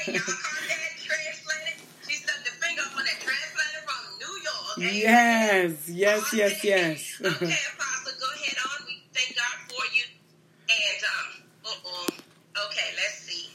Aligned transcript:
Y'all 0.07 0.23
caught 0.23 0.63
that 0.71 0.95
transplanted. 1.03 1.83
She 2.07 2.15
stuck 2.15 2.39
the 2.45 2.55
finger 2.63 2.83
on 2.83 3.03
that 3.03 3.19
transplanted 3.19 3.83
from 3.83 4.03
New 4.23 4.35
York. 4.47 4.95
Yes, 4.95 5.89
yes, 5.89 6.33
yes, 6.33 6.65
yes. 6.65 7.21
Okay, 7.21 7.51
Apostle, 7.75 8.15
go 8.21 8.27
ahead 8.31 8.59
on. 8.63 8.87
We 8.87 9.03
thank 9.13 9.35
God 9.35 9.59
for 9.67 9.83
you. 9.91 10.07
And 10.71 11.01
um, 11.03 11.29
uh-uh. 11.67 12.67
Okay, 12.71 12.89
let's 12.95 13.19
see. 13.27 13.51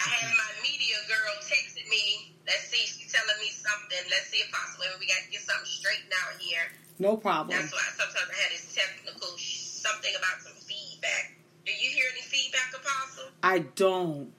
I 0.00 0.08
have 0.10 0.32
my 0.34 0.50
media 0.62 0.96
girl 1.06 1.34
texting 1.46 1.88
me. 1.88 2.34
Let's 2.48 2.66
see, 2.66 2.82
she's 2.82 3.12
telling 3.12 3.38
me 3.38 3.50
something. 3.70 4.02
Let's 4.10 4.28
see, 4.30 4.42
Apostle, 4.48 4.80
maybe 4.84 4.96
we 5.00 5.06
got 5.06 5.22
to 5.24 5.30
get 5.30 5.42
something 5.42 5.66
straightened 5.66 6.12
out 6.26 6.38
here. 6.40 6.66
no 6.98 7.16
problem. 7.16 7.56
That's 7.58 7.72
why 7.72 7.86
sometimes 7.96 8.28
I 8.30 8.36
had 8.42 8.50
this 8.52 8.66
technical 8.74 9.36
sh- 9.36 9.60
something 9.80 10.12
about 10.18 10.40
some 10.42 10.56
feedback. 10.66 11.36
Do 11.64 11.72
you 11.72 11.90
hear 11.90 12.06
any 12.12 12.22
feedback, 12.22 12.72
Apostle? 12.74 13.30
I 13.42 13.60
don't. 13.76 14.32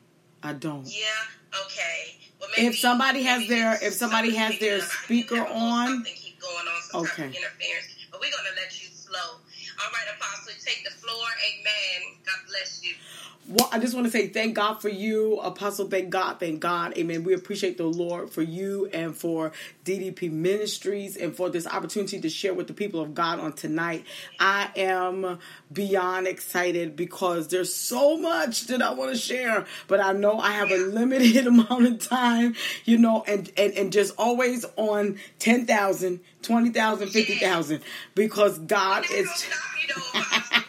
I 0.43 0.53
don't. 0.53 0.85
Yeah. 0.85 1.05
Okay. 1.65 2.17
Well, 2.39 2.49
If 2.57 2.79
somebody 2.79 3.21
has 3.23 3.47
their- 3.47 3.77
if 3.81 3.93
somebody 3.93 4.33
has 4.35 4.57
their 4.59 4.79
picking 4.81 4.89
up. 4.89 4.91
I 4.91 5.03
speaker 5.05 5.35
think 5.35 5.47
there 5.47 5.53
was 5.53 5.61
on- 5.61 5.87
something 5.87 6.15
keep 6.15 6.39
going 6.41 6.67
on, 6.67 6.81
some 6.81 7.05
type 7.05 7.13
of 7.13 7.19
Okay. 7.19 7.37
interference. 7.37 7.87
But 8.09 8.19
we're 8.19 8.31
gonna 8.33 8.55
let 8.57 8.71
you 8.81 8.89
slow. 8.93 9.37
All 9.81 9.91
right, 9.93 10.07
Apostle, 10.17 10.53
take 10.63 10.83
the 10.83 10.91
floor. 10.91 11.25
Amen. 11.45 12.17
God 12.25 12.39
bless 12.47 12.83
you. 12.83 12.95
Well, 13.51 13.67
I 13.69 13.79
just 13.79 13.93
want 13.93 14.05
to 14.05 14.11
say 14.11 14.29
thank 14.29 14.55
God 14.55 14.75
for 14.75 14.87
you, 14.87 15.37
Apostle. 15.41 15.89
Thank 15.89 16.09
God, 16.09 16.39
thank 16.39 16.61
God. 16.61 16.97
Amen. 16.97 17.25
We 17.25 17.33
appreciate 17.33 17.75
the 17.77 17.85
Lord 17.85 18.29
for 18.29 18.41
you 18.41 18.85
and 18.93 19.13
for 19.13 19.51
DDP 19.83 20.31
Ministries 20.31 21.17
and 21.17 21.35
for 21.35 21.49
this 21.49 21.67
opportunity 21.67 22.21
to 22.21 22.29
share 22.29 22.53
with 22.53 22.67
the 22.67 22.73
people 22.73 23.01
of 23.01 23.13
God 23.13 23.41
on 23.41 23.51
tonight. 23.51 24.05
I 24.39 24.69
am 24.77 25.37
beyond 25.69 26.27
excited 26.27 26.95
because 26.95 27.49
there's 27.49 27.73
so 27.73 28.15
much 28.15 28.67
that 28.67 28.81
I 28.81 28.93
want 28.93 29.11
to 29.11 29.17
share, 29.17 29.65
but 29.89 29.99
I 29.99 30.13
know 30.13 30.39
I 30.39 30.51
have 30.51 30.71
a 30.71 30.77
limited 30.77 31.45
amount 31.47 31.87
of 31.87 31.99
time, 31.99 32.55
you 32.85 32.97
know, 32.97 33.21
and, 33.27 33.51
and, 33.57 33.73
and 33.73 33.91
just 33.91 34.13
always 34.17 34.65
on 34.77 35.19
10,000, 35.39 36.21
20,000, 36.41 37.09
50,000 37.09 37.81
because 38.15 38.59
God 38.59 39.03
is. 39.11 39.29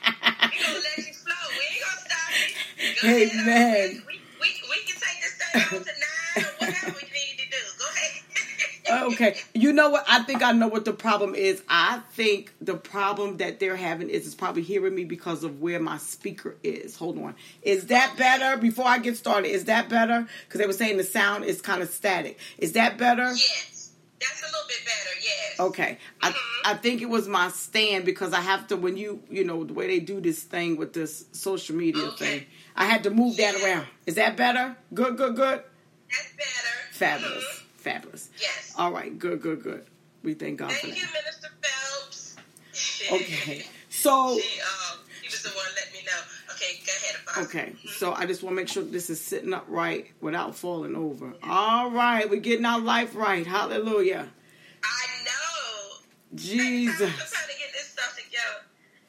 Amen. 3.05 4.03
We, 4.07 4.21
we, 4.41 4.49
we 4.71 4.77
can 4.87 4.97
take 5.01 5.21
this 5.23 5.35
thing 5.39 5.79
on 5.79 5.85
to 5.85 5.91
nine 5.91 6.45
or 6.47 6.67
whatever 6.67 6.97
we 6.97 7.09
need 7.13 7.39
to 7.39 7.51
do. 7.51 7.57
Go 7.79 7.85
ahead. 7.95 9.13
okay 9.13 9.37
you 9.55 9.73
know 9.73 9.89
what 9.91 10.05
i 10.09 10.23
think 10.25 10.43
i 10.43 10.53
know 10.53 10.69
what 10.69 10.85
the 10.85 10.93
problem 10.93 11.35
is 11.35 11.63
i 11.69 12.01
think 12.13 12.53
the 12.61 12.75
problem 12.75 13.39
that 13.39 13.59
they're 13.59 13.77
having 13.77 14.11
is 14.11 14.27
is 14.27 14.35
probably 14.35 14.61
hearing 14.63 14.95
me 14.95 15.05
because 15.05 15.45
of 15.45 15.61
where 15.63 15.81
my 15.81 15.97
speaker 15.99 16.57
is 16.63 16.97
hold 16.97 17.17
on 17.19 17.35
is 17.63 17.87
that 17.87 18.15
better 18.19 18.61
before 18.61 18.85
i 18.87 18.99
get 18.99 19.17
started 19.17 19.49
is 19.49 19.65
that 19.65 19.89
better 19.89 20.27
because 20.47 20.61
they 20.61 20.67
were 20.67 20.73
saying 20.73 20.97
the 20.99 21.05
sound 21.05 21.45
is 21.45 21.63
kind 21.63 21.81
of 21.83 21.89
static 21.89 22.39
is 22.59 22.73
that 22.73 22.99
better 22.99 23.23
Yes. 23.29 23.91
That's 24.21 24.41
a 24.43 24.47
little 24.47 24.69
bit 24.69 24.85
better, 24.85 25.17
yes. 25.25 25.61
okay 25.61 25.99
I, 26.21 26.31
Mhm. 26.31 26.37
I 26.65 26.75
think 26.75 27.03
it 27.03 27.09
was 27.09 27.27
my 27.29 27.49
stand 27.51 28.05
because 28.05 28.33
i 28.33 28.41
have 28.41 28.67
to 28.69 28.77
when 28.77 28.97
you 28.97 29.23
you 29.31 29.45
know 29.45 29.65
the 29.65 29.73
way 29.73 29.87
they 29.87 30.01
do 30.01 30.21
this 30.21 30.43
thing 30.43 30.77
with 30.77 30.93
this 30.93 31.25
social 31.33 31.77
media 31.77 32.05
Okay. 32.09 32.39
thing 32.41 32.47
i 32.77 32.85
had 32.87 33.03
to 33.05 33.11
move 33.11 33.37
that 33.37 33.55
around 33.63 33.87
is 34.07 34.15
that 34.17 34.37
better 34.37 34.77
good 34.95 35.17
good 35.17 35.37
good 35.37 35.63
That's 36.11 36.33
better. 36.37 36.77
fabulous 36.93 37.45
Mhm. 37.45 37.63
fabulous 37.77 38.29
Yes. 38.41 38.73
all 38.77 38.93
right 38.93 39.17
good 39.19 39.41
good 39.43 39.63
good 39.63 39.85
we 40.23 40.35
thank 40.35 40.59
god 40.59 40.73
for 40.73 40.79
Thank 40.87 40.95
that 40.95 41.01
you, 41.01 41.07
Minister 41.13 41.49
Phelps. 41.63 42.37
okay 43.13 43.67
so 43.91 44.39
She, 44.39 44.61
um, 44.61 44.99
he 45.23 45.29
was 45.29 45.43
the 45.43 45.51
one 45.51 45.67
let 45.77 45.93
me 45.93 46.01
know. 46.05 46.55
Okay, 46.55 46.81
go 46.85 46.93
ahead, 46.93 47.17
Apostle. 47.23 47.45
Okay, 47.45 47.75
so 47.99 48.13
I 48.15 48.27
just 48.27 48.43
want 48.43 48.53
to 48.53 48.57
make 48.57 48.69
sure 48.69 48.83
this 48.83 49.11
is 49.11 49.21
sitting 49.21 49.53
up 49.53 49.65
right 49.69 50.11
without 50.21 50.57
falling 50.57 50.97
over. 50.97 51.35
All 51.45 51.91
right, 51.91 52.29
we're 52.29 52.41
getting 52.41 52.65
our 52.65 52.81
life 52.81 53.15
right. 53.15 53.47
Hallelujah. 53.47 54.29
I 54.83 55.07
know. 55.25 55.97
Jesus. 56.35 57.01
I'm 57.03 57.09
trying 57.09 57.53
to 57.53 57.59
get 57.59 57.73
this 57.73 57.91
stuff 57.91 58.17
together. 58.17 58.65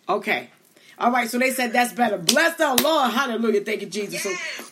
Okay. 0.09 0.49
All 0.97 1.11
right, 1.11 1.29
so 1.29 1.39
they 1.39 1.51
said 1.51 1.73
that's 1.73 1.93
better. 1.93 2.17
Bless 2.17 2.57
the 2.57 2.75
Lord. 2.75 3.11
Hallelujah. 3.11 3.61
Thank 3.61 3.81
you, 3.81 3.87
Jesus. 3.87 4.25
Yes. 4.25 4.71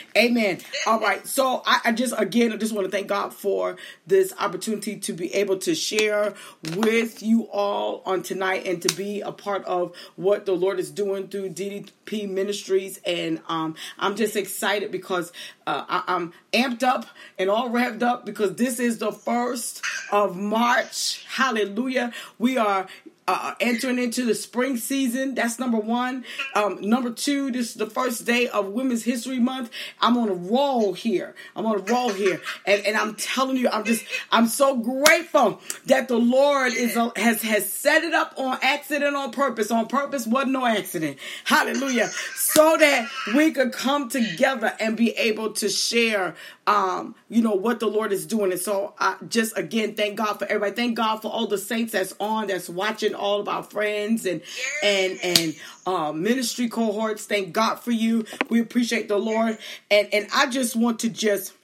Amen. 0.16 0.58
All 0.86 0.98
right. 0.98 1.24
So 1.26 1.62
I, 1.64 1.80
I 1.86 1.92
just 1.92 2.14
again 2.18 2.52
I 2.52 2.56
just 2.56 2.74
want 2.74 2.84
to 2.86 2.90
thank 2.90 3.06
God 3.06 3.32
for 3.32 3.76
this 4.06 4.34
opportunity 4.38 4.96
to 4.96 5.12
be 5.12 5.32
able 5.34 5.58
to 5.58 5.74
share 5.74 6.34
with 6.76 7.22
you 7.22 7.48
all 7.52 8.02
on 8.04 8.22
tonight 8.22 8.66
and 8.66 8.82
to 8.82 8.94
be 8.96 9.20
a 9.20 9.30
part 9.32 9.64
of 9.64 9.94
what 10.16 10.46
the 10.46 10.52
Lord 10.52 10.80
is 10.80 10.90
doing 10.90 11.28
through 11.28 11.50
DDP 11.50 12.28
Ministries. 12.28 13.00
And 13.06 13.40
um, 13.48 13.76
I'm 13.98 14.16
just 14.16 14.34
excited 14.36 14.90
because 14.90 15.32
uh, 15.66 15.84
I, 15.88 16.02
I'm 16.08 16.32
amped 16.52 16.82
up 16.82 17.06
and 17.38 17.48
all 17.48 17.70
revved 17.70 18.02
up 18.02 18.26
because 18.26 18.56
this 18.56 18.80
is 18.80 18.98
the 18.98 19.12
first 19.12 19.82
of 20.10 20.36
March. 20.36 21.24
Hallelujah. 21.28 22.12
We 22.38 22.58
are 22.58 22.88
uh, 23.30 23.54
entering 23.60 23.98
into 23.98 24.24
the 24.24 24.34
spring 24.34 24.76
season. 24.76 25.34
That's 25.34 25.58
number 25.58 25.78
one. 25.78 26.24
Um, 26.54 26.80
number 26.80 27.10
two, 27.10 27.50
this 27.52 27.70
is 27.70 27.74
the 27.74 27.86
first 27.86 28.24
day 28.24 28.48
of 28.48 28.66
Women's 28.66 29.04
History 29.04 29.38
Month. 29.38 29.70
I'm 30.00 30.16
on 30.16 30.28
a 30.28 30.34
roll 30.34 30.92
here. 30.94 31.34
I'm 31.54 31.64
on 31.66 31.76
a 31.76 31.82
roll 31.82 32.10
here, 32.10 32.40
and 32.66 32.84
and 32.84 32.96
I'm 32.96 33.14
telling 33.14 33.56
you, 33.56 33.68
I'm 33.68 33.84
just 33.84 34.04
I'm 34.32 34.48
so 34.48 34.76
grateful 34.76 35.60
that 35.86 36.08
the 36.08 36.18
Lord 36.18 36.72
is 36.74 36.96
a, 36.96 37.12
has 37.16 37.42
has 37.42 37.72
set 37.72 38.02
it 38.02 38.14
up 38.14 38.34
on 38.36 38.58
accident, 38.62 39.14
on 39.14 39.30
purpose. 39.30 39.70
On 39.70 39.86
purpose 39.86 40.26
wasn't 40.26 40.52
no 40.52 40.66
accident. 40.66 41.18
Hallelujah. 41.44 42.08
So 42.34 42.76
that 42.78 43.08
we 43.34 43.52
could 43.52 43.72
come 43.72 44.08
together 44.08 44.72
and 44.80 44.96
be 44.96 45.10
able 45.10 45.52
to 45.54 45.68
share 45.68 46.34
um, 46.70 47.16
you 47.28 47.42
know, 47.42 47.56
what 47.56 47.80
the 47.80 47.88
Lord 47.88 48.12
is 48.12 48.24
doing. 48.26 48.52
And 48.52 48.60
so 48.60 48.94
I 48.96 49.16
just 49.28 49.58
again 49.58 49.96
thank 49.96 50.16
God 50.16 50.34
for 50.38 50.44
everybody. 50.44 50.70
Thank 50.70 50.96
God 50.96 51.16
for 51.16 51.26
all 51.26 51.48
the 51.48 51.58
saints 51.58 51.92
that's 51.92 52.14
on, 52.20 52.46
that's 52.46 52.68
watching, 52.68 53.12
all 53.12 53.40
of 53.40 53.48
our 53.48 53.64
friends 53.64 54.24
and 54.24 54.40
and 54.80 55.18
and 55.20 55.56
uh, 55.84 56.12
ministry 56.12 56.68
cohorts. 56.68 57.26
Thank 57.26 57.52
God 57.52 57.80
for 57.80 57.90
you. 57.90 58.24
We 58.48 58.60
appreciate 58.60 59.08
the 59.08 59.18
Lord. 59.18 59.58
And 59.90 60.08
and 60.12 60.28
I 60.32 60.46
just 60.46 60.76
want 60.76 61.00
to 61.00 61.08
just 61.08 61.54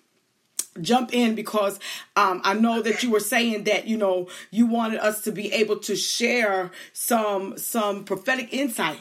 jump 0.81 1.15
in 1.15 1.37
because 1.37 1.79
um, 2.17 2.41
I 2.45 2.55
know 2.55 2.83
that 2.83 3.05
you 3.05 3.11
were 3.13 3.21
saying 3.21 3.65
that 3.65 3.87
you 3.87 3.97
know 3.97 4.27
you 4.51 4.67
wanted 4.67 4.99
us 4.99 5.23
to 5.23 5.31
be 5.31 5.53
able 5.53 5.79
to 5.81 5.95
share 5.95 6.73
some 6.93 7.57
some 7.59 8.05
prophetic 8.05 8.53
insight 8.53 8.99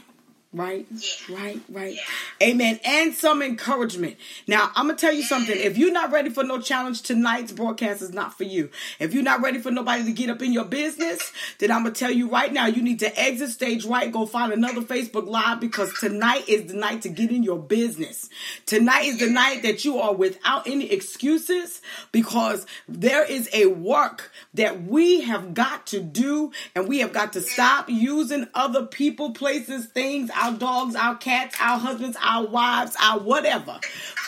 right? 0.56 0.88
Yeah. 0.90 1.36
right 1.36 1.62
right. 1.70 1.96
Yeah. 1.96 2.48
amen. 2.50 2.80
And 2.86 3.14
some 3.14 3.42
encouragement. 3.42 4.16
Now 4.48 4.72
i'm 4.76 4.88
gonna 4.88 4.98
tell 4.98 5.14
you 5.14 5.24
something. 5.24 5.56
If 5.56 5.78
you're 5.78 5.92
not 5.92 6.12
ready 6.12 6.30
for 6.30 6.44
no 6.44 6.60
challenge 6.62 7.02
tonight's 7.02 7.52
broadcast 7.52 8.02
is 8.02 8.14
not 8.14 8.38
for 8.38 8.46
you. 8.46 8.70
If 9.00 9.14
you're 9.14 9.24
not 9.24 9.42
ready 9.42 9.60
for 9.60 9.72
nobody 9.72 10.06
to 10.06 10.12
get 10.12 10.30
up 10.30 10.42
in 10.42 10.54
your 10.54 10.66
business 10.66 11.32
then 11.60 11.72
i'm 11.72 11.84
gonna 11.84 11.94
tell 11.94 12.12
you 12.12 12.30
right 12.30 12.52
now 12.52 12.68
you 12.68 12.82
need 12.82 13.00
to 13.00 13.20
exit 13.20 13.50
stage 13.50 13.86
right. 13.86 14.12
Go 14.12 14.26
find 14.26 14.54
another 14.54 14.82
facebook 14.82 15.28
live 15.28 15.60
because 15.60 15.94
tonight 16.00 16.48
is 16.48 16.72
the 16.72 16.78
night 16.78 17.02
to 17.02 17.10
get 17.10 17.32
in 17.32 17.44
your 17.44 17.60
business. 17.60 18.30
Tonight 18.66 19.06
is 19.06 19.20
the 19.20 19.30
night 19.30 19.64
that 19.64 19.84
you 19.84 20.00
are 20.00 20.14
without 20.14 20.68
any 20.68 20.92
excuses 20.92 21.82
because 22.12 22.66
there 22.88 23.26
is 23.26 23.50
a 23.54 23.66
work 23.66 24.32
that 24.54 24.84
we 24.84 25.22
have 25.22 25.54
got 25.54 25.88
to 25.88 26.00
do 26.00 26.52
and 26.74 26.88
we 26.88 27.00
have 27.00 27.12
got 27.12 27.34
to 27.34 27.42
stop 27.42 27.90
using 27.90 28.48
other 28.54 28.86
people 28.86 29.32
places 29.32 29.86
things 29.88 30.30
our 30.36 30.45
dogs 30.52 30.96
our 30.96 31.16
cats 31.16 31.56
our 31.60 31.78
husbands 31.80 32.18
our 32.22 32.46
wives 32.48 32.96
our 33.02 33.20
whatever 33.20 33.80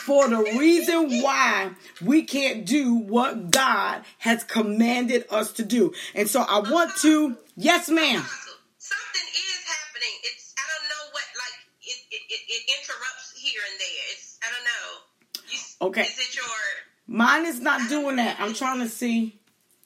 for 0.04 0.28
the 0.28 0.38
reason 0.58 1.20
why 1.22 1.70
we 2.02 2.22
can't 2.22 2.64
do 2.66 2.94
what 2.94 3.50
god 3.50 4.02
has 4.18 4.44
commanded 4.44 5.24
us 5.30 5.52
to 5.52 5.64
do 5.64 5.92
and 6.14 6.28
so 6.28 6.40
i 6.48 6.58
want 6.58 6.90
to 6.96 7.36
yes 7.56 7.88
ma'am 7.88 8.22
Something 8.78 9.28
is 9.36 9.64
happening. 9.68 10.14
It's 10.24 10.54
I 10.56 10.62
don't 10.64 10.88
know 10.88 11.04
what 11.12 11.24
like 11.36 11.58
it 11.82 11.98
it, 12.10 12.22
it, 12.30 12.40
it 12.48 12.62
interrupts 12.78 13.34
here 13.36 13.60
and 13.70 13.76
there. 13.78 14.04
It's 14.12 14.38
I 14.40 14.48
don't 14.48 14.64
know. 14.64 14.86
You, 15.50 15.58
Okay. 15.88 16.02
Is 16.08 16.18
it 16.18 16.34
your? 16.36 16.44
mine 17.06 17.44
is 17.46 17.60
not 17.60 17.88
doing 17.88 18.16
that 18.16 18.36
i'm 18.38 18.52
trying 18.54 18.80
to 18.80 18.88
see 18.88 19.40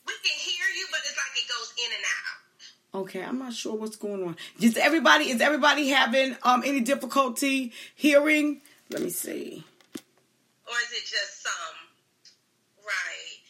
We 0.07 0.15
can 0.27 0.39
hear 0.39 0.67
you, 0.79 0.87
but 0.91 1.01
it's 1.07 1.15
like 1.17 1.35
it 1.39 1.47
goes 1.49 1.71
in 1.79 1.91
and 1.95 2.03
out. 2.03 2.42
Okay, 2.95 3.23
I'm 3.23 3.39
not 3.39 3.55
sure 3.55 3.75
what's 3.75 3.97
going 3.97 4.23
on. 4.23 4.37
Is 4.61 4.77
everybody 4.77 5.31
is 5.31 5.41
everybody 5.41 5.89
having 5.89 6.37
um 6.43 6.63
any 6.65 6.81
difficulty 6.81 7.73
hearing? 7.95 8.61
Let 8.91 9.01
me 9.01 9.09
see. 9.11 9.65
Or 9.95 10.75
is 10.75 10.93
it 10.93 11.01
just 11.01 11.43
some? 11.43 11.77
Right. 12.85 13.41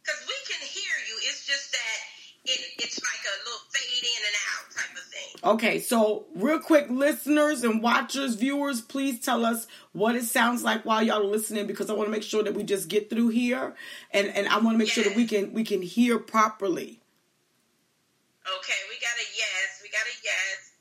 Because 0.00 0.20
we 0.28 0.34
can 0.46 0.64
hear 0.66 0.94
you. 1.08 1.16
It's 1.28 1.44
just 1.44 1.72
that 1.72 2.14
it, 2.44 2.60
it's 2.78 3.00
like 3.00 3.24
a 3.24 3.36
little 3.44 3.60
fade 3.70 4.02
in 4.02 4.22
and 4.26 4.36
out 4.52 4.70
type 4.76 4.96
of 4.96 5.02
thing. 5.10 5.50
Okay, 5.54 5.80
so 5.80 6.26
real 6.36 6.60
quick, 6.60 6.86
listeners 6.90 7.64
and 7.64 7.82
watchers, 7.82 8.34
viewers, 8.34 8.80
please 8.80 9.18
tell 9.20 9.44
us 9.44 9.66
what 9.92 10.14
it 10.14 10.24
sounds 10.24 10.62
like 10.62 10.84
while 10.84 11.02
y'all 11.02 11.22
are 11.22 11.24
listening 11.24 11.66
because 11.66 11.90
I 11.90 11.94
want 11.94 12.06
to 12.06 12.12
make 12.12 12.22
sure 12.22 12.42
that 12.42 12.54
we 12.54 12.62
just 12.62 12.88
get 12.88 13.10
through 13.10 13.30
here, 13.30 13.74
and 14.12 14.28
and 14.28 14.46
I 14.46 14.58
want 14.58 14.74
to 14.74 14.78
make 14.78 14.88
yes. 14.88 14.94
sure 14.94 15.04
that 15.04 15.16
we 15.16 15.26
can 15.26 15.52
we 15.52 15.64
can 15.64 15.82
hear 15.82 16.18
properly. 16.18 17.00
Okay, 18.44 18.80
we 18.92 19.00
got 19.00 19.16
a 19.16 19.26
yes. 19.32 19.80
We 19.80 19.88
got 19.88 20.04
a 20.04 20.16
yes. 20.20 20.76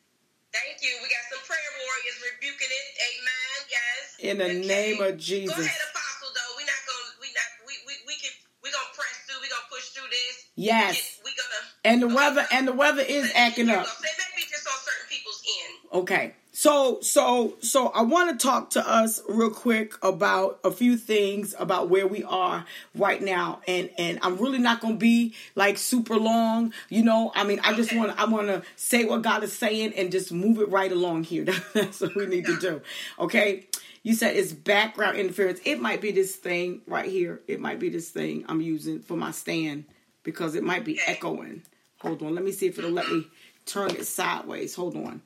Thank 0.52 0.84
you. 0.84 0.92
We 1.00 1.08
got 1.08 1.24
some 1.32 1.42
prayer 1.48 1.72
warriors 1.80 2.18
rebuking 2.28 2.68
it. 2.68 2.88
Amen. 3.00 3.58
Yes. 3.72 4.04
In 4.20 4.36
the 4.38 4.50
okay. 4.52 4.68
name 4.68 5.00
of 5.00 5.16
Jesus. 5.16 5.56
Go 5.56 5.58
ahead, 5.58 5.82
Apostle. 5.90 6.30
Though 6.36 6.52
we 6.60 6.64
not 6.68 6.82
gonna 6.84 7.10
we 7.24 7.28
not 7.32 7.50
we 7.64 7.74
we 7.88 7.94
we 8.06 8.16
can 8.20 8.36
we 8.60 8.68
gonna 8.68 8.92
press 8.92 9.16
through. 9.26 9.40
We 9.40 9.48
gonna 9.48 9.72
push 9.72 9.96
through 9.96 10.12
this. 10.12 10.36
Yes. 10.60 11.24
We, 11.24 11.32
gonna. 11.32 11.62
And 11.88 12.04
the 12.04 12.12
weather 12.12 12.46
and 12.52 12.68
the 12.68 12.76
weather 12.76 13.02
is 13.02 13.32
acting 13.34 13.72
up. 13.72 13.88
Maybe 14.04 14.44
just 14.46 14.68
on 14.68 14.78
certain 14.84 15.08
people's 15.08 15.42
end. 15.48 16.04
Okay. 16.04 16.36
So, 16.64 17.02
so, 17.02 17.56
so 17.60 17.88
I 17.90 18.04
want 18.04 18.40
to 18.40 18.48
talk 18.48 18.70
to 18.70 18.90
us 18.90 19.22
real 19.28 19.50
quick 19.50 19.96
about 20.02 20.62
a 20.64 20.72
few 20.72 20.96
things 20.96 21.54
about 21.60 21.90
where 21.90 22.08
we 22.08 22.24
are 22.24 22.64
right 22.96 23.22
now, 23.22 23.60
and 23.68 23.90
and 23.98 24.18
I'm 24.22 24.38
really 24.38 24.60
not 24.60 24.80
going 24.80 24.94
to 24.94 24.98
be 24.98 25.36
like 25.56 25.78
super 25.78 26.16
long, 26.16 26.72
you 26.88 27.04
know. 27.04 27.34
I 27.36 27.44
mean, 27.44 27.60
I 27.66 27.74
just 27.74 27.94
want 27.94 28.16
to 28.16 28.22
I 28.22 28.30
want 28.30 28.48
to 28.48 28.64
say 28.78 29.04
what 29.04 29.24
God 29.24 29.44
is 29.44 29.52
saying 29.52 29.92
and 29.98 30.10
just 30.10 30.32
move 30.32 30.58
it 30.60 30.70
right 30.70 30.90
along 30.90 31.26
here. 31.26 31.44
That's 31.74 32.00
what 32.00 32.16
we 32.16 32.28
need 32.28 32.46
to 32.46 32.58
do. 32.58 32.82
Okay. 33.20 33.68
You 34.04 34.14
said 34.14 34.38
it's 34.38 34.54
background 34.54 35.18
interference. 35.18 35.60
It 35.66 35.82
might 35.82 36.00
be 36.00 36.14
this 36.14 36.34
thing 36.38 36.80
right 36.88 37.10
here. 37.10 37.42
It 37.46 37.60
might 37.60 37.80
be 37.80 37.90
this 37.90 38.10
thing 38.10 38.46
I'm 38.48 38.62
using 38.62 39.02
for 39.02 39.18
my 39.18 39.32
stand 39.32 39.84
because 40.24 40.56
it 40.56 40.64
might 40.64 40.86
be 40.86 41.02
echoing. 41.08 41.64
Hold 42.00 42.24
on. 42.24 42.34
Let 42.34 42.46
me 42.46 42.54
see 42.54 42.68
if 42.68 42.80
it'll 42.80 42.92
let 42.92 43.10
me 43.10 43.28
turn 43.66 43.90
it 43.90 44.08
sideways. 44.08 44.76
Hold 44.76 44.96
on. 44.96 45.22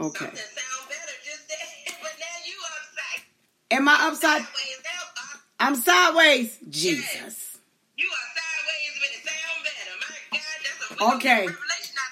Okay. 0.00 0.30
Am 3.70 3.88
I 3.88 4.08
upside? 4.08 4.42
I'm 5.60 5.74
sideways. 5.74 6.58
Jesus. 6.68 7.14
Yes. 7.14 7.58
You 7.96 8.06
are 8.06 8.28
sideways, 8.38 8.94
but 9.00 9.10
it 9.10 9.22
sound 9.26 9.64
better. 9.64 9.94
My 10.00 10.38
God, 10.38 10.58
that's 10.64 11.00
a 11.00 11.16
okay. 11.16 11.48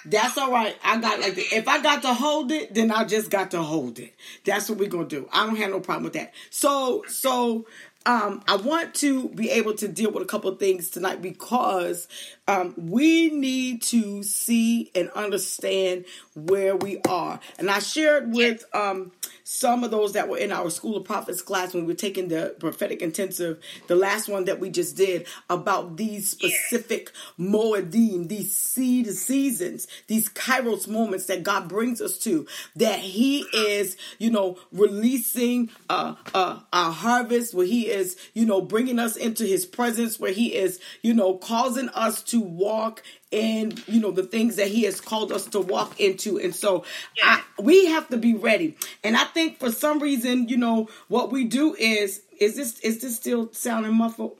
That's 0.08 0.38
all 0.38 0.52
right. 0.52 0.76
I 0.84 0.98
got 1.00 1.20
like 1.20 1.34
if 1.36 1.66
I 1.66 1.82
got 1.82 2.02
to 2.02 2.14
hold 2.14 2.52
it, 2.52 2.74
then 2.74 2.90
I 2.90 3.04
just 3.04 3.30
got 3.30 3.50
to 3.52 3.62
hold 3.62 3.98
it. 3.98 4.14
That's 4.44 4.68
what 4.68 4.78
we're 4.78 4.88
gonna 4.88 5.06
do. 5.06 5.28
I 5.32 5.46
don't 5.46 5.56
have 5.56 5.70
no 5.70 5.80
problem 5.80 6.04
with 6.04 6.12
that. 6.12 6.32
So 6.50 7.04
so 7.08 7.66
um, 8.04 8.42
I 8.46 8.56
want 8.56 8.94
to 8.96 9.28
be 9.30 9.50
able 9.50 9.74
to 9.74 9.88
deal 9.88 10.12
with 10.12 10.22
a 10.22 10.26
couple 10.26 10.50
of 10.50 10.60
things 10.60 10.90
tonight 10.90 11.20
because 11.20 12.06
um, 12.48 12.74
we 12.76 13.30
need 13.30 13.82
to 13.82 14.22
see 14.22 14.90
and 14.94 15.10
understand 15.10 16.04
where 16.34 16.76
we 16.76 17.00
are. 17.08 17.40
And 17.58 17.70
I 17.70 17.80
shared 17.80 18.32
with 18.32 18.64
um, 18.74 19.12
some 19.42 19.84
of 19.84 19.90
those 19.90 20.12
that 20.12 20.28
were 20.28 20.38
in 20.38 20.52
our 20.52 20.70
School 20.70 20.96
of 20.96 21.04
Prophets 21.04 21.42
class 21.42 21.72
when 21.72 21.84
we 21.84 21.92
were 21.92 21.98
taking 21.98 22.28
the 22.28 22.54
prophetic 22.60 23.02
intensive, 23.02 23.58
the 23.86 23.96
last 23.96 24.28
one 24.28 24.44
that 24.44 24.60
we 24.60 24.70
just 24.70 24.96
did, 24.96 25.26
about 25.48 25.96
these 25.96 26.28
specific 26.28 27.10
Moedim, 27.38 28.28
these 28.28 28.56
seed 28.56 29.06
seasons, 29.08 29.86
these 30.06 30.28
Kairos 30.28 30.88
moments 30.88 31.26
that 31.26 31.42
God 31.42 31.68
brings 31.68 32.00
us 32.00 32.18
to, 32.18 32.46
that 32.76 32.98
He 32.98 33.40
is, 33.54 33.96
you 34.18 34.30
know, 34.30 34.58
releasing 34.72 35.70
uh, 35.88 36.16
uh, 36.34 36.60
our 36.72 36.92
harvest, 36.92 37.54
where 37.54 37.66
He 37.66 37.88
is, 37.88 38.16
you 38.34 38.44
know, 38.44 38.60
bringing 38.60 38.98
us 38.98 39.16
into 39.16 39.44
His 39.44 39.64
presence, 39.64 40.20
where 40.20 40.32
He 40.32 40.54
is, 40.54 40.80
you 41.02 41.14
know, 41.14 41.34
causing 41.34 41.88
us 41.90 42.22
to 42.24 42.35
walk 42.40 43.02
in 43.30 43.74
you 43.86 44.00
know 44.00 44.10
the 44.10 44.22
things 44.22 44.56
that 44.56 44.68
he 44.68 44.82
has 44.82 45.00
called 45.00 45.32
us 45.32 45.46
to 45.46 45.60
walk 45.60 46.00
into. 46.00 46.38
And 46.38 46.54
so 46.54 46.84
yeah. 47.16 47.40
I, 47.58 47.62
we 47.62 47.86
have 47.86 48.08
to 48.08 48.16
be 48.16 48.34
ready. 48.34 48.76
And 49.04 49.16
i 49.16 49.24
think 49.24 49.58
for 49.58 49.70
some 49.70 49.98
reason 50.00 50.48
you 50.48 50.56
know 50.56 50.88
what 51.08 51.30
we 51.32 51.44
do 51.44 51.74
is 51.74 52.22
is 52.38 52.56
this 52.56 52.80
is 52.80 53.00
this 53.00 53.16
still 53.16 53.52
sounding 53.52 53.94
muffled? 53.94 54.36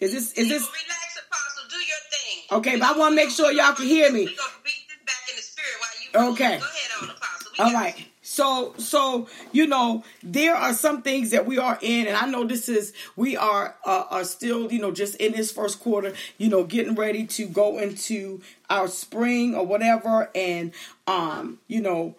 Is 0.00 0.12
this 0.12 0.32
is 0.32 0.48
this 0.48 0.62
relax 0.62 1.18
apostle. 1.26 1.68
Do 1.70 1.76
your 1.76 2.02
thing. 2.10 2.58
Okay 2.58 2.78
but 2.78 2.94
i 2.94 2.98
want 2.98 3.12
to 3.12 3.16
make 3.16 3.30
sure 3.30 3.52
y'all 3.52 3.74
can 3.74 3.86
hear 3.86 4.10
me. 4.10 4.28
Okay. 6.16 6.60
all 7.58 7.72
right 7.72 8.08
so, 8.34 8.74
so 8.78 9.28
you 9.52 9.68
know, 9.68 10.02
there 10.20 10.56
are 10.56 10.74
some 10.74 11.02
things 11.02 11.30
that 11.30 11.46
we 11.46 11.56
are 11.56 11.78
in, 11.80 12.08
and 12.08 12.16
I 12.16 12.26
know 12.26 12.44
this 12.44 12.68
is 12.68 12.92
we 13.14 13.36
are 13.36 13.76
uh, 13.84 14.04
are 14.10 14.24
still, 14.24 14.72
you 14.72 14.80
know, 14.80 14.90
just 14.90 15.14
in 15.16 15.32
this 15.32 15.52
first 15.52 15.78
quarter, 15.78 16.14
you 16.36 16.48
know, 16.48 16.64
getting 16.64 16.96
ready 16.96 17.26
to 17.26 17.46
go 17.46 17.78
into 17.78 18.40
our 18.68 18.88
spring 18.88 19.54
or 19.54 19.64
whatever, 19.64 20.30
and 20.34 20.72
um, 21.06 21.60
you 21.68 21.80
know, 21.80 22.16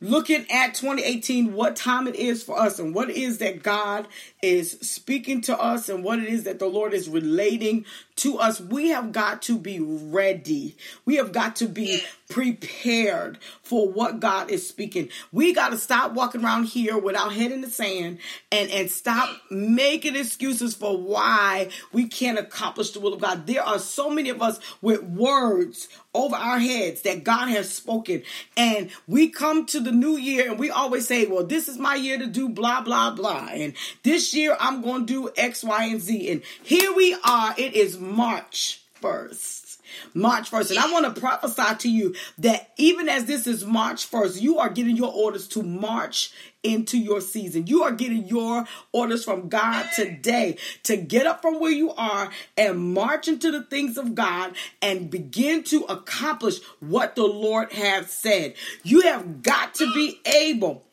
looking 0.00 0.46
at 0.50 0.74
2018, 0.74 1.52
what 1.52 1.76
time 1.76 2.08
it 2.08 2.16
is 2.16 2.42
for 2.42 2.58
us, 2.58 2.78
and 2.78 2.94
what 2.94 3.10
is 3.10 3.36
that 3.38 3.62
God 3.62 4.08
is 4.42 4.78
speaking 4.80 5.40
to 5.42 5.58
us, 5.58 5.88
and 5.88 6.02
what 6.02 6.18
it 6.18 6.28
is 6.28 6.44
that 6.44 6.58
the 6.58 6.66
Lord 6.66 6.94
is 6.94 7.08
relating 7.08 7.84
to 8.16 8.38
us, 8.38 8.60
we 8.60 8.88
have 8.88 9.12
got 9.12 9.40
to 9.42 9.58
be 9.58 9.80
ready. 9.80 10.76
We 11.06 11.16
have 11.16 11.32
got 11.32 11.56
to 11.56 11.66
be 11.66 12.02
prepared 12.28 13.38
for 13.62 13.88
what 13.88 14.20
God 14.20 14.50
is 14.50 14.66
speaking. 14.66 15.08
We 15.32 15.54
got 15.54 15.70
to 15.70 15.78
stop 15.78 16.12
walking 16.12 16.44
around 16.44 16.64
here 16.64 16.98
with 16.98 17.16
our 17.16 17.30
head 17.30 17.50
in 17.50 17.62
the 17.62 17.70
sand 17.70 18.18
and, 18.52 18.70
and 18.70 18.90
stop 18.90 19.28
making 19.50 20.16
excuses 20.16 20.74
for 20.74 20.96
why 20.96 21.70
we 21.92 22.08
can't 22.08 22.38
accomplish 22.38 22.90
the 22.90 23.00
will 23.00 23.14
of 23.14 23.20
God. 23.20 23.46
There 23.46 23.62
are 23.62 23.78
so 23.78 24.10
many 24.10 24.28
of 24.28 24.42
us 24.42 24.60
with 24.82 25.02
words 25.02 25.88
over 26.12 26.36
our 26.36 26.58
heads 26.58 27.02
that 27.02 27.24
God 27.24 27.48
has 27.48 27.72
spoken. 27.72 28.22
And 28.56 28.90
we 29.08 29.28
come 29.30 29.64
to 29.66 29.80
the 29.80 29.92
new 29.92 30.16
year 30.16 30.50
and 30.50 30.58
we 30.58 30.70
always 30.70 31.06
say, 31.06 31.26
well, 31.26 31.44
this 31.44 31.68
is 31.68 31.78
my 31.78 31.94
year 31.94 32.18
to 32.18 32.26
do 32.26 32.48
blah, 32.48 32.82
blah, 32.82 33.12
blah. 33.12 33.48
And 33.50 33.72
this 34.02 34.29
year 34.34 34.56
I'm 34.58 34.82
going 34.82 35.06
to 35.06 35.12
do 35.12 35.30
X, 35.36 35.62
Y, 35.64 35.84
and 35.84 36.00
Z. 36.00 36.30
And 36.30 36.42
here 36.62 36.92
we 36.94 37.16
are. 37.24 37.54
It 37.56 37.74
is 37.74 37.98
March 37.98 38.80
1st. 39.02 39.78
March 40.14 40.50
1st. 40.50 40.70
And 40.70 40.78
I 40.78 40.92
want 40.92 41.14
to 41.14 41.20
prophesy 41.20 41.74
to 41.78 41.90
you 41.90 42.14
that 42.38 42.70
even 42.76 43.08
as 43.08 43.26
this 43.26 43.46
is 43.46 43.64
March 43.64 44.10
1st, 44.10 44.40
you 44.40 44.58
are 44.58 44.70
getting 44.70 44.96
your 44.96 45.12
orders 45.12 45.48
to 45.48 45.62
march 45.62 46.32
into 46.62 46.98
your 46.98 47.20
season. 47.20 47.66
You 47.66 47.82
are 47.84 47.92
getting 47.92 48.26
your 48.26 48.66
orders 48.92 49.24
from 49.24 49.48
God 49.48 49.86
today 49.94 50.58
to 50.84 50.96
get 50.96 51.26
up 51.26 51.42
from 51.42 51.58
where 51.58 51.70
you 51.70 51.92
are 51.92 52.30
and 52.56 52.94
march 52.94 53.28
into 53.28 53.50
the 53.50 53.62
things 53.62 53.96
of 53.96 54.14
God 54.14 54.54
and 54.82 55.10
begin 55.10 55.62
to 55.64 55.84
accomplish 55.84 56.62
what 56.80 57.16
the 57.16 57.24
Lord 57.24 57.72
has 57.72 58.10
said. 58.10 58.54
You 58.82 59.02
have 59.02 59.42
got 59.42 59.74
to 59.76 59.92
be 59.94 60.20
able 60.26 60.84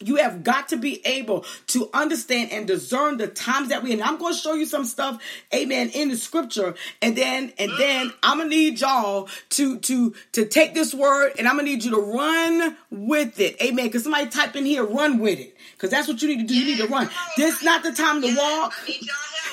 you 0.00 0.16
have 0.16 0.42
got 0.42 0.68
to 0.70 0.76
be 0.76 1.04
able 1.06 1.44
to 1.68 1.88
understand 1.92 2.52
and 2.52 2.66
discern 2.66 3.18
the 3.18 3.26
times 3.26 3.68
that 3.68 3.82
we're 3.82 3.92
in. 3.92 4.02
I'm 4.02 4.18
going 4.18 4.34
to 4.34 4.38
show 4.38 4.54
you 4.54 4.66
some 4.66 4.84
stuff, 4.84 5.22
amen, 5.54 5.90
in 5.90 6.08
the 6.08 6.16
scripture. 6.16 6.74
And 7.02 7.16
then, 7.16 7.52
and 7.58 7.70
then 7.78 8.12
I'm 8.22 8.38
going 8.38 8.50
to 8.50 8.56
need 8.56 8.80
y'all 8.80 9.28
to, 9.50 9.78
to, 9.78 10.14
to 10.32 10.44
take 10.46 10.74
this 10.74 10.94
word 10.94 11.32
and 11.38 11.46
I'm 11.46 11.54
going 11.54 11.66
to 11.66 11.72
need 11.72 11.84
you 11.84 11.90
to 11.92 12.00
run 12.00 12.76
with 12.90 13.38
it. 13.40 13.60
Amen. 13.62 13.90
Cause 13.90 14.04
somebody 14.04 14.28
type 14.28 14.56
in 14.56 14.64
here, 14.64 14.84
run 14.84 15.18
with 15.18 15.38
it. 15.38 15.56
Cause 15.78 15.90
that's 15.90 16.08
what 16.08 16.20
you 16.22 16.28
need 16.28 16.46
to 16.46 16.46
do. 16.46 16.54
You 16.54 16.66
need 16.66 16.78
to 16.78 16.86
run. 16.86 17.08
This 17.36 17.62
not 17.62 17.82
the 17.82 17.92
time 17.92 18.22
to 18.22 18.34
walk. 18.34 18.72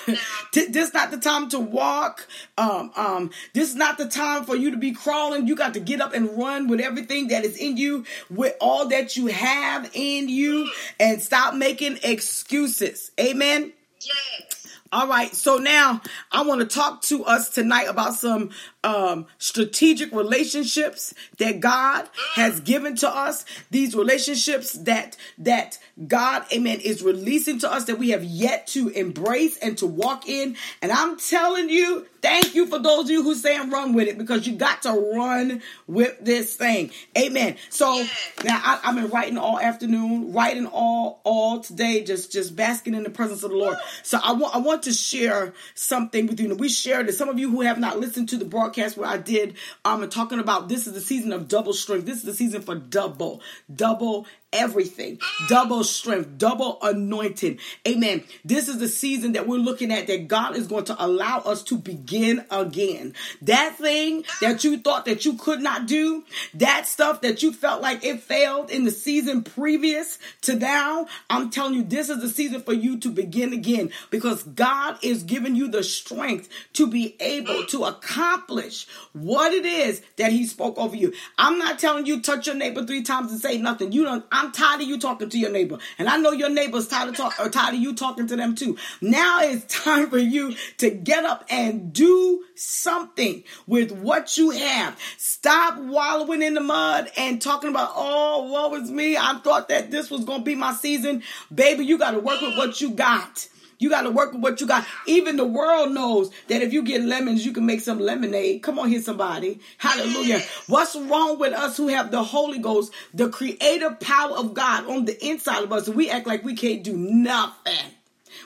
this 0.54 0.88
is 0.88 0.94
not 0.94 1.12
the 1.12 1.18
time 1.18 1.50
to 1.50 1.60
walk. 1.60 2.28
Um, 2.58 2.92
um, 2.96 3.32
this 3.54 3.70
is 3.70 3.76
not 3.76 3.98
the 3.98 4.08
time 4.08 4.46
for 4.46 4.56
you 4.56 4.72
to 4.72 4.78
be 4.78 4.92
crawling. 4.92 5.48
You 5.48 5.56
got 5.56 5.74
to 5.74 5.80
get 5.80 6.02
up 6.02 6.14
and 6.14 6.38
run 6.38 6.68
with 6.68 6.80
everything 6.80 7.28
that 7.30 7.44
is 7.44 7.58
in 7.58 7.78
you, 7.78 8.06
with 8.30 8.56
all 8.62 8.88
that 8.90 9.18
you 9.18 9.28
have 9.28 9.90
in 9.94 10.30
you, 10.30 10.70
and 11.00 11.22
stop 11.22 11.56
making 11.56 12.00
excuses. 12.04 13.12
Amen. 13.20 13.74
Yes. 14.02 14.57
All 14.92 15.08
right, 15.08 15.34
so 15.36 15.58
now 15.58 16.02
I 16.32 16.44
want 16.44 16.62
to 16.62 16.68
talk 16.68 17.02
to 17.04 17.26
us 17.26 17.50
tonight 17.50 17.90
about 17.90 18.14
some 18.14 18.52
um, 18.86 19.26
strategic 19.38 20.14
relationships 20.14 21.14
that 21.40 21.60
God 21.60 22.08
has 22.36 22.62
given 22.62 22.96
to 22.98 23.10
us. 23.10 23.44
These 23.70 23.96
relationships 23.96 24.74
that 24.74 25.18
that 25.40 25.78
God, 26.08 26.46
Amen, 26.54 26.80
is 26.80 27.02
releasing 27.02 27.60
to 27.60 27.72
us 27.72 27.86
that 27.86 28.00
we 28.00 28.12
have 28.12 28.24
yet 28.24 28.68
to 28.68 28.88
embrace 28.90 29.58
and 29.58 29.78
to 29.80 29.88
walk 29.88 30.30
in. 30.30 30.56
And 30.82 30.92
I'm 30.92 31.18
telling 31.18 31.70
you, 31.70 32.06
thank 32.22 32.56
you 32.56 32.68
for 32.68 32.80
those 32.80 33.06
of 33.06 33.10
you 33.10 33.24
who 33.24 33.36
saying 33.36 33.70
run 33.70 33.94
with 33.94 34.08
it 34.08 34.18
because 34.18 34.48
you 34.48 34.56
got 34.56 34.82
to 34.84 34.92
run 34.92 35.62
with 35.88 36.18
this 36.22 36.56
thing. 36.56 36.92
Amen. 37.18 37.58
So 37.70 38.06
now 38.44 38.62
I, 38.64 38.80
have 38.84 38.96
been 38.96 39.10
writing 39.10 39.38
all 39.38 39.60
afternoon, 39.60 40.34
writing 40.34 40.68
all 40.68 41.22
all 41.24 41.60
today, 41.60 42.04
just 42.04 42.32
just 42.32 42.56
basking 42.56 42.94
in 42.94 43.04
the 43.04 43.10
presence 43.10 43.44
of 43.44 43.52
the 43.52 43.58
Lord. 43.58 43.78
So 44.04 44.20
I 44.24 44.34
want 44.34 44.56
I 44.56 44.60
want 44.60 44.84
to 44.84 44.94
share 44.94 45.54
something 45.76 46.28
with 46.28 46.40
you. 46.40 46.54
We 46.56 46.70
shared 46.70 47.10
it. 47.10 47.14
Some 47.14 47.30
of 47.30 47.40
you 47.40 47.50
who 47.50 47.62
have 47.62 47.80
not 47.80 48.00
listened 48.00 48.30
to 48.30 48.38
the 48.38 48.46
broadcast 48.46 48.98
where 48.98 49.10
I 49.10 49.18
did 49.18 49.56
um 49.86 50.08
talking 50.10 50.40
about 50.40 50.70
this 50.70 50.88
is 50.88 50.94
the 50.94 51.02
season 51.02 51.32
of 51.32 51.48
double 51.48 51.74
strength. 51.74 52.06
This 52.06 52.18
is 52.18 52.24
the 52.24 52.34
season 52.34 52.62
for 52.62 52.76
double, 52.76 53.42
double 53.74 54.28
everything. 54.54 55.20
Double 55.50 55.84
strength, 55.84 56.38
double 56.38 56.78
anointing. 56.82 57.60
Amen. 57.88 58.24
This 58.46 58.70
is 58.70 58.80
the 58.80 58.88
season 58.88 59.34
that 59.34 59.48
we're 59.48 59.58
looking 59.58 59.92
at 59.92 60.08
that 60.08 60.28
God 60.28 60.56
is 60.56 60.68
going 60.68 60.86
to 60.86 61.04
allow 61.04 61.40
us 61.40 61.64
to 61.64 61.78
begin 61.78 62.46
again. 62.50 63.14
That 63.42 63.78
thing 63.78 64.24
that 64.42 64.64
you 64.64 64.78
thought 64.80 65.06
that 65.06 65.26
you 65.26 65.34
could 65.34 65.62
not 65.62 65.86
do, 65.86 66.24
that 66.54 66.88
stuff 66.88 67.22
that 67.22 67.44
you 67.44 67.52
felt 67.52 67.82
like 67.82 68.06
it 68.06 68.22
failed 68.22 68.70
in 68.70 68.86
the 68.86 68.92
season 68.92 69.44
previous 69.44 70.18
to 70.44 70.56
now, 70.56 71.08
I'm 71.30 71.50
telling 71.50 71.74
you, 71.74 71.84
this 71.84 72.10
is 72.10 72.22
the 72.22 72.30
season 72.30 72.62
for 72.62 72.74
you 72.74 72.98
to 73.00 73.10
begin 73.10 73.52
again 73.52 73.92
because 74.10 74.44
God 74.44 74.98
is 75.02 75.24
giving 75.24 75.56
you 75.56 75.68
the 75.68 75.84
strength 75.84 76.48
to 76.74 76.88
be 76.88 77.18
able 77.20 77.66
to 77.66 77.84
accomplish 77.84 78.88
what 79.12 79.54
it 79.54 79.66
is 79.66 80.02
that 80.16 80.32
He 80.32 80.46
spoke 80.46 80.78
over 80.78 80.96
you. 80.96 81.14
I'm 81.38 81.60
not 81.60 81.80
telling 81.80 82.06
you 82.06 82.22
touch 82.22 82.48
your 82.48 82.56
neighbor 82.56 82.86
three 82.86 83.04
times 83.04 83.32
and 83.32 83.42
say 83.42 83.58
nothing. 83.58 83.92
You 83.92 84.06
don't. 84.06 84.26
I'm 84.32 84.47
tired 84.52 84.82
of 84.82 84.88
you 84.88 85.00
talking 85.00 85.30
to 85.30 85.38
your 85.38 85.52
neighbor, 85.52 85.78
and 85.98 86.08
I 86.08 86.18
know 86.18 86.32
your 86.32 86.50
neighbor's 86.50 86.88
tired 86.88 87.10
of 87.10 87.18
talk 87.18 87.40
or 87.40 87.50
tired 87.50 87.76
of 87.76 87.82
you 87.82 87.96
talking 87.96 88.28
to 88.28 88.36
them 88.36 88.56
too. 88.56 88.78
Now 89.02 89.42
it's 89.42 89.66
time 89.84 90.10
for 90.10 90.18
you 90.18 90.56
to 90.78 90.90
get 90.90 91.26
up 91.26 91.46
and 91.50 91.94
do 91.94 92.44
something 92.56 93.44
with 93.66 93.92
what 93.92 94.38
you 94.38 94.52
have. 94.52 95.00
Stop 95.18 95.80
wallowing 95.80 96.42
in 96.42 96.54
the 96.54 96.62
mud 96.62 97.12
and 97.18 97.42
talking 97.42 97.70
about, 97.70 97.92
oh, 97.96 98.52
woe 98.52 98.76
is 98.76 98.92
me. 98.92 99.18
I 99.18 99.40
thought 99.44 99.70
that 99.70 99.92
this 99.92 100.10
was 100.10 100.26
to 100.26 100.40
be 100.40 100.56
my 100.56 100.74
season. 100.74 101.24
Baby, 101.54 101.86
you 101.86 101.98
got 101.98 102.12
to 102.12 102.20
work 102.20 102.42
with 102.42 102.58
what 102.58 102.82
you 102.82 102.92
got. 102.92 103.48
You 103.80 103.90
got 103.90 104.04
to 104.04 104.12
work 104.12 104.34
with 104.34 104.42
what 104.42 104.60
you 104.60 104.68
got. 104.68 104.86
Even 105.06 105.38
the 105.38 105.46
world 105.46 105.92
knows 105.92 106.32
that 106.48 106.62
if 106.62 106.74
you 106.74 106.82
get 106.82 107.04
lemons, 107.04 107.46
you 107.46 107.54
can 107.54 107.66
make 107.66 107.82
some 107.82 108.00
lemonade. 108.00 108.64
Come 108.64 108.80
on 108.80 108.90
here, 108.90 109.02
somebody. 109.02 109.60
Hallelujah. 109.78 110.42
What's 110.68 110.96
wrong 110.96 111.38
with 111.38 111.54
us 111.54 111.78
who 111.78 111.88
have 111.90 112.10
the 112.10 112.24
Holy 112.24 112.60
Ghost, 112.60 112.92
the 113.14 113.30
creative 113.30 114.00
power 114.00 114.36
of 114.36 114.54
God 114.54 114.88
on 114.88 115.06
the 115.06 115.26
inside 115.26 115.64
of 115.64 115.72
us? 115.72 115.88
We 115.88 116.10
act 116.10 116.26
like 116.26 116.44
we 116.44 116.56
can't 116.56 116.84
do 116.84 116.96
nothing. 116.98 117.92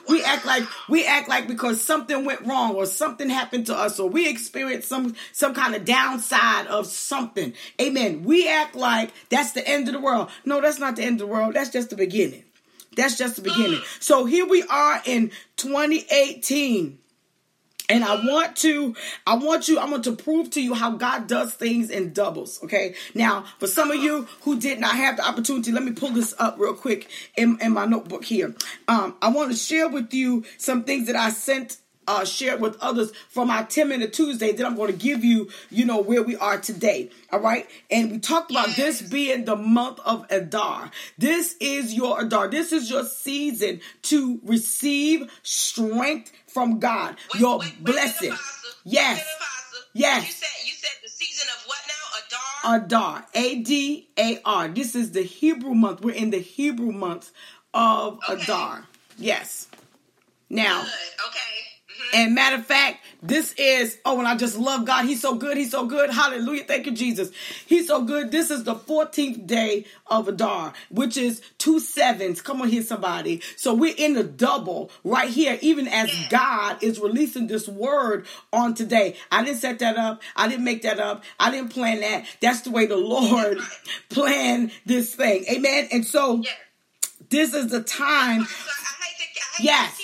We 0.08 0.22
act 0.24 0.44
like 0.44 0.64
we 0.88 1.06
act 1.06 1.28
like 1.28 1.46
because 1.46 1.80
something 1.80 2.24
went 2.24 2.44
wrong 2.46 2.74
or 2.74 2.86
something 2.86 3.28
happened 3.28 3.66
to 3.66 3.74
us 3.74 4.00
or 4.00 4.08
we 4.08 4.28
experienced 4.28 4.88
some 4.88 5.14
some 5.32 5.54
kind 5.54 5.74
of 5.74 5.84
downside 5.84 6.66
of 6.66 6.86
something. 6.86 7.52
Amen. 7.80 8.24
We 8.24 8.48
act 8.48 8.74
like 8.74 9.12
that's 9.28 9.52
the 9.52 9.66
end 9.66 9.88
of 9.88 9.94
the 9.94 10.00
world. 10.00 10.30
No, 10.44 10.60
that's 10.60 10.78
not 10.78 10.96
the 10.96 11.04
end 11.04 11.20
of 11.20 11.28
the 11.28 11.32
world. 11.32 11.54
That's 11.54 11.70
just 11.70 11.90
the 11.90 11.96
beginning. 11.96 12.44
That's 12.96 13.16
just 13.16 13.36
the 13.36 13.42
beginning. 13.42 13.80
So 14.00 14.24
here 14.24 14.46
we 14.46 14.62
are 14.64 15.00
in 15.04 15.30
2018. 15.56 16.98
And 17.88 18.04
I 18.04 18.14
want 18.24 18.56
to, 18.58 18.94
I 19.26 19.34
want 19.34 19.68
you, 19.68 19.78
I 19.78 19.84
want 19.84 20.04
to 20.04 20.16
prove 20.16 20.50
to 20.50 20.62
you 20.62 20.72
how 20.72 20.92
God 20.92 21.26
does 21.26 21.52
things 21.52 21.90
in 21.90 22.14
doubles. 22.14 22.62
Okay. 22.64 22.94
Now, 23.14 23.44
for 23.58 23.66
some 23.66 23.90
of 23.90 24.02
you 24.02 24.26
who 24.42 24.58
did 24.58 24.80
not 24.80 24.94
have 24.96 25.18
the 25.18 25.26
opportunity, 25.26 25.72
let 25.72 25.82
me 25.82 25.92
pull 25.92 26.10
this 26.10 26.34
up 26.38 26.58
real 26.58 26.72
quick 26.72 27.10
in, 27.36 27.58
in 27.60 27.72
my 27.72 27.84
notebook 27.84 28.24
here. 28.24 28.54
Um, 28.88 29.16
I 29.20 29.28
want 29.28 29.50
to 29.50 29.56
share 29.56 29.88
with 29.88 30.14
you 30.14 30.44
some 30.56 30.84
things 30.84 31.06
that 31.08 31.16
I 31.16 31.30
sent 31.30 31.81
uh, 32.06 32.24
shared 32.24 32.60
with 32.60 32.76
others 32.80 33.12
from 33.28 33.50
our 33.50 33.64
10 33.64 33.88
minute 33.88 34.12
Tuesday 34.12 34.52
that 34.52 34.66
I'm 34.66 34.76
going 34.76 34.90
to 34.90 34.98
give 34.98 35.24
you, 35.24 35.50
you 35.70 35.84
know, 35.84 36.00
where 36.00 36.22
we 36.22 36.36
are 36.36 36.58
today. 36.60 37.10
All 37.30 37.40
right. 37.40 37.68
And 37.90 38.10
we 38.10 38.18
talked 38.18 38.50
about 38.50 38.68
yes. 38.68 38.76
this 38.76 39.02
being 39.02 39.44
the 39.44 39.56
month 39.56 40.00
of 40.04 40.26
Adar. 40.30 40.90
This 41.18 41.56
is 41.60 41.94
your 41.94 42.20
Adar. 42.22 42.48
This 42.48 42.72
is 42.72 42.90
your 42.90 43.04
season 43.04 43.80
to 44.02 44.40
receive 44.44 45.30
strength 45.42 46.32
from 46.46 46.78
God. 46.78 47.16
Wait, 47.34 47.40
your 47.40 47.58
wait, 47.58 47.82
blessing. 47.82 48.34
yes. 48.84 49.24
Yes. 49.94 50.26
You 50.26 50.32
said, 50.32 50.66
you 50.66 50.72
said 50.72 50.90
the 51.02 51.08
season 51.08 51.48
of 51.54 51.66
what 51.66 51.78
now? 51.86 52.76
Adar? 52.76 52.86
Adar. 52.86 53.26
A 53.34 53.62
D 53.62 54.08
A 54.18 54.40
R. 54.44 54.68
This 54.68 54.94
is 54.94 55.12
the 55.12 55.22
Hebrew 55.22 55.74
month. 55.74 56.00
We're 56.00 56.14
in 56.14 56.30
the 56.30 56.38
Hebrew 56.38 56.92
month 56.92 57.30
of 57.74 58.18
okay. 58.30 58.42
Adar. 58.42 58.86
Yes. 59.18 59.68
Now. 60.48 60.82
Good. 60.82 60.90
Okay. 61.28 61.71
And 62.14 62.34
matter 62.34 62.56
of 62.56 62.66
fact, 62.66 62.98
this 63.22 63.52
is, 63.54 63.98
oh, 64.04 64.18
and 64.18 64.26
I 64.26 64.36
just 64.36 64.58
love 64.58 64.84
God. 64.84 65.04
He's 65.04 65.20
so 65.20 65.34
good. 65.34 65.56
He's 65.56 65.70
so 65.70 65.86
good. 65.86 66.10
Hallelujah. 66.10 66.64
Thank 66.64 66.86
you, 66.86 66.92
Jesus. 66.92 67.30
He's 67.66 67.86
so 67.86 68.02
good. 68.02 68.30
This 68.32 68.50
is 68.50 68.64
the 68.64 68.74
14th 68.74 69.46
day 69.46 69.86
of 70.08 70.28
Adar, 70.28 70.72
which 70.90 71.16
is 71.16 71.40
two 71.58 71.78
sevens. 71.80 72.42
Come 72.42 72.60
on 72.62 72.68
here, 72.68 72.82
somebody. 72.82 73.40
So 73.56 73.74
we're 73.74 73.94
in 73.96 74.14
the 74.14 74.24
double 74.24 74.90
right 75.04 75.28
here, 75.30 75.58
even 75.62 75.86
as 75.88 76.10
God 76.28 76.82
is 76.82 76.98
releasing 76.98 77.46
this 77.46 77.68
word 77.68 78.26
on 78.52 78.74
today. 78.74 79.16
I 79.30 79.44
didn't 79.44 79.60
set 79.60 79.78
that 79.78 79.96
up. 79.96 80.20
I 80.36 80.48
didn't 80.48 80.64
make 80.64 80.82
that 80.82 80.98
up. 80.98 81.24
I 81.38 81.50
didn't 81.50 81.70
plan 81.70 82.00
that. 82.00 82.26
That's 82.40 82.62
the 82.62 82.70
way 82.70 82.86
the 82.86 82.96
Lord 82.96 83.58
planned 84.08 84.72
this 84.84 85.14
thing. 85.14 85.44
Amen. 85.50 85.88
And 85.92 86.04
so 86.04 86.42
this 87.30 87.54
is 87.54 87.68
the 87.70 87.82
time. 87.82 88.46
Yes. 89.60 89.98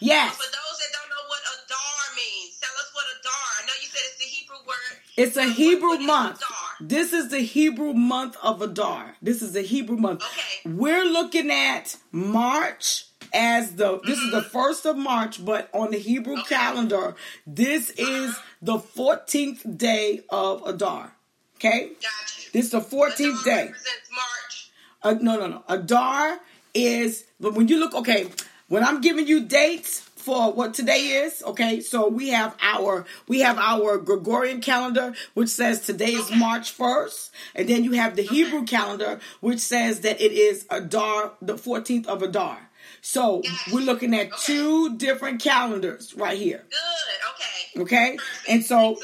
Yes. 0.00 0.30
But 0.30 0.44
for 0.44 0.50
those 0.50 0.78
that 0.78 0.90
don't 0.92 1.10
know 1.10 1.28
what 1.28 1.40
Adar 1.54 2.16
means, 2.16 2.58
tell 2.58 2.70
us 2.70 2.90
what 2.92 3.04
Adar. 3.20 3.32
I 3.62 3.66
know 3.66 3.72
you 3.80 3.88
said 3.88 4.00
it's 4.06 4.18
the 4.18 4.24
Hebrew 4.24 4.56
word. 4.66 4.96
It's 5.16 5.36
a 5.36 5.52
Hebrew 5.52 5.88
what, 5.88 6.00
what 6.00 6.06
month. 6.06 6.42
This 6.80 7.12
is 7.12 7.28
the 7.28 7.40
Hebrew 7.40 7.92
month 7.92 8.36
of 8.42 8.62
Adar. 8.62 9.16
This 9.20 9.42
is 9.42 9.52
the 9.52 9.62
Hebrew 9.62 9.96
month. 9.96 10.22
Okay. 10.22 10.74
We're 10.74 11.04
looking 11.04 11.50
at 11.50 11.96
March 12.10 13.06
as 13.32 13.76
the 13.76 13.98
mm-hmm. 13.98 14.06
this 14.08 14.18
is 14.18 14.30
the 14.30 14.40
mm-hmm. 14.40 14.48
first 14.48 14.86
of 14.86 14.96
March, 14.96 15.44
but 15.44 15.68
on 15.72 15.90
the 15.90 15.98
Hebrew 15.98 16.38
okay. 16.40 16.54
calendar, 16.54 17.14
this 17.46 17.90
uh-huh. 17.90 18.10
is 18.10 18.38
the 18.62 18.78
14th 18.78 19.78
day 19.78 20.22
of 20.30 20.66
Adar. 20.66 21.12
Okay? 21.56 21.88
Gotcha. 21.88 22.52
This 22.52 22.66
is 22.66 22.70
the 22.70 22.80
14th 22.80 23.18
Adar 23.18 23.44
day. 23.44 23.64
Represents 23.66 24.10
March. 24.10 24.70
Uh, 25.02 25.14
no, 25.20 25.38
no, 25.38 25.46
no. 25.46 25.64
Adar 25.68 26.40
is, 26.74 27.26
but 27.38 27.54
when 27.54 27.68
you 27.68 27.78
look, 27.78 27.94
okay, 27.94 28.28
when 28.70 28.84
I'm 28.84 29.00
giving 29.00 29.26
you 29.26 29.44
dates 29.44 29.98
for 29.98 30.52
what 30.52 30.74
today 30.74 31.24
is, 31.24 31.42
okay, 31.42 31.80
so 31.80 32.06
we 32.08 32.28
have 32.28 32.56
our 32.62 33.04
we 33.26 33.40
have 33.40 33.58
our 33.58 33.98
Gregorian 33.98 34.60
calendar 34.60 35.12
which 35.34 35.48
says 35.48 35.80
today 35.80 36.12
is 36.12 36.30
March 36.30 36.78
1st, 36.78 37.30
and 37.56 37.68
then 37.68 37.82
you 37.82 37.92
have 37.92 38.14
the 38.14 38.22
Hebrew 38.22 38.64
calendar 38.64 39.18
which 39.40 39.58
says 39.58 40.02
that 40.02 40.20
it 40.20 40.32
is 40.32 40.66
Adar, 40.70 41.32
the 41.42 41.54
14th 41.54 42.06
of 42.06 42.22
Adar. 42.22 42.70
So 43.02 43.42
we're 43.72 43.80
looking 43.80 44.14
at 44.14 44.36
two 44.38 44.96
different 44.96 45.42
calendars 45.42 46.14
right 46.14 46.38
here. 46.38 46.64
Good. 46.70 47.82
Okay. 47.82 48.14
Okay. 48.14 48.18
And 48.48 48.64
so, 48.64 48.98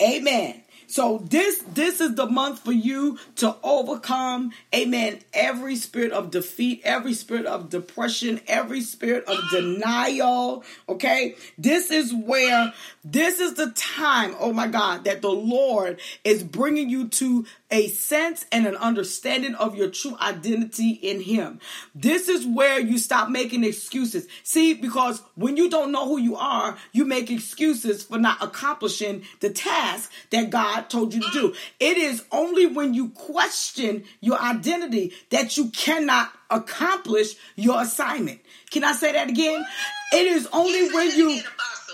Amen. 0.00 0.62
So 0.92 1.22
this 1.24 1.64
this 1.72 2.02
is 2.02 2.16
the 2.16 2.26
month 2.26 2.58
for 2.58 2.72
you 2.72 3.18
to 3.36 3.56
overcome, 3.62 4.52
amen, 4.74 5.20
every 5.32 5.74
spirit 5.76 6.12
of 6.12 6.30
defeat, 6.30 6.82
every 6.84 7.14
spirit 7.14 7.46
of 7.46 7.70
depression, 7.70 8.42
every 8.46 8.82
spirit 8.82 9.24
of 9.24 9.38
denial, 9.50 10.64
okay? 10.86 11.36
This 11.56 11.90
is 11.90 12.12
where 12.12 12.74
this 13.02 13.40
is 13.40 13.54
the 13.54 13.70
time, 13.70 14.36
oh 14.38 14.52
my 14.52 14.66
God, 14.66 15.04
that 15.04 15.22
the 15.22 15.30
Lord 15.30 15.98
is 16.24 16.42
bringing 16.42 16.90
you 16.90 17.08
to 17.08 17.46
a 17.72 17.88
sense 17.88 18.44
and 18.52 18.66
an 18.66 18.76
understanding 18.76 19.54
of 19.54 19.74
your 19.74 19.88
true 19.88 20.16
identity 20.20 20.90
in 20.90 21.22
Him. 21.22 21.58
This 21.94 22.28
is 22.28 22.46
where 22.46 22.78
you 22.78 22.98
stop 22.98 23.30
making 23.30 23.64
excuses. 23.64 24.28
See, 24.44 24.74
because 24.74 25.22
when 25.34 25.56
you 25.56 25.70
don't 25.70 25.90
know 25.90 26.06
who 26.06 26.18
you 26.18 26.36
are, 26.36 26.76
you 26.92 27.06
make 27.06 27.30
excuses 27.30 28.04
for 28.04 28.18
not 28.18 28.42
accomplishing 28.42 29.24
the 29.40 29.50
task 29.50 30.12
that 30.30 30.50
God 30.50 30.90
told 30.90 31.14
you 31.14 31.22
to 31.22 31.30
do. 31.32 31.54
It 31.80 31.96
is 31.96 32.22
only 32.30 32.66
when 32.66 32.92
you 32.92 33.08
question 33.08 34.04
your 34.20 34.38
identity 34.38 35.14
that 35.30 35.56
you 35.56 35.70
cannot 35.70 36.30
accomplish 36.50 37.34
your 37.56 37.80
assignment. 37.80 38.40
Can 38.70 38.84
I 38.84 38.92
say 38.92 39.12
that 39.12 39.30
again? 39.30 39.64
It 40.12 40.26
is 40.26 40.46
only 40.52 40.92
when 40.92 41.10
you 41.16 41.40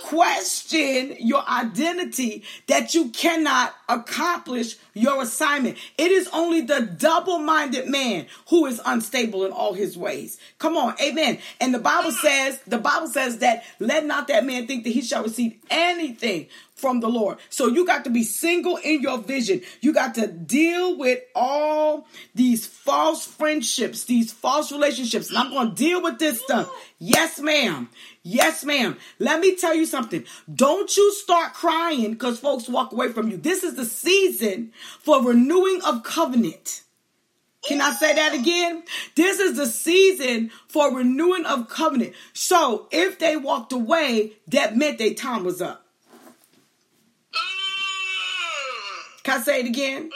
question 0.08 1.14
your 1.18 1.46
identity 1.46 2.42
that 2.66 2.94
you 2.94 3.10
cannot 3.10 3.74
accomplish 3.90 4.76
your 4.94 5.22
assignment. 5.22 5.76
It 5.98 6.10
is 6.10 6.30
only 6.32 6.62
the 6.62 6.80
double 6.80 7.38
minded 7.38 7.88
man 7.88 8.26
who 8.48 8.64
is 8.64 8.80
unstable 8.86 9.44
in 9.44 9.52
all 9.52 9.74
his 9.74 9.98
ways. 9.98 10.38
Come 10.58 10.78
on, 10.78 10.94
amen. 10.98 11.38
And 11.60 11.74
the 11.74 11.78
Bible 11.78 12.12
says, 12.12 12.58
the 12.66 12.78
Bible 12.78 13.08
says 13.08 13.38
that 13.38 13.64
let 13.78 14.06
not 14.06 14.28
that 14.28 14.46
man 14.46 14.66
think 14.66 14.84
that 14.84 14.90
he 14.90 15.02
shall 15.02 15.24
receive 15.24 15.58
anything 15.68 16.48
from 16.78 17.00
the 17.00 17.08
Lord. 17.08 17.38
So 17.50 17.66
you 17.66 17.84
got 17.84 18.04
to 18.04 18.10
be 18.10 18.22
single 18.22 18.76
in 18.76 19.02
your 19.02 19.18
vision. 19.18 19.62
You 19.80 19.92
got 19.92 20.14
to 20.14 20.28
deal 20.28 20.96
with 20.96 21.20
all 21.34 22.06
these 22.34 22.66
false 22.66 23.26
friendships, 23.26 24.04
these 24.04 24.32
false 24.32 24.70
relationships. 24.70 25.28
And 25.28 25.38
I'm 25.38 25.50
going 25.50 25.70
to 25.70 25.74
deal 25.74 26.02
with 26.02 26.18
this 26.18 26.40
stuff. 26.40 26.70
Yes, 26.98 27.40
ma'am. 27.40 27.90
Yes, 28.30 28.62
ma'am. 28.62 28.98
Let 29.18 29.40
me 29.40 29.56
tell 29.56 29.74
you 29.74 29.86
something. 29.86 30.22
Don't 30.54 30.94
you 30.94 31.14
start 31.14 31.54
crying 31.54 32.12
because 32.12 32.38
folks 32.38 32.68
walk 32.68 32.92
away 32.92 33.10
from 33.10 33.30
you. 33.30 33.38
This 33.38 33.64
is 33.64 33.74
the 33.74 33.86
season 33.86 34.72
for 35.00 35.24
renewing 35.24 35.80
of 35.82 36.02
covenant. 36.02 36.82
Can 37.66 37.80
I 37.80 37.92
say 37.92 38.14
that 38.14 38.34
again? 38.34 38.82
This 39.14 39.40
is 39.40 39.56
the 39.56 39.64
season 39.64 40.50
for 40.68 40.94
renewing 40.94 41.46
of 41.46 41.70
covenant. 41.70 42.12
So 42.34 42.86
if 42.92 43.18
they 43.18 43.38
walked 43.38 43.72
away, 43.72 44.32
that 44.48 44.76
meant 44.76 44.98
their 44.98 45.14
time 45.14 45.42
was 45.42 45.62
up. 45.62 45.86
Can 49.22 49.40
I 49.40 49.42
say 49.42 49.60
it 49.60 49.66
again? 49.66 50.10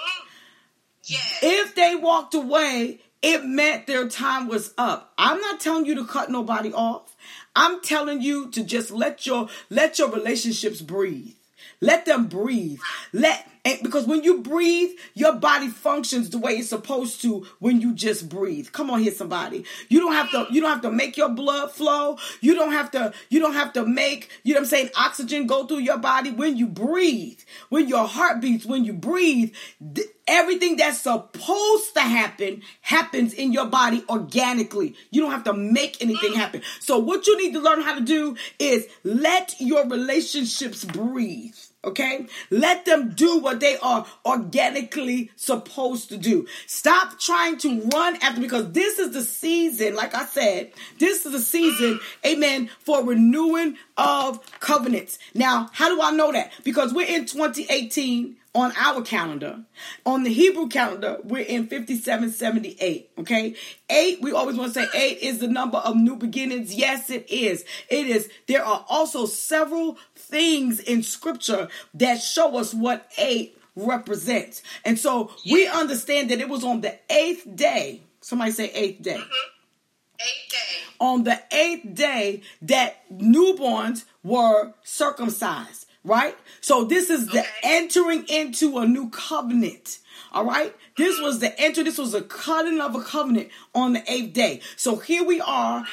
Yes. 1.05 1.39
If 1.41 1.75
they 1.75 1.97
walked 1.97 2.35
away, 2.35 3.01
it 3.23 3.45
meant 3.45 3.87
their 3.87 4.09
time 4.09 4.49
was 4.49 4.75
up. 4.77 5.15
I'm 5.17 5.41
not 5.41 5.61
telling 5.61 5.87
you 5.87 5.95
to 5.95 6.05
cut 6.05 6.29
nobody 6.29 6.73
off. 6.73 7.17
I'm 7.55 7.81
telling 7.83 8.23
you 8.23 8.51
to 8.51 8.65
just 8.65 8.91
let 8.91 9.27
your 9.27 9.49
let 9.71 9.99
your 9.99 10.11
relationships 10.11 10.81
breathe. 10.81 11.35
Let 11.81 12.07
them 12.07 12.27
breathe. 12.27 12.81
Let 13.13 13.47
because 13.83 14.07
when 14.07 14.25
you 14.25 14.39
breathe, 14.41 14.91
your 15.15 15.35
body 15.35 15.69
functions 15.69 16.31
the 16.31 16.39
way 16.39 16.53
it's 16.55 16.69
supposed 16.69 17.23
to 17.23 17.47
when 17.61 17.81
you 17.81 17.95
just 17.95 18.29
breathe. 18.29 18.73
Come 18.73 18.91
on 18.91 19.01
here, 19.01 19.13
somebody. 19.13 19.65
You 19.89 20.01
don't 20.01 20.13
have 20.15 20.31
to, 20.33 20.47
you 20.51 20.61
don't 20.61 20.71
have 20.71 20.83
to 20.83 20.91
make 20.91 21.17
your 21.17 21.29
blood 21.29 21.71
flow. 21.71 22.19
You 22.41 22.55
don't 22.55 22.73
have 22.73 22.91
to, 22.93 23.13
you 23.29 23.39
don't 23.39 23.55
have 23.55 23.73
to 23.75 23.87
make, 23.87 24.31
you 24.43 24.55
know 24.55 24.59
what 24.61 24.65
I'm 24.65 24.69
saying, 24.71 24.91
oxygen 24.97 25.47
go 25.47 25.67
through 25.67 25.79
your 25.79 25.99
body. 25.99 26.31
When 26.33 26.57
you 26.57 26.67
breathe, 26.67 27.39
when 27.69 27.89
your 27.89 28.07
heart 28.09 28.41
beats, 28.41 28.67
when 28.67 28.85
you 28.85 28.95
breathe, 28.95 29.55
th- 29.95 30.09
everything 30.33 30.77
that's 30.77 31.03
supposed 31.03 31.93
to 31.95 32.01
happen 32.01 32.63
happens 32.81 33.35
in 33.35 33.53
your 33.53 33.67
body 33.67 34.03
organically. 34.09 34.95
You 35.11 35.21
don't 35.21 35.31
have 35.31 35.45
to 35.45 35.53
make 35.53 36.03
anything 36.03 36.33
happen. 36.33 36.63
So 36.81 36.99
what 36.99 37.27
you 37.27 37.37
need 37.37 37.53
to 37.53 37.61
learn 37.61 37.83
how 37.83 37.95
to 37.95 38.01
do 38.01 38.37
is 38.59 38.89
let 39.05 39.55
your 39.61 39.87
relationships 39.87 40.85
breathe. 40.87 41.55
Okay? 41.85 42.27
Let 42.49 42.87
them 42.87 43.11
do 43.11 43.41
what 43.41 43.61
they 43.61 43.77
are 43.79 44.07
organically 44.25 45.33
supposed 45.37 46.09
to 46.11 46.17
do. 46.17 46.47
Stop 46.67 47.19
trying 47.19 47.59
to 47.59 47.83
run 47.93 48.17
after 48.23 48.41
because 48.41 48.73
this 48.73 48.99
is 48.99 49.11
the 49.11 49.23
season, 49.23 49.95
like 49.95 50.15
I 50.15 50.25
said, 50.25 50.73
this 50.99 51.27
is 51.27 51.33
the 51.33 51.41
season, 51.41 52.01
amen, 52.25 52.71
for 52.79 53.05
renewing 53.05 53.77
of 53.99 54.41
covenants. 54.61 55.19
Now, 55.35 55.69
how 55.73 55.95
do 55.95 56.01
I 56.01 56.13
know 56.13 56.33
that? 56.33 56.53
Because 56.65 56.95
we're 56.95 57.09
in 57.09 57.27
2018 57.27 58.37
on 58.55 58.73
our 58.77 59.03
calendar. 59.03 59.61
On 60.05 60.25
the 60.25 60.33
Hebrew 60.33 60.69
calendar, 60.69 61.19
we're 61.25 61.45
in 61.45 61.67
5778. 61.69 63.11
Okay. 63.19 63.55
Eight, 63.89 64.21
we 64.21 64.33
always 64.33 64.57
want 64.57 64.75
to 64.75 64.81
say 64.81 64.89
eight 64.95 65.19
is 65.19 65.39
the 65.39 65.49
number 65.49 65.79
of 65.79 65.97
new 65.97 66.17
beginnings. 66.17 66.75
Yes, 66.75 67.09
it 67.11 67.31
is. 67.31 67.65
It 67.89 68.07
is. 68.07 68.29
There 68.49 68.65
are 68.65 68.85
also 68.89 69.27
several 69.27 69.99
things 70.15 70.81
in 70.81 71.03
scripture 71.03 71.69
that 71.95 72.21
show 72.21 72.59
us 72.59 72.75
what 72.75 73.11
eight 73.19 73.59
represents. 73.75 74.63
And 74.85 74.99
so 74.99 75.33
we 75.51 75.67
understand 75.67 76.31
that 76.31 76.41
it 76.41 76.49
was 76.49 76.63
on 76.63 76.83
the 76.83 76.99
eighth 77.11 77.47
day. 77.57 78.03
Somebody 78.21 78.53
say 78.53 78.71
eighth 78.71 79.03
day. 79.03 79.17
Mm-hmm. 79.17 80.21
Eight 80.21 80.51
day. 80.51 80.95
On 81.01 81.25
the 81.25 81.43
eighth 81.53 81.95
day 81.95 82.43
that 82.61 83.11
newborns 83.11 84.05
were 84.23 84.75
circumcised 84.85 85.87
right? 86.05 86.37
So 86.61 86.85
this 86.85 87.11
is 87.11 87.29
the 87.29 87.45
entering 87.63 88.27
into 88.29 88.79
a 88.79 88.87
new 88.87 89.11
covenant. 89.11 89.99
All 90.33 90.45
right. 90.45 90.75
This 90.97 91.21
was 91.21 91.41
the 91.41 91.59
enter. 91.61 91.85
This 91.85 91.99
was 91.99 92.15
a 92.15 92.23
cutting 92.23 92.81
of 92.81 92.95
a 92.95 93.03
covenant 93.03 93.51
on 93.75 93.93
the 93.93 94.11
eighth 94.11 94.33
day. 94.33 94.61
So 94.77 94.97
here 94.97 95.25
we 95.25 95.41
are 95.41 95.85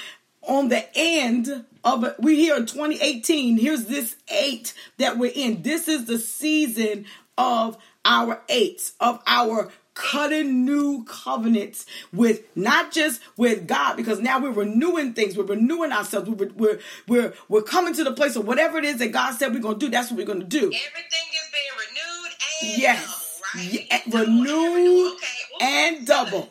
on 0.43 0.69
the 0.69 0.85
end 0.95 1.65
of 1.83 2.03
it. 2.03 2.15
We're 2.19 2.35
here 2.35 2.55
in 2.55 2.65
2018. 2.65 3.57
Here's 3.57 3.85
this 3.85 4.15
eight 4.29 4.73
that 4.97 5.17
we're 5.17 5.31
in. 5.33 5.61
This 5.61 5.87
is 5.87 6.05
the 6.05 6.19
season 6.19 7.05
of 7.37 7.77
our 8.05 8.41
eights, 8.49 8.93
of 8.99 9.21
our 9.27 9.71
cutting 9.99 10.63
new 10.65 11.03
covenants 11.03 11.85
with 12.13 12.43
not 12.55 12.91
just 12.91 13.21
with 13.35 13.67
God, 13.67 13.97
because 13.97 14.19
now 14.21 14.39
we're 14.39 14.51
renewing 14.51 15.13
things, 15.13 15.37
we're 15.37 15.43
renewing 15.43 15.91
ourselves, 15.91 16.29
we're 16.29 16.49
we're 16.55 16.79
we're, 17.07 17.33
we're 17.49 17.61
coming 17.61 17.93
to 17.95 18.03
the 18.03 18.13
place 18.13 18.35
of 18.37 18.47
whatever 18.47 18.77
it 18.77 18.85
is 18.85 18.97
that 18.99 19.11
God 19.11 19.33
said 19.35 19.53
we're 19.53 19.59
gonna 19.59 19.77
do, 19.77 19.89
that's 19.89 20.09
what 20.09 20.17
we're 20.17 20.25
gonna 20.25 20.45
do. 20.45 20.59
Everything 20.59 21.27
is 21.33 21.49
being 21.51 21.75
renewed 21.83 22.31
and 22.71 22.81
Yes. 22.81 23.41
double, 23.51 23.61
right? 23.61 23.73
Yeah, 23.73 23.95
eh, 23.95 24.01
Double 24.09 24.19
and 24.21 25.13
Okay. 25.13 25.27
And 25.61 26.07
double. 26.07 26.49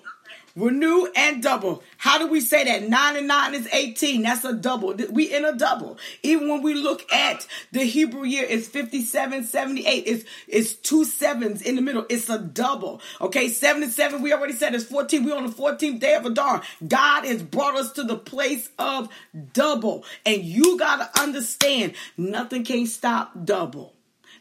Renew 0.59 1.07
and 1.15 1.41
double. 1.41 1.85
How 1.99 2.19
do 2.19 2.27
we 2.27 2.41
say 2.41 2.65
that? 2.65 2.89
Nine 2.89 3.17
and 3.17 3.29
nine 3.29 3.55
is 3.55 3.69
18. 3.73 4.23
That's 4.23 4.45
a 4.45 4.53
double. 4.53 4.93
We 5.11 5.33
in 5.33 5.45
a 5.45 5.57
double. 5.57 5.99
Even 6.25 6.49
when 6.49 6.63
we 6.63 6.75
look 6.75 7.11
at 7.13 7.47
the 7.71 7.85
Hebrew 7.85 8.25
year, 8.25 8.45
it's 8.49 8.67
57, 8.67 9.45
78. 9.45 10.03
It's, 10.05 10.25
it's 10.49 10.75
two 10.75 11.05
sevens 11.05 11.63
in 11.63 11.77
the 11.77 11.83
middle. 11.83 12.07
It's 12.09 12.29
a 12.29 12.41
double. 12.41 13.01
Okay. 13.21 13.49
Seven 13.49 13.85
and 13.85 13.93
seven, 13.93 14.21
we 14.21 14.33
already 14.33 14.53
said 14.53 14.75
it's 14.75 14.85
14. 14.85 15.25
We're 15.25 15.37
on 15.37 15.47
the 15.47 15.53
14th 15.53 16.01
day 16.01 16.17
of 16.17 16.27
Adar. 16.27 16.63
God 16.87 17.25
has 17.25 17.41
brought 17.41 17.77
us 17.77 17.93
to 17.93 18.03
the 18.03 18.19
place 18.19 18.69
of 18.81 19.09
double. 19.53 20.05
And 20.27 20.43
you 20.43 20.77
got 20.77 21.15
to 21.15 21.21
understand 21.23 21.95
nothing 22.17 22.65
can 22.65 22.87
stop 22.87 23.33
double. 23.45 23.95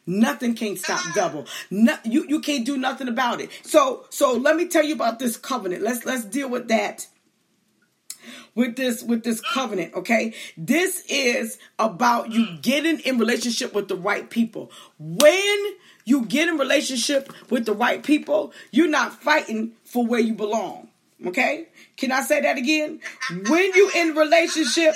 Nothing 0.07 0.55
can 0.55 0.77
stop 0.77 1.01
double. 1.13 1.45
No, 1.69 1.97
you 2.05 2.25
you 2.27 2.39
can't 2.39 2.65
do 2.65 2.77
nothing 2.77 3.09
about 3.09 3.41
it. 3.41 3.51
So 3.63 4.05
so 4.09 4.33
let 4.33 4.55
me 4.55 4.67
tell 4.67 4.83
you 4.83 4.96
about 4.96 5.20
this 5.20 5.35
covenant. 5.35 5.83
Let's 5.83 6.05
let's 6.05 6.24
deal 6.24 6.50
with 6.50 6.70
that. 6.70 7.07
With 8.55 8.77
this 8.77 9.03
with 9.03 9.24
this 9.24 9.41
covenant, 9.41 9.93
okay? 9.93 10.33
This 10.57 11.03
is 11.09 11.59
about 11.77 12.31
you 12.31 12.57
getting 12.61 13.00
in 13.01 13.17
relationship 13.17 13.74
with 13.74 13.89
the 13.89 13.96
right 13.96 14.29
people. 14.29 14.72
When 14.98 15.75
you 16.05 16.25
get 16.25 16.48
in 16.48 16.57
relationship 16.57 17.31
with 17.51 17.65
the 17.65 17.74
right 17.74 18.01
people, 18.01 18.53
you're 18.72 18.87
not 18.87 19.22
fighting 19.22 19.74
for 19.83 20.05
where 20.05 20.22
you 20.22 20.33
belong. 20.33 20.87
Okay? 21.25 21.68
Can 21.98 22.12
I 22.12 22.22
say 22.22 22.42
that 22.42 22.58
again? 22.58 23.00
When 23.48 23.74
you 23.74 23.92
in 23.96 24.16
relationship 24.16 24.96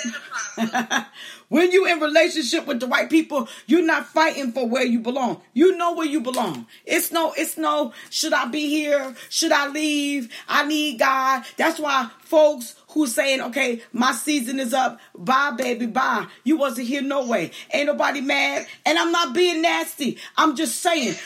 when 1.48 1.72
you 1.72 1.86
in 1.86 2.00
relationship 2.00 2.66
with 2.66 2.80
the 2.80 2.86
right 2.86 3.10
people, 3.10 3.48
you're 3.66 3.84
not 3.84 4.06
fighting 4.06 4.52
for 4.52 4.66
where 4.68 4.84
you 4.84 5.00
belong. 5.00 5.42
You 5.52 5.76
know 5.76 5.94
where 5.94 6.06
you 6.06 6.20
belong. 6.20 6.66
It's 6.86 7.12
no, 7.12 7.32
it's 7.36 7.58
no, 7.58 7.92
should 8.10 8.32
I 8.32 8.46
be 8.46 8.68
here? 8.68 9.14
Should 9.28 9.52
I 9.52 9.68
leave? 9.68 10.32
I 10.48 10.66
need 10.66 10.98
God. 10.98 11.44
That's 11.56 11.78
why 11.80 12.08
folks 12.20 12.76
who 12.90 13.06
saying, 13.06 13.40
okay, 13.42 13.82
my 13.92 14.12
season 14.12 14.60
is 14.60 14.72
up. 14.72 15.00
Bye, 15.16 15.52
baby, 15.56 15.86
bye. 15.86 16.26
You 16.44 16.56
wasn't 16.56 16.88
here 16.88 17.02
no 17.02 17.26
way. 17.26 17.50
Ain't 17.72 17.86
nobody 17.86 18.20
mad. 18.20 18.66
And 18.86 18.98
I'm 18.98 19.12
not 19.12 19.34
being 19.34 19.60
nasty. 19.62 20.18
I'm 20.36 20.56
just 20.56 20.80
saying. 20.80 21.16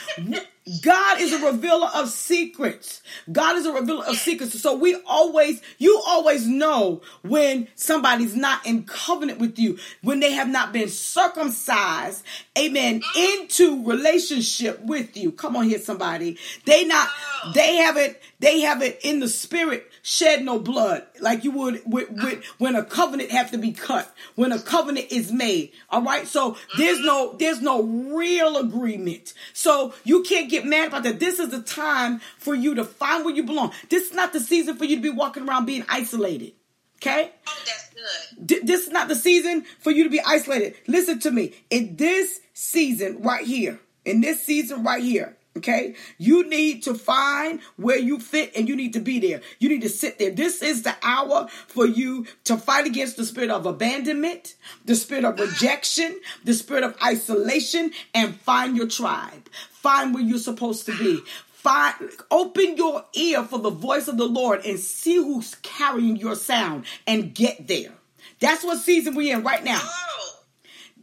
God 0.81 1.21
is 1.21 1.33
a 1.33 1.45
revealer 1.45 1.89
of 1.95 2.09
secrets. 2.09 3.01
God 3.31 3.55
is 3.55 3.65
a 3.65 3.71
revealer 3.71 4.05
of 4.05 4.17
secrets. 4.17 4.59
So 4.61 4.75
we 4.75 4.97
always, 5.05 5.61
you 5.77 6.01
always 6.05 6.47
know 6.47 7.01
when 7.23 7.67
somebody's 7.75 8.35
not 8.35 8.65
in 8.65 8.83
covenant 8.83 9.39
with 9.39 9.57
you, 9.57 9.77
when 10.01 10.19
they 10.19 10.33
have 10.33 10.49
not 10.49 10.73
been 10.73 10.89
circumcised, 10.89 12.23
amen, 12.57 13.01
mm-hmm. 13.01 13.41
into 13.41 13.85
relationship 13.85 14.81
with 14.83 15.15
you. 15.15 15.31
Come 15.31 15.55
on 15.55 15.69
here, 15.69 15.79
somebody. 15.79 16.37
They 16.65 16.85
not, 16.85 17.07
they 17.53 17.75
haven't, 17.75 18.17
they 18.39 18.61
haven't 18.61 18.97
in 19.03 19.19
the 19.19 19.29
spirit 19.29 19.89
shed 20.07 20.45
no 20.45 20.57
blood 20.57 21.05
like 21.19 21.43
you 21.43 21.51
would 21.51 21.81
with, 21.85 22.09
with, 22.09 22.39
uh. 22.39 22.41
when 22.59 22.77
a 22.77 22.83
covenant 22.85 23.29
have 23.29 23.51
to 23.51 23.57
be 23.57 23.73
cut, 23.73 24.09
when 24.35 24.53
a 24.53 24.59
covenant 24.59 25.07
is 25.11 25.33
made. 25.33 25.73
All 25.89 26.01
right. 26.01 26.25
So 26.25 26.55
there's 26.77 27.01
no, 27.01 27.27
mm-hmm. 27.27 27.37
there's 27.39 27.61
no 27.61 27.83
real 27.83 28.55
agreement. 28.55 29.33
So 29.51 29.93
you 30.05 30.23
can't 30.23 30.49
get 30.49 30.65
mad 30.65 30.87
about 30.87 31.03
that. 31.03 31.19
This 31.19 31.39
is 31.39 31.49
the 31.49 31.61
time 31.61 32.21
for 32.37 32.55
you 32.55 32.75
to 32.75 32.85
find 32.85 33.25
where 33.25 33.35
you 33.35 33.43
belong. 33.43 33.73
This 33.89 34.07
is 34.09 34.13
not 34.13 34.31
the 34.31 34.39
season 34.39 34.77
for 34.77 34.85
you 34.85 34.95
to 34.95 35.01
be 35.01 35.09
walking 35.09 35.45
around 35.45 35.65
being 35.65 35.83
isolated. 35.89 36.53
Okay? 37.01 37.31
Oh, 37.45 37.61
that's 37.65 37.89
good. 37.89 38.47
D- 38.47 38.61
this 38.63 38.87
is 38.87 38.93
not 38.93 39.09
the 39.09 39.15
season 39.15 39.65
for 39.79 39.91
you 39.91 40.05
to 40.05 40.09
be 40.09 40.21
isolated. 40.25 40.75
Listen 40.87 41.19
to 41.19 41.31
me. 41.31 41.53
In 41.69 41.97
this 41.97 42.39
season 42.53 43.23
right 43.23 43.45
here, 43.45 43.77
in 44.05 44.21
this 44.21 44.41
season 44.41 44.83
right 44.83 45.03
here, 45.03 45.36
okay, 45.57 45.95
you 46.17 46.47
need 46.47 46.83
to 46.83 46.93
find 46.93 47.59
where 47.75 47.97
you 47.97 48.19
fit 48.19 48.51
and 48.55 48.67
you 48.67 48.75
need 48.75 48.93
to 48.93 48.99
be 48.99 49.19
there. 49.19 49.41
You 49.59 49.69
need 49.69 49.81
to 49.81 49.89
sit 49.89 50.19
there. 50.19 50.31
This 50.31 50.61
is 50.61 50.83
the 50.83 50.95
hour 51.03 51.47
for 51.67 51.85
you 51.85 52.25
to 52.45 52.57
fight 52.57 52.85
against 52.85 53.17
the 53.17 53.25
spirit 53.25 53.49
of 53.49 53.65
abandonment, 53.65 54.55
the 54.85 54.95
spirit 54.95 55.25
of 55.25 55.39
rejection, 55.39 56.19
the 56.43 56.53
spirit 56.53 56.83
of 56.83 56.95
isolation, 57.03 57.91
and 58.13 58.35
find 58.35 58.77
your 58.77 58.87
tribe. 58.87 59.49
Find 59.71 60.13
where 60.13 60.23
you're 60.23 60.37
supposed 60.37 60.85
to 60.87 60.97
be. 60.97 61.21
Find, 61.47 61.95
open 62.31 62.77
your 62.77 63.05
ear 63.13 63.43
for 63.43 63.59
the 63.59 63.69
voice 63.69 64.07
of 64.07 64.17
the 64.17 64.27
Lord 64.27 64.65
and 64.65 64.79
see 64.79 65.15
who's 65.15 65.55
carrying 65.55 66.15
your 66.15 66.35
sound 66.35 66.85
and 67.05 67.33
get 67.33 67.67
there. 67.67 67.91
That's 68.39 68.63
what 68.63 68.79
season 68.79 69.15
we're 69.15 69.35
in 69.35 69.43
right 69.43 69.63
now. 69.63 69.81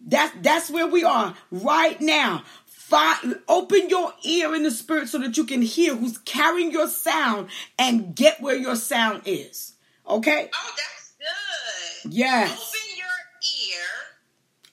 That's 0.06 0.34
that's 0.42 0.70
where 0.70 0.86
we 0.86 1.02
are 1.02 1.34
right 1.50 2.00
now. 2.00 2.44
Find, 2.94 3.40
open 3.48 3.88
your 3.88 4.12
ear 4.22 4.54
in 4.54 4.62
the 4.62 4.70
spirit 4.70 5.08
so 5.08 5.18
that 5.18 5.36
you 5.36 5.42
can 5.42 5.62
hear 5.62 5.96
who's 5.96 6.16
carrying 6.18 6.70
your 6.70 6.86
sound 6.86 7.48
and 7.76 8.14
get 8.14 8.40
where 8.40 8.54
your 8.54 8.76
sound 8.76 9.22
is. 9.24 9.72
Okay? 10.08 10.48
oh, 10.54 10.74
that's 10.76 11.14
good. 11.18 12.14
Yes. 12.14 12.52
Open 12.52 12.96
your 12.96 13.08
ear. 13.72 13.82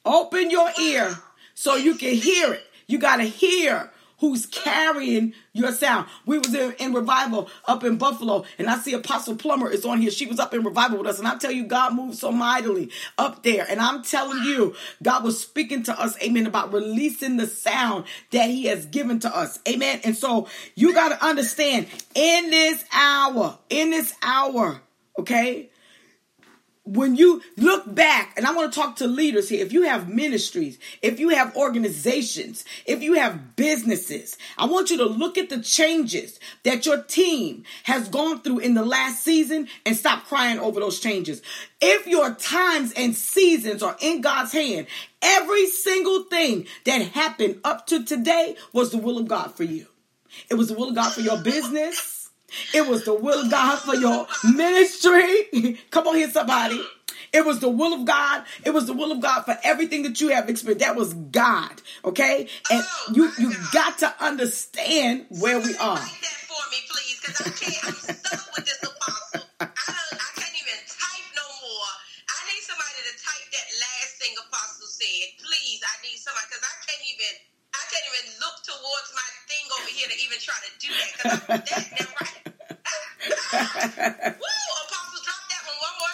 Open 0.06 0.52
your 0.52 0.70
ear 0.80 1.18
so 1.56 1.76
you 1.78 1.96
can 1.96 2.14
hear 2.14 2.54
it. 2.54 2.64
You 2.86 3.00
got 3.00 3.16
to 3.16 3.24
hear 3.24 3.90
who's 4.20 4.46
carrying 4.46 5.34
your 5.54 5.72
sound. 5.72 6.08
We 6.26 6.38
was 6.38 6.54
in, 6.54 6.74
in, 6.80 6.94
revival 6.94 7.50
up 7.66 7.84
in 7.84 7.98
Buffalo, 7.98 8.46
and 8.58 8.70
I 8.70 8.78
see 8.78 8.94
Apostle 8.94 9.36
Plummer 9.36 9.70
is 9.70 9.86
on 9.86 10.00
here. 10.00 10.12
She 10.12 10.26
was 10.26 10.40
up 10.40 10.54
in 10.54 10.64
revival 10.64 11.00
with 11.00 11.08
us, 11.08 11.20
and 11.20 11.28
I 11.28 11.38
tell 11.38 11.52
you, 11.52 11.66
God 11.66 11.94
moved 11.94 12.18
so 12.18 12.32
mightily 12.32 12.90
up 13.18 13.44
there. 13.44 13.66
And 13.70 13.80
I'm 13.82 14.04
telling 14.04 14.44
you, 14.44 14.76
God 15.04 15.24
was 15.24 15.40
speaking 15.40 15.84
to 15.84 16.00
us, 16.00 16.22
amen, 16.22 16.48
about 16.48 16.72
releasing 16.72 17.38
the 17.38 17.48
sound 17.48 18.06
that 18.32 18.50
He 18.50 18.66
has 18.66 18.86
given 18.86 19.20
to 19.20 19.36
us. 19.36 19.60
Amen. 19.68 20.00
And 20.04 20.16
so 20.16 20.48
you 20.76 20.94
got 20.94 21.10
to 21.10 21.26
understand 21.26 21.88
in 22.16 22.50
this 22.50 22.86
hour, 22.94 23.58
in 23.70 23.90
this 23.90 24.14
hour, 24.22 24.82
okay? 25.20 25.70
When 26.84 27.16
you 27.16 27.42
look 27.58 27.94
back, 27.94 28.34
and 28.36 28.46
I 28.46 28.54
want 28.54 28.74
to 28.74 28.80
talk 28.80 28.96
to 28.98 29.08
leaders 29.08 29.50
here, 29.50 29.64
if 29.64 29.72
you 29.72 29.84
have 29.84 30.10
ministries, 30.10 30.80
if 31.04 31.20
you 31.20 31.30
have 31.30 31.56
organizations, 31.56 32.66
if 32.88 33.04
you 33.04 33.14
have 33.14 33.56
businesses, 33.56 34.36
I 34.58 34.66
want 34.66 34.90
you 34.90 34.98
to 34.98 35.06
look 35.06 35.38
at 35.38 35.50
the 35.50 35.62
changes 35.62 36.40
that 36.64 36.88
your 36.88 37.04
team 37.04 37.66
has 37.84 38.10
gone 38.10 38.42
through 38.42 38.60
in 38.60 38.74
the 38.74 38.84
last 38.84 39.24
season 39.24 39.68
and 39.86 39.96
stop 39.96 40.26
crying 40.26 40.58
over 40.58 40.80
those 40.80 41.00
changes. 41.00 41.44
If 41.80 42.08
your 42.08 42.34
times 42.34 42.94
and 42.94 43.16
seasons 43.16 43.84
are 43.84 43.98
in 44.02 44.22
God's 44.22 44.52
hand, 44.52 44.88
every 45.22 45.68
single 45.68 46.24
thing 46.24 46.66
that 46.86 47.02
happened 47.12 47.60
up 47.64 47.86
to 47.88 48.04
today 48.04 48.56
was 48.74 48.92
the 48.92 48.98
will 48.98 49.20
of 49.20 49.28
God 49.28 49.54
for 49.56 49.64
you. 49.64 49.86
It 50.50 50.56
was 50.56 50.70
the 50.70 50.74
will 50.74 50.90
of 50.90 50.96
God 50.96 51.14
for 51.14 51.22
your 51.22 51.42
business. 51.44 52.21
It 52.74 52.88
was 52.88 53.06
the 53.06 53.14
will 53.14 53.46
of 53.46 53.52
God 53.52 53.80
for 53.80 53.96
your 53.96 54.28
ministry. 54.44 55.80
Come 55.92 56.08
on 56.08 56.16
here, 56.16 56.30
somebody. 56.30 56.82
It 57.34 57.46
was 57.46 57.60
the 57.60 57.70
will 57.70 57.94
of 57.94 58.04
God. 58.06 58.44
It 58.66 58.72
was 58.72 58.88
the 58.88 58.94
will 58.94 59.12
of 59.12 59.22
God 59.22 59.44
for 59.44 59.58
everything 59.64 60.04
that 60.04 60.20
you 60.20 60.30
have 60.30 60.50
experienced. 60.50 60.86
That 60.86 60.96
was 60.96 61.14
God. 61.14 61.82
Okay? 62.04 62.48
And 62.70 62.84
oh, 62.84 63.14
you 63.16 63.32
you 63.40 63.56
got 63.72 64.00
to 64.00 64.14
understand 64.20 65.28
where 65.40 65.60
we 65.60 65.76
are. 65.78 65.96
Write 65.96 66.20
that 66.28 66.40
for 66.44 66.60
me, 66.72 66.80
please, 66.92 67.18
because 67.24 67.40
I 67.40 67.50
can't. 67.56 67.80
I'm 67.88 67.96
stuck 67.96 68.56
with 68.56 68.66
this 68.68 68.84
apostle. 68.84 69.48
I, 69.64 69.68
I 69.72 70.30
can't 70.36 70.56
even 70.60 70.80
type 70.92 71.28
no 71.40 71.48
more. 71.64 71.92
I 72.28 72.38
need 72.52 72.64
somebody 72.68 73.00
to 73.00 73.14
type 73.16 73.48
that 73.48 73.68
last 73.80 74.12
thing 74.20 74.36
apostle 74.36 74.92
said. 74.92 75.40
Please, 75.40 75.80
I 75.88 75.96
need 76.04 76.20
somebody 76.20 76.52
because 76.52 76.68
I 76.68 76.76
can't 76.84 77.04
even. 77.16 77.51
I 77.92 77.94
can't 77.94 78.06
even 78.14 78.26
look 78.40 78.56
towards 78.64 79.12
my 79.14 79.28
thing 79.48 79.66
over 79.78 79.90
here 79.90 80.08
to 80.08 80.16
even 80.24 80.40
try 80.40 80.56
to 80.64 80.72
do 80.80 80.88
that 80.88 81.04
because 81.10 81.42
I'm 81.44 81.60
that 85.50 85.64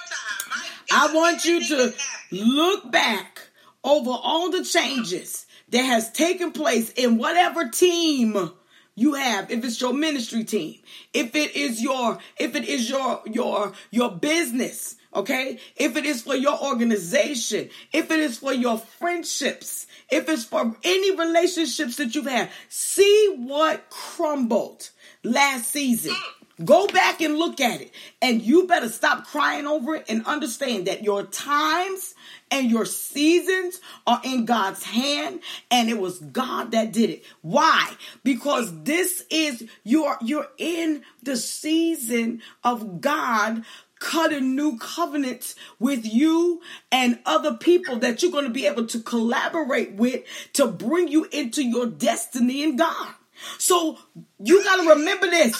now 0.10 0.48
right. 0.56 0.72
I 0.92 1.14
want 1.14 1.46
you 1.46 1.64
to 1.68 1.94
look 2.32 2.92
back 2.92 3.42
over 3.84 4.10
all 4.10 4.50
the 4.50 4.64
changes 4.64 5.46
that 5.70 5.84
has 5.84 6.12
taken 6.12 6.52
place 6.52 6.92
in 6.94 7.18
whatever 7.18 7.70
team 7.70 8.52
you 8.96 9.14
have 9.14 9.52
if 9.52 9.64
it's 9.64 9.80
your 9.80 9.94
ministry 9.94 10.44
team 10.44 10.80
if 11.14 11.36
it 11.36 11.56
is 11.56 11.82
your 11.82 12.18
if 12.40 12.56
it 12.56 12.66
is 12.66 12.90
your 12.90 13.22
your 13.26 13.74
your 13.92 14.12
business 14.12 14.96
okay 15.16 15.60
if 15.76 15.96
it 15.96 16.06
is 16.06 16.22
for 16.22 16.36
your 16.36 16.60
organization 16.62 17.70
if 17.94 18.12
it 18.12 18.20
is 18.20 18.38
for 18.38 18.54
your 18.54 18.78
friendships 18.78 19.88
if 20.10 20.30
it's 20.30 20.46
for 20.46 20.76
any 20.84 21.16
relationships 21.16 21.98
that 21.98 22.16
you've 22.16 22.26
had 22.26 22.50
see 22.70 23.36
what 23.38 23.90
crumbled 23.90 24.90
last 25.24 25.72
season 25.72 26.16
Go 26.64 26.88
back 26.88 27.22
and 27.22 27.38
look 27.38 27.62
at 27.62 27.82
it. 27.82 27.92
And 28.20 28.42
you 28.42 28.66
better 28.66 28.90
stop 28.90 29.28
crying 29.28 29.68
over 29.68 29.96
it 29.96 30.06
and 30.10 30.26
understand 30.26 30.88
that 30.88 31.04
your 31.04 31.24
times 31.24 32.16
and 32.50 32.72
your 32.72 32.86
seasons 32.86 33.80
are 34.08 34.22
in 34.24 34.46
God's 34.46 34.84
hand 34.84 35.42
and 35.70 35.88
it 35.88 36.00
was 36.00 36.18
God 36.18 36.72
that 36.72 36.94
did 36.94 37.12
it. 37.12 37.26
Why? 37.42 37.94
Because 38.24 38.84
this 38.84 39.24
is 39.30 39.68
you're 39.84 40.18
you're 40.20 40.48
in 40.58 41.04
the 41.22 41.38
season 41.38 42.42
of 42.64 43.02
God 43.02 43.64
cutting 44.00 44.56
new 44.56 44.78
covenants 44.78 45.56
with 45.80 46.06
you 46.06 46.62
and 46.92 47.20
other 47.26 47.56
people 47.56 47.98
that 47.98 48.22
you're 48.22 48.32
going 48.32 48.46
to 48.46 48.52
be 48.52 48.68
able 48.68 48.86
to 48.88 49.00
collaborate 49.00 49.94
with 49.94 50.24
to 50.54 50.68
bring 50.68 51.08
you 51.08 51.28
into 51.32 51.64
your 51.64 51.86
destiny 51.86 52.64
in 52.64 52.76
God. 52.76 53.14
So 53.58 53.98
you 54.40 54.64
got 54.64 54.84
to 54.84 54.90
remember 54.90 55.28
this. 55.28 55.54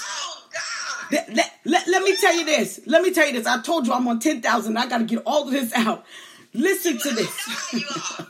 Let, 1.12 1.34
let, 1.34 1.52
let, 1.64 1.88
let, 1.88 2.04
me 2.04 2.18
tell 2.18 2.36
you 2.36 2.46
this. 2.46 2.82
Let 2.86 3.02
me 3.02 3.14
tell 3.14 3.28
you 3.28 3.34
this. 3.34 3.48
I 3.48 3.62
told 3.62 3.88
you 3.88 3.94
I'm 3.94 4.08
on 4.08 4.20
10,000. 4.20 4.78
I 4.78 4.88
got 4.88 4.98
to 4.98 5.06
get 5.06 5.24
all 5.26 5.48
of 5.48 5.52
this 5.52 5.72
out. 5.74 6.06
Listen 6.54 6.98
to 6.98 7.10
this. 7.12 8.24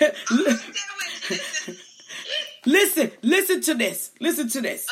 listen, 2.66 3.12
listen 3.22 3.60
to 3.60 3.74
this. 3.74 4.10
Listen 4.20 4.48
to 4.48 4.60
this. 4.60 4.88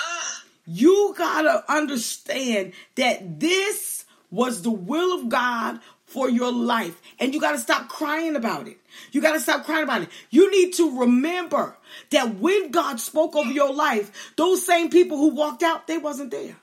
You 0.73 1.17
got 1.19 1.43
to 1.43 1.65
understand 1.73 2.75
that 2.95 3.41
this 3.41 4.05
was 4.31 4.63
the 4.63 4.71
will 4.71 5.19
of 5.19 5.29
God 5.29 5.81
for 6.05 6.31
your 6.31 6.53
life. 6.53 7.03
And 7.19 7.35
you 7.35 7.41
got 7.41 7.53
to 7.53 7.59
stop 7.59 7.89
crying 7.89 8.37
about 8.37 8.69
it. 8.69 8.79
You 9.11 9.21
got 9.21 9.33
to 9.33 9.41
stop 9.41 9.65
crying 9.65 9.83
about 9.83 10.03
it. 10.03 10.11
You 10.31 10.49
need 10.49 10.75
to 10.75 11.01
remember 11.01 11.77
that 12.11 12.37
when 12.37 12.71
God 12.71 13.01
spoke 13.01 13.35
over 13.35 13.51
your 13.51 13.75
life, 13.75 14.33
those 14.37 14.65
same 14.65 14.91
people 14.91 15.17
who 15.17 15.35
walked 15.35 15.65
out, 15.65 15.89
they 15.89 15.99
wasn't 15.99 16.31
there. 16.31 16.55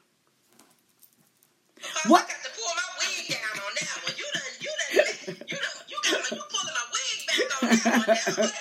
What? 2.07 2.23
I 2.23 2.27
got 2.27 2.43
to 2.43 2.49
pull 2.55 2.71
my 2.75 2.83
wig 2.99 3.27
down 3.27 3.59
on 3.61 3.73
that 3.75 3.99
one. 4.05 4.15
You 4.17 4.25
done, 4.33 4.41
you 4.61 4.71
done, 4.87 5.47
you 5.47 5.57
done, 5.57 5.83
you 5.89 5.97
got 6.01 6.31
you 6.31 6.43
pulling 6.49 6.75
my 6.77 6.85
wig 6.93 7.17
back 7.27 7.49
on 7.61 8.15
that 8.15 8.51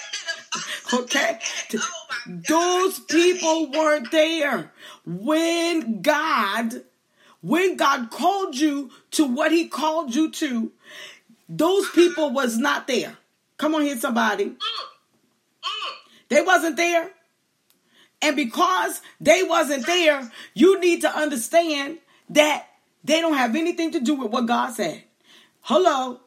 one. 0.93 1.03
okay. 1.03 1.39
Oh 1.77 2.07
Those 2.49 2.99
people 2.99 3.71
weren't 3.71 4.11
there 4.11 4.73
when 5.07 6.03
God, 6.03 6.83
when 7.41 7.77
God 7.77 8.11
called 8.11 8.57
you 8.57 8.91
to 9.13 9.25
what 9.25 9.53
He 9.53 9.69
called 9.69 10.15
you 10.15 10.31
to. 10.33 10.73
Those 11.49 11.89
people 11.91 12.33
was 12.33 12.59
not 12.59 12.89
there. 12.89 13.17
Come 13.57 13.75
on 13.75 13.83
here, 13.83 13.97
somebody. 13.97 14.57
They 16.29 16.43
wasn't 16.43 16.77
there. 16.77 17.11
And 18.21 18.35
because 18.35 19.01
they 19.21 19.43
wasn't 19.45 19.87
there, 19.87 20.31
you 20.55 20.81
need 20.81 21.03
to 21.03 21.17
understand 21.17 21.99
that 22.31 22.67
they 23.05 23.21
don't 23.21 23.35
have 23.35 23.55
anything 23.55 23.93
to 23.93 24.01
do 24.01 24.15
with 24.15 24.33
what 24.33 24.47
God 24.47 24.73
said. 24.73 25.05
Hello. 25.61 26.21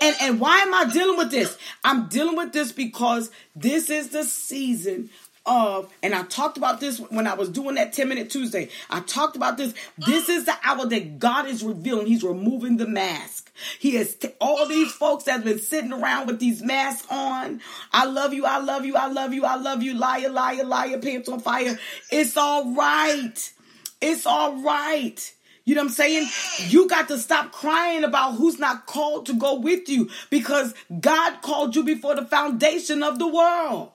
And 0.00 0.16
and 0.20 0.40
why 0.40 0.58
am 0.58 0.74
I 0.74 0.90
dealing 0.92 1.16
with 1.16 1.30
this? 1.30 1.56
I'm 1.84 2.08
dealing 2.08 2.36
with 2.36 2.52
this 2.52 2.72
because 2.72 3.30
this 3.54 3.90
is 3.90 4.08
the 4.08 4.24
season 4.24 5.10
of, 5.48 5.92
and 6.02 6.14
I 6.14 6.22
talked 6.24 6.56
about 6.58 6.80
this 6.80 6.98
when 6.98 7.26
I 7.26 7.34
was 7.34 7.48
doing 7.48 7.76
that 7.76 7.92
10 7.92 8.08
minute 8.08 8.30
Tuesday. 8.30 8.68
I 8.90 9.00
talked 9.00 9.36
about 9.36 9.56
this. 9.56 9.74
This 9.96 10.28
is 10.28 10.44
the 10.44 10.54
hour 10.62 10.86
that 10.86 11.18
God 11.18 11.46
is 11.48 11.62
revealing. 11.62 12.06
He's 12.06 12.22
removing 12.22 12.76
the 12.76 12.86
mask. 12.86 13.50
He 13.78 13.94
has 13.96 14.14
t- 14.14 14.28
all 14.40 14.66
these 14.66 14.92
folks 14.92 15.24
that's 15.24 15.42
been 15.42 15.58
sitting 15.58 15.92
around 15.92 16.26
with 16.26 16.38
these 16.38 16.62
masks 16.62 17.06
on. 17.10 17.60
I 17.92 18.04
love 18.04 18.34
you. 18.34 18.44
I 18.44 18.58
love 18.58 18.84
you. 18.84 18.96
I 18.96 19.08
love 19.08 19.32
you. 19.32 19.44
I 19.44 19.56
love 19.56 19.82
you. 19.82 19.94
Liar, 19.94 20.28
liar, 20.28 20.64
liar, 20.64 20.98
pants 20.98 21.28
on 21.28 21.40
fire. 21.40 21.78
It's 22.10 22.36
all 22.36 22.74
right. 22.74 23.52
It's 24.00 24.26
all 24.26 24.62
right. 24.62 25.34
You 25.64 25.74
know 25.74 25.82
what 25.82 25.88
I'm 25.88 25.94
saying? 25.94 26.28
You 26.68 26.88
got 26.88 27.08
to 27.08 27.18
stop 27.18 27.52
crying 27.52 28.02
about 28.02 28.36
who's 28.36 28.58
not 28.58 28.86
called 28.86 29.26
to 29.26 29.34
go 29.34 29.58
with 29.58 29.88
you 29.88 30.08
because 30.30 30.74
God 31.00 31.42
called 31.42 31.76
you 31.76 31.84
before 31.84 32.14
the 32.14 32.24
foundation 32.24 33.02
of 33.02 33.18
the 33.18 33.28
world. 33.28 33.90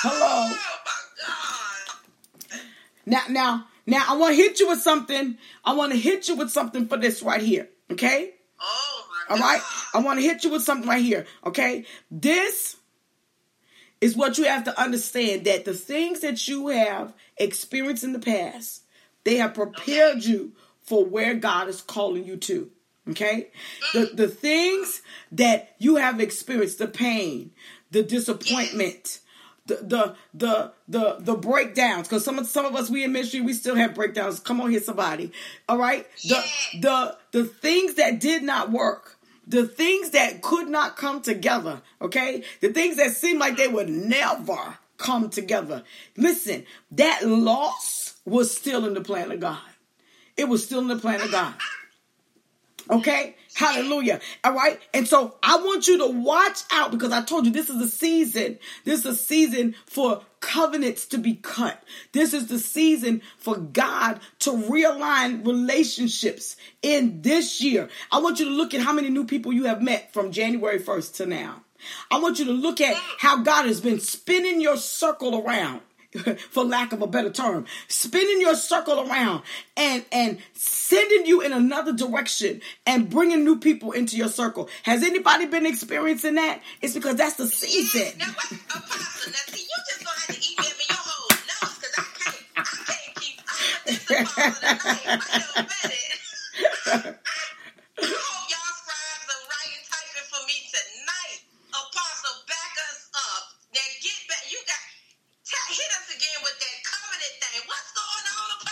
Hello. 0.00 0.54
Oh 0.54 0.58
now, 3.04 3.22
now, 3.28 3.66
now, 3.84 4.04
I 4.08 4.16
want 4.16 4.36
to 4.36 4.36
hit 4.36 4.60
you 4.60 4.68
with 4.68 4.80
something. 4.80 5.36
I 5.64 5.74
want 5.74 5.92
to 5.92 5.98
hit 5.98 6.28
you 6.28 6.36
with 6.36 6.50
something 6.50 6.86
for 6.86 6.96
this 6.96 7.20
right 7.20 7.40
here. 7.40 7.68
Okay? 7.90 8.34
Oh 8.60 9.04
my 9.28 9.34
All 9.34 9.40
right? 9.40 9.60
I 9.94 9.98
want 10.00 10.20
to 10.20 10.24
hit 10.24 10.44
you 10.44 10.50
with 10.50 10.62
something 10.62 10.88
right 10.88 11.02
here. 11.02 11.26
Okay? 11.44 11.84
This 12.12 12.76
is 14.00 14.16
what 14.16 14.38
you 14.38 14.44
have 14.44 14.64
to 14.64 14.80
understand 14.80 15.46
that 15.46 15.64
the 15.64 15.74
things 15.74 16.20
that 16.20 16.46
you 16.46 16.68
have 16.68 17.12
experienced 17.36 18.04
in 18.04 18.12
the 18.12 18.20
past, 18.20 18.82
they 19.24 19.36
have 19.36 19.54
prepared 19.54 20.18
okay. 20.18 20.28
you 20.28 20.52
for 20.82 21.04
where 21.04 21.34
God 21.34 21.66
is 21.66 21.82
calling 21.82 22.24
you 22.24 22.36
to. 22.36 22.70
Okay? 23.10 23.48
The 23.94 24.10
the 24.14 24.28
things 24.28 25.02
that 25.32 25.74
you 25.78 25.96
have 25.96 26.20
experienced, 26.20 26.78
the 26.78 26.86
pain, 26.86 27.50
the 27.90 28.02
disappointment, 28.02 29.20
the 29.68 29.76
the 29.76 30.16
the 30.34 30.72
the, 30.88 31.16
the 31.20 31.34
breakdowns. 31.36 32.08
Because 32.08 32.24
some 32.24 32.38
of 32.38 32.46
some 32.46 32.66
of 32.66 32.74
us 32.74 32.90
we 32.90 33.04
in 33.04 33.12
ministry 33.12 33.40
we 33.40 33.52
still 33.52 33.76
have 33.76 33.94
breakdowns. 33.94 34.40
Come 34.40 34.60
on 34.60 34.70
here 34.70 34.80
somebody. 34.80 35.32
All 35.68 35.78
right? 35.78 36.06
The 36.24 36.44
the 36.80 37.16
the 37.30 37.44
things 37.44 37.94
that 37.94 38.18
did 38.20 38.42
not 38.42 38.72
work 38.72 39.14
the 39.46 39.66
things 39.66 40.10
that 40.10 40.42
could 40.42 40.68
not 40.68 40.96
come 40.96 41.22
together 41.22 41.80
okay? 42.02 42.42
The 42.60 42.70
things 42.70 42.96
that 42.96 43.12
seemed 43.12 43.40
like 43.40 43.56
they 43.56 43.68
would 43.68 43.88
never 43.88 44.76
come 44.98 45.30
together. 45.30 45.84
Listen 46.16 46.64
that 46.92 47.26
loss 47.26 48.18
was 48.26 48.54
still 48.54 48.84
in 48.84 48.94
the 48.94 49.00
plan 49.00 49.32
of 49.32 49.40
god. 49.40 49.58
It 50.36 50.48
was 50.48 50.64
still 50.64 50.80
in 50.80 50.88
the 50.88 50.96
plan 50.96 51.20
of 51.20 51.30
god. 51.30 51.54
Okay? 52.90 53.36
Hallelujah. 53.58 54.20
All 54.44 54.54
right. 54.54 54.80
And 54.94 55.08
so 55.08 55.34
I 55.42 55.56
want 55.56 55.88
you 55.88 55.98
to 55.98 56.06
watch 56.06 56.60
out 56.70 56.92
because 56.92 57.10
I 57.10 57.22
told 57.22 57.44
you 57.44 57.50
this 57.50 57.68
is 57.68 57.82
a 57.82 57.88
season. 57.88 58.56
This 58.84 59.00
is 59.00 59.06
a 59.06 59.16
season 59.16 59.74
for 59.84 60.22
covenants 60.38 61.06
to 61.06 61.18
be 61.18 61.34
cut. 61.34 61.82
This 62.12 62.34
is 62.34 62.46
the 62.46 62.60
season 62.60 63.20
for 63.36 63.56
God 63.56 64.20
to 64.40 64.52
realign 64.52 65.44
relationships 65.44 66.56
in 66.82 67.22
this 67.22 67.60
year. 67.60 67.88
I 68.12 68.20
want 68.20 68.38
you 68.38 68.44
to 68.44 68.52
look 68.52 68.74
at 68.74 68.80
how 68.80 68.92
many 68.92 69.10
new 69.10 69.24
people 69.24 69.52
you 69.52 69.64
have 69.64 69.82
met 69.82 70.12
from 70.12 70.30
January 70.30 70.78
1st 70.78 71.16
to 71.16 71.26
now. 71.26 71.64
I 72.12 72.20
want 72.20 72.38
you 72.38 72.44
to 72.44 72.52
look 72.52 72.80
at 72.80 72.94
how 73.18 73.42
God 73.42 73.66
has 73.66 73.80
been 73.80 73.98
spinning 73.98 74.60
your 74.60 74.76
circle 74.76 75.44
around. 75.44 75.80
for 76.50 76.64
lack 76.64 76.92
of 76.92 77.02
a 77.02 77.06
better 77.06 77.30
term, 77.30 77.66
spinning 77.88 78.40
your 78.40 78.54
circle 78.54 79.08
around 79.08 79.42
and 79.76 80.04
and 80.10 80.38
sending 80.54 81.26
you 81.26 81.42
in 81.42 81.52
another 81.52 81.92
direction 81.92 82.60
and 82.86 83.10
bringing 83.10 83.44
new 83.44 83.58
people 83.58 83.92
into 83.92 84.16
your 84.16 84.28
circle. 84.28 84.68
Has 84.84 85.02
anybody 85.04 85.46
been 85.46 85.66
experiencing 85.66 86.36
that? 86.36 86.62
It's 86.80 86.94
because 86.94 87.16
that's 87.16 87.36
the 87.36 87.46
season. 87.46 88.18
Now, 88.18 88.26
what, 88.26 88.52
Apostle, 88.52 89.32
now 89.32 89.38
see, 89.48 89.62
you 89.62 89.68
just 89.86 90.04
gonna 90.04 90.18
have 90.18 90.36
to 90.36 90.52
email 90.52 90.70
me 90.70 90.84
in 90.88 90.88
your 90.88 90.98
whole 90.98 91.28
notes 91.30 91.78
because 91.78 91.94
I 91.98 92.04
can't, 92.18 92.44
I 92.56 92.62
can't 92.86 93.14
keep. 93.16 93.40
I'm 93.84 93.84
this 93.84 94.10
Apostle 94.10 94.60
tonight. 95.40 95.52
I 95.56 95.62
better. 97.02 97.18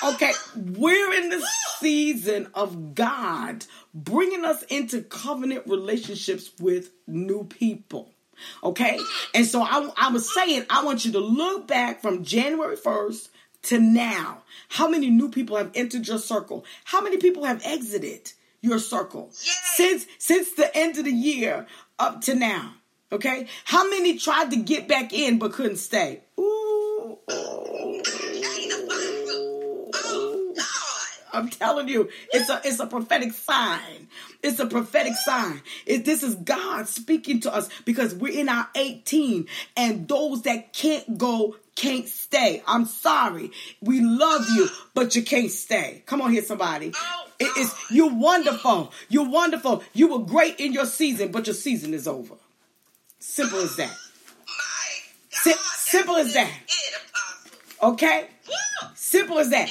Okay, 0.07 0.33
we're 0.57 1.13
in 1.15 1.31
the 1.31 1.45
season 1.81 2.49
of 2.55 2.95
God 2.95 3.65
bringing 3.95 4.45
us 4.45 4.63
into 4.65 5.03
covenant 5.03 5.65
relationships 5.67 6.51
with 6.61 6.91
new 7.07 7.45
people. 7.45 8.13
Okay, 8.63 8.99
and 9.35 9.47
so 9.47 9.63
I, 9.63 9.91
I 9.97 10.11
was 10.13 10.33
saying, 10.33 10.67
I 10.71 10.85
want 10.85 11.05
you 11.05 11.13
to 11.13 11.19
look 11.21 11.67
back 11.67 12.03
from 12.03 12.23
January 12.23 12.77
1st 12.77 13.29
to 13.63 13.81
now. 13.81 14.43
How 14.69 14.89
many 14.89 15.11
new 15.11 15.29
people 15.31 15.57
have 15.57 15.71
entered 15.75 16.07
your 16.07 16.19
circle? 16.19 16.65
How 16.85 17.01
many 17.01 17.17
people 17.17 17.45
have 17.45 17.63
exited 17.65 18.33
your 18.61 18.79
circle 18.79 19.31
Yes. 19.33 19.73
since 19.77 20.07
since 20.19 20.53
the 20.53 20.75
end 20.77 20.99
of 20.99 21.05
the 21.05 21.13
year 21.13 21.67
up 21.99 22.21
to 22.23 22.35
now? 22.35 22.75
Okay, 23.11 23.47
how 23.65 23.89
many 23.89 24.19
tried 24.19 24.51
to 24.51 24.57
get 24.57 24.87
back 24.89 25.13
in 25.13 25.39
but 25.39 25.53
couldn't 25.53 25.77
stay? 25.79 26.21
Ooh. 26.39 27.19
Hey, 27.29 28.71
Apostle. 28.71 29.91
Oh, 29.95 30.53
God. 30.57 31.26
I'm 31.37 31.51
telling 31.51 31.89
you, 31.89 32.09
it's 32.33 32.49
a 32.49 32.61
it's 32.65 32.81
a 32.81 32.87
prophetic 32.87 33.33
sign. 33.33 34.09
It's 34.43 34.59
a 34.59 34.67
prophetic 34.67 35.15
sign. 35.15 35.61
It, 35.85 36.05
this 36.05 36.23
is 36.23 36.35
God 36.35 36.89
speaking 36.89 37.41
to 37.41 37.55
us 37.55 37.69
because 37.85 38.15
we're 38.15 38.39
in 38.39 38.49
our 38.49 38.69
18, 38.75 39.47
and 39.77 40.09
those 40.09 40.43
that 40.43 40.73
can't 40.73 41.19
go 41.19 41.57
can't 41.75 42.09
stay. 42.09 42.63
I'm 42.67 42.87
sorry. 42.87 43.51
We 43.83 44.01
love 44.01 44.47
you, 44.49 44.69
but 44.95 45.15
you 45.15 45.23
can't 45.23 45.51
stay. 45.51 46.03
Come 46.07 46.23
on 46.23 46.33
here, 46.33 46.43
somebody. 46.43 46.93
It 47.39 47.57
is 47.59 47.75
you're 47.91 48.15
wonderful. 48.15 48.93
You're 49.09 49.29
wonderful. 49.29 49.85
You 49.93 50.09
were 50.09 50.25
great 50.25 50.59
in 50.59 50.73
your 50.73 50.87
season, 50.87 51.33
but 51.33 51.47
your 51.47 51.55
season 51.55 51.93
is 51.93 52.09
over. 52.09 52.35
Simple 53.19 53.59
as 53.59 53.77
that. 53.77 53.95
My 55.45 55.53
simple 55.77 56.17
as 56.17 56.33
that. 56.33 56.51
Okay? 57.83 58.29
Simple 58.95 59.39
as 59.39 59.51
that. 59.51 59.71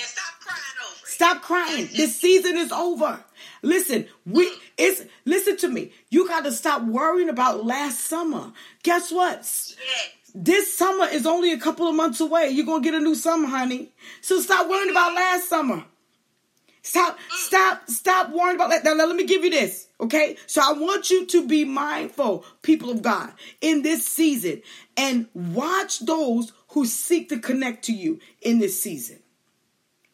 Stop 1.15 1.43
crying. 1.43 1.87
This 1.95 2.19
season 2.19 2.57
is 2.57 2.73
over. 2.73 3.23
Listen, 3.61 4.05
we 4.25 4.51
it's 4.77 5.01
listen 5.23 5.55
to 5.55 5.69
me. 5.69 5.93
You 6.09 6.27
got 6.27 6.43
to 6.43 6.51
stop 6.51 6.83
worrying 6.83 7.29
about 7.29 7.65
last 7.65 8.01
summer. 8.01 8.51
Guess 8.83 9.13
what? 9.13 9.49
This 10.33 10.77
summer 10.77 11.05
is 11.05 11.25
only 11.25 11.53
a 11.53 11.57
couple 11.57 11.87
of 11.87 11.95
months 11.95 12.19
away. 12.19 12.49
You're 12.49 12.65
gonna 12.65 12.83
get 12.83 12.95
a 12.95 12.99
new 12.99 13.15
summer, 13.15 13.47
honey. 13.47 13.93
So 14.19 14.41
stop 14.41 14.69
worrying 14.69 14.91
about 14.91 15.15
last 15.15 15.47
summer. 15.47 15.85
Stop, 16.81 17.17
stop, 17.29 17.89
stop 17.89 18.31
worrying 18.31 18.57
about 18.57 18.71
that. 18.71 18.83
Now, 18.83 18.93
now, 18.93 19.07
let 19.07 19.15
me 19.15 19.25
give 19.25 19.45
you 19.45 19.51
this, 19.51 19.87
okay? 20.01 20.35
So 20.47 20.61
I 20.61 20.73
want 20.73 21.09
you 21.09 21.25
to 21.27 21.47
be 21.47 21.63
mindful, 21.63 22.45
people 22.61 22.91
of 22.91 23.01
God, 23.01 23.31
in 23.61 23.81
this 23.83 24.05
season 24.05 24.61
and 24.95 25.27
watch 25.33 25.99
those 25.99 26.51
who 26.69 26.85
seek 26.85 27.29
to 27.29 27.39
connect 27.39 27.85
to 27.85 27.93
you 27.93 28.19
in 28.41 28.59
this 28.59 28.79
season. 28.79 29.19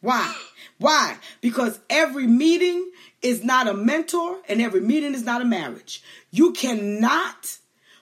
Why? 0.02 0.34
Why? 0.78 1.16
Because 1.40 1.80
every 1.88 2.26
meeting 2.26 2.90
is 3.22 3.42
not 3.42 3.68
a 3.68 3.72
mentor 3.72 4.38
and 4.48 4.60
every 4.60 4.80
meeting 4.80 5.14
is 5.14 5.22
not 5.22 5.40
a 5.40 5.44
marriage. 5.44 6.02
You 6.32 6.52
cannot 6.52 7.56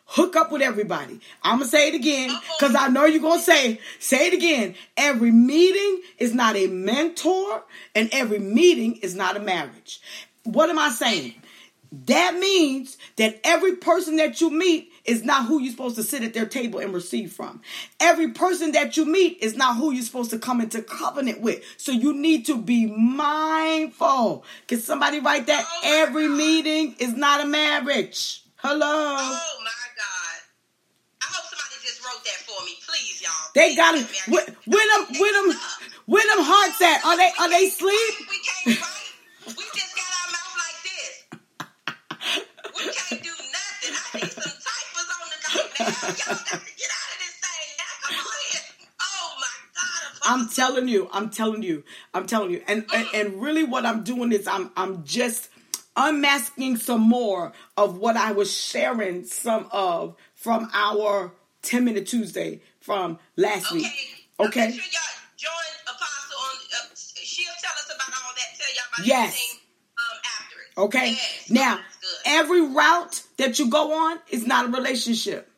hook 0.07 0.35
up 0.35 0.51
with 0.51 0.63
everybody. 0.63 1.21
I'm 1.43 1.59
going 1.59 1.71
to 1.71 1.77
say 1.77 1.89
it 1.89 1.95
again 1.95 2.37
because 2.59 2.75
I 2.75 2.89
know 2.89 3.05
you're 3.05 3.21
going 3.21 3.39
to 3.39 3.45
say, 3.45 3.81
say 4.01 4.29
it 4.29 4.35
again. 4.35 4.75
Every 4.97 5.31
meeting 5.31 6.03
is 6.19 6.35
not 6.35 6.57
a 6.57 6.67
mentor 6.67 7.63
and 7.95 8.09
every 8.13 8.41
meeting 8.41 8.97
is 8.97 9.15
not 9.15 9.37
a 9.37 9.41
marriage. 9.41 10.01
What 10.45 10.71
am 10.71 10.79
I 10.79 10.89
saying? 10.89 11.35
That 12.07 12.35
means 12.35 12.97
that 13.17 13.41
every 13.45 13.77
person 13.77 14.17
that 14.17 14.41
you 14.41 14.51
meet 14.51 14.90
is 15.05 15.25
not 15.25 15.47
who 15.47 15.61
you're 15.61 15.73
supposed 15.73 15.97
to 15.97 16.03
sit 16.03 16.23
at 16.23 16.35
their 16.35 16.47
table 16.47 16.79
and 16.81 16.93
receive 16.93 17.33
from. 17.33 17.61
Every 17.99 18.29
person 18.33 18.73
that 18.73 18.97
you 18.97 19.05
meet 19.05 19.39
is 19.41 19.57
not 19.57 19.77
who 19.77 19.93
you're 19.93 20.05
supposed 20.05 20.31
to 20.31 20.39
come 20.39 20.61
into 20.61 20.83
covenant 20.83 21.41
with. 21.41 21.63
So 21.77 21.93
you 21.93 22.13
need 22.13 22.47
to 22.47 22.57
be 22.61 22.87
mindful. 22.87 24.45
Can 24.67 24.81
somebody 24.81 25.21
write 25.21 25.47
that? 25.47 25.67
Oh 25.69 25.81
Every 26.03 26.29
God. 26.29 26.37
meeting 26.37 26.97
is 26.99 27.15
not 27.15 27.41
a 27.41 27.47
marriage. 27.47 28.43
Hello. 28.57 28.79
Oh 28.87 29.59
my 29.65 29.71
God. 29.97 30.41
I 31.23 31.27
hope 31.33 31.45
somebody 31.49 31.77
just 31.83 32.05
wrote 32.05 32.23
that 32.25 32.41
for 32.45 32.65
me, 32.65 32.73
please, 32.87 33.23
y'all. 33.23 33.31
They 33.55 33.75
Please 33.75 33.77
got 33.77 33.95
it. 33.97 34.07
Where, 34.29 34.47
where 34.67 34.99
them, 34.99 35.21
where 35.21 35.33
them, 35.33 35.61
where 36.07 36.27
them 36.37 36.45
hearts 36.45 36.81
at? 36.83 37.05
Are 37.05 37.17
they, 37.17 37.31
are 37.41 37.49
they 37.49 37.67
asleep? 37.67 38.29
We 38.29 38.39
can't 38.41 38.81
write. 38.81 39.57
We 39.57 39.65
just 39.75 39.97
got 39.97 40.11
our 40.21 40.29
mouth 40.37 40.55
like 40.61 40.79
this. 40.85 41.13
We 42.77 42.93
can't 42.93 43.20
I'm 50.25 50.49
telling 50.49 50.87
you, 50.89 51.09
I'm 51.13 51.31
telling 51.31 51.63
you, 51.63 51.83
I'm 52.15 52.27
telling 52.27 52.51
you. 52.51 52.63
And, 52.69 52.85
and 52.95 53.07
and 53.15 53.43
really 53.43 53.65
what 53.65 53.87
I'm 53.87 54.05
doing 54.05 54.33
is 54.33 54.47
I'm 54.47 54.71
I'm 54.77 55.05
just 55.05 55.49
unmasking 55.97 56.77
some 56.77 57.01
more 57.01 57.53
of 57.77 57.99
what 57.99 58.17
I 58.17 58.33
was 58.33 58.55
sharing 58.55 59.25
some 59.25 59.67
of 59.73 60.15
from 60.35 60.71
our 60.73 61.33
10 61.63 61.85
minute 61.85 62.07
Tuesday 62.07 62.61
from 62.81 63.19
last 63.37 63.67
Okay. 63.67 63.77
week. 63.77 63.87
Okay? 64.39 64.67
Make 64.67 64.75
sure 64.75 64.85
y'all 64.85 65.21
join 65.37 65.51
Apostle 65.85 66.39
on. 66.39 66.57
Uh, 66.75 66.95
she'll 66.95 67.47
tell 67.61 67.73
us 67.73 67.93
about 67.95 68.09
all 68.09 68.33
that. 68.37 68.59
Tell 68.59 68.69
y'all 68.75 68.85
about 68.95 69.07
Yes. 69.07 69.29
everything 69.35 69.59
um, 69.99 70.19
after 70.39 70.57
it. 70.61 70.81
Okay. 70.81 71.11
Yes. 71.13 71.51
Now, 71.51 71.81
every 72.25 72.63
route 72.63 73.23
that 73.39 73.59
you 73.59 73.69
go 73.69 73.93
on 74.11 74.19
is 74.31 74.47
not 74.47 74.67
a 74.67 74.69
relationship. 74.69 75.50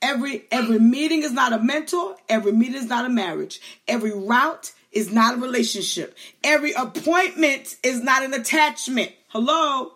Every 0.00 0.44
every 0.50 0.78
meeting 0.78 1.22
is 1.22 1.32
not 1.32 1.52
a 1.52 1.58
mentor. 1.58 2.16
Every 2.28 2.52
meeting 2.52 2.76
is 2.76 2.88
not 2.88 3.04
a 3.04 3.08
marriage. 3.08 3.60
Every 3.86 4.12
route 4.12 4.72
is 4.92 5.12
not 5.12 5.34
a 5.34 5.40
relationship. 5.40 6.16
Every 6.44 6.72
appointment 6.72 7.76
is 7.82 8.02
not 8.02 8.22
an 8.22 8.32
attachment. 8.34 9.12
Hello. 9.28 9.92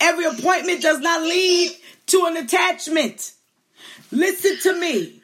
Every 0.00 0.24
appointment 0.24 0.82
does 0.82 1.00
not 1.00 1.22
lead 1.22 1.76
to 2.06 2.24
an 2.26 2.36
attachment. 2.36 3.32
Listen 4.10 4.58
to 4.62 4.80
me. 4.80 5.22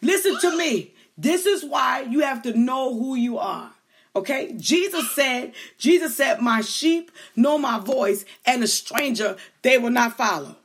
Listen 0.00 0.38
to 0.40 0.56
me. 0.56 0.92
This 1.16 1.46
is 1.46 1.64
why 1.64 2.00
you 2.02 2.20
have 2.20 2.42
to 2.42 2.58
know 2.58 2.98
who 2.98 3.14
you 3.14 3.38
are. 3.38 3.70
Okay? 4.14 4.54
Jesus 4.56 5.10
said, 5.12 5.52
Jesus 5.78 6.16
said, 6.16 6.40
My 6.40 6.60
sheep 6.60 7.10
know 7.36 7.58
my 7.58 7.78
voice, 7.78 8.24
and 8.44 8.62
a 8.62 8.66
stranger 8.66 9.36
they 9.62 9.78
will 9.78 9.90
not 9.90 10.16
follow. 10.16 10.56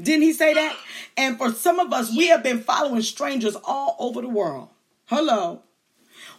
Didn't 0.00 0.22
he 0.22 0.32
say 0.32 0.54
that? 0.54 0.76
And 1.16 1.38
for 1.38 1.52
some 1.52 1.78
of 1.78 1.92
us, 1.92 2.10
we 2.10 2.26
have 2.26 2.42
been 2.42 2.60
following 2.60 3.02
strangers 3.02 3.56
all 3.62 3.94
over 4.00 4.20
the 4.20 4.28
world. 4.28 4.68
Hello. 5.04 5.62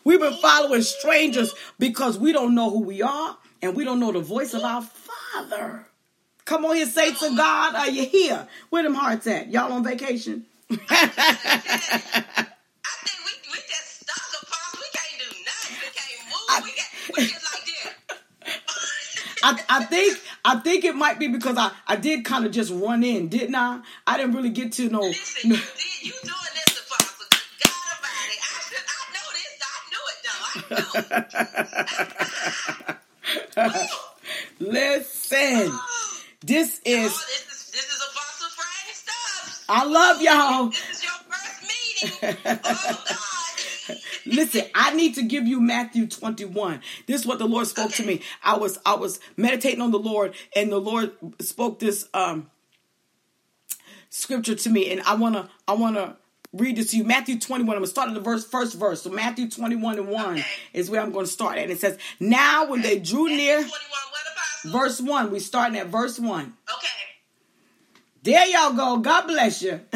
We've 0.04 0.20
been 0.20 0.34
following 0.34 0.82
strangers 0.82 1.54
because 1.80 2.20
we 2.20 2.34
don't 2.34 2.56
know 2.56 2.70
who 2.70 2.82
we 2.82 3.02
are 3.02 3.38
and 3.62 3.74
we 3.74 3.86
don't 3.86 4.02
know 4.02 4.12
the 4.12 4.20
voice 4.20 4.54
of 4.54 4.64
our 4.64 4.82
Father. 4.82 5.88
Come 6.44 6.66
on 6.66 6.76
here, 6.76 6.86
say 6.86 7.14
to 7.14 7.36
God, 7.36 7.76
are 7.76 7.90
you 7.90 8.06
here? 8.06 8.48
Where 8.70 8.84
them 8.84 8.94
hearts 8.94 9.26
at? 9.28 9.50
Y'all 9.50 9.72
on 9.72 9.84
vacation? 9.84 10.46
I 10.70 10.76
think 13.04 13.20
we, 13.26 13.32
we 13.52 13.60
just 13.68 14.02
stuck, 14.02 14.44
Apostle. 14.44 14.80
We 14.80 14.88
can't 14.94 15.18
do 15.20 15.26
nothing. 15.46 15.78
We 15.82 15.90
can't 15.96 16.20
move. 16.28 16.66
We, 17.18 17.26
got, 17.26 17.42
like 17.54 17.66
this. 17.66 17.90
I, 19.44 19.64
I 19.70 19.84
think 19.86 20.20
I 20.46 20.60
think 20.60 20.86
it 20.86 20.96
might 20.96 21.18
be 21.18 21.28
because 21.28 21.58
I, 21.58 21.72
I 21.88 21.96
did 21.96 22.24
kind 22.24 22.46
of 22.46 22.52
just 22.52 22.72
run 22.72 23.04
in, 23.04 23.30
didn't 23.30 23.56
I? 23.56 23.80
I 24.06 24.16
didn't 24.18 24.36
really 24.36 24.52
get 24.52 24.74
to 24.74 24.88
know. 24.90 25.02
Listen, 25.02 25.50
you 25.50 25.56
did. 25.58 25.64
You 26.04 26.12
doing 26.22 26.54
this, 26.54 26.86
Apostle. 26.86 27.26
God 27.66 27.98
about 28.00 28.30
it. 28.30 28.40
I 28.46 28.62
should. 28.70 28.86
I 28.94 29.02
know 29.16 29.28
this. 29.34 29.58
I 29.66 29.78
knew 29.90 30.06
it 30.12 30.20
though. 30.24 30.46
I. 33.58 33.68
Woo. 34.60 34.70
Listen, 34.72 35.72
oh. 35.72 36.22
This 36.44 36.80
is. 36.86 37.12
Oh, 37.12 37.24
this 37.28 37.46
is 37.50 37.72
this 37.72 37.88
is 37.90 38.04
Apostle 38.12 38.50
Friday 38.56 38.94
stuff. 38.94 39.66
I 39.68 39.84
love 39.86 40.22
y'all. 40.22 40.68
This 40.68 40.90
is 40.92 41.04
your 41.04 41.18
first 41.28 41.62
meeting. 41.64 42.60
oh 42.64 43.04
God. 43.10 43.35
Listen, 44.26 44.64
I 44.74 44.94
need 44.96 45.16
to 45.16 45.24
give 45.24 45.46
you 45.48 45.60
Matthew 45.62 46.08
21. 46.08 46.82
This 47.08 47.22
is 47.22 47.28
what 47.28 47.40
the 47.40 47.46
Lord 47.48 47.68
spoke 47.68 47.92
to 47.94 48.06
me. 48.06 48.22
I 48.44 48.58
was 48.58 48.80
I 48.86 48.96
was 48.96 49.20
meditating 49.38 49.82
on 49.82 49.92
the 49.92 50.00
Lord 50.00 50.34
and 50.56 50.72
the 50.72 50.80
Lord 50.80 51.12
spoke 51.42 51.80
this 51.80 52.08
um 52.14 52.50
scripture 54.10 54.56
to 54.56 54.70
me 54.70 54.92
and 54.92 55.02
I 55.02 55.16
want 55.16 55.36
to 55.36 55.50
I 55.68 55.74
want 55.74 55.96
to 55.98 56.16
read 56.54 56.78
this 56.78 56.92
to 56.92 56.98
you. 56.98 57.04
Matthew 57.04 57.38
21. 57.40 57.76
I'm 57.76 57.80
going 57.82 57.84
to 57.84 57.88
start 57.92 58.08
at 58.10 58.14
the 58.16 58.22
verse 58.22 58.46
first 58.46 58.76
verse. 58.76 59.02
So 59.02 59.10
Matthew 59.10 59.50
21 59.50 60.00
and 60.00 60.08
1 60.08 60.26
Okay. 60.40 60.46
is 60.74 60.90
where 60.90 61.02
I'm 61.02 61.12
going 61.12 61.26
to 61.26 61.32
start 61.32 61.58
at. 61.58 61.70
It 61.70 61.80
says, 61.80 61.98
"Now 62.20 62.66
when 62.70 62.82
they 62.82 62.98
drew 63.00 63.24
Matthew 63.26 63.38
near 63.38 63.58
21, 63.58 63.72
verse 64.66 65.02
1, 65.02 65.32
we 65.32 65.40
starting 65.40 65.78
at 65.78 65.88
verse 65.88 66.20
1. 66.20 66.42
Okay. 66.42 66.88
There 68.24 68.46
y'all 68.48 68.74
go. 68.74 68.98
God 68.98 69.28
bless 69.28 69.62
you. 69.62 69.82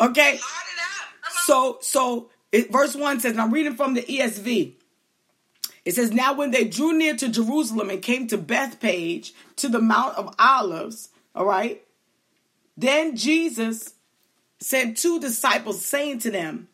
Okay. 0.00 0.38
Hard 0.40 0.68
it 0.72 0.80
out. 0.80 1.08
Come 1.22 1.32
on. 1.36 1.37
So, 1.48 1.78
so 1.80 2.28
it, 2.52 2.70
verse 2.70 2.94
one 2.94 3.20
says, 3.20 3.32
and 3.32 3.40
I'm 3.40 3.54
reading 3.54 3.74
from 3.74 3.94
the 3.94 4.02
ESV. 4.02 4.74
It 5.82 5.94
says, 5.94 6.12
now 6.12 6.34
when 6.34 6.50
they 6.50 6.66
drew 6.66 6.92
near 6.92 7.16
to 7.16 7.30
Jerusalem 7.30 7.88
and 7.88 8.02
came 8.02 8.26
to 8.26 8.36
Bethphage 8.36 9.32
to 9.56 9.70
the 9.70 9.80
Mount 9.80 10.18
of 10.18 10.34
Olives, 10.38 11.08
all 11.34 11.46
right, 11.46 11.82
then 12.76 13.16
Jesus 13.16 13.94
sent 14.60 14.98
two 14.98 15.20
disciples, 15.20 15.82
saying 15.82 16.18
to 16.18 16.30
them, 16.30 16.68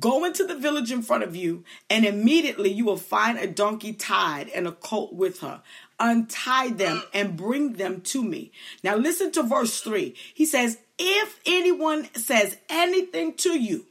Go 0.00 0.24
into 0.24 0.44
the 0.44 0.56
village 0.56 0.90
in 0.90 1.02
front 1.02 1.22
of 1.22 1.36
you, 1.36 1.62
and 1.88 2.04
immediately 2.04 2.72
you 2.72 2.84
will 2.84 2.96
find 2.96 3.38
a 3.38 3.46
donkey 3.46 3.92
tied 3.92 4.48
and 4.48 4.66
a 4.66 4.72
colt 4.72 5.14
with 5.14 5.38
her. 5.38 5.62
Untie 6.00 6.70
them 6.70 7.00
and 7.14 7.36
bring 7.36 7.74
them 7.74 8.00
to 8.00 8.24
me. 8.24 8.50
Now, 8.82 8.96
listen 8.96 9.30
to 9.30 9.44
verse 9.44 9.78
3. 9.82 10.16
He 10.34 10.46
says, 10.46 10.78
If 10.98 11.38
anyone 11.46 12.08
says 12.16 12.56
anything 12.68 13.34
to 13.34 13.56
you, 13.56 13.86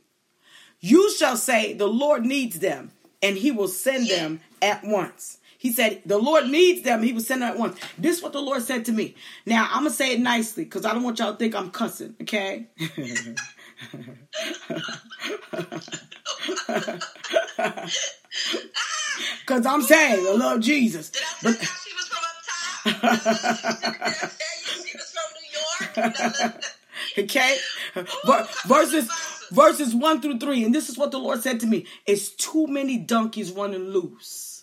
you 0.80 1.12
shall 1.16 1.38
say, 1.38 1.74
The 1.74 1.88
Lord 1.88 2.26
needs 2.26 2.60
them, 2.60 2.92
and 3.22 3.38
he 3.38 3.52
will 3.52 3.68
send 3.68 4.08
them 4.10 4.42
at 4.62 4.84
once. 4.84 5.40
He 5.58 5.72
said, 5.72 6.02
The 6.06 6.18
Lord 6.18 6.48
needs 6.48 6.84
them, 6.84 7.02
he 7.04 7.14
will 7.14 7.22
send 7.22 7.42
them 7.42 7.50
at 7.52 7.60
once. 7.60 7.80
This 7.98 8.18
is 8.18 8.24
what 8.24 8.34
the 8.34 8.42
Lord 8.42 8.62
said 8.62 8.86
to 8.86 8.92
me. 8.92 9.16
Now, 9.46 9.68
I'm 9.72 9.82
going 9.82 9.92
to 9.92 9.96
say 9.96 10.14
it 10.14 10.20
nicely 10.20 10.64
because 10.64 10.86
I 10.86 10.94
don't 10.94 11.04
want 11.04 11.20
y'all 11.20 11.32
to 11.32 11.38
think 11.38 11.56
I'm 11.56 11.72
cussing, 11.72 12.16
okay? 12.22 12.68
Because 19.42 19.66
I'm 19.66 19.82
saying, 19.82 20.26
I 20.28 20.32
love 20.32 20.60
Jesus. 20.62 21.10
Did 21.12 21.22
I 21.24 21.26
tell 21.42 21.54
But 21.54 21.68
she 21.84 21.94
was 21.96 22.08
from 22.08 22.24
up 22.24 22.36
top? 22.44 23.22
Did 23.24 24.04
I 24.04 24.14
tell 24.18 24.58
you 24.60 24.86
she 24.86 24.98
was 24.98 25.14
from 25.14 25.30
New 25.38 25.50
York? 26.44 26.64
okay 27.20 27.58
Ver- 28.26 28.48
verses 29.52 29.76
verses 29.76 29.96
1 29.96 30.22
through 30.22 30.40
3 30.40 30.66
and 30.66 30.76
this 30.76 30.90
is 30.90 30.98
what 30.98 31.12
the 31.12 31.20
lord 31.20 31.42
said 31.42 31.60
to 31.60 31.68
me 31.68 31.86
it's 32.06 32.30
too 32.30 32.68
many 32.68 32.98
donkeys 32.98 33.52
running 33.52 33.90
loose 33.90 34.55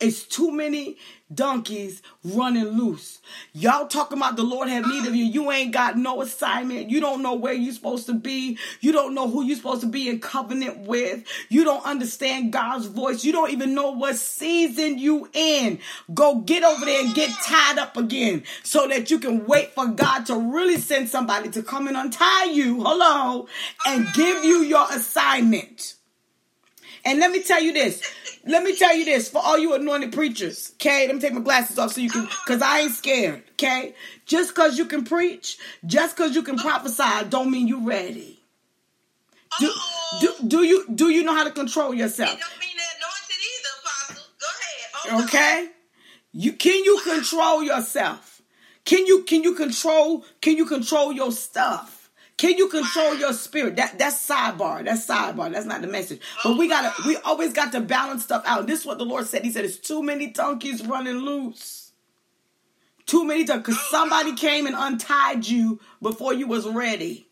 it's 0.00 0.22
too 0.22 0.52
many 0.52 0.96
donkeys 1.34 2.02
running 2.24 2.64
loose. 2.68 3.18
Y'all 3.52 3.88
talking 3.88 4.16
about 4.16 4.36
the 4.36 4.42
lord 4.42 4.68
have 4.68 4.86
need 4.86 5.06
of 5.06 5.14
you. 5.14 5.24
You 5.24 5.50
ain't 5.50 5.72
got 5.72 5.98
no 5.98 6.22
assignment. 6.22 6.88
You 6.88 7.00
don't 7.00 7.22
know 7.22 7.34
where 7.34 7.52
you're 7.52 7.74
supposed 7.74 8.06
to 8.06 8.14
be. 8.14 8.58
You 8.80 8.92
don't 8.92 9.14
know 9.14 9.28
who 9.28 9.44
you're 9.44 9.56
supposed 9.56 9.82
to 9.82 9.88
be 9.88 10.08
in 10.08 10.20
covenant 10.20 10.78
with. 10.86 11.24
You 11.48 11.64
don't 11.64 11.84
understand 11.84 12.52
god's 12.52 12.86
voice. 12.86 13.24
You 13.24 13.32
don't 13.32 13.50
even 13.50 13.74
know 13.74 13.90
what 13.90 14.16
season 14.16 14.98
you 14.98 15.28
in. 15.32 15.80
Go 16.14 16.36
get 16.36 16.62
over 16.62 16.84
there 16.84 17.04
and 17.04 17.14
get 17.14 17.30
tied 17.30 17.78
up 17.78 17.96
again 17.96 18.44
so 18.62 18.86
that 18.88 19.10
you 19.10 19.18
can 19.18 19.46
wait 19.46 19.74
for 19.74 19.86
god 19.86 20.26
to 20.26 20.36
really 20.36 20.78
send 20.78 21.08
somebody 21.08 21.50
to 21.50 21.62
come 21.62 21.88
and 21.88 21.96
untie 21.96 22.44
you 22.44 22.82
hello 22.82 23.48
and 23.86 24.06
give 24.14 24.44
you 24.44 24.62
your 24.62 24.86
assignment 24.90 25.97
and 27.08 27.20
let 27.20 27.30
me 27.30 27.42
tell 27.42 27.62
you 27.62 27.72
this. 27.72 28.02
Let 28.44 28.62
me 28.62 28.76
tell 28.76 28.94
you 28.94 29.06
this 29.06 29.30
for 29.30 29.38
all 29.38 29.56
you 29.56 29.72
anointed 29.72 30.12
preachers. 30.12 30.72
Okay, 30.74 31.06
let 31.06 31.16
me 31.16 31.22
take 31.22 31.32
my 31.32 31.40
glasses 31.40 31.78
off 31.78 31.92
so 31.92 32.02
you 32.02 32.10
can, 32.10 32.24
because 32.24 32.60
I 32.60 32.80
ain't 32.80 32.92
scared. 32.92 33.42
Okay, 33.52 33.94
just 34.26 34.54
because 34.54 34.76
you 34.76 34.84
can 34.84 35.04
preach, 35.04 35.56
just 35.86 36.14
because 36.14 36.34
you 36.34 36.42
can 36.42 36.56
prophesy, 36.56 37.28
don't 37.30 37.50
mean 37.50 37.66
you 37.66 37.88
ready. 37.88 38.40
Do, 39.58 39.72
do, 40.20 40.34
do 40.46 40.62
you 40.62 40.84
do 40.94 41.08
you 41.08 41.24
know 41.24 41.34
how 41.34 41.44
to 41.44 41.50
control 41.50 41.94
yourself? 41.94 42.38
don't 42.38 42.60
mean 42.60 42.76
they're 42.76 42.86
anointed 43.00 43.40
either, 43.54 43.72
Apostle. 43.80 44.24
Go 44.38 45.16
ahead. 45.16 45.24
Okay, 45.24 45.70
you 46.32 46.52
can 46.52 46.84
you 46.84 47.00
control 47.02 47.62
yourself? 47.62 48.42
Can 48.84 49.06
you 49.06 49.22
can 49.22 49.42
you 49.42 49.54
control 49.54 50.26
can 50.42 50.58
you 50.58 50.66
control 50.66 51.12
your 51.12 51.32
stuff? 51.32 51.97
Can 52.38 52.56
you 52.56 52.68
control 52.68 53.16
your 53.16 53.32
spirit? 53.32 53.76
That 53.76 53.98
that's 53.98 54.26
sidebar. 54.26 54.84
That's 54.84 55.04
sidebar. 55.04 55.52
That's 55.52 55.66
not 55.66 55.82
the 55.82 55.88
message. 55.88 56.20
But 56.44 56.56
we 56.56 56.68
gotta 56.68 56.92
we 57.06 57.16
always 57.18 57.52
got 57.52 57.72
to 57.72 57.80
balance 57.80 58.22
stuff 58.24 58.44
out. 58.46 58.66
This 58.68 58.80
is 58.80 58.86
what 58.86 58.98
the 58.98 59.04
Lord 59.04 59.26
said. 59.26 59.44
He 59.44 59.50
said 59.50 59.64
it's 59.64 59.76
too 59.76 60.02
many 60.02 60.28
donkeys 60.28 60.86
running 60.86 61.16
loose. 61.16 61.92
Too 63.06 63.24
many 63.24 63.44
donkeys. 63.44 63.74
Because 63.74 63.90
somebody 63.90 64.36
came 64.36 64.66
and 64.66 64.76
untied 64.78 65.46
you 65.46 65.80
before 66.00 66.32
you 66.32 66.46
was 66.46 66.66
ready. 66.66 67.28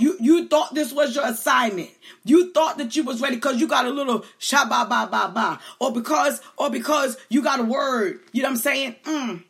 You 0.00 0.16
you 0.18 0.48
thought 0.48 0.74
this 0.74 0.92
was 0.92 1.14
your 1.14 1.26
assignment. 1.26 1.90
You 2.24 2.52
thought 2.52 2.78
that 2.78 2.96
you 2.96 3.04
was 3.04 3.20
ready 3.20 3.36
because 3.36 3.60
you 3.60 3.68
got 3.68 3.86
a 3.86 3.90
little 3.90 4.24
shabba 4.40 4.88
ba 4.88 5.08
ba 5.10 5.30
ba, 5.32 5.60
or 5.78 5.92
because 5.92 6.40
or 6.56 6.70
because 6.70 7.18
you 7.28 7.42
got 7.42 7.60
a 7.60 7.64
word. 7.64 8.18
You 8.32 8.42
know 8.42 8.48
what 8.48 8.54
I'm 8.54 8.60
saying? 8.62 8.96
Mm, 9.04 9.44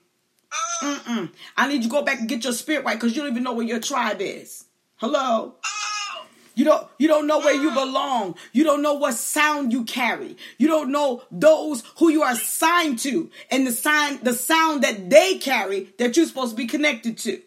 oh, 0.52 1.02
mm. 1.06 1.30
I 1.56 1.68
need 1.68 1.76
you 1.76 1.82
to 1.84 1.88
go 1.88 2.02
back 2.02 2.20
and 2.20 2.28
get 2.28 2.44
your 2.44 2.52
spirit 2.52 2.84
right 2.84 2.96
because 2.98 3.14
you 3.14 3.22
don't 3.22 3.30
even 3.32 3.42
know 3.42 3.52
where 3.54 3.66
your 3.66 3.80
tribe 3.80 4.20
is. 4.20 4.64
Hello. 4.96 5.54
oh. 5.64 6.26
You 6.54 6.64
don't 6.64 6.86
you 6.98 7.08
don't 7.08 7.26
know 7.26 7.38
where 7.38 7.54
you 7.54 7.70
belong. 7.70 8.34
You 8.52 8.64
don't 8.64 8.82
know 8.82 8.94
what 8.94 9.14
sound 9.14 9.72
you 9.72 9.84
carry. 9.84 10.36
You 10.58 10.68
don't 10.68 10.90
know 10.90 11.22
those 11.30 11.82
who 11.98 12.10
you 12.10 12.22
are 12.22 12.32
assigned 12.32 12.98
to 13.00 13.30
and 13.50 13.66
the 13.66 13.72
sign 13.72 14.18
the 14.22 14.34
sound 14.34 14.82
that 14.82 15.08
they 15.08 15.38
carry 15.38 15.92
that 15.98 16.16
you're 16.16 16.26
supposed 16.26 16.50
to 16.50 16.56
be 16.56 16.66
connected 16.66 17.16
to. 17.18 17.40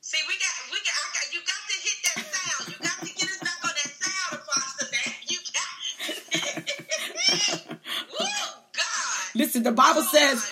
See, 0.00 0.18
we 0.28 0.34
got, 0.34 0.54
we 0.72 0.78
got, 0.78 0.94
I 1.02 1.06
got, 1.14 1.34
you 1.34 1.40
got 1.40 1.62
to 1.68 1.76
hit 1.82 1.98
that 2.04 2.24
sound. 2.32 2.68
You 2.72 2.78
got 2.80 2.98
to 3.00 3.14
get 3.14 3.28
us 3.28 3.38
back 3.40 3.64
on 3.64 3.70
that 3.74 3.92
sound, 4.02 4.42
Apostle. 4.42 4.88
Man, 4.92 5.14
you 5.28 5.38
got. 7.66 7.70
Woo, 8.20 8.26
God. 8.72 9.34
Listen, 9.34 9.62
the 9.64 9.72
Bible 9.72 10.02
Oh, 10.04 10.08
says. 10.12 10.48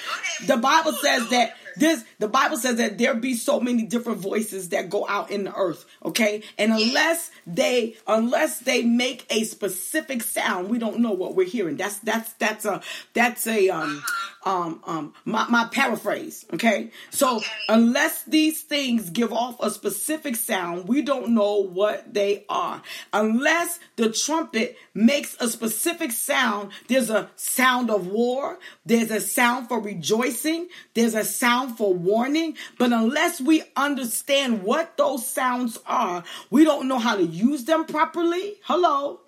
The 0.47 0.57
Bible 0.57 0.93
says 0.93 1.29
that 1.31 1.55
this 1.77 2.05
the 2.19 2.29
Bible 2.29 2.57
says 2.57 2.77
that 2.77 2.99
there 2.99 3.15
be 3.15 3.35
so 3.35 3.61
many 3.61 3.83
different 3.83 4.19
voices 4.19 4.69
that 4.71 4.91
go 4.91 5.07
out 5.09 5.31
in 5.31 5.45
the 5.45 5.55
earth, 5.55 5.85
okay? 6.05 6.43
And 6.59 6.73
unless 6.73 7.31
they 7.47 7.97
unless 8.07 8.61
they 8.61 8.83
make 8.83 9.27
a 9.31 9.45
specific 9.45 10.23
sound, 10.23 10.69
we 10.69 10.79
don't 10.79 11.01
know 11.01 11.13
what 11.13 11.35
we're 11.35 11.47
hearing. 11.47 11.77
That's 11.77 11.99
that's 11.99 12.33
that's 12.35 12.65
a 12.65 12.81
that's 13.13 13.47
a 13.47 13.69
um 13.71 14.03
um 14.45 14.81
um 14.85 15.15
my, 15.25 15.47
my 15.49 15.65
paraphrase, 15.67 16.45
okay? 16.53 16.91
So 17.11 17.41
unless 17.69 18.23
these 18.25 18.63
things 18.63 19.11
give 19.11 19.33
off 19.33 19.57
a 19.61 19.71
specific 19.71 20.37
sound, 20.37 20.89
we 20.89 21.03
don't 21.03 21.31
know 21.31 21.63
what 21.63 22.13
they 22.13 22.45
are. 22.49 22.83
Unless 23.13 23.81
the 23.97 24.11
trumpet 24.11 24.77
makes 24.93 25.37
a 25.41 25.49
specific 25.49 26.13
sound, 26.13 26.71
there's 26.89 27.11
a 27.11 27.31
sound 27.37 27.91
of 27.91 28.07
war, 28.07 28.59
there's 28.85 29.11
a 29.11 29.21
sound 29.21 29.69
for 29.69 29.81
rejoicing, 29.81 30.69
there's 30.95 31.15
a 31.15 31.25
sound 31.25 31.77
for 31.77 31.95
warning. 31.95 32.57
But 32.79 32.93
unless 32.93 33.41
we 33.41 33.63
understand 33.77 34.63
what 34.63 34.97
those 34.97 35.27
sounds 35.27 35.79
are, 35.87 36.25
we 36.51 36.65
don't 36.65 36.89
know 36.89 36.99
how 36.99 37.17
to 37.17 37.25
use 37.25 37.65
them 37.65 37.85
properly. 37.87 38.55
Hello. 38.65 39.21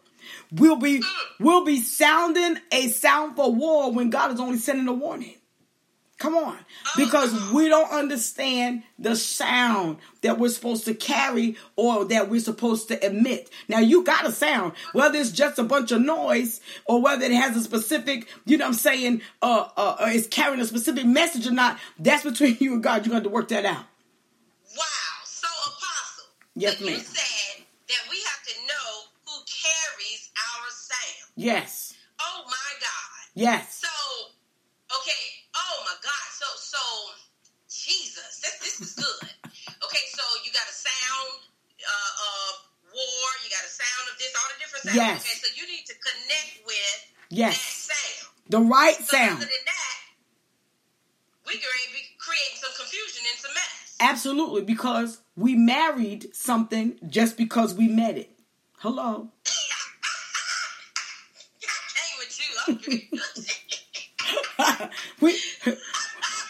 We'll 0.53 0.77
be 0.77 1.03
we'll 1.41 1.65
be 1.65 1.81
sounding 1.81 2.59
a 2.73 2.89
sound 2.89 3.37
for 3.37 3.53
war 3.53 3.93
when 3.93 4.11
God 4.11 4.33
is 4.33 4.41
only 4.41 4.59
sending 4.59 4.89
a 4.89 4.93
warning. 4.93 5.37
Come 6.19 6.35
on. 6.35 6.57
Because 6.97 7.53
we 7.53 7.69
don't 7.69 7.91
understand 7.91 8.85
the 8.99 9.15
sound 9.17 9.99
that 10.23 10.39
we're 10.39 10.49
supposed 10.49 10.87
to 10.87 10.95
carry 10.95 11.57
or 11.77 12.07
that 12.07 12.31
we're 12.31 12.41
supposed 12.41 12.89
to 12.89 13.07
emit. 13.07 13.51
Now, 13.69 13.81
you 13.81 14.03
got 14.03 14.25
a 14.25 14.33
sound, 14.33 14.73
whether 14.95 15.19
it's 15.19 15.31
just 15.31 15.59
a 15.59 15.63
bunch 15.63 15.93
of 15.93 16.01
noise 16.01 16.63
or 16.87 17.03
whether 17.03 17.27
it 17.27 17.33
has 17.33 17.55
a 17.55 17.61
specific, 17.61 18.29
you 18.47 18.57
know 18.57 18.65
what 18.65 18.69
I'm 18.69 18.75
saying, 18.75 19.21
uh, 19.43 19.69
uh, 19.77 19.97
uh, 20.01 20.07
it's 20.09 20.27
carrying 20.27 20.61
a 20.61 20.65
specific 20.65 21.05
message 21.05 21.47
or 21.47 21.53
not, 21.53 21.79
that's 21.99 22.25
between 22.25 22.57
you 22.61 22.75
and 22.75 22.83
God. 22.83 23.05
You're 23.05 23.13
going 23.13 23.23
to 23.23 23.25
have 23.25 23.25
to 23.25 23.29
work 23.29 23.49
that 23.49 23.67
out. 23.67 23.85
Wow. 24.75 24.85
So, 25.25 25.47
Apostle. 25.47 26.25
Yes, 26.55 26.81
ma'am. 26.81 26.99
said 26.99 27.65
that 27.89 28.11
we 28.11 28.17
have 28.17 28.43
to 28.47 28.55
know 28.67 29.11
who 29.27 29.33
carries 29.45 30.31
our 30.35 30.71
sound. 30.71 31.26
Yes. 31.37 31.95
Oh, 32.21 32.43
my 32.47 32.71
God. 32.81 33.23
Yes. 33.35 33.85
So, 33.85 33.93
okay. 34.97 35.25
Oh 35.55 35.77
my 35.85 35.97
God. 36.03 36.27
So, 36.33 36.47
so, 36.57 36.83
Jesus, 37.69 38.41
this 38.41 38.57
this 38.65 38.81
is 38.81 38.95
good. 38.97 39.29
okay, 39.85 40.05
so 40.17 40.23
you 40.45 40.51
got 40.53 40.65
a 40.65 40.73
sound 40.73 41.45
uh, 41.85 42.13
of 42.25 42.53
war. 42.89 43.27
You 43.45 43.51
got 43.53 43.65
a 43.65 43.73
sound 43.73 44.05
of 44.13 44.17
this. 44.19 44.33
All 44.33 44.49
the 44.49 44.59
different 44.59 44.85
sounds. 44.85 44.97
Yes. 44.97 45.21
Okay, 45.21 45.37
so 45.37 45.49
you 45.61 45.67
need 45.69 45.85
to 45.87 45.95
connect 46.01 46.65
with 46.67 46.99
Yes. 47.29 47.57
that 47.61 47.93
sound. 47.93 48.33
The 48.49 48.61
right 48.61 48.97
So 48.97 49.17
sound. 49.17 49.37
other 49.37 49.41
than 49.45 49.65
that, 49.69 49.99
we 51.47 51.53
can 51.53 51.69
be 51.93 52.03
creating 52.19 52.57
some 52.57 52.73
confusion 52.79 53.23
and 53.31 53.39
some 53.39 53.53
mess. 53.53 53.97
Absolutely, 54.01 54.63
because 54.63 55.21
we 55.37 55.55
married 55.55 56.35
something 56.35 56.97
just 57.09 57.37
because 57.37 57.75
we 57.75 57.89
met 57.89 58.17
it. 58.17 58.31
Hello. 58.79 59.29
we 65.21 65.39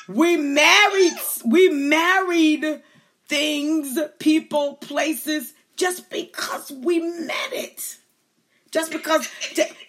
we 0.08 0.36
married 0.36 1.12
we 1.44 1.68
married 1.68 2.82
things, 3.28 3.98
people, 4.18 4.74
places 4.76 5.52
just 5.76 6.08
because 6.10 6.70
we 6.70 7.00
met 7.00 7.52
it. 7.52 7.98
Just 8.72 8.92
because 8.92 9.26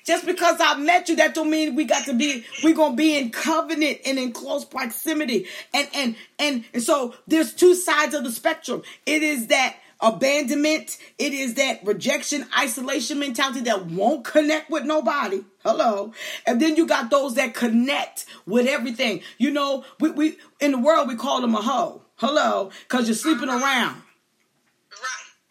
just 0.05 0.25
because 0.25 0.61
I 0.61 0.77
met 0.77 1.09
you, 1.09 1.17
that 1.17 1.33
don't 1.33 1.49
mean 1.49 1.75
we 1.75 1.83
got 1.83 2.05
to 2.05 2.13
be 2.13 2.45
we're 2.63 2.75
gonna 2.75 2.95
be 2.95 3.17
in 3.17 3.31
covenant 3.31 3.99
and 4.05 4.17
in 4.17 4.31
close 4.31 4.63
proximity. 4.63 5.47
And 5.73 5.89
and 5.93 6.15
and 6.39 6.63
and 6.73 6.83
so 6.83 7.13
there's 7.27 7.53
two 7.53 7.75
sides 7.75 8.13
of 8.13 8.23
the 8.23 8.31
spectrum. 8.31 8.83
It 9.05 9.23
is 9.23 9.47
that 9.47 9.75
abandonment, 9.99 10.97
it 11.17 11.33
is 11.33 11.55
that 11.55 11.83
rejection, 11.83 12.45
isolation 12.57 13.19
mentality 13.19 13.61
that 13.61 13.87
won't 13.87 14.23
connect 14.23 14.69
with 14.69 14.85
nobody. 14.85 15.43
Hello. 15.63 16.13
And 16.45 16.61
then 16.61 16.75
you 16.75 16.87
got 16.87 17.09
those 17.09 17.35
that 17.35 17.53
connect 17.53 18.25
with 18.45 18.67
everything. 18.67 19.21
You 19.37 19.51
know, 19.51 19.83
we, 19.99 20.11
we 20.11 20.37
in 20.59 20.71
the 20.71 20.77
world 20.77 21.07
we 21.07 21.15
call 21.15 21.41
them 21.41 21.55
a 21.55 21.61
hoe. 21.61 22.03
Hello, 22.15 22.71
because 22.87 23.07
you're 23.07 23.15
sleeping 23.15 23.49
around. 23.49 24.01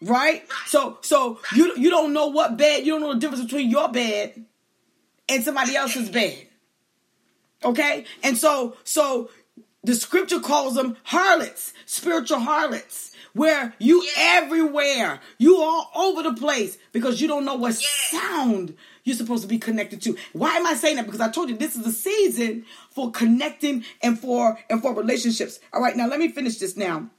Right. 0.01 0.09
Right? 0.09 0.43
So 0.65 0.97
so 1.01 1.39
you 1.55 1.73
you 1.77 1.89
don't 1.89 2.13
know 2.13 2.27
what 2.27 2.57
bed, 2.57 2.85
you 2.85 2.93
don't 2.93 3.01
know 3.01 3.13
the 3.13 3.19
difference 3.19 3.43
between 3.43 3.69
your 3.69 3.89
bed 3.89 4.45
and 5.29 5.43
somebody 5.43 5.75
else's 5.75 6.09
bed. 6.09 6.47
Okay? 7.63 8.05
And 8.23 8.37
so 8.37 8.77
so 8.83 9.29
the 9.83 9.95
scripture 9.95 10.39
calls 10.39 10.75
them 10.75 10.97
harlots, 11.03 11.73
spiritual 11.85 12.39
harlots, 12.39 13.11
where 13.37 13.73
you 13.79 14.05
everywhere, 14.17 15.19
you 15.37 15.61
all 15.61 15.89
over 15.95 16.23
the 16.23 16.33
place 16.33 16.77
because 16.91 17.21
you 17.21 17.27
don't 17.27 17.45
know 17.45 17.55
what 17.55 17.75
sound 17.75 18.75
you're 19.03 19.15
supposed 19.15 19.43
to 19.43 19.47
be 19.47 19.57
connected 19.57 20.01
to. 20.01 20.17
Why 20.33 20.55
am 20.57 20.65
I 20.65 20.73
saying 20.73 20.97
that? 20.97 21.05
Because 21.05 21.21
I 21.21 21.29
told 21.29 21.49
you 21.49 21.55
this 21.55 21.75
is 21.75 21.85
a 21.85 21.91
season 21.91 22.65
for 22.89 23.11
connecting 23.11 23.85
and 24.01 24.19
for 24.19 24.59
and 24.69 24.81
for 24.81 24.93
relationships. 24.93 25.59
All 25.71 25.81
right, 25.81 25.95
now 25.95 26.07
let 26.07 26.19
me 26.19 26.29
finish 26.29 26.57
this 26.57 26.75
now. 26.75 27.09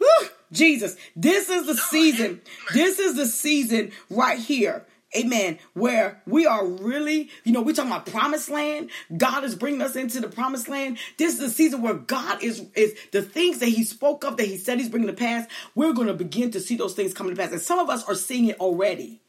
Mm. 0.00 0.28
Jesus, 0.52 0.96
this 1.16 1.48
is 1.48 1.66
the 1.66 1.74
season. 1.74 2.40
This 2.72 2.98
is 3.00 3.16
the 3.16 3.26
season 3.26 3.92
right 4.08 4.38
here 4.38 4.86
amen, 5.14 5.58
where 5.74 6.22
we 6.26 6.46
are 6.46 6.66
really, 6.66 7.30
you 7.44 7.52
know, 7.52 7.62
we're 7.62 7.74
talking 7.74 7.90
about 7.90 8.06
promised 8.06 8.48
land. 8.48 8.90
God 9.16 9.44
is 9.44 9.54
bringing 9.54 9.82
us 9.82 9.96
into 9.96 10.20
the 10.20 10.28
promised 10.28 10.68
land. 10.68 10.98
This 11.18 11.34
is 11.34 11.40
the 11.40 11.50
season 11.50 11.82
where 11.82 11.94
God 11.94 12.42
is, 12.42 12.66
is 12.74 12.96
the 13.12 13.22
things 13.22 13.58
that 13.58 13.68
he 13.68 13.84
spoke 13.84 14.24
of, 14.24 14.36
that 14.36 14.46
he 14.46 14.56
said 14.56 14.78
he's 14.78 14.88
bringing 14.88 15.08
to 15.08 15.14
pass. 15.14 15.46
We're 15.74 15.92
going 15.92 16.08
to 16.08 16.14
begin 16.14 16.50
to 16.52 16.60
see 16.60 16.76
those 16.76 16.94
things 16.94 17.14
coming 17.14 17.34
to 17.34 17.40
pass. 17.40 17.52
And 17.52 17.60
some 17.60 17.78
of 17.78 17.88
us 17.90 18.04
are 18.04 18.14
seeing 18.14 18.46
it 18.46 18.58
already. 18.60 19.20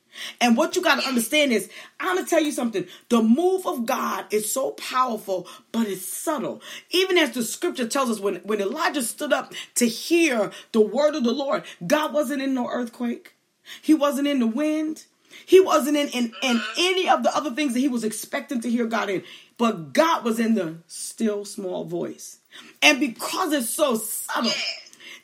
And 0.41 0.57
what 0.57 0.75
you 0.75 0.82
got 0.82 0.99
to 0.99 1.07
understand 1.07 1.51
is, 1.51 1.69
I'm 1.99 2.15
going 2.15 2.25
to 2.25 2.30
tell 2.30 2.41
you 2.41 2.51
something. 2.51 2.88
The 3.09 3.21
move 3.21 3.67
of 3.67 3.86
God 3.86 4.25
is 4.32 4.51
so 4.51 4.71
powerful, 4.71 5.47
but 5.71 5.88
it's 5.88 6.07
subtle. 6.07 6.61
Even 6.89 7.17
as 7.17 7.32
the 7.32 7.43
scripture 7.43 7.88
tells 7.88 8.09
us, 8.09 8.19
when, 8.19 8.38
when 8.38 8.61
Elijah 8.61 9.03
stood 9.03 9.32
up 9.32 9.53
to 9.75 9.88
hear 9.88 10.51
the 10.71 10.82
word 10.82 11.15
of 11.15 11.23
the 11.23 11.32
Lord, 11.32 11.63
God 11.86 12.13
wasn't 12.13 12.41
in 12.41 12.53
no 12.53 12.67
earthquake. 12.67 13.36
He 13.82 13.93
wasn't 13.93 14.28
in 14.28 14.39
the 14.39 14.47
wind. 14.47 15.05
He 15.45 15.59
wasn't 15.59 15.97
in, 15.97 16.09
in, 16.09 16.33
in 16.41 16.61
any 16.77 17.09
of 17.09 17.23
the 17.23 17.35
other 17.35 17.51
things 17.51 17.73
that 17.73 17.79
he 17.79 17.88
was 17.88 18.03
expecting 18.03 18.61
to 18.61 18.69
hear 18.69 18.85
God 18.85 19.09
in. 19.09 19.23
But 19.57 19.93
God 19.93 20.23
was 20.23 20.39
in 20.39 20.55
the 20.55 20.77
still 20.88 21.45
small 21.45 21.83
voice. 21.83 22.39
And 22.81 22.99
because 22.99 23.53
it's 23.53 23.69
so 23.69 23.95
subtle, 23.95 24.51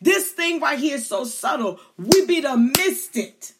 this 0.01 0.31
thing 0.31 0.59
right 0.59 0.79
here 0.79 0.95
is 0.95 1.07
so 1.07 1.23
subtle, 1.23 1.79
we 1.97 2.25
be 2.25 2.41
to 2.41 2.57
missed 2.57 3.17
it. 3.17 3.53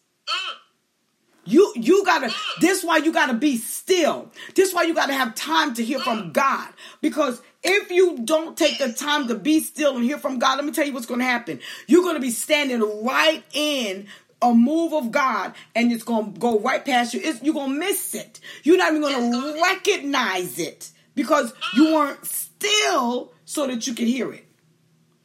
You 1.46 1.74
you 1.76 2.06
gotta 2.06 2.34
this 2.62 2.84
why 2.84 2.98
you 2.98 3.12
gotta 3.12 3.34
be 3.34 3.58
still. 3.58 4.32
This 4.56 4.74
why 4.74 4.84
you 4.84 4.94
gotta 4.94 5.14
have 5.14 5.36
time 5.36 5.74
to 5.74 5.84
hear 5.84 6.00
from 6.00 6.32
God. 6.32 6.70
Because 7.02 7.42
if 7.64 7.92
you 7.92 8.20
don't 8.24 8.58
take 8.58 8.78
the 8.78 8.94
time 8.94 9.28
to 9.28 9.36
be 9.36 9.60
still 9.60 9.98
and 9.98 10.06
hear 10.06 10.18
from 10.18 10.40
God, 10.40 10.56
let 10.56 10.66
me 10.66 10.72
tell 10.72 10.86
you 10.86 10.94
what's 10.94 11.06
gonna 11.06 11.26
happen. 11.26 11.60
You're 11.86 12.04
gonna 12.04 12.22
be 12.22 12.32
standing 12.32 12.82
right 13.06 13.44
in 13.54 14.08
a 14.44 14.54
move 14.54 14.94
of 14.94 15.12
God 15.12 15.54
and 15.74 15.92
it's 15.92 16.04
going 16.04 16.34
to 16.34 16.40
go 16.40 16.60
right 16.60 16.84
past 16.86 17.14
you. 17.14 17.22
It's, 17.24 17.42
you're 17.42 17.54
going 17.54 17.72
to 17.72 17.80
miss 17.80 18.14
it. 18.14 18.40
You're 18.64 18.78
not 18.78 18.94
even 18.94 19.02
going 19.02 19.32
to 19.32 19.62
recognize 19.62 20.60
it 20.60 20.92
because 21.16 21.54
you 21.74 21.86
mm. 21.86 21.94
weren't 21.96 22.26
still 22.26 23.32
so 23.46 23.66
that 23.68 23.88
you 23.88 23.94
could 23.94 24.08
hear 24.08 24.32
it. 24.32 24.46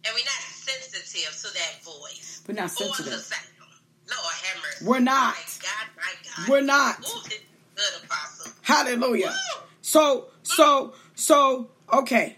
And 0.05 0.14
we're 0.14 0.25
not 0.25 0.41
sensitive 0.41 1.37
to 1.43 1.59
that 1.59 1.83
voice. 1.83 2.43
We're 2.47 2.55
not 2.55 2.71
sensitive. 2.71 3.12
Or 3.12 3.16
the 3.16 3.23
sound. 3.23 3.43
Lord 4.09 4.35
have 4.43 4.62
mercy. 4.62 4.85
We're 4.87 5.01
not. 5.01 5.35
My 5.35 5.43
God, 5.62 5.87
my 5.97 6.12
God. 6.37 6.49
We're 6.49 6.61
not. 6.62 6.99
Ooh, 7.01 7.29
good 7.75 8.05
apostle. 8.05 8.53
Hallelujah. 8.62 9.29
Ooh. 9.29 9.61
So, 9.83 10.29
so, 10.43 10.95
so, 11.14 11.69
okay. 11.93 12.37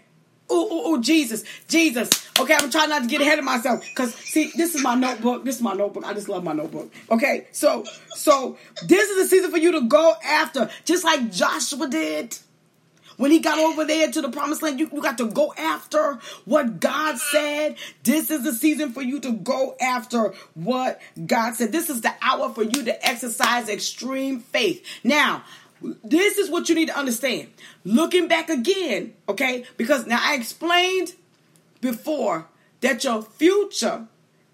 Ooh, 0.51 0.55
ooh, 0.55 0.87
ooh, 0.93 1.01
Jesus, 1.01 1.45
Jesus. 1.69 2.20
Okay, 2.41 2.55
I'm 2.55 2.71
trying 2.71 2.89
not 2.89 3.03
to 3.03 3.07
get 3.07 3.21
ahead 3.21 3.37
of 3.37 3.45
myself 3.45 3.81
because 3.81 4.15
see, 4.15 4.51
this 4.55 4.73
is 4.73 4.81
my 4.81 4.95
notebook. 4.95 5.45
This 5.45 5.57
is 5.57 5.61
my 5.61 5.73
notebook. 5.73 6.03
I 6.05 6.13
just 6.15 6.27
love 6.27 6.43
my 6.43 6.53
notebook. 6.53 6.91
Okay, 7.11 7.45
so, 7.51 7.85
so 8.15 8.57
this 8.87 9.09
is 9.11 9.23
the 9.23 9.29
season 9.29 9.51
for 9.51 9.57
you 9.57 9.71
to 9.73 9.81
go 9.81 10.15
after, 10.25 10.67
just 10.83 11.03
like 11.03 11.31
Joshua 11.31 11.87
did. 11.87 12.35
When 13.17 13.29
he 13.29 13.37
got 13.37 13.59
over 13.59 13.85
there 13.85 14.11
to 14.11 14.21
the 14.21 14.29
promised 14.29 14.63
land, 14.63 14.79
you, 14.79 14.89
you 14.91 15.03
got 15.03 15.19
to 15.19 15.27
go 15.27 15.53
after 15.55 16.17
what 16.45 16.79
God 16.79 17.19
said. 17.19 17.75
This 18.01 18.31
is 18.31 18.43
the 18.43 18.53
season 18.53 18.91
for 18.91 19.03
you 19.03 19.19
to 19.19 19.33
go 19.33 19.75
after 19.79 20.33
what 20.55 20.99
God 21.23 21.53
said. 21.53 21.71
This 21.71 21.91
is 21.91 22.01
the 22.01 22.11
hour 22.23 22.51
for 22.51 22.63
you 22.63 22.83
to 22.85 23.07
exercise 23.07 23.69
extreme 23.69 24.39
faith. 24.39 24.83
Now, 25.03 25.43
this 26.03 26.39
is 26.39 26.49
what 26.49 26.69
you 26.69 26.73
need 26.73 26.87
to 26.87 26.97
understand. 26.97 27.49
Looking 27.83 28.27
back 28.27 28.49
again, 28.49 29.13
okay? 29.29 29.65
Because 29.77 30.07
now 30.07 30.19
I 30.19 30.33
explained 30.33 31.13
before 31.81 32.47
that 32.81 33.03
your 33.03 33.21
future 33.21 34.07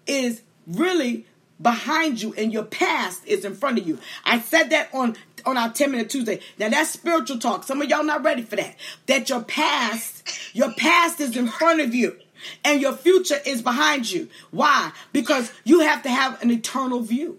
is 0.06 0.42
really 0.66 1.26
behind 1.60 2.22
you 2.22 2.34
and 2.36 2.52
your 2.52 2.64
past 2.64 3.26
is 3.26 3.44
in 3.44 3.54
front 3.54 3.78
of 3.78 3.86
you. 3.86 3.98
I 4.24 4.40
said 4.40 4.70
that 4.70 4.88
on 4.92 5.16
on 5.46 5.56
our 5.56 5.72
10 5.72 5.90
minute 5.90 6.10
Tuesday. 6.10 6.40
Now 6.58 6.68
that's 6.68 6.90
spiritual 6.90 7.38
talk. 7.38 7.64
Some 7.64 7.80
of 7.80 7.88
y'all 7.88 8.04
not 8.04 8.24
ready 8.24 8.42
for 8.42 8.56
that. 8.56 8.76
That 9.06 9.28
your 9.28 9.42
past, 9.42 10.54
your 10.54 10.72
past 10.74 11.20
is 11.20 11.36
in 11.36 11.48
front 11.48 11.80
of 11.80 11.94
you 11.94 12.16
and 12.64 12.80
your 12.80 12.92
future 12.92 13.38
is 13.44 13.62
behind 13.62 14.10
you. 14.10 14.28
Why? 14.50 14.92
Because 15.12 15.52
you 15.64 15.80
have 15.80 16.02
to 16.02 16.10
have 16.10 16.42
an 16.42 16.50
eternal 16.50 17.00
view. 17.00 17.38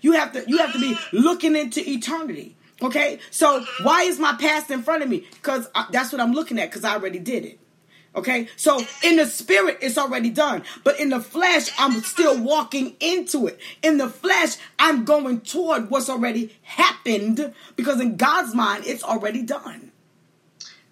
You 0.00 0.12
have 0.12 0.32
to 0.32 0.44
you 0.46 0.58
have 0.58 0.72
to 0.72 0.80
be 0.80 0.96
looking 1.12 1.56
into 1.56 1.88
eternity. 1.88 2.56
Okay, 2.80 3.18
so 3.30 3.64
why 3.82 4.02
is 4.02 4.20
my 4.20 4.34
past 4.34 4.70
in 4.70 4.82
front 4.82 5.02
of 5.02 5.08
me? 5.08 5.26
Because 5.32 5.68
that's 5.90 6.12
what 6.12 6.20
I'm 6.20 6.32
looking 6.32 6.60
at. 6.60 6.70
Because 6.70 6.84
I 6.84 6.94
already 6.94 7.18
did 7.18 7.44
it. 7.44 7.58
Okay, 8.18 8.48
so 8.56 8.84
in 9.04 9.14
the 9.14 9.26
spirit, 9.26 9.78
it's 9.80 9.96
already 9.96 10.30
done, 10.30 10.64
but 10.82 10.98
in 10.98 11.10
the 11.10 11.20
flesh, 11.20 11.70
I'm 11.78 12.00
still 12.00 12.36
walking 12.42 12.96
into 12.98 13.46
it. 13.46 13.60
In 13.80 13.98
the 13.98 14.08
flesh, 14.08 14.56
I'm 14.76 15.04
going 15.04 15.42
toward 15.42 15.88
what's 15.88 16.10
already 16.10 16.52
happened 16.62 17.54
because 17.76 18.00
in 18.00 18.16
God's 18.16 18.56
mind, 18.56 18.82
it's 18.88 19.04
already 19.04 19.42
done. 19.42 19.92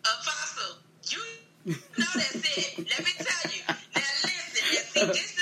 Apostle, 0.05 0.77
you 1.09 1.75
know 1.99 2.07
that's 2.15 2.37
it. 2.37 2.79
Let 2.79 3.01
me 3.01 3.11
tell 3.19 3.51
you. 3.51 3.63
Now 3.67 3.75
listen, 3.97 4.95
now 4.95 5.13
see, 5.13 5.21
this 5.21 5.37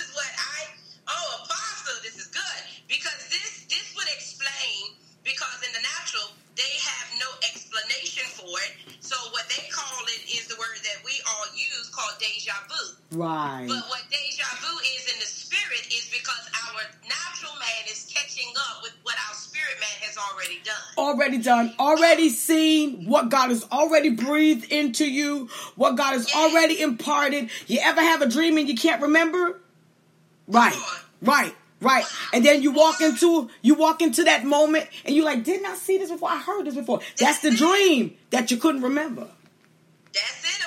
deja 12.24 12.52
vu. 12.68 13.18
Right. 13.18 13.66
But 13.68 13.84
what 13.88 14.02
deja 14.10 14.44
vu 14.60 14.78
is 14.96 15.12
in 15.12 15.18
the 15.20 15.26
spirit 15.26 15.86
is 15.88 16.08
because 16.10 16.48
our 16.66 16.80
natural 17.02 17.52
man 17.58 17.90
is 17.90 18.10
catching 18.12 18.52
up 18.56 18.82
with 18.82 18.92
what 19.02 19.14
our 19.28 19.34
spirit 19.34 19.76
man 19.80 20.08
has 20.08 20.16
already 20.16 20.60
done. 20.64 20.74
Already 20.98 21.38
done. 21.38 21.74
Already 21.78 22.28
seen 22.30 23.06
what 23.06 23.28
God 23.28 23.48
has 23.48 23.64
already 23.70 24.10
breathed 24.10 24.70
into 24.72 25.10
you, 25.10 25.48
what 25.76 25.96
God 25.96 26.12
has 26.14 26.28
yes. 26.28 26.36
already 26.36 26.80
imparted. 26.80 27.50
You 27.66 27.80
ever 27.82 28.00
have 28.00 28.22
a 28.22 28.28
dream 28.28 28.58
and 28.58 28.68
you 28.68 28.76
can't 28.76 29.02
remember? 29.02 29.60
Right. 30.46 30.76
Right. 31.22 31.54
Right. 31.84 32.04
And 32.32 32.44
then 32.44 32.62
you 32.62 32.72
walk 32.72 33.00
into 33.00 33.50
you 33.62 33.74
walk 33.74 34.02
into 34.02 34.24
that 34.24 34.44
moment 34.44 34.88
and 35.04 35.14
you're 35.14 35.24
like, 35.24 35.44
didn't 35.44 35.66
I 35.66 35.74
see 35.74 35.98
this 35.98 36.10
before? 36.10 36.30
I 36.30 36.38
heard 36.38 36.66
this 36.66 36.74
before. 36.74 36.98
That's, 37.18 37.20
That's 37.20 37.38
the 37.40 37.50
dream 37.56 38.16
that 38.30 38.50
you 38.50 38.56
couldn't 38.56 38.82
remember. 38.82 39.28
That's 40.12 40.44
it, 40.44 40.64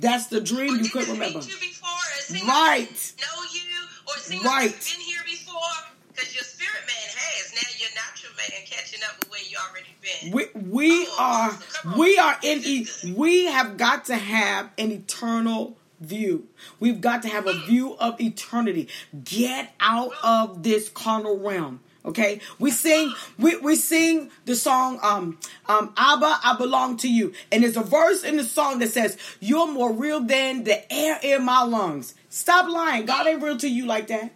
that's 0.00 0.26
the 0.26 0.40
dream 0.40 0.76
you 0.82 0.90
couldn't 0.90 1.12
remember. 1.12 1.40
You 1.40 1.56
before, 1.60 2.46
right. 2.46 3.12
Know 3.20 3.42
you 3.52 3.62
or 4.06 4.44
right. 4.44 4.70
Been 4.70 5.00
here 5.00 5.20
before 5.24 5.60
because 6.08 6.34
your 6.34 6.44
spirit 6.44 6.82
man 6.86 7.08
has. 7.16 7.54
Now 7.54 7.68
your 7.78 7.88
natural 7.94 8.32
man 8.36 8.66
catching 8.66 9.00
up 9.08 9.18
with 9.20 9.30
where 9.30 9.40
you 9.42 9.56
already 9.68 9.94
been. 10.02 10.32
We 10.32 10.70
we 10.70 11.06
oh, 11.08 11.58
are 11.88 11.96
we 11.98 12.18
are 12.18 12.36
in 12.42 12.62
e- 12.64 12.86
we 13.14 13.46
have 13.46 13.76
got 13.76 14.06
to 14.06 14.16
have 14.16 14.70
an 14.76 14.92
eternal 14.92 15.77
view. 16.00 16.46
We've 16.80 17.00
got 17.00 17.22
to 17.22 17.28
have 17.28 17.46
a 17.46 17.54
view 17.66 17.96
of 17.98 18.20
eternity. 18.20 18.88
Get 19.24 19.72
out 19.80 20.12
of 20.22 20.62
this 20.62 20.88
carnal 20.88 21.38
realm. 21.38 21.80
Okay, 22.04 22.40
we 22.58 22.70
sing 22.70 23.12
we, 23.38 23.56
we 23.56 23.74
sing 23.74 24.30
the 24.46 24.56
song 24.56 24.98
um 25.02 25.38
um 25.68 25.92
Abba 25.96 26.38
I 26.42 26.56
belong 26.56 26.96
to 26.98 27.12
you, 27.12 27.34
and 27.52 27.62
there's 27.62 27.76
a 27.76 27.82
verse 27.82 28.24
in 28.24 28.36
the 28.38 28.44
song 28.44 28.78
that 28.78 28.90
says 28.90 29.18
you're 29.40 29.70
more 29.70 29.92
real 29.92 30.20
than 30.20 30.64
the 30.64 30.90
air 30.90 31.18
in 31.22 31.44
my 31.44 31.64
lungs. 31.64 32.14
Stop 32.30 32.68
lying. 32.68 33.04
God 33.04 33.26
ain't 33.26 33.42
real 33.42 33.58
to 33.58 33.68
you 33.68 33.84
like 33.84 34.06
that. 34.06 34.32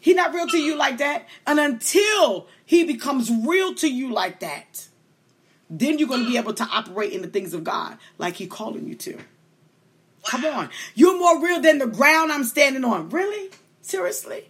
He 0.00 0.14
not 0.14 0.34
real 0.34 0.48
to 0.48 0.58
you 0.58 0.76
like 0.76 0.98
that, 0.98 1.28
and 1.46 1.60
until 1.60 2.48
He 2.64 2.84
becomes 2.84 3.30
real 3.30 3.74
to 3.76 3.88
you 3.88 4.10
like 4.10 4.40
that, 4.40 4.88
then 5.70 5.98
you're 5.98 6.08
going 6.08 6.24
to 6.24 6.30
be 6.30 6.36
able 6.36 6.54
to 6.54 6.64
operate 6.64 7.12
in 7.12 7.22
the 7.22 7.28
things 7.28 7.54
of 7.54 7.62
God 7.62 7.98
like 8.16 8.34
He 8.36 8.46
calling 8.46 8.88
you 8.88 8.94
to. 8.96 9.18
Come 10.28 10.44
on, 10.44 10.68
you're 10.94 11.18
more 11.18 11.42
real 11.42 11.62
than 11.62 11.78
the 11.78 11.86
ground 11.86 12.30
I'm 12.30 12.44
standing 12.44 12.84
on. 12.84 13.08
Really? 13.08 13.50
Seriously? 13.80 14.44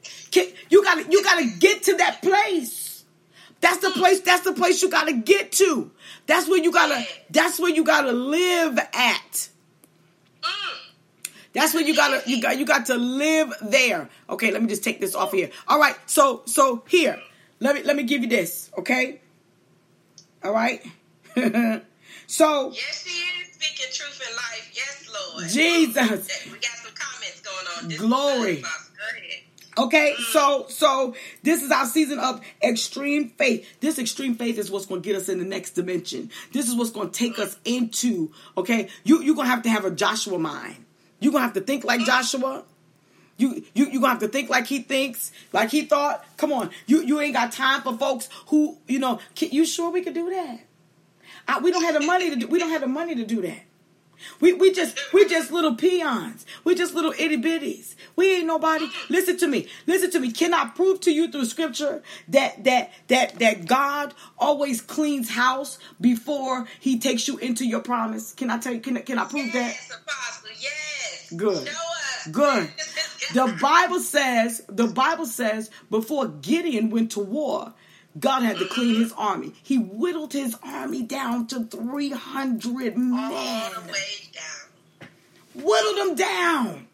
You 0.71 0.83
gotta 0.83 1.07
you 1.09 1.23
gotta 1.23 1.47
get 1.61 1.85
to 1.85 1.97
that 1.99 2.21
place. 2.21 3.05
That's 3.61 3.79
the 3.79 3.91
place, 3.93 4.21
that's 4.21 4.43
the 4.43 4.55
place 4.55 4.83
you 4.83 4.91
gotta 4.91 5.13
get 5.13 5.53
to. 5.53 5.93
That's 6.27 6.49
where 6.49 6.59
you 6.61 6.73
gotta 6.73 7.07
that's 7.31 7.61
where 7.61 7.71
you 7.71 7.85
gotta 7.85 8.11
live 8.11 8.77
at. 8.93 9.49
That's 11.53 11.75
where 11.75 11.85
you 11.85 11.95
gotta 11.95 12.29
you 12.29 12.43
got 12.43 12.59
you 12.59 12.67
got 12.67 12.87
to 12.87 12.97
live 12.97 13.55
there. 13.63 14.09
Okay, 14.29 14.51
let 14.51 14.61
me 14.61 14.69
just 14.69 14.83
take 14.83 15.01
this 15.01 15.15
off 15.15 15.31
here. 15.31 15.51
All 15.69 15.79
right, 15.79 15.95
so 16.07 16.43
so 16.47 16.83
here, 16.89 17.23
let 17.61 17.77
me 17.77 17.85
let 17.85 17.95
me 17.95 18.03
give 18.03 18.23
you 18.23 18.29
this, 18.29 18.69
okay? 18.79 19.21
All 20.43 20.53
right. 20.53 20.85
so 22.27 22.73
yes, 22.73 23.07
Lord. 25.39 25.51
Jesus. 25.51 26.47
We 26.47 26.59
got 26.59 26.73
some 26.73 26.93
comments 26.95 27.41
going 27.41 27.67
on. 27.77 27.89
This 27.89 27.99
Glory. 27.99 28.65
Okay, 29.79 30.13
mm. 30.19 30.23
so 30.33 30.67
so 30.69 31.15
this 31.45 31.63
is 31.63 31.71
our 31.71 31.87
season 31.87 32.19
of 32.19 32.41
extreme 32.63 33.31
faith. 33.31 33.67
This 33.81 33.99
extreme 33.99 34.35
faith 34.35 34.59
is 34.59 34.71
what's 34.71 34.87
going 34.87 35.03
to 35.03 35.07
get 35.09 35.17
us 35.17 35.29
in 35.29 35.39
the 35.39 35.45
next 35.45 35.73
dimension. 35.73 36.31
This 36.53 36.69
is 36.69 36.75
what's 36.75 36.91
going 36.91 37.11
to 37.11 37.17
take 37.17 37.37
mm. 37.37 37.45
us 37.45 37.57
into. 37.65 38.33
Okay, 38.57 38.89
you 39.05 39.23
you're 39.23 39.37
gonna 39.37 39.49
have 39.49 39.63
to 39.63 39.71
have 39.71 39.85
a 39.85 39.93
Joshua 39.93 40.39
mind. 40.39 40.85
You're 41.21 41.33
gonna 41.33 41.45
have 41.45 41.55
to 41.55 41.61
think 41.61 41.85
like 41.85 42.01
mm. 42.01 42.07
Joshua. 42.07 42.65
You 43.37 43.63
you 43.73 43.87
you 43.87 44.01
gonna 44.01 44.15
have 44.15 44.19
to 44.21 44.29
think 44.29 44.51
like 44.51 44.67
he 44.67 44.81
thinks, 44.81 45.31
like 45.53 45.71
he 45.71 45.83
thought. 45.83 46.25
Come 46.37 46.53
on, 46.53 46.71
you 46.87 47.03
you 47.03 47.21
ain't 47.21 47.35
got 47.35 47.53
time 47.53 47.83
for 47.83 47.97
folks 47.97 48.29
who 48.49 48.79
you 48.89 48.99
know. 48.99 49.21
Can, 49.37 49.51
you 49.53 49.65
sure 49.65 49.91
we 49.93 50.03
could 50.03 50.15
do 50.15 50.29
that? 50.31 50.59
I, 51.47 51.61
we 51.61 51.71
don't 51.71 51.85
have 51.85 51.95
the 51.95 52.05
money 52.05 52.31
to 52.31 52.37
do. 52.37 52.49
We 52.49 52.59
don't 52.59 52.71
have 52.71 52.81
the 52.81 52.89
money 52.89 53.15
to 53.15 53.25
do 53.25 53.43
that. 53.43 53.61
We 54.41 54.53
we 54.53 54.73
just 54.73 54.97
we 55.13 55.29
just 55.29 55.51
little 55.51 55.75
peons. 55.75 56.47
We 56.65 56.75
just 56.75 56.95
little 56.95 57.13
itty 57.19 57.37
bitties. 57.37 57.95
We 58.17 58.37
ain't 58.37 58.47
nobody. 58.47 58.87
Listen 59.09 59.37
to 59.39 59.47
me. 59.47 59.69
Listen 59.87 60.11
to 60.13 60.21
me. 60.21 60.33
Can 60.33 60.55
I 60.55 60.67
prove 60.67 61.01
to 61.03 61.13
you 61.13 61.31
through 61.31 61.45
scripture 61.47 62.03
that 62.29 62.65
that 62.65 62.93
that 63.09 63.39
that 63.39 63.67
God 63.67 64.15
always 64.39 64.81
cleans 64.81 65.31
house 65.31 65.79
before 66.01 66.67
He 66.81 66.99
takes 66.99 67.29
you 67.29 67.39
into 67.39 67.65
your 67.65 67.81
promise? 67.81 68.33
Can 68.33 68.51
I 68.51 68.59
tell 68.59 68.75
you? 68.75 68.81
Can 68.81 68.97
can 69.03 69.19
I 69.19 69.25
prove 69.25 69.47
yes, 69.55 69.89
that? 69.89 69.97
Apostle, 70.01 70.51
yes. 70.61 71.33
Good. 71.37 71.69
Good. 72.33 72.71
The 73.35 73.59
Bible 73.61 74.01
says. 74.01 74.63
The 74.71 74.87
Bible 74.87 75.27
says 75.27 75.71
before 75.91 76.29
Gideon 76.29 76.89
went 76.89 77.11
to 77.13 77.21
war. 77.21 77.75
God 78.19 78.43
had 78.43 78.59
to 78.59 78.67
clean 78.67 78.97
his 78.97 79.13
army. 79.13 79.53
He 79.63 79.79
whittled 79.79 80.33
his 80.33 80.57
army 80.63 81.03
down 81.03 81.47
to 81.49 81.65
300 81.65 82.97
men. 82.97 83.13
All 83.15 83.71
the 83.71 83.93
way 83.93 84.29
down. 84.33 85.09
Whittled 85.55 85.97
them 85.97 86.15
down 86.17 86.88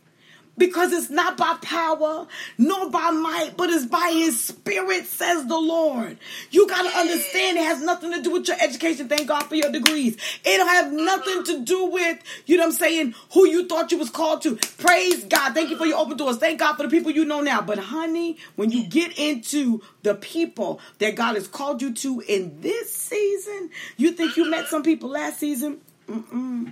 because 0.57 0.93
it's 0.93 1.11
not 1.11 1.37
by 1.37 1.57
power 1.63 2.27
nor 2.59 2.91
by 2.91 3.11
might, 3.11 3.57
but 3.57 3.71
it's 3.71 3.87
by 3.87 4.11
his 4.15 4.41
spirit, 4.41 5.07
says 5.07 5.47
the 5.47 5.59
Lord. 5.59 6.19
You 6.51 6.69
got 6.69 6.91
to 6.91 6.97
understand 6.99 7.59
it 7.59 7.65
has 7.65 7.83
nothing 7.83 8.13
to 8.13 8.23
do 8.23 8.33
with 8.33 8.49
your 8.49 8.57
education. 8.61 9.09
Thank 9.09 9.29
God 9.29 9.45
for 9.45 9.57
your 9.57 9.71
degrees. 9.73 10.17
It'll 10.45 10.67
have 10.67 10.93
nothing 10.93 11.45
to 11.45 11.65
do 11.65 11.87
with, 11.87 12.19
you 12.47 12.57
know 12.57 12.65
what 12.65 12.73
I'm 12.73 12.79
saying, 12.79 13.15
who 13.33 13.47
you 13.49 13.67
thought 13.67 13.93
you 13.93 13.99
was 13.99 14.11
called 14.11 14.43
to. 14.43 14.57
Praise 14.79 15.25
God. 15.25 15.55
Thank 15.55 15.71
you 15.71 15.77
for 15.77 15.87
your 15.87 15.99
open 15.99 16.17
doors. 16.17 16.39
Thank 16.39 16.61
God 16.61 16.77
for 16.77 16.85
the 16.85 16.89
people 16.89 17.11
you 17.11 17.25
know 17.25 17.41
now. 17.41 17.61
But 17.61 17.79
honey, 17.79 18.39
when 18.57 18.71
you 18.71 18.85
get 18.85 19.19
into 19.19 19.83
the 20.03 20.15
people 20.15 20.81
that 20.99 21.17
God 21.17 21.35
has 21.35 21.49
called 21.49 21.83
you 21.83 21.93
to 21.95 22.21
in 22.29 22.61
this 22.61 22.95
season, 22.95 23.71
you 23.97 24.13
think 24.13 24.37
you 24.37 24.51
met 24.51 24.67
some 24.69 24.83
people 24.83 25.11
last 25.11 25.39
season? 25.41 25.81
Mm-mm. 26.09 26.67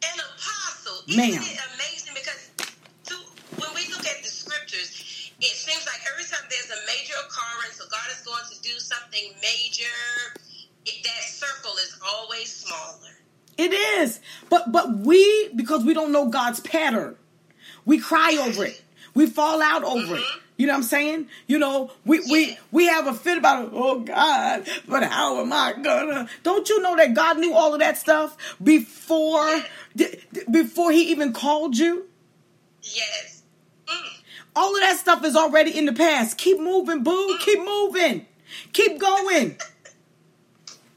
An 0.00 0.20
apostle. 0.20 1.16
Ma'am. 1.16 1.42
There's 6.48 6.70
a 6.70 6.86
major 6.86 7.14
occurrence, 7.26 7.80
or 7.80 7.88
God 7.90 8.08
is 8.10 8.24
going 8.24 8.44
to 8.50 8.62
do 8.62 8.78
something 8.78 9.32
major, 9.40 9.84
it, 10.86 11.04
that 11.04 11.22
circle 11.24 11.72
is 11.78 11.98
always 12.14 12.54
smaller. 12.54 13.14
It 13.56 13.72
is, 13.72 14.20
but 14.48 14.70
but 14.70 14.98
we 14.98 15.50
because 15.56 15.84
we 15.84 15.94
don't 15.94 16.12
know 16.12 16.28
God's 16.28 16.60
pattern, 16.60 17.16
we 17.84 17.98
cry 17.98 18.36
over 18.40 18.66
it. 18.66 18.82
We 19.14 19.26
fall 19.26 19.60
out 19.60 19.82
over 19.82 20.14
mm-hmm. 20.14 20.14
it. 20.14 20.42
You 20.58 20.66
know 20.66 20.74
what 20.74 20.78
I'm 20.78 20.84
saying? 20.84 21.28
You 21.46 21.58
know, 21.58 21.90
we, 22.04 22.18
yeah. 22.18 22.24
we 22.30 22.58
we 22.70 22.86
have 22.86 23.08
a 23.08 23.14
fit 23.14 23.38
about 23.38 23.66
it. 23.66 23.70
Oh 23.74 24.00
God, 24.00 24.68
but 24.86 25.02
how 25.04 25.40
am 25.40 25.52
I 25.52 25.72
gonna? 25.72 26.28
Don't 26.44 26.68
you 26.68 26.80
know 26.82 26.94
that 26.96 27.14
God 27.14 27.38
knew 27.38 27.52
all 27.52 27.74
of 27.74 27.80
that 27.80 27.96
stuff 27.96 28.36
before 28.62 29.48
yeah. 29.48 29.64
d- 29.96 30.20
before 30.50 30.92
He 30.92 31.10
even 31.10 31.32
called 31.32 31.76
you? 31.76 32.06
Yes. 32.82 33.37
All 34.58 34.74
of 34.74 34.80
that 34.80 34.96
stuff 34.96 35.24
is 35.24 35.36
already 35.36 35.78
in 35.78 35.84
the 35.84 35.92
past. 35.92 36.36
Keep 36.36 36.58
moving, 36.58 37.04
boo. 37.04 37.38
Keep 37.38 37.60
moving. 37.60 38.26
Keep 38.72 38.98
going. 38.98 39.56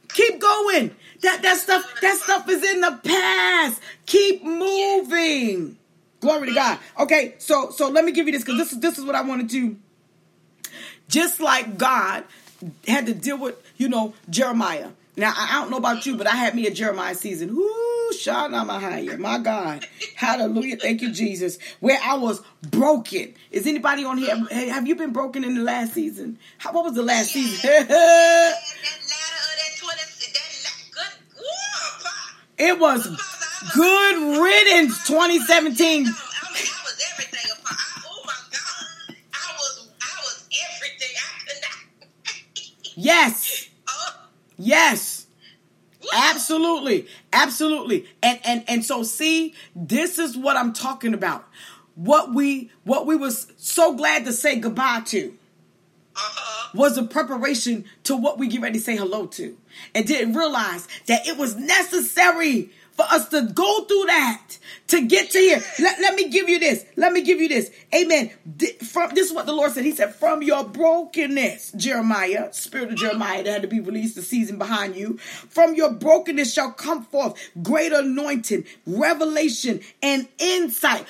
Keep 0.07 0.41
going. 0.41 0.95
That 1.22 1.43
that 1.43 1.57
stuff 1.57 1.86
that 2.01 2.18
stuff 2.18 2.49
is 2.49 2.64
in 2.64 2.82
the 2.82 2.99
past. 3.03 3.80
Keep 4.07 4.43
moving. 4.43 5.78
Glory 6.22 6.47
to 6.47 6.55
God. 6.55 6.80
Okay, 7.01 7.36
so 7.38 7.70
so 7.70 7.89
let 7.89 8.03
me 8.03 8.12
give 8.12 8.26
you 8.26 8.32
this 8.32 8.41
because 8.41 8.57
this 8.57 8.72
is 8.72 8.80
this 8.80 8.97
is 8.97 9.05
what 9.05 9.14
I 9.14 9.22
want 9.22 9.41
to 9.41 9.47
do. 9.47 9.78
Just 11.07 11.39
like 11.39 11.78
God 11.78 12.24
had 12.88 13.05
to 13.05 13.14
deal 13.14 13.38
with, 13.38 13.62
you 13.78 13.89
know, 13.89 14.16
Jeremiah. 14.28 14.89
Now 15.18 15.34
I 15.36 15.59
don't 15.59 15.72
know 15.72 15.78
about 15.78 16.05
you, 16.05 16.16
but 16.16 16.28
I 16.28 16.36
had 16.36 16.55
me 16.55 16.68
a 16.68 16.72
Jeremiah 16.72 17.16
season. 17.16 17.55
Woo! 17.55 17.91
Shanamahaya. 18.12 18.66
My 18.66 18.80
higher, 18.80 19.18
my 19.18 19.39
God. 19.39 19.86
Hallelujah. 20.16 20.78
Thank 20.78 21.01
you, 21.01 21.12
Jesus. 21.12 21.57
Where 21.80 21.99
I 22.03 22.16
was 22.16 22.41
broken. 22.62 23.34
Is 23.51 23.68
anybody 23.68 24.05
on 24.05 24.18
here? 24.18 24.36
Have 24.70 24.88
you 24.88 24.95
been 24.95 25.14
broken 25.14 25.43
in 25.43 25.55
the 25.55 25.62
last 25.62 25.93
season? 25.93 26.39
How, 26.57 26.74
what 26.74 26.84
was 26.84 26.93
the 26.93 27.03
last 27.03 27.36
yeah. 27.36 27.41
season? 27.41 27.70
it 32.57 32.80
was 32.80 33.07
good 33.74 34.41
riddance 34.41 35.07
2017. 35.07 36.07
Yes. 42.95 43.70
Yes. 44.58 45.28
Absolutely. 46.14 47.08
Absolutely. 47.32 48.08
And 48.24 48.39
and 48.43 48.64
and 48.68 48.86
so 48.86 49.04
see, 49.04 49.54
this 49.76 50.20
is 50.20 50.38
what 50.38 50.58
I'm 50.58 50.74
talking 50.74 51.14
about. 51.14 51.47
What 51.95 52.34
we 52.34 52.72
what 52.84 53.06
we 53.06 53.16
was 53.16 53.52
so 53.58 53.95
glad 53.95 54.26
to 54.26 54.34
say 54.34 54.58
goodbye 54.58 55.02
to 55.08 55.38
uh-huh. 56.16 56.72
was 56.74 56.97
a 56.97 57.04
preparation 57.04 57.86
to 58.04 58.16
what 58.16 58.39
we 58.39 58.47
get 58.47 58.62
ready 58.62 58.80
to 58.80 58.84
say 58.84 58.95
hello 58.95 59.28
to. 59.28 59.58
And 59.93 60.08
didn't 60.08 60.34
realize 60.36 60.88
that 61.08 61.28
it 61.28 61.38
was 61.38 61.56
necessary 61.56 62.72
for 62.93 63.03
us 63.03 63.29
to 63.29 63.41
go 63.41 63.83
through 63.85 64.05
that 64.07 64.57
to 64.87 65.01
get 65.05 65.31
to 65.31 65.37
here. 65.37 65.63
Let, 65.79 65.99
let 65.99 66.15
me 66.15 66.29
give 66.29 66.49
you 66.49 66.59
this. 66.59 66.85
Let 66.95 67.13
me 67.13 67.21
give 67.21 67.39
you 67.39 67.47
this. 67.47 67.71
Amen. 67.93 68.29
From 68.83 69.13
this 69.13 69.27
is 69.27 69.33
what 69.33 69.45
the 69.45 69.53
Lord 69.53 69.71
said. 69.71 69.85
He 69.85 69.93
said, 69.93 70.13
"From 70.15 70.41
your 70.41 70.63
brokenness, 70.65 71.71
Jeremiah, 71.73 72.51
spirit 72.53 72.89
of 72.89 72.97
Jeremiah 72.97 73.43
that 73.43 73.51
had 73.51 73.61
to 73.61 73.67
be 73.67 73.79
released 73.79 74.15
the 74.15 74.21
season 74.21 74.57
behind 74.57 74.95
you, 74.95 75.17
from 75.17 75.75
your 75.75 75.91
brokenness 75.91 76.53
shall 76.53 76.71
come 76.71 77.03
forth 77.03 77.35
great 77.61 77.93
anointing, 77.93 78.65
revelation, 78.85 79.81
and 80.01 80.27
insight." 80.37 81.05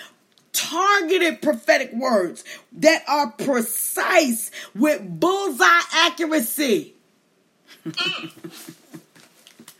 targeted 0.53 1.41
prophetic 1.41 1.93
words 1.93 2.43
that 2.73 3.03
are 3.07 3.31
precise 3.31 4.51
with 4.75 5.01
bullseye 5.19 5.81
accuracy. 5.93 6.93
Mm. 7.85 8.75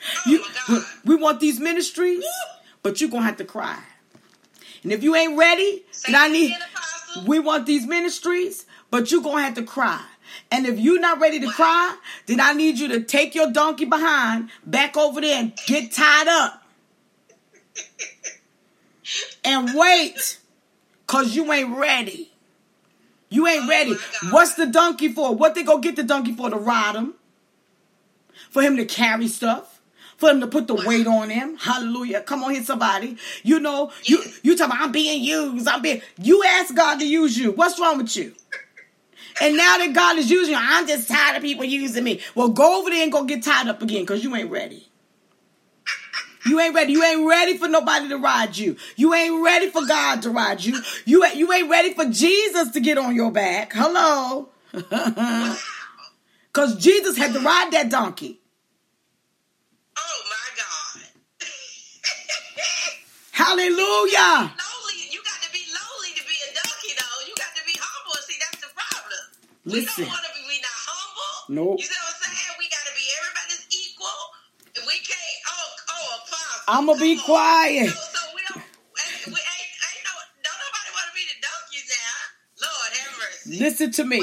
Mm. 0.01 0.31
You, 0.31 0.43
oh 0.69 0.89
we 1.05 1.15
want 1.15 1.39
these 1.39 1.59
ministries, 1.59 2.25
but 2.83 2.99
you're 3.01 3.09
gonna 3.09 3.25
have 3.25 3.37
to 3.37 3.45
cry. 3.45 3.79
And 4.83 4.91
if 4.91 5.03
you 5.03 5.15
ain't 5.15 5.37
ready, 5.37 5.83
then 6.05 6.15
I 6.15 6.27
need. 6.27 6.55
We 7.27 7.39
want 7.39 7.65
these 7.65 7.85
ministries, 7.85 8.65
but 8.89 9.11
you're 9.11 9.21
gonna 9.21 9.43
have 9.43 9.55
to 9.55 9.63
cry. 9.63 10.01
And 10.49 10.65
if 10.65 10.79
you're 10.79 10.99
not 10.99 11.19
ready 11.19 11.39
to 11.41 11.47
cry, 11.51 11.97
then 12.25 12.39
I 12.39 12.53
need 12.53 12.79
you 12.79 12.87
to 12.89 13.01
take 13.03 13.35
your 13.35 13.51
donkey 13.51 13.85
behind 13.85 14.49
back 14.65 14.97
over 14.97 15.21
there 15.21 15.39
and 15.39 15.53
get 15.67 15.91
tied 15.91 16.27
up. 16.27 16.63
and 19.43 19.71
wait, 19.75 20.39
cause 21.07 21.35
you 21.35 21.51
ain't 21.51 21.77
ready. 21.77 22.31
You 23.29 23.47
ain't 23.47 23.63
Oh, 23.65 23.69
ready. 23.69 23.95
What's 24.29 24.55
the 24.55 24.65
donkey 24.67 25.07
for? 25.09 25.33
What 25.33 25.55
they 25.55 25.63
go 25.63 25.77
get 25.79 25.95
the 25.95 26.03
donkey 26.03 26.33
for? 26.33 26.49
To 26.49 26.57
ride 26.57 26.95
him, 26.95 27.13
for 28.49 28.61
him 28.61 28.75
to 28.77 28.85
carry 28.85 29.27
stuff, 29.29 29.70
for 30.21 30.29
him 30.29 30.39
to 30.39 30.47
put 30.47 30.67
the 30.67 30.75
weight 30.75 31.07
on 31.07 31.29
him. 31.29 31.57
Hallelujah! 31.57 32.21
Come 32.21 32.43
on 32.43 32.53
here, 32.53 32.63
somebody. 32.63 33.17
You 33.43 33.59
know, 33.59 33.91
you 34.03 34.23
you 34.41 34.55
talking 34.55 34.71
about 34.71 34.85
I'm 34.85 34.91
being 34.93 35.21
used. 35.21 35.67
I'm 35.67 35.81
being. 35.81 36.01
You 36.17 36.43
ask 36.45 36.73
God 36.73 36.99
to 36.99 37.05
use 37.05 37.37
you. 37.37 37.51
What's 37.51 37.77
wrong 37.79 37.97
with 37.97 38.15
you? 38.15 38.33
And 39.41 39.57
now 39.57 39.77
that 39.77 39.93
God 39.93 40.17
is 40.17 40.29
using 40.29 40.53
you, 40.53 40.59
I'm 40.61 40.87
just 40.87 41.09
tired 41.09 41.35
of 41.35 41.41
people 41.41 41.65
using 41.65 42.03
me. 42.03 42.21
Well, 42.35 42.49
go 42.49 42.79
over 42.79 42.89
there 42.89 43.03
and 43.03 43.11
go 43.11 43.25
get 43.25 43.43
tied 43.43 43.67
up 43.67 43.81
again 43.81 44.03
because 44.03 44.23
you 44.23 44.35
ain't 44.35 44.49
ready. 44.49 44.87
You 46.45 46.59
ain't 46.59 46.73
ready. 46.73 46.93
You 46.93 47.03
ain't 47.03 47.27
ready 47.27 47.57
for 47.57 47.67
nobody 47.67 48.07
to 48.09 48.17
ride 48.17 48.57
you. 48.57 48.77
You 48.95 49.13
ain't 49.13 49.43
ready 49.43 49.69
for 49.69 49.85
God 49.85 50.21
to 50.23 50.29
ride 50.29 50.63
you. 50.63 50.79
You 51.05 51.25
you 51.33 51.51
ain't 51.51 51.69
ready 51.69 51.93
for 51.93 52.05
Jesus 52.05 52.71
to 52.71 52.79
get 52.79 52.97
on 52.97 53.15
your 53.15 53.31
back. 53.31 53.73
Hello. 53.73 54.49
Because 56.51 56.75
Jesus 56.75 57.17
had 57.17 57.33
to 57.33 57.39
ride 57.39 57.69
that 57.71 57.89
donkey. 57.89 58.41
Oh 59.97 60.21
my 60.25 60.49
God. 60.57 61.07
Hallelujah. 63.31 64.51
lowly. 64.51 64.99
You 65.11 65.19
got 65.23 65.39
to 65.43 65.49
be 65.55 65.63
lowly 65.71 66.11
to 66.15 66.23
be 66.27 66.35
a 66.45 66.49
donkey, 66.55 66.91
though. 66.99 67.17
You 67.27 67.33
got 67.39 67.53
to 67.55 67.63
be 67.65 67.75
humble. 67.79 68.17
See, 68.27 68.37
that's 68.39 68.59
the 68.63 68.71
problem. 68.75 69.23
Listen. 69.65 70.03
We 70.03 70.09
don't 70.09 70.13
want 70.13 70.25
to 70.27 70.33
be. 70.35 70.41
We 70.47 70.57
not 70.59 70.77
humble. 70.87 71.35
Nope. 71.51 71.79
You 71.79 71.85
see 71.87 71.95
what 71.95 72.11
I'm 72.11 72.19
saying? 72.27 72.55
We 72.59 72.67
got 72.67 72.83
to 72.87 72.93
be. 72.95 73.05
Everybody's 73.23 73.63
equal. 73.71 74.19
We 74.87 74.95
can't. 75.03 75.37
Oh, 75.47 75.69
oh, 75.95 76.07
apostle. 76.23 76.67
I'ma 76.67 76.93
be 76.99 77.15
on. 77.15 77.23
quiet. 77.23 77.89
So, 77.91 77.95
so 77.95 78.21
we 78.35 78.41
don't. 78.51 78.59
ain't- 78.59 79.27
We 79.31 79.39
ain't. 79.39 79.71
Ain't 79.87 80.03
no. 80.05 80.13
Don't 80.43 80.59
nobody 80.59 80.89
want 80.91 81.07
to 81.07 81.15
be 81.15 81.23
the 81.31 81.37
donkeys 81.39 81.87
now. 81.87 82.67
Lord 82.67 82.91
have 82.99 83.11
mercy. 83.19 83.59
Listen 83.59 83.89
to 83.95 84.03
me. 84.05 84.19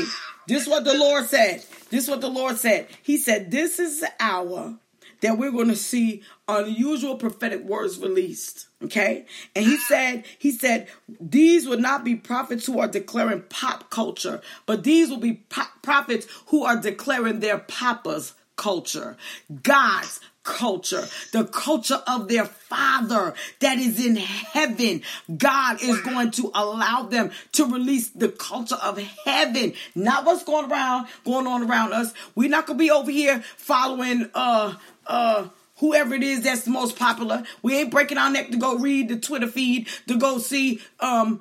This 0.47 0.63
is 0.63 0.69
what 0.69 0.85
the 0.85 0.95
Lord 0.97 1.27
said. 1.27 1.65
This 1.91 2.05
is 2.05 2.11
what 2.11 2.21
the 2.21 2.29
Lord 2.33 2.57
said. 2.57 2.89
He 3.03 3.17
said, 3.19 3.51
This 3.51 3.79
is 3.79 4.01
the 4.01 4.13
hour 4.21 4.79
that 5.21 5.37
we're 5.37 5.51
going 5.51 5.69
to 5.69 5.77
see 5.77 6.23
unusual 6.47 7.17
prophetic 7.17 7.65
words 7.65 7.99
released. 7.99 8.68
Okay? 8.85 9.27
And 9.57 9.65
he 9.65 9.77
said, 9.77 10.25
He 10.39 10.53
said, 10.53 10.89
these 11.21 11.67
would 11.67 11.81
not 11.81 12.05
be 12.05 12.15
prophets 12.15 12.67
who 12.67 12.79
are 12.79 12.89
declaring 12.89 13.43
pop 13.49 13.91
culture, 13.91 14.41
but 14.67 14.85
these 14.85 15.11
will 15.11 15.19
be 15.19 15.43
prophets 15.83 16.27
who 16.47 16.65
are 16.65 16.81
declaring 16.81 17.41
their 17.41 17.59
papa's 17.59 18.35
culture, 18.57 19.17
God's 19.63 20.21
culture, 20.43 21.05
the 21.33 21.45
culture 21.45 22.03
of 22.07 22.29
their 22.29 22.47
Father 22.47 23.35
that 23.61 23.79
is 23.79 24.05
in 24.05 24.17
heaven. 24.17 25.03
God 25.37 25.83
is 25.83 26.01
going 26.01 26.31
to 26.33 26.51
allow 26.55 27.03
them 27.03 27.31
to 27.53 27.67
release 27.67 28.09
the 28.09 28.29
culture 28.31 28.79
of 28.83 28.99
heaven, 28.99 29.75
not 29.95 30.25
what's 30.25 30.45
going 30.45 30.71
around, 30.71 31.07
going 31.25 31.47
on 31.47 31.69
around 31.69 31.93
us. 31.93 32.15
We're 32.35 32.49
not 32.49 32.67
gonna 32.67 32.79
be 32.79 32.91
over 32.91 33.11
here 33.11 33.43
following 33.57 34.31
uh 34.35 34.75
uh 35.07 35.49
whoever 35.79 36.15
it 36.15 36.23
is 36.23 36.43
that's 36.43 36.63
the 36.63 36.71
most 36.71 36.97
popular. 36.99 37.43
We 37.63 37.79
ain't 37.79 37.91
breaking 37.91 38.19
our 38.19 38.31
neck 38.31 38.51
to 38.51 38.57
go 38.57 38.77
read 38.79 39.09
the 39.09 39.19
Twitter 39.19 39.47
feed 39.49 39.89
to 40.09 40.19
go 40.19 40.39
see 40.39 40.81
um 41.01 41.41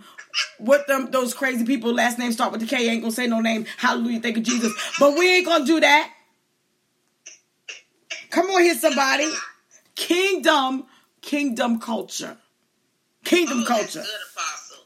what 0.59 0.87
them 0.87 1.09
those 1.11 1.33
crazy 1.33 1.65
people 1.65 1.93
last 1.93 2.19
name 2.19 2.31
start 2.31 2.51
with 2.51 2.61
the 2.61 2.67
K 2.67 2.89
ain't 2.89 3.01
gonna 3.01 3.11
say 3.11 3.27
no 3.27 3.41
name. 3.41 3.65
Hallelujah, 3.77 4.19
thank 4.19 4.37
you 4.37 4.43
Jesus. 4.43 4.73
But 4.99 5.17
we 5.17 5.29
ain't 5.37 5.45
gonna 5.45 5.65
do 5.65 5.79
that. 5.79 6.11
Come 8.29 8.47
on 8.47 8.61
here, 8.61 8.75
somebody. 8.75 9.29
Kingdom, 9.95 10.85
kingdom 11.21 11.79
culture. 11.79 12.37
Kingdom 13.23 13.63
Oh, 13.63 13.67
culture. 13.67 14.03
good, 14.03 14.23
apostle. 14.35 14.83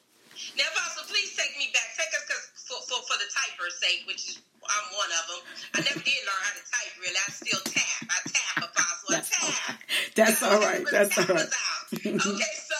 Now, 0.57 0.63
apostle, 0.73 1.03
please 1.09 1.35
take 1.35 1.57
me 1.57 1.69
back. 1.73 1.83
Take 1.97 2.13
us 2.15 2.25
for, 2.67 2.79
for 2.87 3.01
for 3.05 3.17
the 3.19 3.27
typer's 3.29 3.75
sake, 3.81 4.03
which 4.07 4.29
is 4.29 4.39
I'm 4.63 4.87
one 4.95 5.11
of 5.11 5.25
them. 5.27 5.41
I 5.75 5.79
never 5.83 5.99
did 6.05 6.21
learn 6.23 6.41
how 6.41 6.53
to 6.53 6.63
type. 6.63 6.93
Really, 7.01 7.17
I 7.17 7.27
still 7.33 7.59
tap. 7.65 8.07
I 8.07 8.17
tap, 8.29 8.57
apostle. 8.71 9.09
I 9.09 9.13
That's 9.19 9.31
all 9.41 9.49
tap. 9.51 9.67
right. 9.67 9.77
That's 10.16 10.43
all 10.47 10.59
right. 10.59 10.86
That's 10.91 11.18
all 11.18 11.26
right. 11.26 11.47
okay, 11.93 12.18
so 12.20 12.80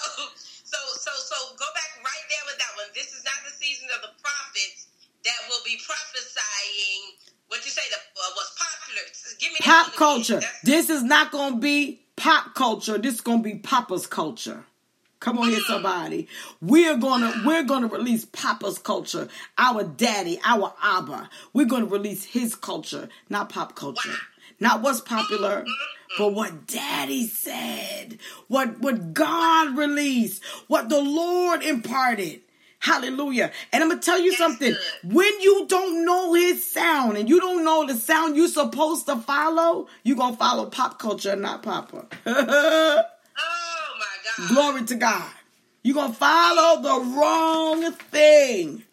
so 0.64 0.80
so 0.96 1.12
so 1.16 1.36
go 1.58 1.66
back 1.74 1.92
right 2.04 2.26
there 2.30 2.46
with 2.46 2.58
that 2.58 2.72
one. 2.78 2.88
This 2.94 3.14
is 3.14 3.24
not 3.24 3.40
the 3.46 3.54
season 3.54 3.88
of 3.96 4.02
the 4.02 4.14
prophets 4.22 4.88
that 5.26 5.40
will 5.50 5.64
be 5.66 5.80
prophesying. 5.86 7.18
What 7.48 7.64
you 7.66 7.72
say? 7.72 7.82
The 7.90 7.98
uh, 7.98 8.32
was 8.36 8.52
popular. 8.58 9.04
Give 9.40 9.52
me 9.52 9.58
Pop 9.62 9.94
culture. 9.96 10.42
This 10.64 10.90
is 10.90 11.04
not 11.04 11.32
gonna 11.32 11.58
be 11.58 12.02
pop 12.16 12.56
culture. 12.56 12.98
This 12.98 13.16
is 13.16 13.22
gonna 13.22 13.42
be 13.44 13.56
Papa's 13.56 14.08
culture. 14.08 14.66
Come 15.20 15.38
on 15.38 15.50
here, 15.50 15.60
somebody. 15.60 16.28
We're 16.62 16.98
gonna 16.98 17.44
we're 17.46 17.64
gonna 17.64 17.88
release 17.88 18.26
Papa's 18.26 18.80
culture, 18.80 19.28
our 19.58 19.84
daddy, 19.84 20.40
our 20.44 20.74
Abba. 20.82 21.30
We're 21.54 21.68
gonna 21.68 21.86
release 21.86 22.24
his 22.24 22.56
culture, 22.56 23.08
not 23.30 23.50
pop 23.50 23.76
culture. 23.76 24.16
Not 24.60 24.82
what's 24.82 25.02
popular, 25.02 25.66
but 26.18 26.34
what 26.34 26.68
daddy 26.68 27.28
said. 27.28 28.20
What 28.48 28.80
what 28.80 29.14
God 29.14 29.78
released, 29.78 30.44
what 30.68 30.90
the 30.90 31.02
Lord 31.02 31.64
imparted. 31.64 32.42
Hallelujah. 32.80 33.52
And 33.72 33.84
I'm 33.84 33.90
gonna 33.90 34.02
tell 34.02 34.20
you 34.20 34.32
That's 34.32 34.40
something. 34.42 34.74
good. 34.74 35.14
When 35.14 35.40
you 35.42 35.66
don't 35.68 36.04
know 36.04 36.34
his 36.34 36.70
sound 36.72 37.18
and 37.18 37.30
you 37.30 37.40
don't 37.40 37.64
know 37.64 37.86
the 37.86 37.96
sound 37.96 38.36
you're 38.36 38.48
supposed 38.48 39.06
to 39.06 39.18
follow, 39.18 39.88
you're 40.04 40.18
gonna 40.18 40.36
follow 40.36 40.66
pop 40.66 40.98
culture, 40.98 41.36
not 41.36 41.62
Papa. 41.62 42.08
Oh 42.26 43.04
my 44.00 44.06
God. 44.38 44.50
Glory 44.54 44.84
to 44.86 44.96
God. 44.96 45.32
You're 45.84 45.96
going 45.96 46.12
to 46.12 46.18
follow 46.18 46.82
the 46.82 47.18
wrong 47.18 47.92
thing. 47.92 48.84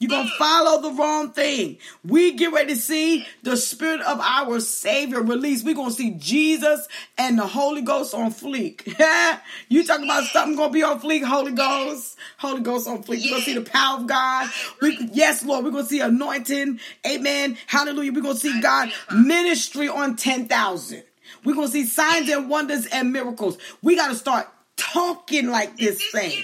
You're 0.00 0.08
going 0.08 0.26
to 0.26 0.34
follow 0.38 0.80
the 0.80 0.92
wrong 0.92 1.30
thing. 1.32 1.76
We 2.02 2.32
get 2.32 2.54
ready 2.54 2.72
to 2.72 2.80
see 2.80 3.26
the 3.42 3.54
Spirit 3.54 4.00
of 4.00 4.18
our 4.18 4.58
Savior 4.58 5.20
released. 5.20 5.66
We're 5.66 5.74
going 5.74 5.90
to 5.90 5.94
see 5.94 6.12
Jesus 6.12 6.88
and 7.18 7.38
the 7.38 7.46
Holy 7.46 7.82
Ghost 7.82 8.14
on 8.14 8.32
fleek. 8.32 8.86
you 9.68 9.84
talking 9.84 10.06
about 10.06 10.24
something 10.24 10.56
going 10.56 10.70
to 10.70 10.72
be 10.72 10.82
on 10.82 11.02
fleek? 11.02 11.22
Holy 11.22 11.52
Ghost. 11.52 12.16
Holy 12.38 12.62
Ghost 12.62 12.88
on 12.88 13.02
fleek. 13.04 13.20
You're 13.20 13.32
going 13.32 13.42
to 13.42 13.44
see 13.44 13.58
the 13.58 13.60
power 13.60 13.98
of 13.98 14.06
God. 14.06 14.50
We, 14.80 14.98
yes, 15.12 15.44
Lord. 15.44 15.66
We're 15.66 15.70
going 15.70 15.84
to 15.84 15.90
see 15.90 16.00
anointing. 16.00 16.80
Amen. 17.06 17.58
Hallelujah. 17.66 18.14
We're 18.14 18.22
going 18.22 18.36
to 18.36 18.40
see 18.40 18.58
God 18.62 18.90
ministry 19.14 19.90
on 19.90 20.16
10,000. 20.16 21.02
We're 21.44 21.54
going 21.54 21.68
to 21.68 21.72
see 21.72 21.84
signs 21.84 22.30
and 22.30 22.48
wonders 22.48 22.86
and 22.86 23.12
miracles. 23.12 23.58
We 23.82 23.96
got 23.96 24.08
to 24.08 24.14
start 24.14 24.48
talking 24.78 25.48
like 25.48 25.76
this 25.76 25.98
This 25.98 26.10
thing. 26.10 26.42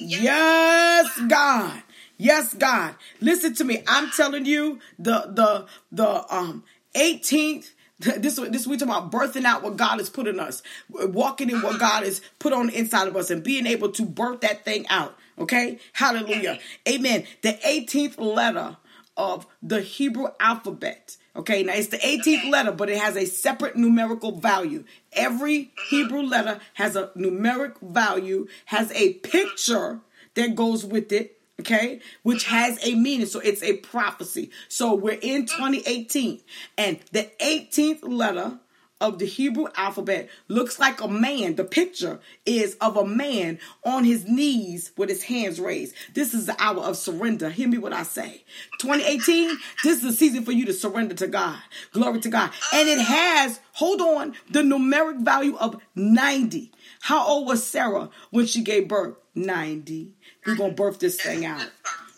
Yes, 0.00 1.08
God. 1.28 1.82
Yes, 2.16 2.54
God. 2.54 2.94
Listen 3.20 3.54
to 3.54 3.64
me. 3.64 3.82
I'm 3.86 4.10
telling 4.10 4.44
you, 4.44 4.80
the 4.98 5.30
the 5.32 5.66
the 5.92 6.34
um 6.34 6.64
18th. 6.94 7.70
This 8.00 8.36
this 8.36 8.64
we 8.64 8.76
talking 8.76 8.94
about 8.94 9.10
birthing 9.10 9.44
out 9.44 9.64
what 9.64 9.76
God 9.76 9.98
has 9.98 10.08
put 10.08 10.28
in 10.28 10.38
us, 10.38 10.62
walking 10.88 11.50
in 11.50 11.62
what 11.62 11.80
God 11.80 12.04
has 12.04 12.20
put 12.38 12.52
on 12.52 12.68
the 12.68 12.78
inside 12.78 13.08
of 13.08 13.16
us, 13.16 13.28
and 13.28 13.42
being 13.42 13.66
able 13.66 13.90
to 13.90 14.04
birth 14.04 14.42
that 14.42 14.64
thing 14.64 14.86
out. 14.88 15.16
Okay, 15.36 15.80
Hallelujah, 15.94 16.60
Amen. 16.88 17.24
The 17.42 17.54
18th 17.66 18.16
letter 18.18 18.76
of 19.16 19.48
the 19.62 19.80
Hebrew 19.80 20.28
alphabet. 20.38 21.17
Okay, 21.38 21.62
now 21.62 21.74
it's 21.74 21.86
the 21.86 21.98
18th 21.98 22.38
Okay. 22.38 22.50
letter, 22.50 22.72
but 22.72 22.90
it 22.90 22.98
has 22.98 23.16
a 23.16 23.24
separate 23.24 23.76
numerical 23.76 24.32
value. 24.32 24.84
Every 25.12 25.66
mm-hmm. 25.66 25.96
Hebrew 25.96 26.22
letter 26.22 26.58
has 26.74 26.96
a 26.96 27.12
numeric 27.16 27.80
value, 27.80 28.48
has 28.66 28.90
a 28.90 29.14
mm-hmm. 29.14 29.30
picture 29.30 30.00
that 30.34 30.56
goes 30.56 30.84
with 30.84 31.12
it, 31.12 31.38
okay, 31.60 32.00
which 32.24 32.46
mm-hmm. 32.46 32.56
has 32.56 32.84
a 32.84 32.96
meaning. 32.96 33.26
So 33.26 33.38
it's 33.38 33.62
a 33.62 33.76
prophecy. 33.76 34.50
So 34.68 34.94
we're 34.94 35.18
in 35.22 35.46
2018, 35.46 36.40
and 36.76 36.98
the 37.12 37.30
18th 37.40 38.00
letter 38.02 38.58
of 39.00 39.18
the 39.18 39.26
Hebrew 39.26 39.66
alphabet 39.76 40.28
looks 40.48 40.78
like 40.78 41.00
a 41.00 41.08
man. 41.08 41.54
The 41.54 41.64
picture 41.64 42.18
is 42.44 42.76
of 42.80 42.96
a 42.96 43.06
man 43.06 43.58
on 43.84 44.04
his 44.04 44.26
knees 44.26 44.92
with 44.96 45.08
his 45.08 45.22
hands 45.24 45.60
raised. 45.60 45.94
This 46.14 46.34
is 46.34 46.46
the 46.46 46.56
hour 46.58 46.80
of 46.80 46.96
surrender. 46.96 47.50
Hear 47.50 47.68
me 47.68 47.78
what 47.78 47.92
I 47.92 48.02
say. 48.02 48.44
2018, 48.80 49.56
this 49.84 49.98
is 49.98 50.02
the 50.02 50.12
season 50.12 50.44
for 50.44 50.52
you 50.52 50.64
to 50.66 50.72
surrender 50.72 51.14
to 51.14 51.28
God. 51.28 51.58
Glory 51.92 52.20
to 52.20 52.28
God. 52.28 52.50
And 52.72 52.88
it 52.88 52.98
has, 52.98 53.60
hold 53.72 54.00
on, 54.00 54.34
the 54.50 54.60
numeric 54.60 55.24
value 55.24 55.56
of 55.56 55.80
90. 55.94 56.72
How 57.02 57.26
old 57.26 57.46
was 57.46 57.64
Sarah 57.64 58.10
when 58.30 58.46
she 58.46 58.62
gave 58.62 58.88
birth? 58.88 59.16
90. 59.34 60.12
We're 60.44 60.56
going 60.56 60.70
to 60.70 60.76
birth 60.76 60.98
this 60.98 61.20
thing 61.20 61.46
out. 61.46 61.70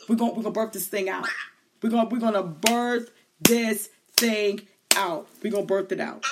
We're 0.08 0.16
going 0.16 0.34
we're 0.34 0.42
going 0.42 0.54
to 0.54 0.60
birth 0.60 0.72
this 0.72 0.88
thing 0.88 1.08
out. 1.08 1.28
We're 1.82 1.90
going 1.90 2.08
we're 2.08 2.18
going 2.18 2.34
to 2.34 2.42
birth 2.42 3.10
this 3.40 3.90
thing 4.16 4.62
out. 4.96 5.28
We're 5.42 5.50
going 5.50 5.64
to 5.64 5.68
birth 5.68 5.92
it 5.92 6.00
out. 6.00 6.24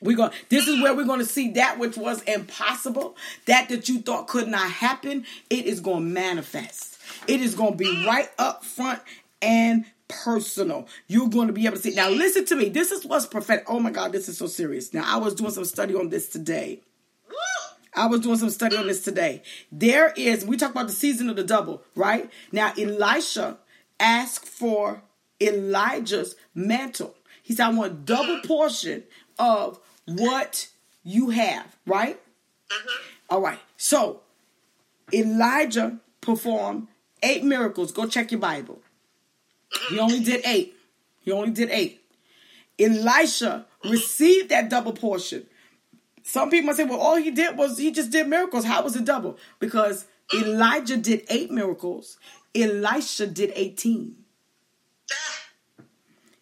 We're 0.00 0.16
going 0.16 0.32
this 0.48 0.68
is 0.68 0.80
where 0.82 0.94
we're 0.94 1.04
going 1.04 1.20
to 1.20 1.26
see 1.26 1.52
that 1.52 1.78
which 1.78 1.96
was 1.96 2.22
impossible, 2.22 3.16
that 3.46 3.68
that 3.68 3.88
you 3.88 4.00
thought 4.00 4.28
could 4.28 4.48
not 4.48 4.70
happen, 4.70 5.24
it 5.50 5.66
is 5.66 5.80
going 5.80 6.04
to 6.04 6.10
manifest. 6.10 6.98
It 7.26 7.40
is 7.40 7.54
going 7.54 7.72
to 7.72 7.76
be 7.76 8.04
right 8.06 8.30
up 8.38 8.64
front 8.64 9.00
and 9.42 9.84
personal. 10.08 10.86
You're 11.06 11.28
going 11.28 11.48
to 11.48 11.52
be 11.52 11.66
able 11.66 11.76
to 11.76 11.82
see. 11.82 11.94
Now, 11.94 12.08
listen 12.08 12.44
to 12.46 12.56
me. 12.56 12.68
This 12.68 12.92
is 12.92 13.04
what's 13.04 13.26
prophetic. 13.26 13.64
Oh 13.68 13.80
my 13.80 13.90
God, 13.90 14.12
this 14.12 14.28
is 14.28 14.38
so 14.38 14.46
serious. 14.46 14.94
Now, 14.94 15.04
I 15.06 15.18
was 15.18 15.34
doing 15.34 15.50
some 15.50 15.64
study 15.64 15.94
on 15.94 16.10
this 16.10 16.28
today. 16.28 16.80
I 17.94 18.06
was 18.06 18.20
doing 18.20 18.36
some 18.36 18.50
study 18.50 18.76
on 18.76 18.86
this 18.86 19.02
today. 19.02 19.42
There 19.72 20.12
is, 20.16 20.44
we 20.44 20.58
talk 20.58 20.70
about 20.70 20.86
the 20.86 20.92
season 20.92 21.30
of 21.30 21.36
the 21.36 21.42
double, 21.42 21.82
right? 21.94 22.30
Now, 22.52 22.74
Elisha 22.78 23.56
asked 23.98 24.46
for 24.46 25.02
Elijah's 25.40 26.36
mantle. 26.54 27.14
He 27.42 27.54
said, 27.54 27.66
I 27.66 27.72
want 27.72 28.04
double 28.04 28.40
portion 28.40 29.04
of 29.38 29.80
what 30.06 30.68
you 31.04 31.30
have, 31.30 31.76
right? 31.86 32.20
Uh-huh. 32.70 33.02
All 33.30 33.40
right. 33.40 33.58
So, 33.76 34.20
Elijah 35.12 35.98
performed 36.20 36.88
eight 37.22 37.44
miracles. 37.44 37.92
Go 37.92 38.06
check 38.06 38.30
your 38.30 38.40
Bible. 38.40 38.80
Mm-hmm. 39.72 39.94
He 39.94 40.00
only 40.00 40.20
did 40.20 40.40
eight. 40.44 40.76
He 41.20 41.32
only 41.32 41.50
did 41.50 41.70
eight. 41.70 42.00
Elisha 42.78 43.66
mm-hmm. 43.82 43.90
received 43.90 44.48
that 44.50 44.68
double 44.68 44.92
portion. 44.92 45.46
Some 46.22 46.50
people 46.50 46.74
say, 46.74 46.84
well, 46.84 47.00
all 47.00 47.16
he 47.16 47.30
did 47.30 47.56
was 47.56 47.78
he 47.78 47.92
just 47.92 48.10
did 48.10 48.28
miracles. 48.28 48.64
How 48.64 48.82
was 48.82 48.96
it 48.96 49.04
double? 49.04 49.38
Because 49.60 50.06
Elijah 50.34 50.96
did 50.96 51.24
eight 51.30 51.50
miracles, 51.50 52.18
Elisha 52.54 53.26
did 53.26 53.52
18. 53.54 54.16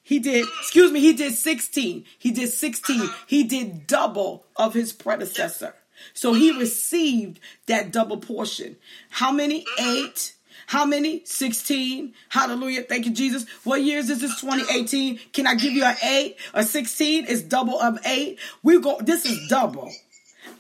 He 0.05 0.19
did, 0.19 0.47
excuse 0.61 0.93
me, 0.93 1.01
he 1.01 1.15
did 1.15 1.35
16. 1.35 2.05
He 2.19 2.31
did 2.31 2.51
16. 2.51 3.09
He 3.27 3.43
did 3.43 3.87
double 3.87 4.45
of 4.55 4.75
his 4.75 4.93
predecessor. 4.93 5.75
So 6.13 6.35
he 6.35 6.57
received 6.57 7.41
that 7.67 7.91
double 7.91 8.19
portion. 8.19 8.77
How 9.09 9.33
many? 9.33 9.65
Eight. 9.79 10.35
How 10.67 10.85
many? 10.85 11.23
16. 11.25 12.13
Hallelujah. 12.29 12.83
Thank 12.83 13.07
you, 13.07 13.13
Jesus. 13.13 13.47
What 13.65 13.83
years 13.83 14.11
is 14.11 14.21
this? 14.21 14.39
2018. 14.41 15.21
Can 15.33 15.47
I 15.47 15.55
give 15.55 15.73
you 15.73 15.85
an 15.85 15.97
8? 16.03 16.37
A 16.53 16.65
16 16.65 17.25
is 17.25 17.43
double 17.43 17.81
of 17.81 17.99
8. 18.05 18.39
We 18.63 18.81
go, 18.81 18.99
this 19.01 19.25
is 19.25 19.49
double. 19.49 19.91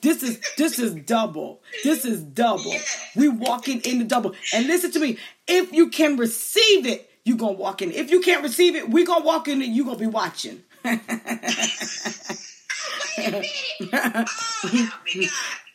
This 0.00 0.22
is 0.22 0.40
this 0.58 0.78
is 0.78 0.94
double. 0.94 1.60
This 1.82 2.04
is 2.04 2.22
double. 2.22 2.74
We 3.16 3.28
walking 3.28 3.80
in 3.82 3.98
the 3.98 4.04
double. 4.04 4.34
And 4.52 4.66
listen 4.66 4.90
to 4.92 5.00
me. 5.00 5.18
If 5.46 5.72
you 5.72 5.88
can 5.88 6.16
receive 6.16 6.86
it, 6.86 7.10
you 7.24 7.36
gonna 7.36 7.52
walk 7.52 7.82
in. 7.82 7.90
If 7.90 8.10
you 8.10 8.20
can't 8.20 8.42
receive 8.42 8.74
it, 8.74 8.88
we're 8.90 9.06
gonna 9.06 9.24
walk 9.24 9.48
in 9.48 9.62
and 9.62 9.74
you're 9.74 9.86
gonna 9.86 9.98
be 9.98 10.06
watching. 10.06 10.62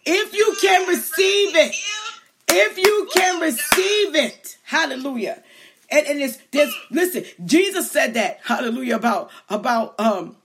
if 0.06 0.34
you 0.34 0.58
can 0.62 0.88
receive 0.88 1.56
it, 1.56 1.76
if 2.50 2.78
you 2.78 3.10
can 3.14 3.42
receive 3.42 4.16
it, 4.16 4.58
hallelujah. 4.64 5.44
And, 5.92 6.06
and 6.06 6.22
it's 6.22 6.38
this 6.52 6.72
listen, 6.92 7.26
Jesus 7.44 7.92
said 7.92 8.14
that, 8.14 8.40
hallelujah, 8.44 8.96
about 8.98 9.32
about 9.50 10.00
um 10.00 10.36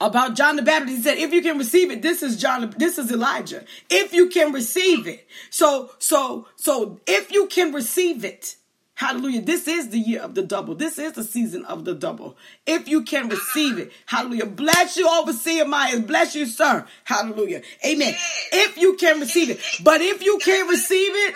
about 0.00 0.34
John 0.34 0.56
the 0.56 0.62
Baptist. 0.62 0.96
He 0.96 1.02
said, 1.02 1.18
if 1.18 1.32
you 1.32 1.42
can 1.42 1.58
receive 1.58 1.90
it, 1.90 2.02
this 2.02 2.22
is 2.22 2.36
John, 2.36 2.72
this 2.78 2.98
is 2.98 3.10
Elijah. 3.10 3.64
If 3.90 4.14
you 4.14 4.28
can 4.28 4.52
receive 4.52 5.06
it. 5.06 5.28
So, 5.50 5.90
so, 5.98 6.46
so 6.56 7.00
if 7.06 7.32
you 7.32 7.46
can 7.46 7.72
receive 7.72 8.24
it, 8.24 8.56
Hallelujah. 8.94 9.42
This 9.42 9.66
is 9.66 9.88
the 9.88 9.98
year 9.98 10.20
of 10.20 10.34
the 10.34 10.42
double. 10.42 10.74
This 10.74 10.98
is 10.98 11.12
the 11.12 11.24
season 11.24 11.64
of 11.64 11.84
the 11.84 11.94
double. 11.94 12.36
If 12.66 12.88
you 12.88 13.02
can 13.02 13.28
receive 13.28 13.78
it. 13.78 13.90
Hallelujah. 14.06 14.46
Bless 14.46 14.96
you, 14.96 15.08
Overseer 15.08 15.64
Myers. 15.64 16.02
Bless 16.02 16.36
you, 16.36 16.46
sir. 16.46 16.86
Hallelujah. 17.04 17.62
Amen. 17.84 18.14
If 18.52 18.76
you 18.76 18.96
can 18.96 19.18
receive 19.18 19.50
it. 19.50 19.60
But 19.82 20.02
if 20.02 20.22
you 20.22 20.38
can't 20.38 20.68
receive 20.68 21.12
it, 21.14 21.34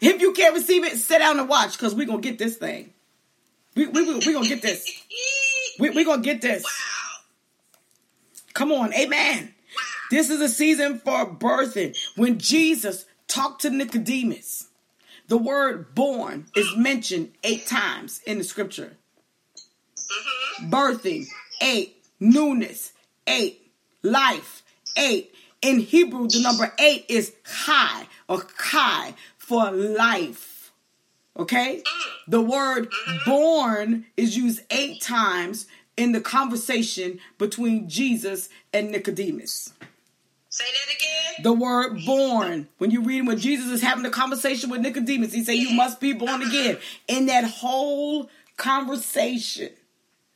if 0.00 0.20
you 0.20 0.32
can't 0.32 0.54
receive 0.54 0.84
it, 0.84 0.96
sit 0.96 1.18
down 1.18 1.38
and 1.38 1.48
watch 1.48 1.72
because 1.72 1.94
we're 1.94 2.06
going 2.06 2.22
to 2.22 2.28
get 2.28 2.38
this 2.38 2.56
thing. 2.56 2.92
We're 3.76 3.90
we, 3.90 4.02
we, 4.02 4.14
we 4.14 4.32
going 4.32 4.42
to 4.42 4.48
get 4.48 4.62
this. 4.62 4.90
We're 5.78 5.92
we 5.92 6.04
going 6.04 6.22
to 6.22 6.24
get 6.24 6.40
this. 6.40 6.64
Come 8.52 8.72
on. 8.72 8.92
Amen. 8.94 9.54
This 10.10 10.28
is 10.28 10.40
a 10.40 10.48
season 10.48 10.98
for 10.98 11.24
birthing. 11.24 11.96
When 12.16 12.38
Jesus 12.38 13.04
talked 13.28 13.62
to 13.62 13.70
Nicodemus. 13.70 14.66
The 15.30 15.38
word 15.38 15.94
born 15.94 16.46
is 16.56 16.76
mentioned 16.76 17.30
eight 17.44 17.64
times 17.64 18.20
in 18.26 18.38
the 18.38 18.42
scripture. 18.42 18.96
Mm-hmm. 19.96 20.74
Birthing, 20.74 21.26
eight. 21.62 22.02
Newness, 22.18 22.92
eight. 23.28 23.70
Life, 24.02 24.64
eight. 24.98 25.32
In 25.62 25.78
Hebrew, 25.78 26.26
the 26.26 26.42
number 26.42 26.72
eight 26.80 27.04
is 27.08 27.32
chai 27.44 28.08
or 28.28 28.40
kai 28.40 29.14
for 29.38 29.70
life. 29.70 30.72
Okay? 31.38 31.84
The 32.26 32.40
word 32.40 32.90
mm-hmm. 32.90 33.30
born 33.30 34.06
is 34.16 34.36
used 34.36 34.62
eight 34.72 35.00
times 35.00 35.68
in 35.96 36.10
the 36.10 36.20
conversation 36.20 37.20
between 37.38 37.88
Jesus 37.88 38.48
and 38.72 38.90
Nicodemus. 38.90 39.74
Say 40.50 40.64
that 40.64 40.94
again. 40.94 41.44
The 41.44 41.52
word 41.52 42.04
born. 42.04 42.68
When 42.78 42.90
you 42.90 43.02
read 43.02 43.26
when 43.26 43.38
Jesus 43.38 43.70
is 43.70 43.82
having 43.82 44.04
a 44.04 44.10
conversation 44.10 44.68
with 44.68 44.80
Nicodemus, 44.80 45.32
he 45.32 45.44
said, 45.44 45.52
You 45.52 45.70
must 45.74 46.00
be 46.00 46.12
born 46.12 46.42
again. 46.42 46.78
In 47.06 47.26
that 47.26 47.44
whole 47.44 48.28
conversation, 48.56 49.70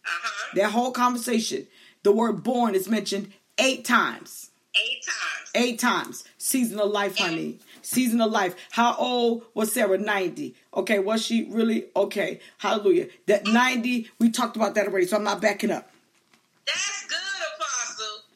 uh-huh. 0.07 0.53
that 0.55 0.71
whole 0.71 0.93
conversation, 0.93 1.67
the 2.05 2.13
word 2.13 2.45
born 2.45 2.77
is 2.77 2.89
mentioned 2.89 3.33
eight 3.59 3.85
times. 3.85 4.51
Eight 4.77 5.05
times. 5.05 5.51
Eight 5.57 5.79
times. 5.81 6.25
Season 6.39 6.79
of 6.79 6.91
life, 6.91 7.19
honey. 7.19 7.59
Season 7.83 8.21
of 8.21 8.31
life. 8.31 8.55
How 8.71 8.95
old 8.97 9.45
was 9.53 9.73
Sarah? 9.73 9.99
90. 9.99 10.55
Okay, 10.75 11.01
was 11.01 11.25
she 11.25 11.49
really? 11.51 11.87
Okay. 11.97 12.41
Hallelujah. 12.59 13.09
That 13.27 13.47
90, 13.47 14.11
we 14.21 14.31
talked 14.31 14.55
about 14.57 14.77
that 14.77 14.87
already, 14.87 15.07
so 15.07 15.17
I'm 15.17 15.25
not 15.25 15.41
backing 15.41 15.73
up. 15.73 15.91
That's 16.67 17.07
good. 17.07 17.24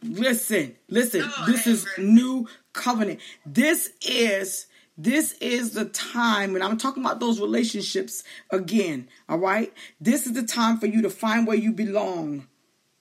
Listen, 0.02 0.76
listen. 0.88 1.22
Oh, 1.24 1.44
this 1.46 1.66
is 1.66 1.86
new 1.98 2.48
covenant. 2.72 3.20
This 3.44 3.90
is 4.02 4.66
this 4.96 5.34
is 5.34 5.72
the 5.72 5.84
time 5.86 6.54
and 6.54 6.64
I'm 6.64 6.76
talking 6.76 7.04
about 7.04 7.20
those 7.20 7.40
relationships 7.40 8.24
again. 8.50 9.08
All 9.28 9.38
right. 9.38 9.72
This 10.00 10.26
is 10.26 10.32
the 10.32 10.42
time 10.42 10.78
for 10.78 10.86
you 10.86 11.02
to 11.02 11.10
find 11.10 11.46
where 11.46 11.56
you 11.56 11.72
belong. 11.72 12.48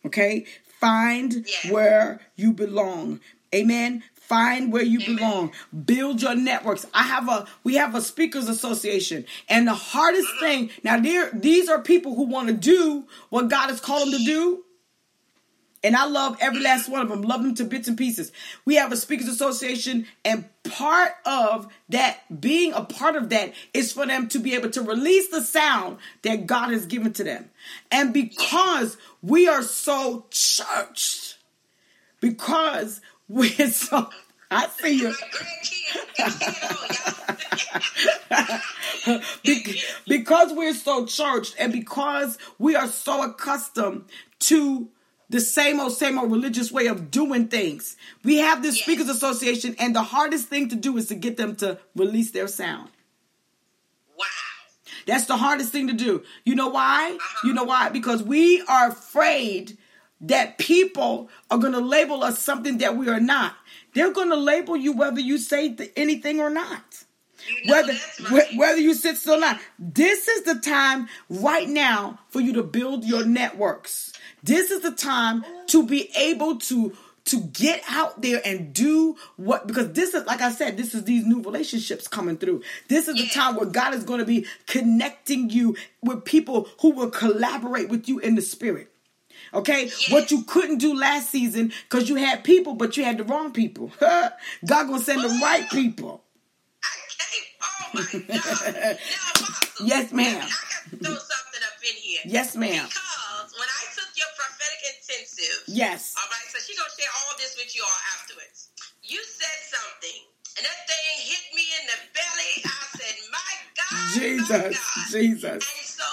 Okay. 0.06 0.46
Find 0.80 1.34
yeah. 1.34 1.72
where 1.72 2.22
you 2.36 2.54
belong. 2.54 3.20
Amen. 3.54 4.04
Find 4.14 4.74
where 4.74 4.84
you 4.84 5.00
belong. 5.00 5.54
Build 5.86 6.22
your 6.22 6.36
networks. 6.36 6.86
I 6.94 7.04
have 7.04 7.30
a 7.30 7.48
we 7.64 7.76
have 7.76 7.96
a 7.96 8.02
speakers 8.02 8.50
association. 8.50 9.26
And 9.48 9.68
the 9.68 9.74
hardest 9.74 10.28
uh-huh. 10.28 10.46
thing, 10.46 10.70
now 10.84 11.00
there 11.00 11.32
these 11.32 11.70
are 11.70 11.82
people 11.82 12.14
who 12.14 12.24
want 12.24 12.50
to 12.50 12.54
do 12.54 13.06
what 13.30 13.50
God 13.50 13.70
has 13.70 13.80
called 13.80 14.12
them 14.12 14.20
to 14.20 14.26
do, 14.26 14.66
and 15.84 15.96
I 15.96 16.06
love 16.06 16.38
every 16.40 16.62
last 16.62 16.90
one 16.90 17.02
of 17.02 17.10
them, 17.10 17.22
love 17.22 17.44
them 17.44 17.56
to 17.56 17.64
bits 17.64 17.88
and 17.88 17.98
pieces. 17.98 18.32
We 18.66 18.76
have 18.76 18.92
a 18.92 18.98
speakers 18.98 19.28
association, 19.28 20.08
and 20.26 20.46
part 20.64 21.14
of 21.26 21.68
that, 21.90 22.42
being 22.42 22.74
a 22.74 22.84
part 22.84 23.16
of 23.16 23.30
that, 23.30 23.54
is 23.74 23.92
for 23.92 24.06
them 24.06 24.28
to 24.30 24.40
be 24.40 24.56
able 24.56 24.70
to 24.72 24.82
release 24.82 25.30
the 25.30 25.42
sound 25.42 25.98
that 26.24 26.48
God 26.48 26.72
has 26.72 26.86
given 26.86 27.14
to 27.14 27.24
them. 27.24 27.50
And 27.92 28.14
because 28.14 28.98
we 29.22 29.48
are 29.48 29.64
so 29.64 30.26
churched, 30.32 31.38
because 32.20 33.02
we're 33.30 33.70
so 33.70 34.10
I 34.50 34.68
see 34.70 35.00
you. 35.02 35.14
because 40.08 40.54
we're 40.54 40.74
so 40.74 41.06
churched 41.06 41.56
and 41.60 41.74
because 41.74 42.38
we 42.58 42.76
are 42.76 42.88
so 42.88 43.24
accustomed 43.24 44.06
to 44.40 44.90
the 45.30 45.42
same 45.42 45.80
old, 45.80 45.94
same 45.94 46.18
old 46.18 46.32
religious 46.32 46.72
way 46.72 46.88
of 46.88 47.12
doing 47.12 47.48
things. 47.48 47.98
We 48.24 48.38
have 48.38 48.62
this 48.62 48.76
yes. 48.78 48.84
Speakers 48.84 49.10
Association, 49.10 49.76
and 49.80 49.96
the 49.96 50.04
hardest 50.04 50.48
thing 50.48 50.70
to 50.70 50.76
do 50.76 50.98
is 50.98 51.08
to 51.08 51.16
get 51.16 51.38
them 51.38 51.56
to 51.58 51.80
release 51.96 52.32
their 52.32 52.48
sound. 52.48 52.90
Wow. 54.18 54.26
That's 55.06 55.26
the 55.26 55.38
hardest 55.38 55.72
thing 55.72 55.88
to 55.88 55.94
do. 55.94 56.24
You 56.46 56.56
know 56.56 56.70
why? 56.70 57.12
Uh-huh. 57.12 57.48
You 57.48 57.54
know 57.54 57.66
why? 57.66 57.90
Because 57.90 58.24
we 58.24 58.62
are 58.64 58.90
afraid 58.90 59.78
that 60.22 60.58
people 60.58 61.30
are 61.52 61.58
going 61.58 61.74
to 61.74 61.80
label 61.80 62.24
us 62.24 62.40
something 62.40 62.80
that 62.80 62.96
we 62.96 63.10
are 63.10 63.20
not. 63.20 63.54
They're 63.94 64.14
going 64.14 64.30
to 64.30 64.36
label 64.36 64.76
you 64.76 64.94
whether 64.94 65.20
you 65.20 65.38
say 65.38 65.76
anything 65.96 66.40
or 66.40 66.50
not. 66.50 67.04
You 67.48 67.66
know 67.66 67.74
whether 67.74 67.94
right. 68.32 68.58
whether 68.58 68.80
you 68.80 68.94
sit 68.94 69.18
still 69.18 69.36
or 69.36 69.40
not. 69.40 69.60
This 69.80 70.28
is 70.28 70.44
the 70.44 70.56
time 70.56 71.08
right 71.30 71.68
now 71.68 72.20
for 72.30 72.42
you 72.42 72.54
to 72.54 72.64
build 72.64 73.06
your 73.06 73.26
networks. 73.26 74.12
This 74.48 74.72
is 74.72 74.82
the 74.82 74.92
time 74.92 75.46
to 75.68 75.86
be 75.86 76.10
able 76.16 76.58
to 76.58 76.96
to 77.26 77.42
get 77.42 77.84
out 77.90 78.22
there 78.22 78.42
and 78.46 78.74
do 78.74 79.18
what 79.36 79.68
because 79.68 79.92
this 79.92 80.14
is 80.14 80.26
like 80.26 80.42
I 80.42 80.52
said, 80.52 80.78
this 80.78 80.96
is 80.96 81.04
these 81.04 81.26
new 81.26 81.42
relationships 81.42 82.08
coming 82.08 82.38
through. 82.38 82.64
This 82.88 83.10
is 83.10 83.16
the 83.16 83.28
time 83.28 83.56
where 83.58 83.66
God 83.66 83.94
is 83.94 84.06
going 84.06 84.20
to 84.20 84.26
be 84.26 84.46
connecting 84.66 85.50
you 85.50 85.76
with 86.02 86.24
people 86.24 86.70
who 86.80 86.92
will 86.92 87.10
collaborate 87.10 87.90
with 87.90 88.08
you 88.08 88.20
in 88.20 88.36
the 88.36 88.42
spirit. 88.42 88.90
Okay, 89.54 89.90
what 90.10 90.32
you 90.32 90.44
couldn't 90.44 90.78
do 90.78 90.98
last 90.98 91.30
season 91.30 91.74
because 91.90 92.08
you 92.08 92.16
had 92.16 92.44
people, 92.44 92.74
but 92.74 92.96
you 92.96 93.04
had 93.04 93.18
the 93.18 93.24
wrong 93.26 93.52
people. 93.52 93.92
God 94.00 94.34
gonna 94.66 95.00
send 95.00 95.24
the 95.24 95.40
right 95.42 95.70
people. 95.70 96.24
Oh 97.62 97.90
my 97.94 98.02
God! 98.02 98.24
yes, 99.84 100.12
ma'am. 100.12 100.38
I 100.38 100.50
got 100.50 100.90
to 100.92 100.98
throw 100.98 101.16
something 101.16 101.64
up 101.64 101.80
in 101.84 102.32
Yes, 102.32 102.56
ma'am. 102.56 102.88
Because 102.88 103.52
when 103.58 103.68
I 103.68 103.84
took 103.96 104.12
your 104.16 104.28
prophetic 104.36 104.78
Yes. 105.68 106.14
all 106.18 106.28
right, 106.30 106.48
so 106.52 106.58
she's 106.64 106.78
gonna 106.78 106.90
share 106.98 107.12
all 107.24 107.34
this 107.38 107.56
with 107.58 107.72
you 107.76 107.84
all 107.84 108.02
afterwards. 108.20 108.70
You 109.04 109.20
said 109.24 109.60
something, 109.72 110.20
and 110.58 110.64
that 110.66 110.80
thing 110.88 111.06
hit 111.28 111.46
me 111.56 111.66
in 111.80 111.84
the 111.88 112.00
belly. 112.16 112.54
I 112.66 112.82
said, 112.98 113.16
"My 113.32 113.54
God, 113.76 113.92
my 113.92 114.14
Jesus. 114.16 114.76
God." 114.76 115.08
Jesus. 115.12 115.62
And 115.64 115.86
so, 115.88 116.10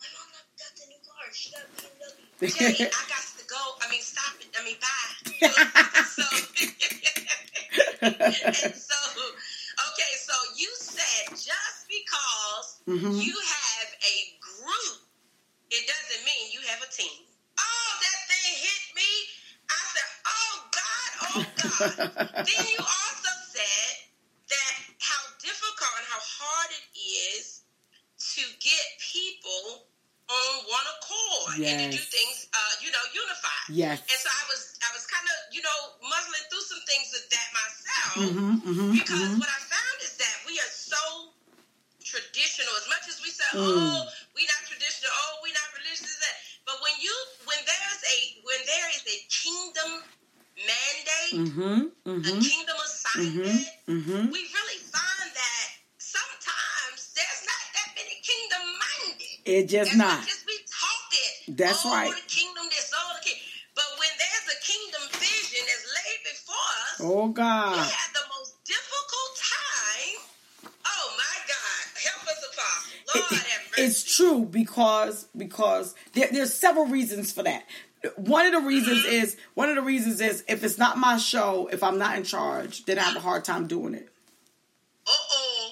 my 0.00 0.08
mom 0.16 0.28
got 0.56 0.72
the 0.80 0.86
new 0.88 1.00
car. 1.04 1.24
She 1.32 1.50
got 1.52 1.66
BMW. 1.76 2.48
Jay, 2.56 2.88
I 2.88 3.02
got 3.08 3.24
to 3.36 3.44
go. 3.44 3.62
I 3.84 3.90
mean, 3.92 4.00
stop 4.00 4.32
it. 4.40 4.48
I 4.56 4.64
mean, 4.64 4.78
bye. 4.80 5.12
so, 6.16 6.24
and 8.00 8.74
so, 8.76 8.96
okay, 9.92 10.12
so 10.16 10.34
you 10.56 10.70
said 10.80 11.36
just 11.36 11.84
because 11.88 12.80
Mhm. 12.88 13.12
you 13.22 13.34
have 13.36 13.88
a 14.00 14.16
group, 14.40 14.98
it 15.70 15.84
doesn't 15.86 16.24
mean 16.24 16.50
you 16.52 16.60
have 16.68 16.80
a 16.82 16.90
team. 16.90 17.26
Oh, 17.58 17.90
that 18.00 18.18
thing 18.28 18.54
hit 18.56 18.84
me. 18.96 19.10
I 19.68 19.80
said, 19.94 20.08
oh 20.26 20.54
God, 20.72 21.19
oh 21.36 21.44
God. 21.44 22.46
then 22.46 22.64
you 22.66 22.80
also 22.80 23.32
said 23.50 23.92
that 24.50 24.72
how 24.98 25.22
difficult 25.38 25.92
and 25.98 26.06
how 26.10 26.20
hard 26.20 26.70
it 26.74 26.86
is 26.98 27.62
to 28.36 28.42
get 28.60 28.84
people 29.00 29.86
on 30.30 30.50
one 30.70 30.86
accord 30.94 31.58
and 31.58 31.90
to 31.90 31.98
do 31.98 31.98
things, 31.98 32.46
uh, 32.54 32.72
you 32.78 32.90
know, 32.94 33.02
unified. 33.10 33.66
Yes. 33.74 33.98
And 34.06 34.18
so 34.18 34.30
I 34.30 34.44
was, 34.46 34.78
I 34.78 34.90
was 34.94 35.02
kind 35.10 35.26
of, 35.26 35.36
you 35.50 35.58
know, 35.58 35.78
muzzling 36.06 36.46
through 36.46 36.66
some 36.70 36.82
things 36.86 37.10
with 37.10 37.26
that 37.34 37.48
myself 37.50 37.78
Mm-hmm, 38.10 38.52
mm-hmm, 38.62 38.90
because 38.94 39.22
mm-hmm. 39.22 39.38
what 39.42 39.50
I 39.50 39.60
found 39.70 39.98
is 40.02 40.14
that 40.18 40.34
we 40.46 40.54
are 40.58 40.72
so 40.74 41.30
traditional. 42.02 42.74
As 42.78 42.86
much 42.90 43.06
as 43.06 43.18
we 43.22 43.30
say, 43.30 43.46
Mm. 43.54 43.66
"Oh, 43.66 44.06
we 44.34 44.42
not 44.46 44.62
traditional," 44.66 45.10
"Oh, 45.10 45.42
we 45.42 45.50
not 45.54 45.68
religious," 45.78 46.10
that. 46.22 46.36
but 46.66 46.78
when 46.82 46.94
you, 46.98 47.14
when 47.46 47.58
there's 47.66 48.02
a, 48.02 48.18
when 48.46 48.60
there 48.66 48.88
is 48.94 49.02
a 49.06 49.18
kingdom 49.30 49.90
mandate, 50.66 51.32
Mm-hmm, 51.46 51.80
a 52.10 52.10
mm-hmm, 52.10 52.40
kingdom 52.42 52.76
assignment, 52.82 53.62
mm-hmm. 53.86 54.22
we 54.34 54.40
really 54.50 54.80
find 54.82 55.28
that 55.30 55.66
sometimes 55.98 56.98
there's 57.14 57.42
not 57.46 57.64
that 57.78 57.88
many 57.94 58.14
kingdom 58.18 58.64
minded. 58.82 59.36
It 59.46 59.62
just 59.70 59.92
As 59.92 59.96
not. 59.98 60.20
as 60.26 60.42
we 60.46 60.56
talking, 60.66 61.56
That's 61.56 61.86
oh, 61.86 61.92
right. 61.94 62.10
the 62.10 62.26
kingdom, 62.26 62.64
this, 62.70 62.90
oh, 62.94 63.14
the 63.14 63.24
king. 63.30 63.38
But 63.78 63.86
when 63.98 64.10
there's 64.18 64.46
a 64.50 64.58
kingdom 64.66 65.02
vision 65.22 65.62
that's 65.70 65.86
laid 65.86 66.20
before 66.26 66.72
us, 66.90 66.96
Oh 67.00 67.26
we 67.28 67.32
God. 67.32 67.78
had 67.78 68.10
the 68.12 68.26
most 68.34 68.58
difficult 68.66 69.32
time. 69.38 70.18
Oh 70.84 71.06
my 71.16 71.36
God, 71.46 71.82
help 72.10 72.22
us, 72.26 72.40
Apostle. 72.42 72.92
Lord 73.14 73.32
it- 73.32 73.46
have 73.46 73.60
it's 73.78 74.16
true 74.16 74.44
because 74.44 75.26
because 75.36 75.94
there, 76.12 76.28
there's 76.32 76.52
several 76.52 76.86
reasons 76.86 77.32
for 77.32 77.42
that. 77.44 77.64
One 78.16 78.46
of 78.46 78.52
the 78.52 78.66
reasons 78.66 79.04
is 79.04 79.36
one 79.54 79.68
of 79.68 79.76
the 79.76 79.82
reasons 79.82 80.20
is 80.20 80.42
if 80.48 80.64
it's 80.64 80.78
not 80.78 80.96
my 80.96 81.18
show, 81.18 81.68
if 81.70 81.82
I'm 81.82 81.98
not 81.98 82.16
in 82.16 82.24
charge, 82.24 82.84
then 82.86 82.98
I 82.98 83.02
have 83.02 83.16
a 83.16 83.20
hard 83.20 83.44
time 83.44 83.66
doing 83.66 83.94
it. 83.94 84.08
Uh 85.06 85.10
oh. 85.10 85.70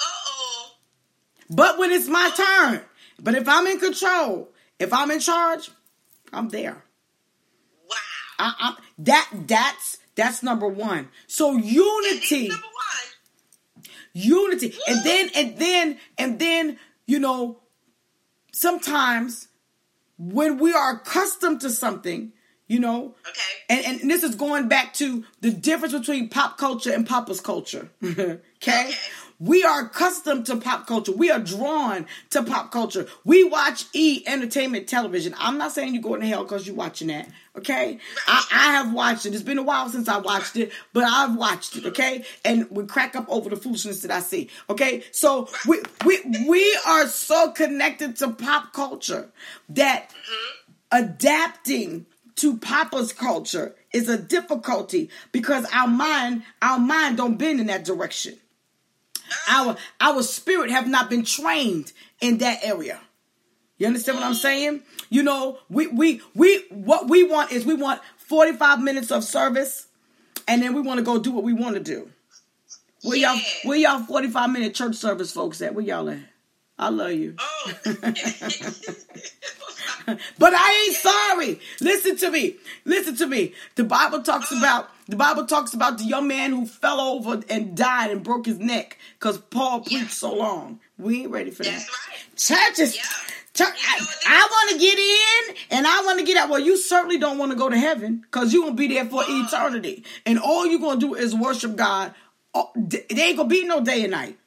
Uh 0.00 0.04
oh. 0.04 0.70
But 1.50 1.78
when 1.78 1.92
it's 1.92 2.08
my 2.08 2.30
turn, 2.36 2.80
but 3.20 3.34
if 3.34 3.48
I'm 3.48 3.66
in 3.68 3.78
control, 3.78 4.50
if 4.80 4.92
I'm 4.92 5.10
in 5.12 5.20
charge, 5.20 5.70
I'm 6.32 6.48
there. 6.48 6.82
Wow. 7.88 7.96
I, 8.40 8.54
I, 8.58 8.76
that 8.98 9.30
that's 9.46 9.98
that's 10.16 10.42
number 10.42 10.66
one. 10.66 11.10
So 11.28 11.52
unity. 11.56 12.48
number 12.48 12.66
one. 12.66 13.84
unity 14.14 14.74
and 14.88 15.04
then 15.04 15.30
and 15.36 15.58
then 15.58 15.98
and 16.18 16.38
then 16.38 16.78
you 17.06 17.18
know 17.18 17.60
sometimes 18.52 19.48
when 20.22 20.58
we 20.58 20.72
are 20.72 20.92
accustomed 20.96 21.60
to 21.60 21.70
something 21.70 22.32
you 22.68 22.78
know 22.78 23.14
Okay. 23.28 23.40
and, 23.86 24.00
and 24.02 24.10
this 24.10 24.22
is 24.22 24.34
going 24.36 24.68
back 24.68 24.94
to 24.94 25.24
the 25.40 25.50
difference 25.50 25.92
between 25.92 26.28
pop 26.28 26.58
culture 26.58 26.92
and 26.92 27.06
papa's 27.06 27.40
culture 27.40 27.90
okay? 28.04 28.38
Okay. 28.62 28.90
We 29.42 29.64
are 29.64 29.86
accustomed 29.86 30.46
to 30.46 30.56
pop 30.56 30.86
culture. 30.86 31.10
We 31.10 31.30
are 31.30 31.40
drawn 31.40 32.06
to 32.30 32.44
pop 32.44 32.70
culture. 32.70 33.06
We 33.24 33.42
watch 33.42 33.86
e 33.92 34.22
entertainment 34.26 34.88
television. 34.88 35.34
I'm 35.36 35.58
not 35.58 35.72
saying 35.72 35.94
you're 35.94 36.02
going 36.02 36.20
to 36.20 36.26
hell 36.28 36.44
because 36.44 36.66
you're 36.66 36.76
watching 36.76 37.08
that 37.08 37.28
okay? 37.56 37.98
I, 38.26 38.46
I 38.52 38.72
have 38.72 38.94
watched 38.94 39.26
it. 39.26 39.34
It's 39.34 39.42
been 39.42 39.58
a 39.58 39.62
while 39.62 39.88
since 39.88 40.08
i 40.08 40.18
watched 40.18 40.56
it 40.56 40.72
but 40.92 41.04
i've 41.04 41.36
watched 41.36 41.76
it 41.76 41.86
okay? 41.86 42.24
And 42.44 42.70
we 42.70 42.84
crack 42.86 43.16
up 43.16 43.26
over 43.28 43.50
the 43.50 43.56
foolishness 43.56 44.02
that 44.02 44.10
i 44.10 44.20
see 44.20 44.48
okay? 44.70 45.04
So 45.12 45.48
we 45.66 45.80
we, 46.04 46.20
we 46.48 46.78
are 46.86 47.06
so 47.08 47.50
connected 47.50 48.16
to 48.16 48.30
pop 48.30 48.72
culture 48.72 49.30
that 49.70 50.10
adapting 50.90 52.06
to 52.36 52.56
papa's 52.56 53.12
culture 53.12 53.74
is 53.92 54.08
a 54.08 54.16
difficulty 54.16 55.10
because 55.32 55.66
our 55.72 55.88
mind 55.88 56.42
our 56.62 56.78
mind 56.78 57.16
don't 57.18 57.36
bend 57.36 57.60
in 57.60 57.66
that 57.66 57.84
direction 57.84 58.38
our 59.48 59.76
our 60.00 60.22
spirit 60.22 60.70
have 60.70 60.86
not 60.86 61.10
been 61.10 61.24
trained 61.24 61.92
in 62.20 62.38
that 62.38 62.60
area. 62.62 63.00
You 63.78 63.86
understand 63.86 64.18
what 64.18 64.26
i'm 64.26 64.34
saying? 64.34 64.82
You 65.10 65.22
know 65.22 65.58
we 65.68 65.88
we 65.88 66.20
we 66.34 66.64
what 66.70 67.08
we 67.08 67.24
want 67.24 67.52
is 67.52 67.66
we 67.66 67.74
want 67.74 68.00
45 68.18 68.80
minutes 68.80 69.10
of 69.10 69.24
service 69.24 69.88
and 70.46 70.62
then 70.62 70.74
we 70.74 70.80
want 70.80 70.98
to 70.98 71.04
go 71.04 71.18
do 71.18 71.32
what 71.32 71.44
we 71.44 71.52
want 71.52 71.74
to 71.74 71.80
do. 71.80 72.10
Where 73.02 73.16
y'all 73.16 73.40
where 73.64 73.78
y'all 73.78 74.00
45 74.04 74.50
minute 74.50 74.74
church 74.74 74.94
service 74.94 75.32
folks 75.32 75.60
at? 75.62 75.74
Where 75.74 75.84
y'all 75.84 76.08
at? 76.08 76.18
I 76.78 76.88
love 76.88 77.12
you. 77.12 77.36
Oh. 77.38 77.72
But 80.38 80.52
I 80.54 80.84
ain't 80.86 80.96
sorry. 80.96 81.60
Listen 81.80 82.16
to 82.18 82.30
me. 82.30 82.56
Listen 82.84 83.16
to 83.16 83.26
me. 83.26 83.54
The 83.76 83.84
Bible 83.84 84.22
talks 84.22 84.50
about 84.52 84.88
the 85.08 85.16
Bible 85.16 85.46
talks 85.46 85.74
about 85.74 85.98
the 85.98 86.04
young 86.04 86.28
man 86.28 86.52
who 86.52 86.66
fell 86.66 87.00
over 87.00 87.40
and 87.48 87.76
died 87.76 88.10
and 88.10 88.22
broke 88.22 88.46
his 88.46 88.58
neck 88.58 88.98
because 89.18 89.38
Paul 89.38 89.80
preached 89.80 89.92
Yeah. 90.02 90.08
so 90.08 90.34
long. 90.34 90.80
We 90.98 91.22
ain't 91.22 91.30
ready 91.30 91.50
for 91.50 91.64
that. 91.64 91.70
That's 91.72 91.88
right. 91.88 92.36
Churches. 92.36 92.96
Yeah. 92.96 93.02
Church, 93.54 93.68
You 93.82 94.00
know 94.00 94.06
I, 94.28 94.38
I 94.44 94.48
want 94.50 94.70
to 94.70 94.78
get 94.78 94.98
in 94.98 95.56
and 95.76 95.86
I 95.86 96.00
want 96.06 96.18
to 96.20 96.24
get 96.24 96.38
out. 96.38 96.48
Well, 96.48 96.60
you 96.60 96.76
certainly 96.78 97.18
don't 97.18 97.36
want 97.36 97.52
to 97.52 97.58
go 97.58 97.68
to 97.68 97.76
heaven 97.76 98.18
because 98.22 98.52
you're 98.52 98.62
going 98.62 98.76
to 98.76 98.80
be 98.80 98.94
there 98.94 99.04
for 99.04 99.22
Uh-uh. 99.22 99.44
eternity. 99.46 100.04
And 100.24 100.38
all 100.38 100.66
you're 100.66 100.80
going 100.80 101.00
to 101.00 101.06
do 101.08 101.14
is 101.14 101.34
worship 101.34 101.76
God. 101.76 102.14
Uh, 102.54 102.64
d- 102.86 103.02
There 103.10 103.26
ain't 103.28 103.36
going 103.36 103.48
to 103.50 103.54
be 103.54 103.64
no 103.64 103.80
day 103.82 104.02
and 104.02 104.12
night. 104.12 104.38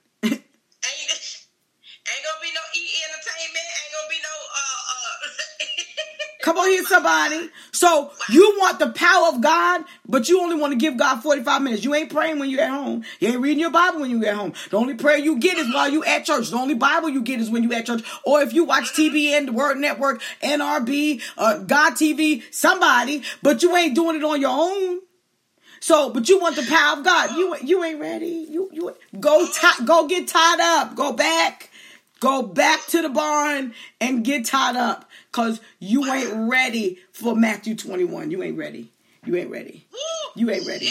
Come 6.45 6.59
on 6.59 6.67
here, 6.67 6.83
somebody. 6.83 7.49
So 7.71 8.11
you 8.29 8.55
want 8.59 8.77
the 8.77 8.91
power 8.91 9.29
of 9.29 9.41
God, 9.41 9.83
but 10.07 10.29
you 10.29 10.39
only 10.41 10.55
want 10.55 10.73
to 10.73 10.77
give 10.77 10.95
God 10.95 11.23
45 11.23 11.63
minutes. 11.63 11.83
You 11.83 11.95
ain't 11.95 12.11
praying 12.11 12.37
when 12.37 12.51
you're 12.51 12.61
at 12.61 12.69
home. 12.69 13.03
You 13.19 13.29
ain't 13.29 13.39
reading 13.39 13.61
your 13.61 13.71
Bible 13.71 14.01
when 14.01 14.11
you're 14.11 14.29
at 14.29 14.35
home. 14.35 14.53
The 14.69 14.77
only 14.77 14.93
prayer 14.93 15.17
you 15.17 15.39
get 15.39 15.57
is 15.57 15.73
while 15.73 15.89
you 15.89 16.03
at 16.03 16.23
church. 16.23 16.51
The 16.51 16.57
only 16.57 16.75
Bible 16.75 17.09
you 17.09 17.23
get 17.23 17.39
is 17.39 17.49
when 17.49 17.63
you 17.63 17.73
at 17.73 17.87
church. 17.87 18.03
Or 18.23 18.43
if 18.43 18.53
you 18.53 18.63
watch 18.63 18.93
TBN, 18.93 19.47
the 19.47 19.53
Word 19.53 19.79
Network, 19.79 20.21
NRB, 20.43 21.23
uh, 21.35 21.57
God 21.63 21.93
TV, 21.93 22.43
somebody, 22.51 23.23
but 23.41 23.63
you 23.63 23.75
ain't 23.75 23.95
doing 23.95 24.17
it 24.17 24.23
on 24.23 24.39
your 24.39 24.51
own. 24.51 24.99
So, 25.79 26.11
but 26.11 26.29
you 26.29 26.39
want 26.39 26.57
the 26.57 26.67
power 26.67 26.99
of 26.99 27.03
God. 27.03 27.35
You 27.35 27.55
you 27.63 27.83
ain't 27.83 27.99
ready. 27.99 28.45
You 28.51 28.69
you 28.71 28.95
go 29.19 29.47
ti- 29.47 29.83
go 29.83 30.07
get 30.07 30.27
tied 30.27 30.59
up. 30.59 30.95
Go 30.95 31.11
back. 31.11 31.71
Go 32.19 32.43
back 32.43 32.85
to 32.87 33.01
the 33.01 33.09
barn 33.09 33.73
and 33.99 34.23
get 34.23 34.45
tied 34.45 34.75
up 34.75 35.09
cuz 35.35 35.59
you 35.79 36.05
ain't 36.11 36.49
ready 36.49 36.99
for 37.11 37.35
Matthew 37.35 37.75
21. 37.75 38.31
You 38.31 38.41
ain't 38.41 38.57
ready. 38.57 38.91
You 39.25 39.35
ain't 39.35 39.49
ready. 39.49 39.85
You 40.35 40.49
ain't 40.49 40.65
ready. 40.65 40.89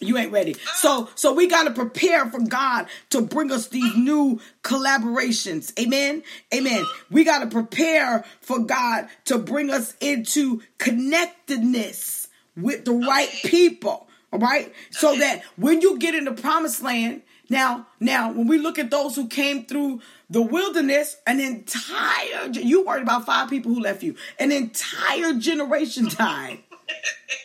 You 0.00 0.18
ain't 0.18 0.32
ready. 0.32 0.54
Uh. 0.54 0.74
So 0.74 1.08
so 1.14 1.32
we 1.32 1.46
got 1.46 1.64
to 1.64 1.70
prepare 1.70 2.26
for 2.26 2.40
God 2.40 2.86
to 3.10 3.22
bring 3.22 3.52
us 3.52 3.68
these 3.68 3.94
uh. 3.94 3.98
new 3.98 4.40
collaborations. 4.62 5.72
Amen. 5.78 6.22
Uh-huh. 6.24 6.58
Amen. 6.58 6.84
We 7.10 7.24
got 7.24 7.40
to 7.40 7.46
prepare 7.46 8.24
for 8.40 8.58
God 8.58 9.08
to 9.26 9.38
bring 9.38 9.70
us 9.70 9.94
into 10.00 10.62
connectedness 10.78 12.28
with 12.56 12.84
the 12.84 12.92
right 12.92 13.30
people. 13.44 14.08
All 14.32 14.40
right? 14.40 14.72
So 14.90 15.16
that 15.16 15.42
when 15.56 15.80
you 15.80 15.98
get 15.98 16.16
in 16.16 16.24
the 16.24 16.32
promised 16.32 16.82
land, 16.82 17.22
now 17.48 17.86
now 18.00 18.32
when 18.32 18.48
we 18.48 18.58
look 18.58 18.78
at 18.78 18.90
those 18.90 19.14
who 19.14 19.28
came 19.28 19.64
through 19.64 20.00
the 20.34 20.42
wilderness, 20.42 21.16
an 21.28 21.38
entire 21.38 22.48
you 22.50 22.84
worried 22.84 23.04
about 23.04 23.24
five 23.24 23.48
people 23.48 23.72
who 23.72 23.80
left 23.80 24.02
you. 24.02 24.16
An 24.40 24.50
entire 24.50 25.34
generation 25.34 26.08
died. 26.08 26.58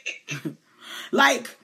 like 1.12 1.56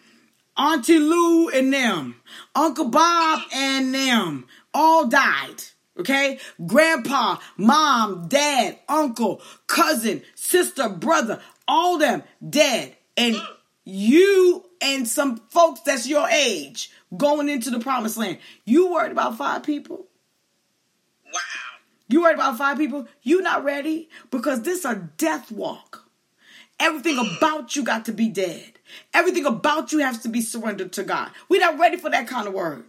Auntie 0.56 1.00
Lou 1.00 1.50
and 1.50 1.74
them, 1.74 2.22
Uncle 2.54 2.90
Bob 2.90 3.42
and 3.52 3.92
them 3.94 4.46
all 4.72 5.08
died. 5.08 5.64
Okay? 6.00 6.38
Grandpa, 6.64 7.38
mom, 7.58 8.28
dad, 8.28 8.78
uncle, 8.88 9.42
cousin, 9.66 10.22
sister, 10.36 10.90
brother, 10.90 11.42
all 11.68 11.98
them 11.98 12.22
dead. 12.48 12.96
And 13.18 13.36
you 13.84 14.64
and 14.80 15.08
some 15.08 15.38
folks 15.50 15.80
that's 15.82 16.08
your 16.08 16.30
age 16.30 16.92
going 17.18 17.50
into 17.50 17.72
the 17.72 17.80
promised 17.80 18.18
land. 18.18 18.38
You 18.64 18.94
worried 18.94 19.12
about 19.12 19.40
five 19.40 19.64
people? 19.64 20.06
You 22.08 22.22
worried 22.22 22.36
about 22.36 22.58
five 22.58 22.78
people? 22.78 23.08
You 23.24 23.42
not 23.42 23.64
ready 23.64 24.10
because 24.32 24.62
this 24.62 24.86
a 24.86 25.10
death 25.18 25.52
walk. 25.52 26.04
Everything 26.80 27.18
about 27.18 27.76
you 27.76 27.84
got 27.84 28.06
to 28.06 28.12
be 28.12 28.28
dead. 28.30 28.74
Everything 29.14 29.46
about 29.46 29.92
you 29.92 30.00
has 30.00 30.20
to 30.20 30.30
be 30.30 30.42
surrendered 30.42 30.92
to 30.94 31.04
God. 31.04 31.32
we 31.50 31.58
not 31.58 31.80
ready 31.80 31.98
for 31.98 32.10
that 32.10 32.28
kind 32.28 32.48
of 32.48 32.54
word. 32.54 32.86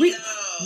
We, 0.00 0.10
No. 0.12 0.18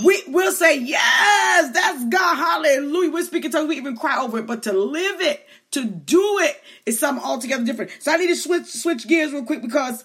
we 0.05 0.23
will 0.29 0.53
say, 0.53 0.79
yes, 0.79 1.73
that's 1.73 2.05
God. 2.07 2.37
Hallelujah. 2.37 3.11
We're 3.11 3.25
speaking 3.25 3.51
tongues. 3.51 3.69
We 3.69 3.77
even 3.77 3.97
cry 3.97 4.19
over 4.21 4.39
it. 4.39 4.47
But 4.47 4.63
to 4.65 4.73
live 4.73 5.21
it, 5.21 5.47
to 5.73 5.85
do 5.85 6.39
it, 6.41 6.61
is 6.87 6.99
something 6.99 7.25
altogether 7.25 7.65
different. 7.65 7.91
So 8.01 8.13
I 8.13 8.17
need 8.17 8.29
to 8.29 8.37
switch 8.37 8.67
switch 8.67 9.07
gears 9.07 9.33
real 9.33 9.45
quick 9.45 9.63
because 9.63 10.05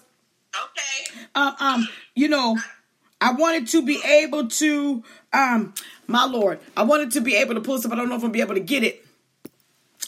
Okay. 0.54 1.20
um, 1.34 1.54
um, 1.60 1.88
you 2.14 2.28
know, 2.28 2.58
I 3.20 3.32
wanted 3.32 3.66
to 3.68 3.82
be 3.84 4.00
able 4.04 4.48
to, 4.48 5.02
um, 5.32 5.74
my 6.06 6.24
Lord, 6.24 6.60
I 6.76 6.82
wanted 6.84 7.12
to 7.12 7.20
be 7.20 7.36
able 7.36 7.54
to 7.54 7.60
pull 7.60 7.78
stuff. 7.78 7.92
I 7.92 7.96
don't 7.96 8.08
know 8.08 8.16
if 8.16 8.24
I'll 8.24 8.30
be 8.30 8.40
able 8.40 8.54
to 8.54 8.60
get 8.60 8.82
it, 8.82 9.04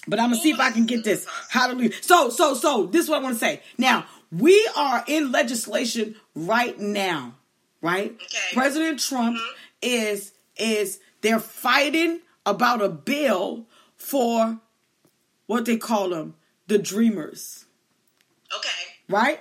but 0.08 0.18
I'm 0.18 0.30
gonna 0.30 0.40
see 0.40 0.50
if 0.50 0.60
I 0.60 0.70
can 0.70 0.86
get 0.86 1.04
this. 1.04 1.26
Hallelujah. 1.50 1.92
So, 2.00 2.30
so, 2.30 2.54
so, 2.54 2.86
this 2.86 3.04
is 3.04 3.10
what 3.10 3.20
I 3.20 3.22
want 3.22 3.34
to 3.34 3.40
say. 3.40 3.60
Now, 3.78 4.06
we 4.32 4.68
are 4.76 5.04
in 5.06 5.32
legislation 5.32 6.14
right 6.34 6.78
now, 6.78 7.34
right? 7.82 8.12
Okay. 8.12 8.38
President 8.54 9.00
Trump 9.00 9.38
is 9.82 10.32
is 10.56 11.00
they're 11.20 11.40
fighting 11.40 12.20
about 12.46 12.80
a 12.82 12.88
bill 12.88 13.66
for 13.96 14.58
what 15.46 15.64
they 15.66 15.76
call 15.76 16.10
them, 16.10 16.34
the 16.68 16.78
dreamers 16.78 17.66
Okay. 18.56 18.68
right? 19.08 19.40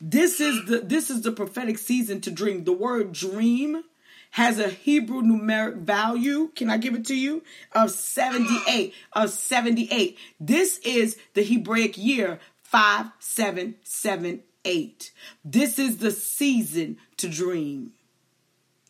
This 0.00 0.40
is 0.40 0.64
the 0.66 0.80
this 0.80 1.10
is 1.10 1.22
the 1.22 1.32
prophetic 1.32 1.78
season 1.78 2.20
to 2.22 2.30
dream. 2.30 2.64
The 2.64 2.72
word 2.72 3.12
dream 3.12 3.84
has 4.30 4.58
a 4.58 4.68
Hebrew 4.68 5.22
numeric 5.22 5.76
value. 5.82 6.50
Can 6.54 6.70
I 6.70 6.76
give 6.78 6.94
it 6.94 7.06
to 7.06 7.14
you? 7.16 7.42
Of 7.72 7.90
78. 7.90 8.94
Of 9.12 9.30
78. 9.30 10.16
This 10.38 10.78
is 10.84 11.16
the 11.34 11.42
Hebraic 11.42 11.96
year 11.98 12.38
5778. 12.62 15.10
This 15.44 15.78
is 15.78 15.98
the 15.98 16.10
season 16.10 16.96
to 17.18 17.28
dream. 17.28 17.92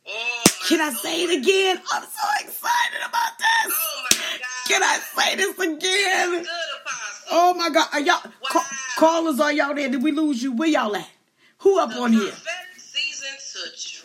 Oh, 0.07 0.43
Can 0.69 0.81
I 0.81 0.91
say 0.91 1.25
it 1.25 1.39
again? 1.41 1.81
I'm 1.93 2.03
so 2.03 2.29
excited 2.41 3.01
about 3.09 3.39
this. 3.39 3.73
Oh. 3.73 4.07
Can 4.67 4.83
I 4.83 4.99
say 4.99 5.37
this 5.37 5.59
again? 5.59 6.47
Oh 7.31 7.55
my 7.55 7.71
God. 7.71 7.89
Are 7.93 8.01
y'all 8.01 8.21
ca- 8.49 8.69
callers 8.97 9.41
are 9.41 9.53
y'all 9.53 9.75
there? 9.75 9.89
Did 9.89 10.03
we 10.03 10.13
lose 10.13 10.43
you? 10.43 10.53
Where 10.53 10.69
y'all 10.69 10.95
at? 10.97 11.09
Who 11.59 11.79
up 11.81 11.91
the 11.91 12.01
on 12.01 12.13
here? 12.13 12.33
season 12.77 13.29
to 13.53 13.59
dream. 13.77 14.00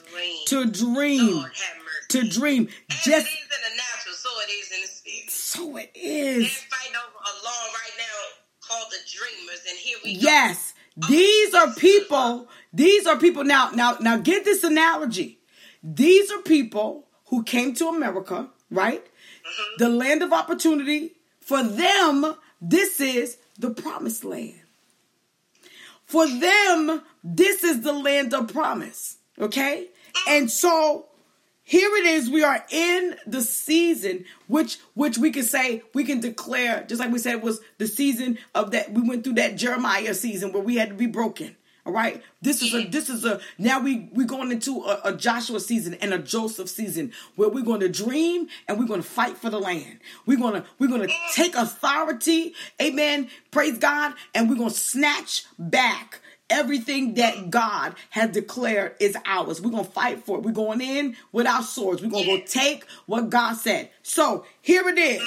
To 0.47 0.65
dream. 0.65 1.35
Lord 1.37 1.51
have 1.51 1.77
mercy. 1.77 2.07
To 2.09 2.29
dream. 2.29 2.67
Just 2.89 3.07
it 3.07 3.11
is 3.11 3.25
in 3.25 3.61
the 3.63 3.77
natural, 3.77 4.15
so 4.15 4.29
it 4.41 4.51
is 4.51 4.71
in 4.71 4.81
the 4.81 4.87
spirit. 4.87 5.31
so 5.31 5.77
it 5.77 5.91
is. 5.95 6.43
They're 6.43 6.79
fighting 6.79 6.95
over 6.95 7.17
a 7.17 7.45
law 7.45 7.65
right 7.73 7.95
now 7.97 8.67
called 8.67 8.91
the 8.91 8.97
Dreamers, 9.11 9.61
and 9.69 9.77
here 9.77 9.97
we 10.03 10.15
go. 10.15 10.21
Yes. 10.21 10.73
These 11.09 11.53
are 11.53 11.73
people. 11.73 12.47
These 12.73 13.05
are 13.05 13.17
people. 13.17 13.43
Now, 13.43 13.71
now, 13.73 13.97
now 13.99 14.17
get 14.17 14.45
this 14.45 14.63
analogy. 14.63 15.39
These 15.83 16.31
are 16.31 16.41
people 16.41 17.07
who 17.27 17.43
came 17.43 17.73
to 17.75 17.87
America, 17.89 18.49
right? 18.71 19.03
Mm-hmm. 19.03 19.83
The 19.83 19.89
land 19.89 20.23
of 20.23 20.33
opportunity. 20.33 21.11
For 21.41 21.61
them, 21.63 22.35
this 22.61 22.99
is 22.99 23.37
the 23.59 23.69
promised 23.69 24.23
land. 24.23 24.61
For 26.05 26.27
them, 26.27 27.01
this 27.23 27.63
is 27.63 27.81
the 27.81 27.93
land 27.93 28.33
of 28.33 28.51
promise. 28.51 29.17
Okay? 29.39 29.89
And 30.27 30.49
so 30.49 31.05
here 31.63 31.95
it 31.97 32.05
is 32.05 32.29
we 32.29 32.43
are 32.43 32.63
in 32.69 33.15
the 33.25 33.41
season 33.41 34.25
which 34.47 34.77
which 34.93 35.17
we 35.17 35.31
can 35.31 35.43
say 35.43 35.81
we 35.93 36.03
can 36.03 36.19
declare 36.19 36.85
just 36.87 36.99
like 36.99 37.11
we 37.11 37.17
said 37.17 37.41
was 37.41 37.59
the 37.79 37.87
season 37.87 38.37
of 38.53 38.71
that 38.71 38.91
we 38.93 39.01
went 39.01 39.23
through 39.23 39.33
that 39.33 39.55
jeremiah 39.55 40.13
season 40.13 40.53
where 40.53 40.61
we 40.61 40.75
had 40.75 40.89
to 40.89 40.95
be 40.95 41.07
broken 41.07 41.55
all 41.85 41.93
right? 41.93 42.23
This 42.41 42.63
is 42.63 42.73
a 42.73 42.87
this 42.87 43.09
is 43.09 43.25
a 43.25 43.39
now 43.59 43.79
we 43.79 44.09
we're 44.11 44.25
going 44.25 44.51
into 44.51 44.83
a, 44.83 45.01
a 45.05 45.13
joshua 45.13 45.59
season 45.59 45.93
and 45.95 46.15
a 46.15 46.17
joseph 46.17 46.67
season 46.67 47.11
where 47.35 47.47
we're 47.47 47.63
going 47.63 47.81
to 47.81 47.89
dream 47.89 48.47
and 48.67 48.79
we're 48.79 48.87
going 48.87 49.03
to 49.03 49.07
fight 49.07 49.37
for 49.37 49.51
the 49.51 49.59
land. 49.59 49.99
We're 50.25 50.39
going 50.39 50.55
to 50.55 50.65
we're 50.79 50.87
going 50.87 51.07
to 51.07 51.13
take 51.35 51.55
authority 51.55 52.55
amen 52.81 53.29
praise 53.51 53.77
god 53.77 54.15
and 54.33 54.49
we're 54.49 54.55
going 54.55 54.71
to 54.71 54.75
snatch 54.75 55.45
back 55.59 56.21
Everything 56.49 57.15
that 57.15 57.49
God 57.49 57.95
has 58.11 58.31
declared 58.31 58.95
is 58.99 59.17
ours. 59.25 59.59
We're 59.59 59.71
going 59.71 59.85
to 59.85 59.91
fight 59.91 60.25
for 60.25 60.37
it. 60.37 60.43
We're 60.43 60.51
going 60.51 60.81
in 60.81 61.15
with 61.31 61.47
our 61.47 61.63
swords. 61.63 62.03
We're 62.03 62.09
going 62.09 62.25
to 62.25 62.37
go 62.37 62.43
take 62.45 62.85
what 63.07 63.29
God 63.29 63.55
said. 63.55 63.89
So 64.03 64.45
here 64.61 64.87
it 64.87 64.97
is. 64.99 65.23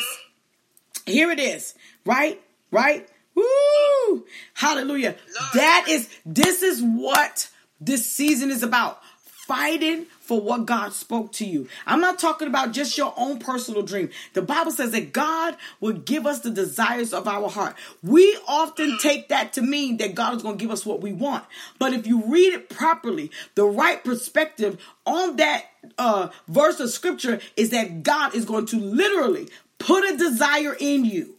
Here 1.07 1.31
it 1.31 1.41
is. 1.41 1.75
Right? 2.05 2.41
Right? 2.71 3.09
Woo! 3.35 4.27
Hallelujah. 4.55 5.17
That 5.55 5.87
is, 5.89 6.09
this 6.25 6.63
is 6.63 6.81
what 6.83 7.51
this 7.81 8.07
season 8.07 8.51
is 8.51 8.63
about. 8.63 9.01
Fighting 9.49 10.05
for 10.21 10.41
what 10.41 10.67
God 10.67 10.93
spoke 10.93 11.33
to 11.33 11.47
you. 11.47 11.69
I'm 11.87 12.01
not 12.01 12.19
talking 12.19 12.49
about 12.49 12.73
just 12.73 12.99
your 12.99 13.15
own 13.17 13.39
personal 13.39 13.83
dream. 13.83 14.11
The 14.35 14.43
Bible 14.43 14.71
says 14.71 14.93
that 14.93 15.15
God 15.15 15.57
will 15.81 15.95
give 15.95 16.27
us 16.27 16.41
the 16.41 16.51
desires 16.51 17.15
of 17.15 17.27
our 17.27 17.49
heart. 17.49 17.75
We 18.03 18.39
often 18.47 18.99
take 18.99 19.29
that 19.31 19.55
to 19.55 19.63
mean 19.63 19.97
that 19.97 20.15
God 20.15 20.37
is 20.37 20.43
going 20.43 20.59
to 20.59 20.63
give 20.63 20.71
us 20.71 20.85
what 20.85 21.01
we 21.01 21.13
want. 21.15 21.45
But 21.79 21.95
if 21.95 22.07
you 22.07 22.23
read 22.27 22.53
it 22.53 22.69
properly, 22.69 23.31
the 23.55 23.65
right 23.65 24.05
perspective 24.05 24.79
on 25.07 25.37
that 25.37 25.65
uh, 25.97 26.29
verse 26.47 26.79
of 26.79 26.91
scripture 26.91 27.41
is 27.57 27.71
that 27.71 28.03
God 28.03 28.35
is 28.35 28.45
going 28.45 28.67
to 28.67 28.79
literally 28.79 29.49
put 29.79 30.05
a 30.05 30.17
desire 30.17 30.77
in 30.79 31.05
you 31.07 31.37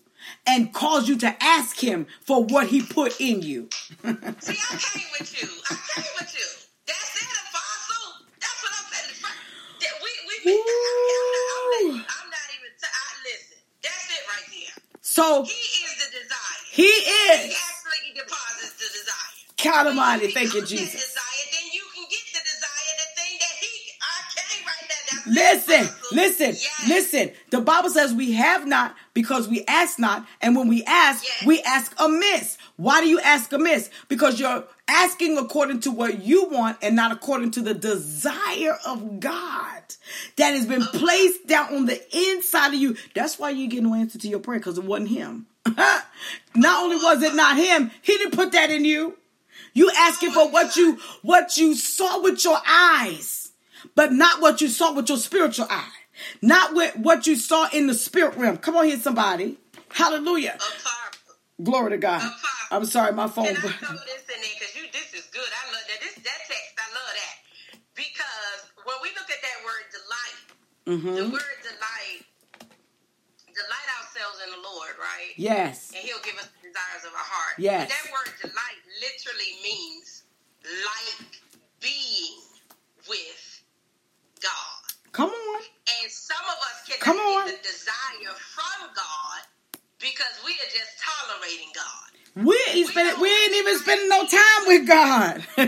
and 0.48 0.74
cause 0.74 1.08
you 1.08 1.18
to 1.18 1.44
ask 1.44 1.80
him 1.80 2.08
for 2.22 2.44
what 2.44 2.68
he 2.68 2.82
put 2.82 3.22
in 3.22 3.42
you. 3.44 3.70
See, 4.40 4.58
I 4.58 4.78
came 4.78 5.08
with 5.20 5.42
you. 5.42 5.48
I 5.70 5.78
came 5.94 6.14
with 6.20 6.34
you. 6.34 6.48
That's 6.88 7.22
it, 7.22 7.30
apostle. 7.30 8.26
That's 8.40 8.64
what 8.64 8.74
I 8.74 8.82
said. 8.90 9.16
That 9.82 9.94
we, 10.02 10.10
we, 10.28 10.36
So 15.02 15.44
He 15.44 15.52
is 15.52 15.96
the 16.06 16.20
desire. 16.20 16.62
he 16.72 16.84
He 16.84 16.90
is. 16.90 17.58
actually 17.58 18.14
deposits 18.16 18.74
the 18.78 18.90
desire. 19.00 19.96
God 19.96 20.32
thank 20.34 20.54
you, 20.54 20.66
Jesus. 20.66 20.94
He. 20.94 21.10
Listen, 25.28 25.90
listen, 26.12 26.48
Yes. 26.56 26.88
listen. 26.88 27.32
The 27.52 27.62
Bible 27.62 27.90
says 27.90 28.14
we 28.14 28.32
have 28.34 28.66
not 28.66 28.96
because 29.14 29.48
we 29.48 29.64
ask 29.68 30.00
not, 30.00 30.26
and 30.42 30.56
when 30.56 30.68
we 30.68 30.84
ask, 30.86 31.24
Yes. 31.24 31.46
we 31.46 31.62
ask 31.62 31.94
amiss. 32.00 32.58
Why 32.78 33.02
do 33.02 33.08
you 33.08 33.20
ask 33.20 33.52
amiss? 33.52 33.90
Because 34.08 34.40
you're 34.40 34.64
asking 34.90 35.38
according 35.38 35.82
to 35.82 35.92
what 35.92 36.22
you 36.24 36.50
want 36.50 36.78
and 36.82 36.96
not 36.96 37.12
according 37.12 37.52
to 37.52 37.62
the 37.62 37.74
desire 37.74 38.78
of 38.86 39.20
God 39.20 39.82
that 40.38 40.54
has 40.54 40.66
been 40.66 40.84
placed 40.84 41.48
down 41.48 41.74
on 41.74 41.86
the 41.86 42.02
inside 42.16 42.74
of 42.74 42.80
you. 42.80 42.98
That's 43.14 43.38
why 43.38 43.52
you 43.52 43.68
get 43.68 43.84
no 43.84 43.94
answer 43.94 44.18
to 44.20 44.28
your 44.28 44.40
prayer 44.40 44.60
because 44.60 44.78
it 44.78 44.84
wasn't 44.84 45.10
Him. 45.10 45.46
not 46.56 46.84
only 46.84 46.96
was 46.98 47.22
it 47.22 47.36
not 47.36 47.58
Him, 47.58 47.92
He 48.02 48.18
didn't 48.18 48.36
put 48.36 48.52
that 48.54 48.72
in 48.72 48.84
you. 48.84 49.18
You 49.74 49.92
asking 49.96 50.32
for 50.32 50.50
what 50.50 50.76
you 50.76 50.98
what 51.22 51.58
you 51.58 51.76
saw 51.76 52.22
with 52.22 52.44
your 52.44 52.58
eyes, 52.68 53.52
but 53.96 54.12
not 54.12 54.42
what 54.42 54.62
you 54.62 54.68
saw 54.68 54.94
with 54.94 55.08
your 55.08 55.20
spiritual 55.20 55.68
eye. 55.70 55.92
Not 56.42 56.74
with 56.74 56.98
what 56.98 57.28
you 57.28 57.36
saw 57.36 57.70
in 57.72 57.88
the 57.88 57.94
spirit 57.94 58.36
realm. 58.36 58.58
Come 58.58 58.76
on 58.76 58.86
here, 58.86 59.00
somebody. 59.00 59.58
Hallelujah. 59.90 60.58
Glory 61.62 61.92
to 61.92 61.98
God. 61.98 62.24
I'm 62.72 62.86
sorry, 62.86 63.12
my 63.12 63.28
phone. 63.28 63.48
And 63.48 63.58
I 63.58 63.62
throw 63.62 63.92
this 64.08 64.24
in 64.32 64.40
there 64.40 64.56
because 64.56 64.74
you, 64.76 64.88
this 64.96 65.12
is 65.14 65.28
good. 65.34 65.44
I 65.44 65.64
love 65.76 65.84
that. 65.92 66.00
This 66.00 66.16
that 66.24 66.42
text, 66.48 66.72
I 66.80 66.88
love 66.96 67.12
that 67.12 67.36
because 67.96 68.60
when 68.88 68.96
we 69.04 69.10
look 69.18 69.28
at 69.28 69.42
that 69.44 69.60
word 69.68 69.86
delight, 69.92 70.40
the 70.88 70.96
hmm 70.96 71.34
word 71.36 71.60
delight, 71.60 72.24
delight 73.52 73.90
ourselves 74.00 74.40
in 74.48 74.50
the 74.56 74.62
Lord, 74.64 74.96
right? 75.04 75.36
Yes. 75.36 75.92
And 75.92 76.00
He'll 76.00 76.24
give 76.24 76.40
us 76.40 76.48
the 76.62 76.72
desires 76.72 77.04
of 77.04 77.12
our 77.12 77.28
heart. 77.28 77.60
Yes. 77.60 77.84
And 77.84 77.92
that 77.92 78.06
word 78.16 78.32
delight 78.40 78.80
literally 79.04 79.52
means 79.60 80.24
like 80.64 81.28
being 81.84 82.40
with 83.12 83.44
God. 84.40 84.80
Come 85.12 85.30
on. 85.34 85.62
And 86.00 86.08
some 86.12 86.40
of 86.48 86.58
us 86.72 86.88
cannot 86.88 87.04
Come 87.04 87.20
on. 87.20 87.48
get 87.52 87.60
the 87.60 87.68
desire 87.68 88.32
from 88.38 88.96
God 88.96 89.42
because 90.00 90.40
we 90.46 90.52
are 90.52 90.72
just 90.72 90.98
tolerating 91.00 91.72
God. 91.76 92.46
We 92.46 92.60
ain't 92.72 92.90
spending, 92.90 93.20
we 93.22 93.30
ain't 93.30 93.56
even 93.56 93.80
spending 93.80 94.10
no 94.10 94.26
time 94.26 94.68
with 94.68 94.88
God. 94.88 95.44
Oh, 95.58 95.66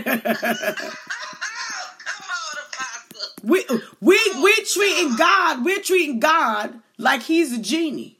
come 2.04 2.28
on, 2.30 2.56
Apostle. 2.68 3.28
we 3.42 3.64
we 4.00 4.18
we 4.42 4.64
treating 4.64 5.16
God, 5.16 5.64
we're 5.64 5.82
treating 5.82 6.20
God 6.20 6.80
like 6.98 7.22
he's 7.22 7.52
a 7.52 7.58
genie. 7.58 8.18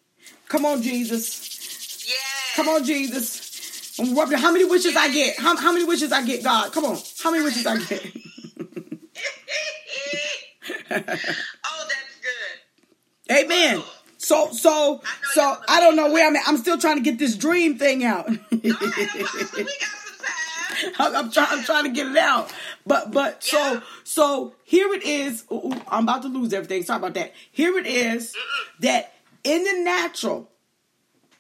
Come 0.48 0.66
on, 0.66 0.82
Jesus. 0.82 2.04
Yes. 2.06 2.52
Come 2.56 2.68
on, 2.68 2.84
Jesus. 2.84 3.98
Um, 3.98 4.08
I'm 4.08 4.16
rubbing. 4.16 4.38
How 4.38 4.52
many 4.52 4.64
wishes 4.64 4.96
I 4.96 5.10
get? 5.10 5.38
How, 5.38 5.56
how 5.56 5.72
many 5.72 5.84
wishes 5.84 6.12
I 6.12 6.24
get, 6.24 6.42
God? 6.42 6.72
Come 6.72 6.84
on. 6.84 6.98
How 7.22 7.30
many 7.30 7.44
wishes 7.44 7.66
I 7.66 7.78
get? 7.78 8.04
oh, 10.90 10.90
that's 10.90 12.16
good. 12.20 13.44
Amen. 13.44 13.78
Oh, 13.78 14.01
So 14.22 14.50
so 14.52 15.02
so 15.32 15.56
I 15.68 15.80
don't 15.80 15.96
know 15.96 16.12
where 16.12 16.26
I'm 16.26 16.36
at. 16.36 16.44
I'm 16.46 16.56
still 16.56 16.78
trying 16.78 16.96
to 16.96 17.02
get 17.02 17.18
this 17.18 17.36
dream 17.36 17.76
thing 17.76 18.04
out. 18.04 18.28
We 18.28 18.70
got 18.72 18.82
some 18.94 19.46
time. 19.48 19.66
I'm 20.98 21.30
trying 21.30 21.48
I'm 21.50 21.64
trying 21.64 21.84
to 21.84 21.90
get 21.90 22.06
it 22.06 22.16
out. 22.16 22.52
But 22.86 23.10
but 23.10 23.42
so 23.42 23.58
Yeah. 23.58 23.80
so 24.04 24.54
here 24.62 24.92
it 24.94 25.02
is. 25.02 25.44
Ooh, 25.52 25.72
I'm 25.88 26.04
about 26.04 26.22
to 26.22 26.28
lose 26.28 26.52
everything. 26.52 26.84
Sorry 26.84 26.98
about 26.98 27.14
that. 27.14 27.32
Here 27.50 27.76
it 27.78 27.86
is 27.86 28.34
that 28.80 29.12
in 29.44 29.64
the 29.64 29.82
natural, 29.84 30.48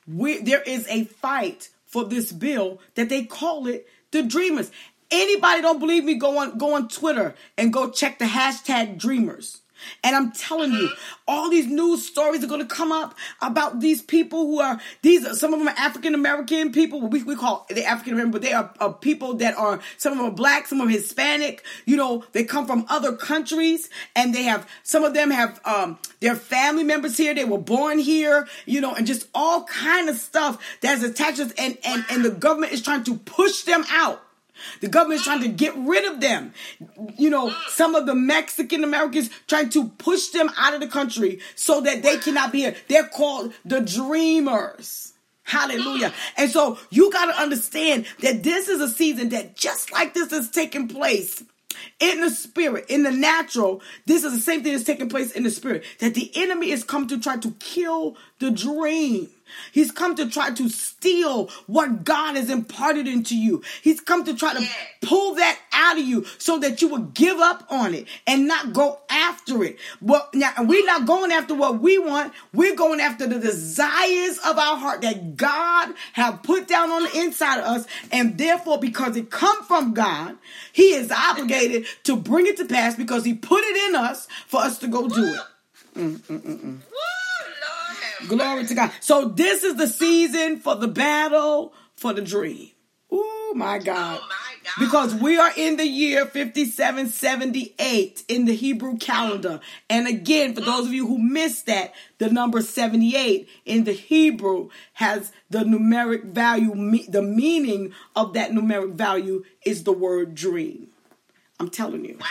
we, 0.06 0.38
there 0.42 0.62
is 0.62 0.86
a 0.88 1.04
fight 1.04 1.68
for 1.86 2.04
this 2.04 2.32
bill 2.32 2.80
that 2.96 3.08
they 3.08 3.24
call 3.24 3.68
it 3.68 3.86
the 4.10 4.24
Dreamers. 4.24 4.72
Anybody 5.10 5.62
don't 5.62 5.78
believe 5.78 6.04
me? 6.04 6.14
Go 6.16 6.38
on 6.38 6.58
go 6.58 6.74
on 6.74 6.88
Twitter 6.88 7.34
and 7.56 7.72
go 7.72 7.90
check 7.90 8.18
the 8.18 8.24
hashtag 8.24 8.98
Dreamers. 8.98 9.61
And 10.04 10.14
I'm 10.16 10.32
telling 10.32 10.72
you, 10.72 10.90
all 11.26 11.50
these 11.50 11.66
news 11.66 12.06
stories 12.06 12.42
are 12.44 12.46
going 12.46 12.66
to 12.66 12.74
come 12.74 12.92
up 12.92 13.14
about 13.40 13.80
these 13.80 14.02
people 14.02 14.46
who 14.46 14.60
are 14.60 14.80
these. 15.02 15.24
are 15.26 15.34
Some 15.34 15.52
of 15.52 15.58
them 15.60 15.68
are 15.68 15.74
African 15.78 16.14
American 16.14 16.72
people. 16.72 17.00
We 17.00 17.22
we 17.22 17.36
call 17.36 17.66
the 17.68 17.84
African 17.84 18.14
American, 18.14 18.32
but 18.32 18.42
they 18.42 18.52
are, 18.52 18.72
are 18.80 18.92
people 18.92 19.34
that 19.34 19.56
are 19.56 19.80
some 19.96 20.12
of 20.12 20.18
them 20.18 20.26
are 20.28 20.30
black, 20.34 20.66
some 20.66 20.80
of 20.80 20.86
them 20.88 20.92
Hispanic. 20.92 21.64
You 21.86 21.96
know, 21.96 22.24
they 22.32 22.44
come 22.44 22.66
from 22.66 22.86
other 22.88 23.14
countries, 23.16 23.88
and 24.16 24.34
they 24.34 24.42
have 24.44 24.68
some 24.82 25.04
of 25.04 25.14
them 25.14 25.30
have 25.30 25.60
um 25.64 25.98
their 26.20 26.36
family 26.36 26.84
members 26.84 27.16
here. 27.16 27.34
They 27.34 27.44
were 27.44 27.58
born 27.58 27.98
here. 27.98 28.48
You 28.66 28.80
know, 28.80 28.94
and 28.94 29.06
just 29.06 29.28
all 29.34 29.64
kind 29.64 30.08
of 30.08 30.16
stuff 30.16 30.58
that's 30.80 31.02
attached. 31.02 31.38
to- 31.38 31.52
And 31.58 31.78
and 31.84 32.04
and 32.10 32.24
the 32.24 32.30
government 32.30 32.72
is 32.72 32.82
trying 32.82 33.04
to 33.04 33.16
push 33.16 33.62
them 33.62 33.84
out. 33.90 34.22
The 34.80 34.88
government 34.88 35.20
is 35.20 35.24
trying 35.24 35.42
to 35.42 35.48
get 35.48 35.74
rid 35.76 36.04
of 36.10 36.20
them. 36.20 36.52
You 37.16 37.30
know, 37.30 37.54
some 37.68 37.94
of 37.94 38.06
the 38.06 38.14
Mexican 38.14 38.84
Americans 38.84 39.30
trying 39.46 39.70
to 39.70 39.88
push 39.88 40.28
them 40.28 40.50
out 40.56 40.74
of 40.74 40.80
the 40.80 40.88
country 40.88 41.40
so 41.54 41.80
that 41.82 42.02
they 42.02 42.18
cannot 42.18 42.52
be 42.52 42.60
here. 42.60 42.76
They're 42.88 43.08
called 43.08 43.52
the 43.64 43.80
dreamers. 43.80 45.12
Hallelujah. 45.44 46.12
And 46.36 46.50
so 46.50 46.78
you 46.90 47.10
got 47.10 47.26
to 47.26 47.40
understand 47.40 48.06
that 48.20 48.42
this 48.42 48.68
is 48.68 48.80
a 48.80 48.88
season 48.88 49.30
that 49.30 49.56
just 49.56 49.92
like 49.92 50.14
this 50.14 50.32
is 50.32 50.50
taking 50.50 50.88
place 50.88 51.42
in 52.00 52.20
the 52.20 52.30
spirit, 52.30 52.86
in 52.88 53.02
the 53.02 53.10
natural, 53.10 53.82
this 54.06 54.24
is 54.24 54.32
the 54.32 54.40
same 54.40 54.62
thing 54.62 54.72
that's 54.72 54.84
taking 54.84 55.08
place 55.08 55.32
in 55.32 55.42
the 55.42 55.50
spirit. 55.50 55.84
That 55.98 56.14
the 56.14 56.30
enemy 56.34 56.70
is 56.70 56.84
come 56.84 57.06
to 57.08 57.18
try 57.18 57.36
to 57.38 57.50
kill 57.58 58.16
the 58.38 58.50
dream. 58.50 59.30
He's 59.72 59.90
come 59.90 60.14
to 60.16 60.28
try 60.28 60.50
to 60.50 60.68
steal 60.68 61.48
what 61.66 62.04
God 62.04 62.36
has 62.36 62.50
imparted 62.50 63.06
into 63.06 63.36
you. 63.36 63.62
He's 63.82 64.00
come 64.00 64.24
to 64.24 64.34
try 64.34 64.54
to 64.54 64.66
pull 65.02 65.34
that 65.36 65.58
out 65.72 65.98
of 65.98 66.04
you 66.04 66.24
so 66.38 66.58
that 66.60 66.82
you 66.82 66.88
would 66.88 67.14
give 67.14 67.38
up 67.38 67.66
on 67.70 67.94
it 67.94 68.06
and 68.26 68.46
not 68.46 68.72
go 68.72 69.00
after 69.10 69.64
it. 69.64 69.78
But 70.00 70.34
now 70.34 70.52
we're 70.60 70.86
not 70.86 71.06
going 71.06 71.32
after 71.32 71.54
what 71.54 71.80
we 71.80 71.98
want. 71.98 72.32
We're 72.52 72.76
going 72.76 73.00
after 73.00 73.26
the 73.26 73.38
desires 73.38 74.38
of 74.38 74.58
our 74.58 74.76
heart 74.76 75.02
that 75.02 75.36
God 75.36 75.94
have 76.14 76.42
put 76.42 76.68
down 76.68 76.90
on 76.90 77.04
the 77.04 77.18
inside 77.20 77.58
of 77.58 77.64
us. 77.64 77.86
And 78.10 78.38
therefore, 78.38 78.78
because 78.78 79.16
it 79.16 79.30
come 79.30 79.64
from 79.64 79.94
God, 79.94 80.36
he 80.72 80.94
is 80.94 81.10
obligated 81.10 81.86
to 82.04 82.16
bring 82.16 82.46
it 82.46 82.56
to 82.58 82.64
pass 82.64 82.96
because 82.96 83.24
he 83.24 83.34
put 83.34 83.62
it 83.64 83.88
in 83.88 83.96
us 83.96 84.28
for 84.46 84.60
us 84.60 84.78
to 84.78 84.88
go 84.88 85.08
do 85.08 85.24
it. 85.24 85.40
Woo, 85.94 86.02
Lord 86.02 86.22
have 86.22 87.21
Glory 88.28 88.66
to 88.66 88.74
God. 88.74 88.92
So 89.00 89.28
this 89.28 89.62
is 89.62 89.76
the 89.76 89.86
season 89.86 90.58
for 90.58 90.76
the 90.76 90.88
battle 90.88 91.72
for 91.96 92.12
the 92.12 92.22
dream. 92.22 92.70
Oh 93.10 93.52
my 93.54 93.78
God. 93.78 94.20
Oh 94.22 94.28
my 94.28 94.54
God. 94.64 94.72
Because 94.78 95.14
we 95.14 95.38
are 95.38 95.52
in 95.56 95.76
the 95.76 95.86
year 95.86 96.24
5778 96.24 98.24
in 98.28 98.46
the 98.46 98.54
Hebrew 98.54 98.96
calendar. 98.96 99.60
And 99.90 100.08
again, 100.08 100.54
for 100.54 100.62
those 100.62 100.86
of 100.86 100.94
you 100.94 101.06
who 101.06 101.18
missed 101.18 101.66
that, 101.66 101.92
the 102.18 102.30
number 102.30 102.62
78 102.62 103.48
in 103.66 103.84
the 103.84 103.92
Hebrew 103.92 104.70
has 104.94 105.32
the 105.50 105.60
numeric 105.60 106.24
value, 106.24 106.74
the 107.08 107.22
meaning 107.22 107.92
of 108.16 108.32
that 108.32 108.52
numeric 108.52 108.94
value 108.94 109.44
is 109.66 109.84
the 109.84 109.92
word 109.92 110.34
dream. 110.34 110.88
I'm 111.60 111.68
telling 111.68 112.04
you. 112.04 112.16
Wow. 112.18 112.26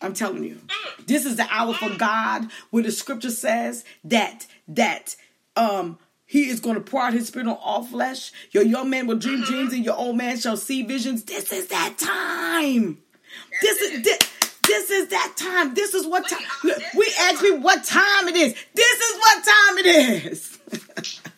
I'm 0.00 0.14
telling 0.14 0.44
you. 0.44 0.60
This 1.06 1.26
is 1.26 1.36
the 1.36 1.46
hour 1.50 1.74
for 1.74 1.90
God 1.90 2.50
where 2.70 2.82
the 2.82 2.92
scripture 2.92 3.30
says 3.30 3.84
that 4.04 4.46
that 4.68 5.16
um 5.56 5.98
he 6.26 6.48
is 6.48 6.60
going 6.60 6.76
to 6.76 6.80
pour 6.80 7.02
out 7.02 7.12
his 7.12 7.26
spirit 7.26 7.48
on 7.48 7.58
all 7.60 7.82
flesh. 7.82 8.32
Your 8.52 8.62
young 8.62 8.88
man 8.88 9.08
will 9.08 9.16
dream 9.16 9.42
dreams 9.42 9.72
and 9.72 9.84
your 9.84 9.96
old 9.96 10.16
man 10.16 10.38
shall 10.38 10.56
see 10.56 10.84
visions. 10.84 11.24
This 11.24 11.52
is 11.52 11.66
that 11.68 11.96
time. 11.98 12.98
This 13.60 13.80
is 13.80 14.02
this, 14.02 14.18
this 14.66 14.90
is 14.90 15.08
that 15.08 15.32
time. 15.36 15.74
This 15.74 15.92
is 15.92 16.06
what 16.06 16.28
time. 16.28 16.40
We 16.62 16.70
Look, 16.70 16.82
we 16.94 17.12
ask 17.22 17.42
me 17.42 17.50
what 17.58 17.82
time 17.84 18.28
it 18.28 18.36
is. 18.36 18.54
This 18.74 19.00
is 19.00 19.18
what 19.18 19.44
time 19.44 19.78
it 19.78 19.86
is. 19.86 20.58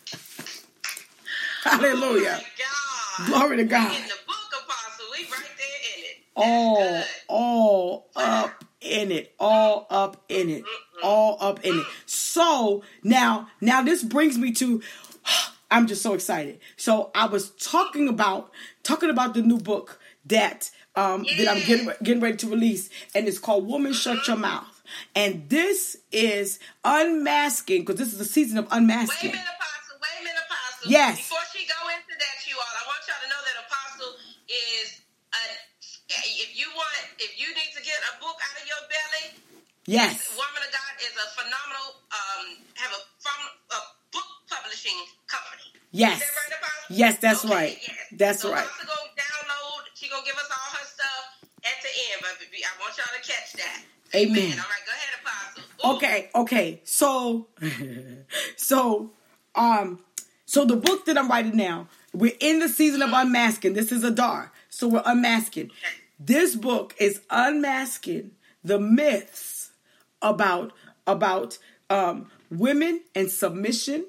Hallelujah. 1.63 2.41
Oh. 3.19 3.25
Glory 3.27 3.57
to 3.57 3.63
God. 3.63 3.97
All 6.35 7.03
all 7.27 8.09
up 8.15 8.63
in 8.81 9.11
it. 9.11 9.33
All 9.39 9.87
up 9.89 10.23
in 10.29 10.49
it. 10.49 10.63
All 11.01 11.37
up 11.39 11.63
in 11.65 11.79
it. 11.79 11.85
So 12.05 12.83
now 13.03 13.49
now 13.61 13.81
this 13.81 14.03
brings 14.03 14.37
me 14.37 14.51
to 14.53 14.81
i'm 15.71 15.87
just 15.87 16.01
so 16.01 16.13
excited. 16.13 16.59
So 16.77 17.11
i 17.15 17.25
was 17.25 17.51
talking 17.51 18.07
about 18.07 18.51
talking 18.83 19.09
about 19.09 19.33
the 19.33 19.41
new 19.41 19.59
book 19.59 19.99
that 20.25 20.71
um 20.95 21.25
that 21.37 21.47
i'm 21.49 21.61
getting 21.65 21.91
getting 22.03 22.21
ready 22.21 22.37
to 22.37 22.49
release 22.49 22.89
and 23.13 23.27
it's 23.27 23.39
called 23.39 23.67
woman 23.67 23.93
shut 23.93 24.27
your 24.27 24.37
mouth. 24.37 24.73
And 25.15 25.49
this 25.49 25.97
is 26.11 26.59
unmasking 26.83 27.81
because 27.81 27.95
this 27.95 28.11
is 28.11 28.19
the 28.19 28.25
season 28.25 28.57
of 28.57 28.65
Wait 28.65 28.73
a 28.73 28.75
unmasking. 28.77 29.31
Minute, 29.31 29.45
Apostle. 29.45 29.97
Wait 30.01 30.15
a 30.19 30.23
minute, 30.23 30.43
Apostle. 30.45 30.91
Yes. 30.91 31.17
Before 31.17 31.45
she 31.53 31.65
go 31.65 31.79
into 31.89 32.13
that, 32.19 32.37
you 32.45 32.55
all, 32.57 32.73
I 32.77 32.83
want 32.85 33.01
y'all 33.07 33.21
to 33.23 33.29
know 33.31 33.41
that 33.41 33.57
Apostle 33.65 34.11
is 34.49 35.01
a. 35.33 35.43
If 36.21 36.57
you 36.57 36.67
want, 36.75 36.95
if 37.19 37.33
you 37.39 37.47
need 37.53 37.71
to 37.75 37.81
get 37.83 37.97
a 38.11 38.19
book 38.21 38.37
out 38.37 38.55
of 38.61 38.65
your 38.67 38.81
belly, 38.91 39.25
yes 39.85 40.29
Woman 40.37 40.61
of 40.63 40.71
God 40.71 40.93
is 41.01 41.13
a 41.17 41.27
phenomenal. 41.35 41.87
Um, 42.13 42.45
have 42.77 42.91
a 42.93 43.01
from 43.19 43.39
a 43.73 43.79
book 44.13 44.29
publishing 44.49 44.95
company. 45.27 45.73
yes 45.91 46.21
Is 46.21 46.27
that 46.27 46.61
right, 46.61 46.89
yes 46.89 47.17
that's 47.19 47.43
Okay, 47.45 47.53
right 47.53 47.77
yes. 47.81 47.97
that's 48.13 48.41
so 48.41 48.51
right 48.51 48.63
Apostle 48.65 48.85
go 48.87 48.99
download. 49.17 49.81
She 49.95 50.09
gonna 50.09 50.23
give 50.25 50.35
us 50.35 50.49
all 50.51 50.69
her 50.77 50.85
stuff 50.85 51.23
at 51.65 51.77
the 51.81 51.91
end, 52.11 52.17
but 52.21 52.35
I 52.37 52.71
want 52.81 52.93
y'all 52.97 53.13
to 53.15 53.23
catch 53.25 53.53
that. 53.53 53.81
Amen. 54.15 54.59
All 54.59 54.69
right, 54.69 54.85
go 54.85 54.93
ahead, 54.93 55.13
Apostle. 55.23 55.63
Ooh. 55.89 55.95
Okay, 55.97 56.29
okay. 56.35 56.81
So 56.83 57.47
so 58.57 59.11
um 59.55 59.99
so 60.45 60.65
the 60.65 60.75
book 60.75 61.05
that 61.05 61.17
I'm 61.17 61.27
writing 61.29 61.55
now, 61.57 61.87
we're 62.13 62.35
in 62.39 62.59
the 62.59 62.69
season 62.69 63.01
of 63.01 63.09
unmasking. 63.11 63.73
This 63.73 63.91
is 63.91 64.03
Adar. 64.03 64.51
So 64.69 64.87
we're 64.87 65.03
unmasking. 65.05 65.71
This 66.25 66.55
book 66.55 66.95
is 66.99 67.21
unmasking 67.29 68.31
the 68.63 68.79
myths 68.79 69.71
about 70.21 70.71
about 71.05 71.57
um 71.89 72.27
women 72.49 73.01
and 73.13 73.29
submission 73.29 74.05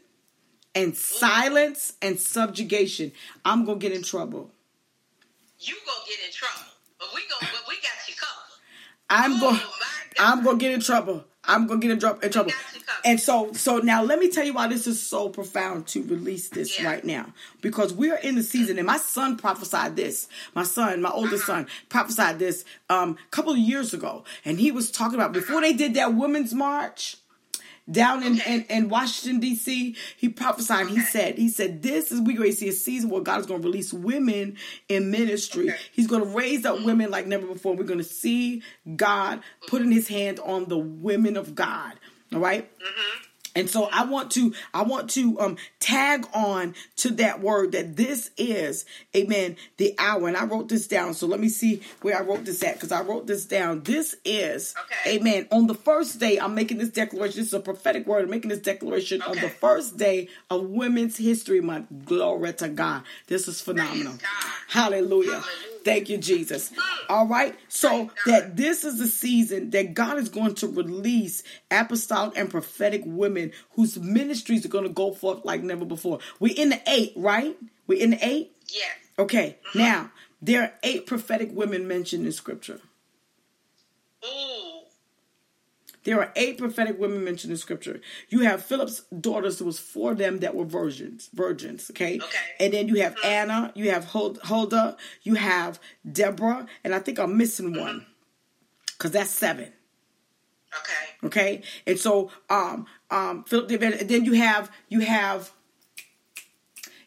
and 0.76 0.96
silence 0.96 1.94
and 2.02 2.18
subjugation. 2.20 3.10
I'm 3.44 3.64
going 3.64 3.80
to 3.80 3.88
get 3.88 3.96
in 3.96 4.02
trouble. 4.04 4.50
You 5.60 5.74
gonna 5.86 5.98
get 6.06 6.18
in 6.26 6.32
trouble, 6.32 6.66
but 6.98 7.08
we 7.14 7.22
gonna, 7.22 7.52
but 7.52 7.68
we 7.68 7.74
got 7.76 8.08
you 8.08 8.14
covered. 8.14 8.60
I'm 9.08 9.32
Oh, 9.34 9.40
going. 9.40 9.60
I'm 10.18 10.44
going 10.44 10.58
to 10.58 10.64
get 10.64 10.72
in 10.72 10.80
trouble. 10.80 11.24
I'm 11.46 11.66
going 11.66 11.80
to 11.80 11.86
get 11.86 11.92
in, 11.92 11.98
dro- 11.98 12.18
in 12.20 12.30
trouble. 12.32 12.50
got 12.50 12.74
you 12.74 12.80
covered. 12.80 13.00
And 13.06 13.20
so 13.20 13.52
so 13.52 13.78
now 13.78 14.02
let 14.02 14.18
me 14.18 14.30
tell 14.30 14.44
you 14.44 14.54
why 14.54 14.66
this 14.68 14.86
is 14.86 15.00
so 15.04 15.28
profound 15.28 15.86
to 15.88 16.02
release 16.04 16.48
this 16.48 16.78
Yeah. 16.78 16.86
right 16.86 17.04
now 17.04 17.32
because 17.60 17.92
we 17.92 18.10
are 18.10 18.18
in 18.18 18.34
the 18.34 18.42
season 18.42 18.78
and 18.78 18.86
my 18.86 18.96
son 18.98 19.36
prophesied 19.36 19.96
this. 19.96 20.26
My 20.54 20.62
son, 20.64 21.02
my 21.02 21.10
oldest 21.10 21.48
Uh-huh. 21.48 21.60
son 21.62 21.66
prophesied 21.88 22.38
this 22.38 22.64
um 22.88 23.16
a 23.26 23.30
couple 23.30 23.52
of 23.52 23.58
years 23.58 23.92
ago 23.94 24.24
and 24.44 24.58
he 24.58 24.70
was 24.70 24.90
talking 24.90 25.16
about 25.16 25.32
before 25.32 25.60
they 25.60 25.72
did 25.72 25.94
that 25.94 26.14
women's 26.14 26.54
march 26.54 27.16
down 27.90 28.22
in, 28.22 28.40
in, 28.40 28.62
in 28.64 28.88
Washington 28.88 29.40
D.C. 29.40 29.96
He 30.16 30.28
prophesied. 30.28 30.88
He 30.88 31.00
said, 31.00 31.36
he 31.36 31.48
said, 31.48 31.82
this 31.82 32.10
is 32.10 32.20
we 32.20 32.34
going 32.34 32.50
to 32.50 32.56
see 32.56 32.68
a 32.68 32.72
season 32.72 33.10
where 33.10 33.20
God 33.20 33.40
is 33.40 33.46
going 33.46 33.60
to 33.60 33.66
release 33.66 33.92
women 33.92 34.56
in 34.88 35.10
ministry. 35.10 35.74
He's 35.92 36.06
going 36.06 36.22
to 36.22 36.28
raise 36.28 36.64
up 36.64 36.76
women 36.82 37.06
mm-hmm. 37.06 37.12
like 37.12 37.26
never 37.26 37.46
before. 37.46 37.74
We're 37.74 37.84
going 37.84 37.98
to 37.98 38.04
see 38.04 38.62
God 38.96 39.40
putting 39.66 39.92
His 39.92 40.08
hand 40.08 40.40
on 40.40 40.66
the 40.66 40.78
women 40.78 41.36
of 41.36 41.54
God. 41.54 41.94
All 42.32 42.40
right? 42.40 42.70
Mm-hmm. 42.78 43.23
And 43.56 43.70
so 43.70 43.88
I 43.92 44.04
want 44.04 44.30
to 44.32 44.52
I 44.72 44.82
want 44.82 45.10
to 45.10 45.38
um 45.40 45.56
tag 45.80 46.26
on 46.34 46.74
to 46.96 47.10
that 47.12 47.40
word 47.40 47.72
that 47.72 47.96
this 47.96 48.30
is 48.36 48.84
amen 49.14 49.56
the 49.76 49.94
hour. 49.98 50.26
And 50.28 50.36
I 50.36 50.44
wrote 50.44 50.68
this 50.68 50.86
down. 50.86 51.14
So 51.14 51.26
let 51.26 51.40
me 51.40 51.48
see 51.48 51.82
where 52.02 52.16
I 52.18 52.22
wrote 52.22 52.44
this 52.44 52.62
at 52.62 52.80
cuz 52.80 52.90
I 52.92 53.02
wrote 53.02 53.26
this 53.26 53.44
down. 53.44 53.82
This 53.82 54.16
is 54.24 54.74
Okay. 54.84 55.16
amen 55.16 55.46
on 55.50 55.66
the 55.66 55.74
first 55.74 56.18
day 56.18 56.38
I'm 56.38 56.54
making 56.54 56.78
this 56.78 56.90
declaration. 56.90 57.38
This 57.40 57.48
is 57.48 57.54
a 57.54 57.60
prophetic 57.60 58.06
word. 58.06 58.24
I'm 58.24 58.30
making 58.30 58.50
this 58.50 58.60
declaration 58.60 59.22
on 59.22 59.36
the 59.38 59.50
first 59.50 59.96
day 59.96 60.28
of 60.50 60.64
women's 60.64 61.16
history 61.16 61.60
month. 61.60 61.86
Glory 62.04 62.52
to 62.54 62.68
God. 62.68 63.02
This 63.26 63.46
is 63.48 63.60
phenomenal. 63.60 64.14
Hallelujah. 64.68 65.40
Hallelujah. 65.40 65.73
Thank 65.84 66.08
you, 66.08 66.16
Jesus. 66.16 66.72
All 67.08 67.26
right. 67.26 67.54
So 67.68 68.10
that 68.26 68.56
this 68.56 68.84
is 68.84 68.98
the 68.98 69.06
season 69.06 69.70
that 69.70 69.94
God 69.94 70.18
is 70.18 70.28
going 70.28 70.54
to 70.56 70.66
release 70.66 71.42
apostolic 71.70 72.36
and 72.36 72.50
prophetic 72.50 73.02
women 73.04 73.52
whose 73.72 73.98
ministries 73.98 74.64
are 74.64 74.70
going 74.70 74.84
to 74.84 74.90
go 74.90 75.12
forth 75.12 75.44
like 75.44 75.62
never 75.62 75.84
before. 75.84 76.20
We're 76.40 76.54
in 76.56 76.70
the 76.70 76.80
eight, 76.86 77.12
right? 77.16 77.56
We're 77.86 78.02
in 78.02 78.10
the 78.10 78.26
eight? 78.26 78.52
Yes. 78.68 78.96
Okay. 79.18 79.58
Mm-hmm. 79.68 79.78
Now, 79.78 80.10
there 80.40 80.62
are 80.62 80.72
eight 80.82 81.06
prophetic 81.06 81.50
women 81.52 81.86
mentioned 81.86 82.24
in 82.26 82.32
scripture. 82.32 82.80
Ooh. 84.24 84.73
There 86.04 86.20
are 86.20 86.32
eight 86.36 86.58
prophetic 86.58 86.98
women 86.98 87.24
mentioned 87.24 87.50
in 87.50 87.56
scripture. 87.56 88.00
You 88.28 88.40
have 88.40 88.64
Philip's 88.64 89.00
daughters, 89.20 89.58
there 89.58 89.66
was 89.66 89.78
four 89.78 90.12
of 90.12 90.18
them 90.18 90.40
that 90.40 90.54
were 90.54 90.64
virgins, 90.64 91.30
virgins, 91.32 91.90
okay? 91.90 92.18
Okay. 92.18 92.38
And 92.60 92.72
then 92.74 92.88
you 92.88 92.96
have 93.02 93.16
Anna, 93.24 93.72
you 93.74 93.90
have 93.90 94.04
Hul- 94.04 94.38
Huldah, 94.44 94.96
you 95.22 95.34
have 95.34 95.80
Deborah, 96.10 96.66
and 96.84 96.94
I 96.94 96.98
think 96.98 97.18
I'm 97.18 97.36
missing 97.36 97.78
one. 97.78 98.06
Cause 98.98 99.10
that's 99.10 99.30
seven. 99.30 99.72
Okay. 100.76 101.26
Okay? 101.26 101.62
And 101.86 101.98
so 101.98 102.30
um 102.48 102.86
um 103.10 103.44
Philip 103.44 103.70
and 103.82 104.08
then 104.08 104.24
you 104.24 104.34
have 104.34 104.70
you 104.88 105.00
have 105.00 105.52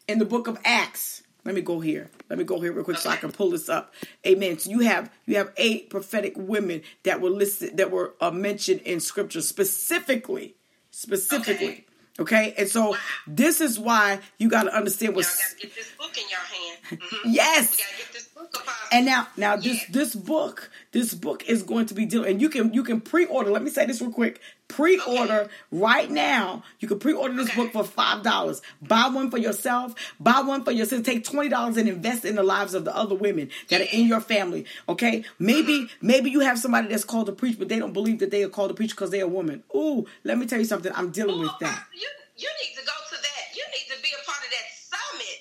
in 0.08 0.20
the 0.20 0.26
book 0.26 0.48
of 0.48 0.58
Acts. 0.64 1.24
Let 1.48 1.56
me 1.56 1.62
go 1.62 1.80
here. 1.80 2.10
Let 2.30 2.38
me 2.38 2.44
go 2.44 2.60
here 2.60 2.74
real 2.74 2.84
quick 2.84 2.98
so 2.98 3.10
I 3.10 3.16
can 3.16 3.32
pull 3.32 3.52
this 3.52 3.70
up. 3.70 3.94
Amen. 4.28 4.60
So 4.60 4.70
you 4.70 4.82
have 4.82 5.10
you 5.26 5.38
have 5.38 5.54
eight 5.56 5.90
prophetic 5.90 6.34
women 6.36 6.82
that 7.04 7.22
were 7.22 7.30
listed 7.30 7.78
that 7.78 7.90
were 7.90 8.16
uh, 8.20 8.32
mentioned 8.32 8.82
in 8.82 9.00
scripture 9.00 9.40
specifically, 9.40 10.56
specifically. 10.92 11.86
Okay, 12.20 12.54
and 12.58 12.68
so 12.68 12.90
Wow. 12.92 12.98
this 13.28 13.62
is 13.62 13.80
why 13.80 14.20
you 14.40 14.50
got 14.50 14.64
to 14.64 14.76
understand 14.76 15.12
Y'all 15.14 15.18
what. 15.18 15.26
got 15.26 15.58
to 15.58 15.68
get 15.68 15.74
this 15.76 15.88
book 15.98 16.18
in 16.18 16.28
your 16.30 16.40
hand. 16.40 17.02
Mhm. 17.02 17.20
Yes. 17.34 17.72
We 17.72 17.78
got 17.78 17.92
to 17.92 17.98
get 17.98 18.12
this 18.12 18.24
book, 18.28 18.50
Apostle. 18.54 18.74
And 18.92 19.06
now, 19.06 19.28
now 19.38 19.56
this 19.56 19.78
Yeah. 19.84 19.86
this 19.92 20.16
book, 20.16 20.70
this 20.92 21.14
book 21.14 21.46
is 21.48 21.64
going 21.64 21.86
to 21.86 21.94
be 21.94 22.06
dealing, 22.06 22.32
and 22.32 22.42
you 22.42 22.50
can 22.50 22.74
you 22.74 22.84
can 22.84 23.00
pre-order. 23.00 23.52
Let 23.52 23.62
me 23.64 23.70
say 23.70 23.86
this 23.86 24.02
real 24.02 24.12
quick. 24.12 24.42
Pre-order 24.68 25.34
Okay. 25.44 25.52
right 25.72 26.12
now. 26.12 26.62
You 26.80 26.88
can 26.88 27.00
pre-order 27.00 27.34
this 27.34 27.48
Okay. 27.50 27.56
book 27.64 27.72
for 27.74 27.84
five 27.84 28.22
dollars. 28.22 28.62
Buy 28.82 29.08
one 29.08 29.32
for 29.32 29.38
yourself. 29.38 29.96
Buy 30.20 30.42
one 30.42 30.64
for 30.64 30.72
yourself. 30.72 31.04
Take 31.04 31.24
twenty 31.24 31.50
dollars 31.50 31.78
and 31.78 31.88
invest 31.88 32.26
in 32.26 32.36
the 32.36 32.44
lives 32.44 32.74
of 32.74 32.84
the 32.86 32.96
other 32.96 33.16
women 33.16 33.50
that 33.70 33.82
are 33.82 33.88
in 33.92 34.08
your 34.08 34.20
family. 34.22 34.66
Okay, 34.90 35.24
maybe 35.40 35.84
Mm-hmm. 35.88 36.08
maybe 36.08 36.30
you 36.32 36.42
have 36.42 36.60
somebody 36.60 36.88
that's 36.90 37.06
called 37.06 37.28
to 37.28 37.32
preach, 37.32 37.58
but 37.58 37.70
they 37.70 37.80
don't 37.80 37.94
believe 37.94 38.20
that 38.20 38.30
they 38.32 38.44
are 38.44 38.50
called 38.50 38.70
to 38.70 38.76
preach 38.76 38.92
because 38.92 39.10
they're 39.10 39.24
a 39.26 39.28
woman. 39.28 39.64
Ooh, 39.76 40.06
let 40.24 40.38
me 40.38 40.46
tell 40.46 40.60
you 40.60 40.66
something. 40.66 40.92
I'm 40.94 41.12
dealing 41.12 41.38
Ooh, 41.38 41.48
with 41.48 41.58
that. 41.62 41.72
Apostle, 41.88 41.96
You, 41.96 42.10
you 42.36 42.50
need 42.62 42.74
to 42.76 42.84
go 42.86 42.94
to 42.94 43.18
that. 43.22 43.44
You 43.56 43.64
need 43.72 43.88
to 43.96 43.98
be 44.04 44.10
a 44.14 44.24
part 44.26 44.44
of 44.44 44.52
that 44.52 44.68
summit 44.76 45.38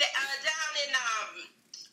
that, 0.00 0.08
uh, 0.08 0.36
down 0.42 0.72
in 0.88 0.90
um, 0.96 1.30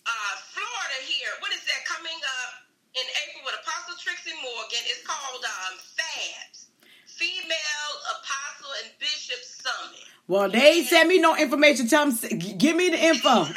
uh, 0.08 0.34
Florida 0.56 1.00
here. 1.06 1.30
What 1.44 1.52
is 1.52 1.62
that 1.68 1.84
coming 1.86 2.16
up 2.42 2.52
in 2.96 3.06
April 3.28 3.44
with 3.46 3.56
Apostle 3.62 3.96
Trixie 4.00 4.36
Morgan? 4.42 4.84
It's 4.90 5.06
called 5.06 5.44
um, 5.46 5.74
FABS, 5.78 6.61
Female 7.22 7.94
Apostle 8.18 8.74
and 8.82 8.90
Bishop 8.98 9.38
Summit. 9.46 10.02
Well, 10.28 10.50
they 10.50 10.80
ain't 10.82 10.88
send 10.88 11.08
me 11.08 11.20
no 11.20 11.36
information. 11.36 11.88
Tell 11.88 12.10
them, 12.10 12.18
give 12.58 12.76
me 12.76 12.90
the 12.90 12.98
info. 12.98 13.30
Now 13.30 13.46
she, 13.46 13.54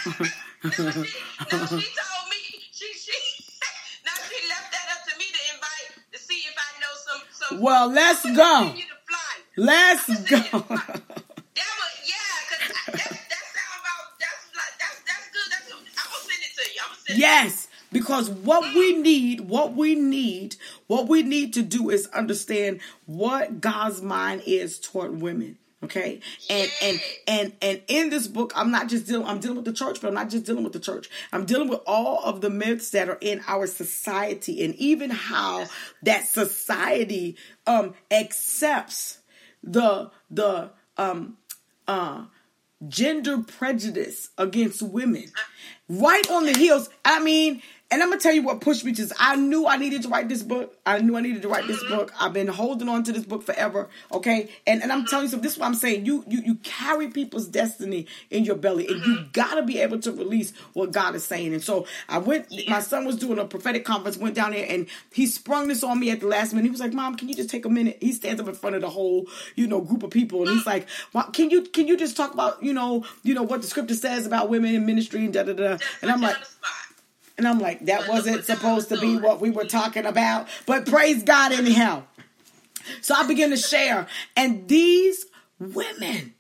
now 0.68 1.64
she 1.64 1.88
told 1.96 2.28
me 2.28 2.40
she 2.72 2.92
she 2.92 3.16
now 4.04 4.12
she 4.28 4.36
left 4.52 4.68
that 4.68 4.86
up 4.92 5.00
to 5.08 5.16
me 5.18 5.24
to 5.32 5.40
invite 5.54 6.12
to 6.12 6.18
see 6.18 6.44
if 6.44 6.54
I 6.60 6.78
know 6.80 6.92
some 7.08 7.22
some. 7.32 7.60
Well, 7.62 7.88
let's 7.90 8.22
go. 8.22 8.34
gonna 8.34 8.66
send 8.66 8.78
you 8.78 8.84
the 8.84 9.00
flyer. 9.08 9.40
Let's 9.56 10.06
go. 10.06 10.14
send 10.14 10.28
you 10.28 10.50
the 10.50 10.60
flyer. 10.60 11.00
That 11.56 11.72
was 11.80 11.92
yeah, 12.04 12.36
cause 12.50 12.68
I- 12.68 12.90
that 13.00 13.10
that 13.32 13.44
sound 13.48 13.80
about 13.80 14.04
that's 14.20 14.44
like 14.52 14.74
that's 14.76 14.98
that's 15.08 15.26
good. 15.32 15.48
That's 15.48 15.72
I'm 15.72 16.04
gonna 16.12 16.28
send 16.28 16.42
it 16.44 16.52
to 16.52 16.62
you. 16.68 16.80
I'm 16.84 16.88
gonna 16.92 17.00
send 17.06 17.18
Yes, 17.18 17.68
because 17.94 18.28
what 18.28 18.74
we 18.74 18.96
need, 18.96 19.42
what 19.42 19.74
we 19.74 19.94
need, 19.94 20.56
what 20.88 21.06
we 21.06 21.22
need 21.22 21.54
to 21.54 21.62
do 21.62 21.90
is 21.90 22.08
understand 22.08 22.80
what 23.06 23.60
God's 23.60 24.02
mind 24.02 24.42
is 24.46 24.80
toward 24.80 25.22
women. 25.22 25.58
Okay, 25.84 26.20
and 26.50 26.70
and 26.82 27.00
and 27.28 27.52
and 27.62 27.82
in 27.86 28.10
this 28.10 28.26
book, 28.26 28.52
I'm 28.56 28.72
not 28.72 28.88
just 28.88 29.06
dealing. 29.06 29.26
I'm 29.26 29.38
dealing 29.38 29.56
with 29.56 29.66
the 29.66 29.72
church, 29.72 30.00
but 30.00 30.08
I'm 30.08 30.14
not 30.14 30.28
just 30.28 30.44
dealing 30.44 30.64
with 30.64 30.72
the 30.72 30.80
church. 30.80 31.08
I'm 31.30 31.44
dealing 31.44 31.68
with 31.68 31.80
all 31.86 32.20
of 32.24 32.40
the 32.40 32.50
myths 32.50 32.90
that 32.90 33.08
are 33.08 33.18
in 33.20 33.42
our 33.46 33.66
society, 33.68 34.64
and 34.64 34.74
even 34.74 35.10
how 35.10 35.66
that 36.02 36.26
society 36.26 37.36
um 37.66 37.94
accepts 38.10 39.18
the 39.62 40.10
the 40.30 40.70
um 40.96 41.36
uh 41.86 42.24
gender 42.88 43.38
prejudice 43.38 44.30
against 44.36 44.82
women 44.82 45.30
right 45.88 46.30
on 46.30 46.44
the 46.44 46.52
heels 46.52 46.90
i 47.04 47.20
mean 47.20 47.62
and 47.90 48.02
i'm 48.02 48.08
gonna 48.08 48.20
tell 48.20 48.32
you 48.32 48.42
what 48.42 48.60
pushed 48.60 48.84
me 48.84 48.92
to 48.92 49.08
i 49.18 49.36
knew 49.36 49.66
i 49.66 49.76
needed 49.76 50.02
to 50.02 50.08
write 50.08 50.28
this 50.28 50.42
book. 50.42 50.76
I 50.86 50.98
knew 50.98 51.16
i 51.16 51.20
needed 51.20 51.42
to 51.42 51.48
write 51.48 51.66
this 51.66 51.82
book. 51.84 52.12
I've 52.20 52.32
been 52.32 52.48
holding 52.48 52.88
on 52.88 53.04
to 53.04 53.12
this 53.12 53.24
book 53.24 53.42
forever 53.42 53.88
okay? 54.12 54.48
And 54.66 54.82
and 54.82 54.92
i'm 54.92 55.06
telling 55.06 55.26
you 55.26 55.30
something 55.30 55.44
this 55.44 55.54
is 55.54 55.58
what 55.58 55.66
i'm 55.66 55.74
saying. 55.74 56.06
You 56.06 56.24
you 56.26 56.42
you 56.42 56.54
carry 56.56 57.08
people's 57.08 57.46
destiny 57.46 58.06
in 58.30 58.44
your 58.44 58.56
belly 58.56 58.86
and 58.88 59.04
you 59.04 59.26
gotta 59.32 59.62
be 59.62 59.78
able 59.80 59.98
to 60.00 60.12
release 60.12 60.52
what 60.72 60.92
god 60.92 61.14
is 61.14 61.24
saying. 61.24 61.52
And 61.52 61.62
so 61.62 61.86
i 62.08 62.18
went 62.18 62.46
my 62.68 62.80
son 62.80 63.04
was 63.04 63.16
doing 63.16 63.38
a 63.38 63.44
prophetic 63.44 63.84
conference 63.84 64.16
went 64.16 64.34
down 64.34 64.52
there 64.52 64.66
and 64.68 64.86
he 65.12 65.26
sprung 65.26 65.68
this 65.68 65.82
on 65.82 66.00
me 66.00 66.10
at 66.10 66.20
the 66.20 66.26
last 66.26 66.52
minute. 66.52 66.64
He 66.64 66.70
was 66.70 66.80
like 66.80 66.92
mom 66.92 67.16
can 67.16 67.28
you 67.28 67.34
just 67.34 67.50
take 67.50 67.64
a 67.64 67.70
minute? 67.70 67.98
He 68.00 68.12
stands 68.12 68.40
up 68.40 68.48
in 68.48 68.54
front 68.54 68.76
of 68.76 68.82
the 68.82 68.90
whole 68.90 69.26
you 69.56 69.66
know 69.66 69.80
group 69.80 70.02
of 70.02 70.10
people 70.10 70.42
and 70.42 70.50
he's 70.50 70.66
like 70.66 70.88
well, 71.12 71.30
can 71.30 71.50
you 71.50 71.62
can 71.62 71.86
you 71.86 71.96
just 71.96 72.16
talk 72.16 72.34
about 72.34 72.62
you 72.62 72.72
know 72.72 73.04
you 73.22 73.34
know 73.34 73.42
what 73.42 73.62
the 73.62 73.68
scripture 73.68 73.94
says 73.94 74.26
about 74.26 74.48
women 74.48 74.74
in 74.74 74.86
ministry 74.86 75.24
and 75.24 75.32
da 75.34 75.42
da 75.42 75.52
da? 75.52 75.78
And 76.02 76.10
i'm 76.10 76.20
like. 76.20 76.36
And 77.36 77.48
I'm 77.48 77.58
like, 77.58 77.86
that 77.86 78.08
wasn't 78.08 78.44
supposed 78.44 78.88
to 78.90 79.00
be 79.00 79.16
what 79.16 79.40
we 79.40 79.50
were 79.50 79.64
talking 79.64 80.06
about. 80.06 80.48
But 80.66 80.86
praise 80.86 81.22
God 81.22 81.52
anyhow. 81.52 82.04
So 83.00 83.14
I 83.14 83.26
began 83.26 83.50
to 83.50 83.56
share. 83.56 84.06
And 84.36 84.68
these 84.68 85.26
women 85.58 86.34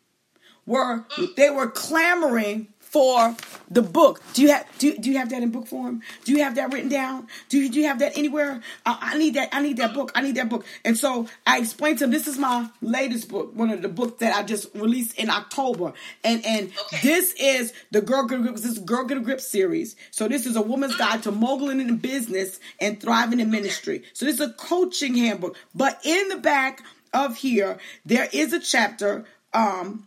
were 0.66 1.04
they 1.36 1.50
were 1.50 1.70
clamoring 1.70 2.68
for 2.94 3.34
the 3.68 3.82
book. 3.82 4.22
Do 4.34 4.42
you 4.42 4.52
have 4.52 4.64
do 4.78 4.96
do 4.96 5.10
you 5.10 5.18
have 5.18 5.30
that 5.30 5.42
in 5.42 5.50
book 5.50 5.66
form? 5.66 6.00
Do 6.24 6.30
you 6.30 6.44
have 6.44 6.54
that 6.54 6.72
written 6.72 6.88
down? 6.88 7.26
Do 7.48 7.58
you 7.58 7.68
do 7.68 7.80
you 7.80 7.86
have 7.88 7.98
that 7.98 8.16
anywhere? 8.16 8.62
I, 8.86 8.98
I 9.14 9.18
need 9.18 9.34
that. 9.34 9.48
I 9.50 9.62
need 9.62 9.78
that 9.78 9.92
book. 9.94 10.12
I 10.14 10.20
need 10.22 10.36
that 10.36 10.48
book. 10.48 10.64
And 10.84 10.96
so 10.96 11.26
I 11.44 11.58
explained 11.58 11.98
to 11.98 12.04
him. 12.04 12.12
this 12.12 12.28
is 12.28 12.38
my 12.38 12.70
latest 12.80 13.28
book, 13.28 13.50
one 13.52 13.70
of 13.70 13.82
the 13.82 13.88
books 13.88 14.20
that 14.20 14.32
I 14.36 14.44
just 14.44 14.72
released 14.76 15.18
in 15.18 15.28
October. 15.28 15.92
And 16.22 16.46
and 16.46 16.70
Okay. 16.84 17.00
this 17.02 17.34
is 17.34 17.72
the 17.90 18.00
Girl 18.00 18.26
Get 18.26 18.38
a 18.38 18.42
Grip. 18.42 18.54
This 18.54 18.64
is 18.66 18.78
Girl 18.78 19.04
Get 19.04 19.18
a 19.18 19.20
Grip 19.20 19.40
series. 19.40 19.96
So 20.12 20.28
this 20.28 20.46
is 20.46 20.54
a 20.54 20.62
woman's 20.62 20.94
guide 20.94 21.24
to 21.24 21.32
moguling 21.32 21.80
in 21.80 21.96
business 21.96 22.60
and 22.80 23.00
thriving 23.00 23.40
in 23.40 23.50
ministry. 23.50 24.04
So 24.12 24.24
this 24.24 24.36
is 24.36 24.40
a 24.40 24.52
coaching 24.52 25.16
handbook. 25.16 25.56
But 25.74 26.00
in 26.04 26.28
the 26.28 26.36
back 26.36 26.80
of 27.12 27.38
here, 27.38 27.78
there 28.06 28.28
is 28.32 28.52
a 28.52 28.60
chapter. 28.60 29.24
Um, 29.52 30.06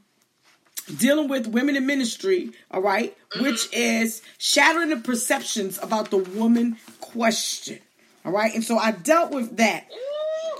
dealing 0.95 1.27
with 1.27 1.47
women 1.47 1.75
in 1.75 1.85
ministry, 1.85 2.51
all 2.71 2.81
right, 2.81 3.15
which 3.39 3.71
is 3.73 4.21
shattering 4.37 4.89
the 4.89 4.97
perceptions 4.97 5.79
about 5.81 6.11
the 6.11 6.17
woman 6.17 6.77
question. 6.99 7.79
All 8.25 8.31
right, 8.31 8.53
and 8.53 8.63
so 8.63 8.77
I 8.77 8.91
dealt 8.91 9.31
with 9.31 9.57
that. 9.57 9.87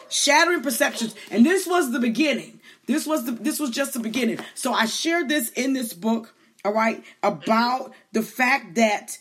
Shattering 0.09 0.61
perceptions. 0.61 1.15
And 1.31 1.45
this 1.45 1.67
was 1.67 1.91
the 1.91 1.99
beginning. 1.99 2.59
This 2.87 3.05
was 3.05 3.25
the 3.25 3.33
this 3.33 3.59
was 3.59 3.71
just 3.71 3.93
the 3.93 3.99
beginning. 3.99 4.39
So 4.55 4.71
I 4.73 4.85
shared 4.85 5.27
this 5.27 5.49
in 5.49 5.73
this 5.73 5.93
book, 5.93 6.33
all 6.63 6.73
right, 6.73 7.03
about 7.21 7.93
the 8.13 8.23
fact 8.23 8.75
that 8.75 9.17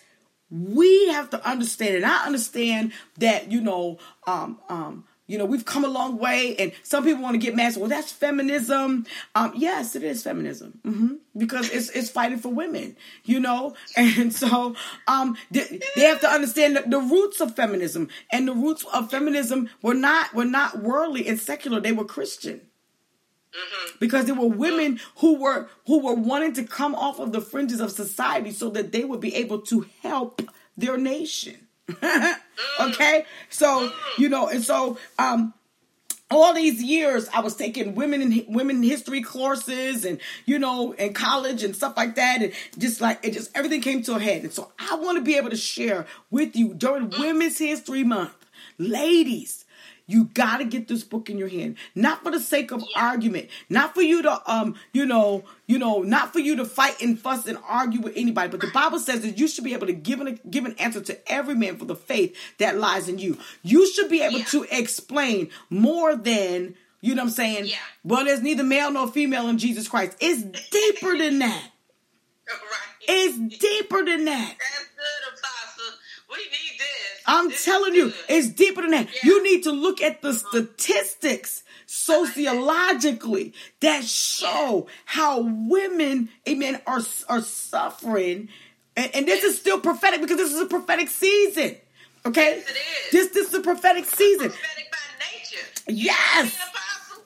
we 0.48 1.08
have 1.08 1.30
to 1.30 1.48
understand, 1.48 1.96
and 1.96 2.06
I 2.06 2.24
understand 2.24 2.92
that, 3.18 3.50
you 3.50 3.60
know, 3.60 3.98
um, 4.26 4.60
um, 4.68 5.04
you 5.26 5.38
know, 5.38 5.44
we've 5.44 5.64
come 5.64 5.84
a 5.84 5.88
long 5.88 6.18
way, 6.18 6.54
and 6.56 6.72
some 6.82 7.04
people 7.04 7.22
want 7.22 7.34
to 7.34 7.38
get 7.38 7.56
mad. 7.56 7.72
So, 7.74 7.80
well, 7.80 7.88
that's 7.88 8.12
feminism. 8.12 9.06
Um, 9.34 9.52
yes, 9.56 9.96
it 9.96 10.02
is 10.04 10.22
feminism 10.22 10.78
hmm 10.82 11.14
because 11.36 11.68
it's 11.70 11.90
it's 11.90 12.08
fighting 12.08 12.38
for 12.38 12.48
women, 12.48 12.96
you 13.24 13.40
know. 13.40 13.74
And 13.96 14.32
so, 14.32 14.74
um, 15.06 15.36
they, 15.50 15.80
they 15.96 16.02
have 16.02 16.20
to 16.20 16.28
understand 16.28 16.76
that 16.76 16.90
the 16.90 16.98
roots 16.98 17.40
of 17.40 17.56
feminism 17.56 18.08
and 18.30 18.46
the 18.48 18.54
roots 18.54 18.84
of 18.92 19.10
feminism 19.10 19.68
were 19.82 19.94
not 19.94 20.32
were 20.34 20.44
not 20.44 20.78
worldly 20.80 21.26
and 21.26 21.38
secular. 21.40 21.80
They 21.80 21.92
were 21.92 22.04
Christian 22.04 22.60
because 24.00 24.26
there 24.26 24.34
were 24.34 24.46
women 24.48 25.00
who 25.18 25.40
were 25.40 25.68
who 25.86 26.00
were 26.04 26.14
wanting 26.14 26.52
to 26.54 26.64
come 26.64 26.94
off 26.94 27.18
of 27.18 27.32
the 27.32 27.40
fringes 27.40 27.80
of 27.80 27.90
society 27.90 28.52
so 28.52 28.70
that 28.70 28.92
they 28.92 29.04
would 29.04 29.20
be 29.20 29.34
able 29.34 29.60
to 29.60 29.86
help 30.02 30.42
their 30.76 30.96
nation 30.96 31.65
Mm. 31.90 32.34
okay? 32.80 33.24
So 33.50 33.88
mm. 33.88 33.92
you 34.18 34.28
know 34.28 34.48
and 34.48 34.62
so 34.62 34.98
um 35.18 35.54
all 36.30 36.52
these 36.54 36.82
years 36.82 37.28
I 37.32 37.40
was 37.40 37.54
taking 37.54 37.94
women 37.94 38.20
in 38.20 38.44
women 38.48 38.82
history 38.82 39.22
courses 39.22 40.04
and 40.04 40.18
you 40.44 40.58
know 40.58 40.92
in 40.92 41.12
college 41.12 41.62
and 41.62 41.76
stuff 41.76 41.96
like 41.96 42.16
that. 42.16 42.42
And 42.42 42.52
just 42.78 43.00
like 43.00 43.20
it 43.22 43.32
just 43.32 43.56
everything 43.56 43.80
came 43.80 44.02
to 44.02 44.16
a 44.16 44.20
head. 44.20 44.42
And 44.42 44.52
so 44.52 44.72
I 44.78 44.96
want 44.96 45.18
to 45.18 45.24
be 45.24 45.36
able 45.36 45.50
to 45.50 45.56
share 45.56 46.06
with 46.30 46.56
you 46.56 46.74
during 46.74 47.10
mm. 47.10 47.18
Women's 47.18 47.58
History 47.58 48.04
Month 48.04 48.34
ladies 48.78 49.65
You 50.06 50.26
got 50.34 50.58
to 50.58 50.64
get 50.64 50.86
this 50.86 51.02
book 51.02 51.28
in 51.28 51.36
your 51.36 51.48
hand, 51.48 51.76
not 51.94 52.22
for 52.22 52.30
the 52.30 52.38
sake 52.38 52.70
of 52.70 52.80
yeah. 52.80 53.02
argument, 53.02 53.48
not 53.68 53.94
for 53.94 54.02
you 54.02 54.22
to 54.22 54.40
um, 54.50 54.76
you 54.92 55.04
know, 55.04 55.44
you 55.66 55.78
know, 55.78 56.02
not 56.02 56.32
for 56.32 56.38
you 56.38 56.56
to 56.56 56.64
fight 56.64 57.00
and 57.02 57.18
fuss 57.18 57.46
and 57.46 57.58
argue 57.68 58.00
with 58.00 58.12
anybody. 58.16 58.48
But 58.48 58.60
the 58.60 58.70
Bible 58.72 59.00
says 59.00 59.22
that 59.22 59.38
you 59.38 59.48
should 59.48 59.64
be 59.64 59.74
able 59.74 59.88
to 59.88 59.92
give 59.92 60.20
an 60.20 60.38
give 60.48 60.64
an 60.64 60.76
answer 60.78 61.00
to 61.00 61.32
every 61.32 61.54
man 61.56 61.76
for 61.76 61.86
the 61.86 61.96
faith 61.96 62.36
that 62.58 62.78
lies 62.78 63.08
in 63.08 63.18
you. 63.18 63.38
You 63.62 63.90
should 63.92 64.08
be 64.08 64.22
able 64.22 64.38
yeah. 64.38 64.44
to 64.46 64.66
explain 64.70 65.50
more 65.70 66.14
than 66.14 66.76
you 67.00 67.14
know 67.14 67.22
what 67.22 67.28
I'm 67.28 67.34
saying? 67.34 67.66
Yeah. 67.66 67.76
Well, 68.04 68.24
there's 68.24 68.42
neither 68.42 68.64
male 68.64 68.90
nor 68.90 69.08
female 69.08 69.48
in 69.48 69.58
Jesus 69.58 69.88
Christ. 69.88 70.16
It's 70.20 70.42
deeper 70.42 71.16
than 71.16 71.40
that. 71.40 71.70
Right. 72.48 73.08
It's 73.08 73.58
deeper 73.58 74.04
than 74.04 74.24
that. 74.26 74.54
That's 74.56 74.88
good. 74.94 75.45
We 76.36 76.44
need 76.44 76.78
this. 76.78 77.22
I'm 77.26 77.48
this 77.48 77.64
telling 77.64 77.94
you, 77.94 78.12
it's 78.28 78.48
deeper 78.48 78.82
than 78.82 78.92
that. 78.92 79.06
Yeah. 79.06 79.20
You 79.24 79.42
need 79.42 79.64
to 79.64 79.72
look 79.72 80.00
at 80.00 80.22
the 80.22 80.30
uh-huh. 80.30 80.48
statistics 80.48 81.62
sociologically 81.86 83.54
that 83.80 84.04
show 84.04 84.86
how 85.04 85.40
women, 85.42 86.28
amen, 86.48 86.80
are, 86.86 87.00
are 87.28 87.40
suffering. 87.40 88.48
And, 88.96 89.14
and 89.14 89.26
this 89.28 89.44
is 89.44 89.58
still 89.58 89.80
prophetic 89.80 90.20
because 90.20 90.36
this 90.36 90.52
is 90.52 90.60
a 90.60 90.66
prophetic 90.66 91.08
season. 91.08 91.76
Okay? 92.24 92.56
Yes, 92.56 93.10
this 93.12 93.28
this 93.28 93.48
is 93.48 93.54
a 93.54 93.60
prophetic 93.60 94.04
season. 94.04 94.50
Prophetic 94.50 94.90
by 94.90 95.26
nature. 95.38 95.66
Yes. 95.86 96.58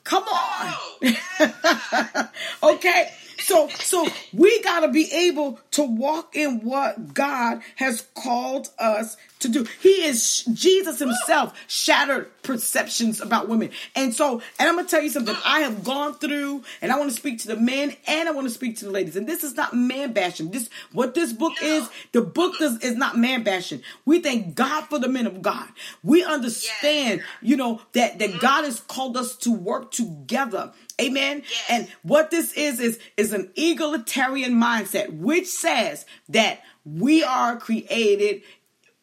Come 0.04 0.24
on. 0.24 0.74
Yes, 1.00 2.28
okay. 2.62 3.12
So 3.40 3.68
so 3.68 4.06
we 4.32 4.60
got 4.62 4.80
to 4.80 4.88
be 4.88 5.10
able 5.12 5.60
to 5.72 5.82
walk 5.82 6.34
in 6.36 6.60
what 6.60 7.14
God 7.14 7.62
has 7.76 8.06
called 8.14 8.70
us 8.78 9.16
to 9.40 9.48
do. 9.48 9.66
He 9.80 10.04
is 10.04 10.44
Jesus 10.52 10.98
himself 10.98 11.58
shattered 11.66 12.30
perceptions 12.42 13.20
about 13.20 13.48
women. 13.48 13.70
And 13.94 14.12
so, 14.14 14.42
and 14.58 14.68
I'm 14.68 14.74
going 14.74 14.86
to 14.86 14.90
tell 14.90 15.02
you 15.02 15.08
something 15.08 15.34
I 15.44 15.60
have 15.60 15.82
gone 15.82 16.14
through 16.14 16.62
and 16.82 16.92
I 16.92 16.98
want 16.98 17.10
to 17.10 17.16
speak 17.16 17.38
to 17.40 17.48
the 17.48 17.56
men 17.56 17.96
and 18.06 18.28
I 18.28 18.32
want 18.32 18.46
to 18.46 18.52
speak 18.52 18.76
to 18.78 18.84
the 18.84 18.90
ladies. 18.90 19.16
And 19.16 19.26
this 19.26 19.42
is 19.42 19.54
not 19.54 19.74
man 19.74 20.12
bashing. 20.12 20.50
This 20.50 20.68
what 20.92 21.14
this 21.14 21.32
book 21.32 21.54
is, 21.62 21.88
the 22.12 22.20
book 22.20 22.58
does, 22.58 22.82
is 22.82 22.96
not 22.96 23.16
man 23.16 23.42
bashing. 23.42 23.82
We 24.04 24.20
thank 24.20 24.54
God 24.54 24.82
for 24.86 24.98
the 24.98 25.08
men 25.08 25.26
of 25.26 25.40
God. 25.40 25.68
We 26.02 26.24
understand, 26.24 27.22
you 27.40 27.56
know, 27.56 27.80
that 27.92 28.18
that. 28.18 28.40
God 28.40 28.64
has 28.64 28.80
called 28.80 29.16
us 29.16 29.36
to 29.36 29.52
work 29.52 29.90
together 29.92 30.72
Amen. 31.00 31.42
Yes. 31.42 31.64
And 31.68 31.88
what 32.02 32.30
this 32.30 32.52
is 32.54 32.80
is 32.80 32.98
is 33.16 33.32
an 33.32 33.50
egalitarian 33.56 34.54
mindset 34.54 35.12
which 35.12 35.46
says 35.46 36.06
that 36.28 36.60
we 36.84 37.22
are 37.24 37.56
created 37.56 38.42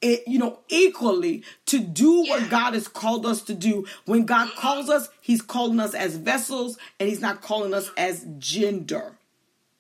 it, 0.02 0.28
you 0.28 0.38
know, 0.38 0.60
equally 0.70 1.44
to 1.66 1.80
do 1.80 2.24
yeah. 2.24 2.34
what 2.34 2.50
God 2.50 2.74
has 2.74 2.88
called 2.88 3.26
us 3.26 3.42
to 3.44 3.54
do. 3.54 3.86
When 4.06 4.26
God 4.26 4.50
calls 4.56 4.90
us, 4.90 5.10
He's 5.22 5.42
calling 5.42 5.80
us 5.80 5.94
as 5.94 6.16
vessels, 6.16 6.78
and 7.00 7.10
He's 7.10 7.22
not 7.22 7.42
calling 7.42 7.74
us 7.74 7.90
as 7.98 8.26
gender. 8.38 9.18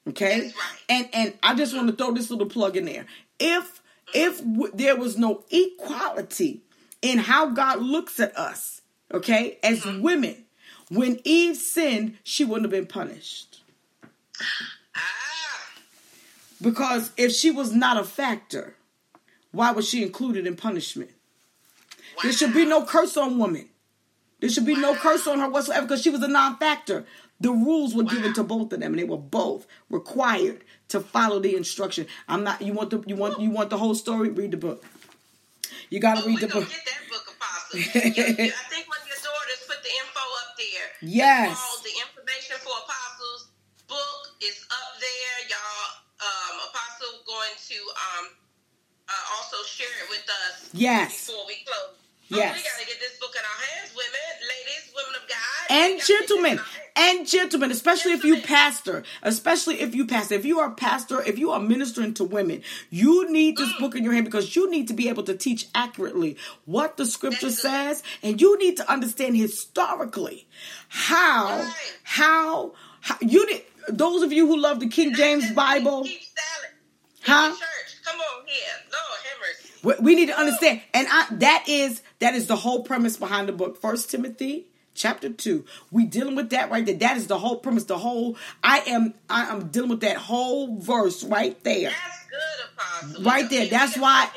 Okay, 0.07 0.41
right. 0.41 0.53
and 0.89 1.09
and 1.13 1.33
I 1.43 1.53
just 1.55 1.75
want 1.75 1.87
to 1.89 1.95
throw 1.95 2.13
this 2.13 2.31
little 2.31 2.47
plug 2.47 2.77
in 2.77 2.85
there. 2.85 3.05
If 3.39 3.81
if 4.13 4.39
w- 4.39 4.71
there 4.73 4.95
was 4.95 5.17
no 5.17 5.43
equality 5.51 6.61
in 7.01 7.19
how 7.19 7.49
God 7.49 7.81
looks 7.81 8.19
at 8.19 8.35
us, 8.37 8.81
okay, 9.13 9.59
as 9.61 9.81
mm-hmm. 9.81 10.01
women, 10.01 10.45
when 10.89 11.19
Eve 11.23 11.57
sinned, 11.57 12.17
she 12.23 12.45
wouldn't 12.45 12.65
have 12.65 12.71
been 12.71 12.87
punished. 12.87 13.61
Because 16.61 17.11
if 17.17 17.31
she 17.31 17.51
was 17.51 17.73
not 17.73 17.97
a 17.97 18.03
factor, 18.03 18.75
why 19.51 19.71
was 19.71 19.87
she 19.87 20.01
included 20.03 20.47
in 20.47 20.55
punishment? 20.55 21.11
Wow. 22.17 22.23
There 22.23 22.31
should 22.31 22.53
be 22.53 22.65
no 22.65 22.83
curse 22.83 23.15
on 23.17 23.37
woman. 23.37 23.69
There 24.39 24.49
should 24.49 24.65
be 24.65 24.73
wow. 24.73 24.79
no 24.79 24.95
curse 24.95 25.27
on 25.27 25.39
her 25.39 25.49
whatsoever 25.49 25.85
because 25.85 26.01
she 26.01 26.09
was 26.09 26.23
a 26.23 26.27
non-factor. 26.27 27.05
The 27.39 27.51
rules 27.51 27.93
were 27.93 28.03
wow. 28.03 28.11
given 28.11 28.33
to 28.33 28.43
both 28.43 28.73
of 28.73 28.79
them, 28.79 28.93
and 28.93 28.99
they 28.99 29.03
were 29.03 29.17
both 29.17 29.67
required 29.89 30.63
to 30.89 30.99
follow 30.99 31.39
the 31.39 31.55
instruction. 31.55 32.07
I'm 32.27 32.43
not. 32.43 32.61
You 32.61 32.73
want 32.73 32.89
the 32.89 33.03
you 33.05 33.15
want 33.15 33.39
you 33.39 33.51
want 33.51 33.69
the 33.69 33.77
whole 33.77 33.93
story? 33.93 34.29
Read 34.29 34.51
the 34.51 34.57
book. 34.57 34.83
You 35.89 35.99
got 35.99 36.17
to 36.17 36.23
oh, 36.23 36.27
read 36.27 36.39
the 36.39 36.47
book. 36.47 36.55
Oh, 36.55 36.83
that 36.85 37.09
book. 37.09 37.27
I 37.73 37.79
think 37.79 38.87
when 38.87 39.01
your 39.05 39.17
daughters 39.21 39.61
put 39.67 39.83
the 39.83 39.89
info 39.89 40.19
up 40.19 40.45
there. 40.57 40.89
Yes. 41.01 41.55
All 41.55 41.79
the 41.85 41.95
information 42.01 42.57
for 42.59 42.73
Apostles 42.83 43.53
book 43.87 44.35
is 44.43 44.65
up 44.67 44.99
there. 44.99 45.35
Y'all, 45.47 45.87
um, 46.21 46.53
Apostle 46.69 47.23
going 47.23 47.55
to 47.55 47.77
um, 47.95 48.25
uh, 49.07 49.35
also 49.37 49.57
share 49.63 49.89
it 50.03 50.09
with 50.09 50.25
us. 50.49 50.69
Yes. 50.73 51.29
Before 51.29 51.45
we 51.47 51.63
close. 51.63 51.95
Yes. 52.27 52.51
Oh, 52.51 52.59
we 52.59 52.63
got 52.65 52.77
to 52.83 52.87
get 52.91 52.99
this 52.99 53.15
book 53.23 53.31
in 53.31 53.43
our 53.45 53.59
hands, 53.71 53.95
women, 53.95 54.31
ladies, 54.43 54.91
women 54.91 55.15
of 55.15 55.25
God. 55.31 55.63
And 55.71 55.91
gentlemen. 56.03 56.59
And 56.99 57.27
gentlemen, 57.27 57.69
especially 57.69 58.13
if 58.13 58.23
you 58.23 58.41
pastor, 58.41 59.03
especially 59.21 59.81
if 59.81 59.93
you 59.93 60.07
pastor, 60.07 60.33
if 60.33 60.45
you 60.45 60.59
are 60.59 60.71
a 60.71 60.75
pastor, 60.75 61.21
if 61.21 61.37
you 61.37 61.51
are 61.51 61.59
ministering 61.59 62.15
to 62.15 62.23
women, 62.23 62.63
you 62.89 63.31
need 63.31 63.57
this 63.57 63.71
mm. 63.73 63.79
book 63.79 63.95
in 63.95 64.03
your 64.03 64.13
hand 64.13 64.25
because 64.25 64.55
you 64.55 64.69
need 64.71 64.87
to 64.87 64.95
be 64.95 65.07
able 65.07 65.21
to 65.23 65.35
teach 65.35 65.67
accurately 65.75 66.37
what 66.65 66.97
the 66.97 67.05
scripture 67.05 67.51
says, 67.51 68.01
and 68.23 68.41
you 68.41 68.57
need 68.57 68.77
to 68.77 68.91
understand 68.91 69.37
historically 69.37 70.47
how, 70.87 71.59
right. 71.59 71.73
how, 72.03 72.73
how, 73.01 73.17
you 73.21 73.45
need, 73.45 73.63
those 73.89 74.23
of 74.23 74.33
you 74.33 74.47
who 74.47 74.57
love 74.57 74.79
the 74.79 74.89
King 74.89 75.13
James 75.13 75.51
Bible, 75.51 76.07
huh? 77.21 77.55
Come 78.05 78.19
on 78.19 78.45
here, 78.47 78.57
Lord, 79.83 79.99
we 79.99 80.15
need 80.15 80.27
to 80.27 80.39
understand, 80.39 80.81
and 80.93 81.07
I, 81.09 81.27
that 81.31 81.65
is 81.67 82.01
that 82.19 82.33
is 82.33 82.47
the 82.47 82.55
whole 82.55 82.83
premise 82.83 83.17
behind 83.17 83.47
the 83.47 83.53
book. 83.53 83.79
First 83.79 84.09
Timothy 84.09 84.67
chapter 84.97 85.29
2 85.29 85.63
we 85.91 86.05
dealing 86.05 86.35
with 86.35 86.49
that 86.49 86.69
right 86.69 86.85
there. 86.85 86.95
That 86.95 87.15
is 87.17 87.27
the 87.27 87.39
whole 87.39 87.57
premise 87.57 87.85
the 87.85 87.97
whole 87.97 88.35
i 88.63 88.79
am 88.87 89.13
i 89.29 89.43
am 89.45 89.67
dealing 89.67 89.89
with 89.89 90.01
that 90.01 90.17
whole 90.17 90.77
verse 90.79 91.23
right 91.23 91.61
there. 91.63 91.91
That's 91.91 92.25
good 92.29 92.65
apostle. 92.73 93.23
Right 93.23 93.49
there. 93.49 93.67
That's 93.67 93.97
why 93.97 94.29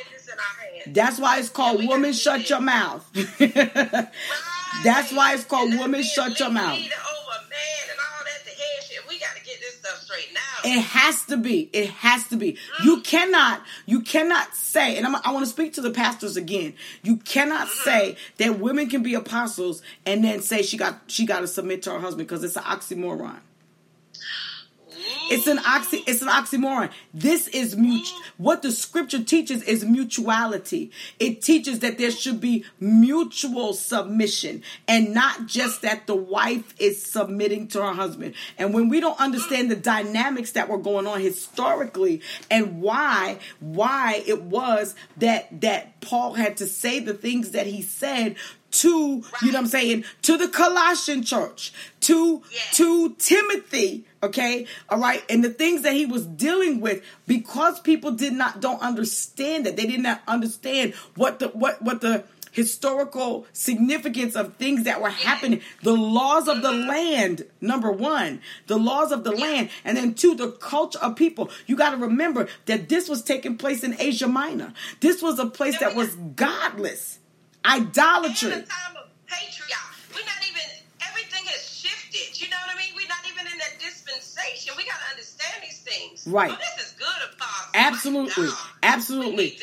that's 0.86 1.18
why 1.18 1.38
it's 1.38 1.48
called 1.48 1.84
woman 1.86 2.12
shut 2.12 2.48
your 2.48 2.60
mouth. 2.60 3.06
That's 4.84 5.12
why 5.12 5.34
it's 5.34 5.44
called 5.44 5.74
woman 5.74 6.02
shut 6.02 6.38
your 6.40 6.48
mouth 6.48 6.80
It 10.64 10.80
has 10.80 11.24
to 11.26 11.36
be. 11.36 11.70
It 11.72 11.90
has 11.90 12.26
to 12.28 12.36
be. 12.36 12.56
You 12.84 13.00
cannot, 13.00 13.62
you 13.86 14.00
cannot 14.00 14.54
say, 14.54 14.96
and 14.96 15.06
I'm, 15.06 15.16
i 15.24 15.32
want 15.32 15.44
to 15.44 15.50
speak 15.50 15.74
to 15.74 15.80
the 15.80 15.90
pastors 15.90 16.36
again. 16.36 16.74
You 17.02 17.16
cannot 17.16 17.68
say 17.68 18.16
that 18.38 18.58
women 18.58 18.88
can 18.88 19.02
be 19.02 19.14
apostles 19.14 19.82
and 20.06 20.24
then 20.24 20.40
say 20.40 20.62
she 20.62 20.76
got 20.76 21.00
she 21.06 21.26
got 21.26 21.40
to 21.40 21.46
submit 21.46 21.82
to 21.82 21.92
her 21.92 22.00
husband 22.00 22.28
because 22.28 22.44
it's 22.44 22.56
an 22.56 22.64
oxymoron. 22.64 23.40
It's 25.30 25.46
an 25.46 25.60
oxy 25.60 26.02
it's 26.06 26.22
an 26.22 26.28
oxymoron. 26.28 26.90
This 27.14 27.46
is 27.48 27.76
mutual 27.76 28.18
what 28.36 28.62
the 28.62 28.72
scripture 28.72 29.22
teaches 29.22 29.62
is 29.62 29.84
mutuality. 29.84 30.90
It 31.20 31.40
teaches 31.40 31.78
that 31.80 31.98
there 31.98 32.10
should 32.10 32.40
be 32.40 32.64
mutual 32.80 33.74
submission 33.74 34.62
and 34.88 35.14
not 35.14 35.46
just 35.46 35.82
that 35.82 36.08
the 36.08 36.16
wife 36.16 36.74
is 36.80 37.04
submitting 37.04 37.68
to 37.68 37.82
her 37.82 37.92
husband. 37.92 38.34
And 38.58 38.74
when 38.74 38.88
we 38.88 38.98
don't 38.98 39.20
understand 39.20 39.70
the 39.70 39.76
dynamics 39.76 40.52
that 40.52 40.68
were 40.68 40.78
going 40.78 41.06
on 41.06 41.20
historically 41.20 42.22
and 42.50 42.82
why 42.82 43.38
why 43.60 44.24
it 44.26 44.42
was 44.42 44.96
that 45.18 45.60
that 45.60 46.00
Paul 46.00 46.34
had 46.34 46.56
to 46.56 46.66
say 46.66 46.98
the 46.98 47.14
things 47.14 47.52
that 47.52 47.68
he 47.68 47.82
said 47.82 48.34
to 48.70 49.20
right. 49.20 49.42
you 49.42 49.52
know 49.52 49.58
what 49.58 49.64
I'm 49.64 49.66
saying 49.66 50.04
to 50.22 50.36
the 50.36 50.48
Colossian 50.48 51.22
church 51.22 51.72
to 52.00 52.42
yeah. 52.50 52.58
to 52.72 53.14
Timothy 53.18 54.04
okay? 54.22 54.66
All 54.88 54.98
right? 54.98 55.24
And 55.28 55.42
the 55.42 55.50
things 55.50 55.82
that 55.82 55.94
he 55.94 56.06
was 56.06 56.26
dealing 56.26 56.80
with 56.80 57.02
because 57.26 57.80
people 57.80 58.12
did 58.12 58.32
not 58.32 58.60
don't 58.60 58.80
understand 58.80 59.66
that 59.66 59.76
they 59.76 59.86
did 59.86 60.00
not 60.00 60.22
understand 60.28 60.94
what 61.16 61.38
the 61.38 61.48
what 61.48 61.80
what 61.82 62.00
the 62.00 62.24
historical 62.52 63.46
significance 63.52 64.34
of 64.34 64.56
things 64.56 64.84
that 64.84 65.00
were 65.00 65.10
happening. 65.10 65.60
The 65.82 65.94
laws 65.94 66.48
of 66.48 66.62
the 66.62 66.72
mm-hmm. 66.72 66.88
land 66.88 67.46
number 67.60 67.92
one. 67.92 68.40
The 68.66 68.76
laws 68.76 69.12
of 69.12 69.24
the 69.24 69.30
land. 69.30 69.70
And 69.84 69.96
then 69.96 70.14
two 70.14 70.34
the 70.34 70.50
culture 70.50 70.98
of 70.98 71.16
people. 71.16 71.50
You 71.66 71.76
got 71.76 71.90
to 71.90 71.96
remember 71.96 72.48
that 72.66 72.88
this 72.88 73.08
was 73.08 73.22
taking 73.22 73.56
place 73.56 73.84
in 73.84 74.00
asia 74.00 74.26
minor. 74.26 74.72
This 75.00 75.22
was 75.22 75.38
a 75.38 75.46
place 75.46 75.76
oh, 75.76 75.84
that 75.86 75.94
was 75.96 76.14
godless 76.14 77.19
Idolatry. 77.64 78.52
In 78.52 78.58
a 78.58 78.62
time 78.62 78.96
of 78.96 79.08
patriarch. 79.26 79.94
We're 80.14 80.24
not 80.24 80.40
even, 80.48 80.62
everything 81.06 81.44
has 81.46 81.62
shifted. 81.68 82.40
You 82.40 82.48
know 82.50 82.56
what 82.66 82.74
I 82.74 82.78
mean? 82.78 82.92
We're 82.96 83.08
not 83.08 83.24
even 83.30 83.46
in 83.52 83.58
that 83.58 83.78
dispensation. 83.78 84.74
We 84.76 84.84
got 84.84 84.98
to 84.98 85.10
understand 85.10 85.62
these 85.62 85.80
things. 85.80 86.26
Right. 86.26 86.50
Oh, 86.52 86.56
this 86.56 86.86
is 86.86 86.92
good, 86.98 87.06
Apostle. 87.34 87.70
Absolutely. 87.74 88.48
Absolutely. 88.82 89.58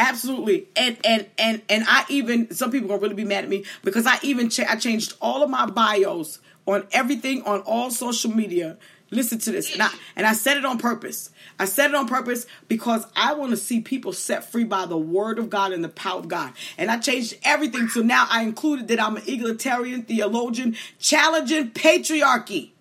Absolutely, 0.00 0.68
and 0.76 0.96
and 1.04 1.26
and 1.38 1.60
and 1.68 1.84
I 1.88 2.04
even 2.08 2.54
some 2.54 2.70
people 2.70 2.86
gonna 2.86 3.00
really 3.00 3.16
be 3.16 3.24
mad 3.24 3.42
at 3.42 3.50
me 3.50 3.64
because 3.82 4.06
I 4.06 4.16
even 4.22 4.48
cha- 4.48 4.66
I 4.68 4.76
changed 4.76 5.14
all 5.20 5.42
of 5.42 5.50
my 5.50 5.66
bios 5.66 6.38
on 6.66 6.86
everything 6.92 7.42
on 7.42 7.62
all 7.62 7.90
social 7.90 8.30
media 8.30 8.78
Listen 9.10 9.38
to 9.38 9.50
this. 9.50 9.72
And 9.72 9.82
I, 9.82 9.90
and 10.16 10.26
I 10.26 10.34
said 10.34 10.58
it 10.58 10.64
on 10.64 10.78
purpose. 10.78 11.30
I 11.58 11.64
said 11.64 11.90
it 11.90 11.96
on 11.96 12.06
purpose 12.06 12.46
because 12.68 13.06
I 13.16 13.34
want 13.34 13.50
to 13.50 13.56
see 13.56 13.80
people 13.80 14.12
set 14.12 14.50
free 14.50 14.64
by 14.64 14.84
the 14.86 14.98
word 14.98 15.38
of 15.38 15.48
God 15.48 15.72
and 15.72 15.82
the 15.82 15.88
power 15.88 16.18
of 16.18 16.28
God. 16.28 16.52
And 16.76 16.90
I 16.90 16.98
changed 16.98 17.36
everything. 17.42 17.88
So 17.88 18.02
now 18.02 18.26
I 18.30 18.42
included 18.42 18.88
that 18.88 19.02
I'm 19.02 19.16
an 19.16 19.22
egalitarian 19.26 20.02
theologian 20.02 20.76
challenging 20.98 21.70
patriarchy. 21.70 22.72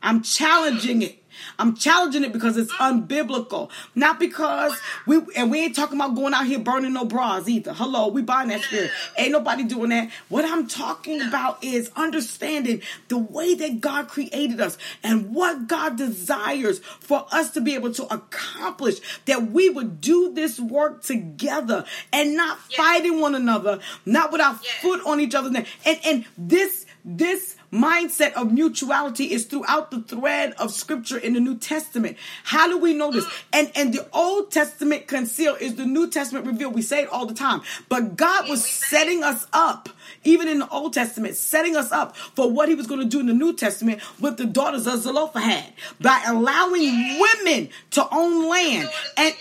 I'm 0.00 0.22
challenging 0.22 1.02
it. 1.02 1.23
I'm 1.58 1.76
challenging 1.76 2.24
it 2.24 2.32
because 2.32 2.56
it's 2.56 2.72
unbiblical. 2.74 3.70
Not 3.94 4.18
because 4.18 4.78
we 5.06 5.20
and 5.36 5.50
we 5.50 5.60
ain't 5.60 5.76
talking 5.76 5.96
about 5.96 6.14
going 6.14 6.34
out 6.34 6.46
here 6.46 6.58
burning 6.58 6.92
no 6.92 7.04
bras 7.04 7.48
either. 7.48 7.72
Hello, 7.72 8.08
we 8.08 8.22
buying 8.22 8.48
that 8.48 8.62
spirit. 8.62 8.90
Ain't 9.18 9.32
nobody 9.32 9.64
doing 9.64 9.90
that. 9.90 10.10
What 10.28 10.44
I'm 10.44 10.66
talking 10.66 11.20
about 11.22 11.62
is 11.62 11.90
understanding 11.96 12.82
the 13.08 13.18
way 13.18 13.54
that 13.54 13.80
God 13.80 14.08
created 14.08 14.60
us 14.60 14.78
and 15.02 15.34
what 15.34 15.66
God 15.66 15.96
desires 15.96 16.78
for 16.78 17.26
us 17.32 17.50
to 17.52 17.60
be 17.60 17.74
able 17.74 17.92
to 17.94 18.12
accomplish. 18.12 19.00
That 19.26 19.50
we 19.50 19.70
would 19.70 20.00
do 20.00 20.32
this 20.32 20.58
work 20.58 21.02
together 21.02 21.84
and 22.12 22.36
not 22.36 22.58
fighting 22.72 23.20
one 23.20 23.34
another, 23.34 23.80
not 24.04 24.32
with 24.32 24.40
our 24.40 24.54
foot 24.82 25.00
on 25.06 25.20
each 25.20 25.34
other's 25.34 25.52
neck. 25.52 25.66
And 25.84 25.98
and 26.04 26.24
this 26.36 26.86
this 27.04 27.56
mindset 27.74 28.32
of 28.34 28.52
mutuality 28.52 29.32
is 29.32 29.46
throughout 29.46 29.90
the 29.90 30.00
thread 30.02 30.54
of 30.58 30.72
scripture 30.72 31.18
in 31.18 31.34
the 31.34 31.40
New 31.40 31.56
Testament. 31.56 32.16
How 32.44 32.68
do 32.68 32.78
we 32.78 32.94
know 32.94 33.10
this? 33.10 33.26
And 33.52 33.70
and 33.74 33.92
the 33.92 34.06
Old 34.12 34.52
Testament 34.52 35.08
concealed 35.08 35.60
is 35.60 35.74
the 35.74 35.84
New 35.84 36.08
Testament 36.08 36.46
revealed. 36.46 36.74
We 36.74 36.82
say 36.82 37.02
it 37.02 37.08
all 37.08 37.26
the 37.26 37.34
time. 37.34 37.62
But 37.88 38.16
God 38.16 38.48
was 38.48 38.64
setting 38.64 39.24
us 39.24 39.46
up, 39.52 39.88
even 40.22 40.46
in 40.48 40.60
the 40.60 40.68
Old 40.68 40.92
Testament, 40.92 41.34
setting 41.34 41.76
us 41.76 41.90
up 41.90 42.16
for 42.16 42.50
what 42.50 42.68
he 42.68 42.74
was 42.74 42.86
going 42.86 43.00
to 43.00 43.06
do 43.06 43.20
in 43.20 43.26
the 43.26 43.34
New 43.34 43.54
Testament 43.54 44.00
with 44.20 44.36
the 44.36 44.46
daughters 44.46 44.86
of 44.86 45.00
Zelophehad 45.00 45.72
by 46.00 46.22
allowing 46.26 47.18
women 47.18 47.70
to 47.90 48.06
own 48.14 48.48
land 48.48 48.88
and 49.16 49.34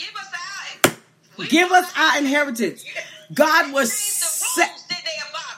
give 1.49 1.71
us 1.71 1.91
our 1.95 2.17
inheritance. 2.17 2.83
God 3.33 3.73
was 3.73 3.93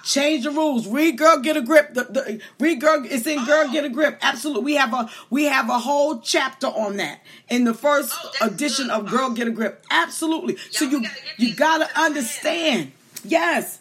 change 0.06 0.44
the 0.44 0.52
rules. 0.52 0.88
Read 0.88 1.18
girl, 1.18 1.40
get 1.40 1.58
a 1.58 1.62
grip. 1.62 1.94
The, 1.94 2.04
the 2.06 2.42
read 2.60 2.80
girl, 2.80 3.04
it's 3.06 3.28
in 3.28 3.44
girl, 3.44 3.70
get 3.70 3.84
a 3.84 3.90
grip. 3.90 4.20
Absolutely, 4.22 4.64
we 4.64 4.76
have 4.76 4.94
a 4.94 5.10
we 5.30 5.46
have 5.46 5.70
a 5.70 5.80
whole 5.80 6.20
chapter 6.20 6.68
on 6.68 6.98
that 6.98 7.20
in 7.50 7.66
the 7.66 7.74
first 7.74 8.14
oh, 8.24 8.48
edition 8.48 8.90
of 8.90 9.10
Girl 9.10 9.32
Get 9.32 9.48
a 9.48 9.52
Grip. 9.52 9.84
Absolutely. 9.90 10.58
so 10.72 10.86
you 10.86 11.04
you 11.38 11.56
gotta 11.56 11.90
understand. 12.00 12.94
Yes. 13.28 13.80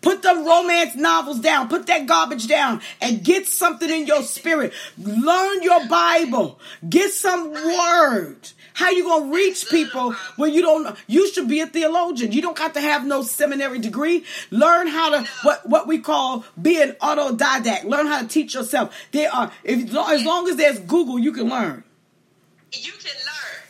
Put 0.00 0.22
the 0.22 0.34
romance 0.34 0.96
novels 0.96 1.38
down. 1.38 1.68
Put 1.68 1.86
that 1.86 2.06
garbage 2.06 2.48
down 2.48 2.80
and 3.00 3.22
get 3.22 3.46
something 3.46 3.88
in 3.88 4.06
your 4.06 4.22
spirit. 4.22 4.72
Learn 4.98 5.62
your 5.62 5.86
Bible. 5.86 6.58
Get 6.88 7.12
some 7.12 7.52
word. 7.52 8.50
How 8.74 8.90
you 8.90 9.04
gonna 9.04 9.32
reach 9.32 9.68
people 9.68 10.12
when 10.36 10.52
you 10.52 10.62
don't? 10.62 10.96
You 11.06 11.30
should 11.32 11.46
be 11.46 11.60
a 11.60 11.66
theologian. 11.66 12.32
You 12.32 12.42
don't 12.42 12.58
have 12.58 12.72
to 12.72 12.80
have 12.80 13.06
no 13.06 13.22
seminary 13.22 13.78
degree. 13.78 14.24
Learn 14.50 14.86
how 14.86 15.10
to 15.10 15.28
what 15.42 15.68
what 15.68 15.86
we 15.86 15.98
call 15.98 16.44
be 16.60 16.80
an 16.80 16.92
autodidact. 16.92 17.84
Learn 17.84 18.06
how 18.06 18.22
to 18.22 18.28
teach 18.28 18.54
yourself. 18.54 18.96
There 19.12 19.30
are 19.32 19.52
if, 19.62 19.94
as 19.94 20.24
long 20.24 20.48
as 20.48 20.56
there's 20.56 20.78
Google, 20.78 21.18
you 21.18 21.32
can 21.32 21.48
learn. 21.48 21.84
You 22.72 22.92
can 22.92 23.14
learn, 23.26 23.61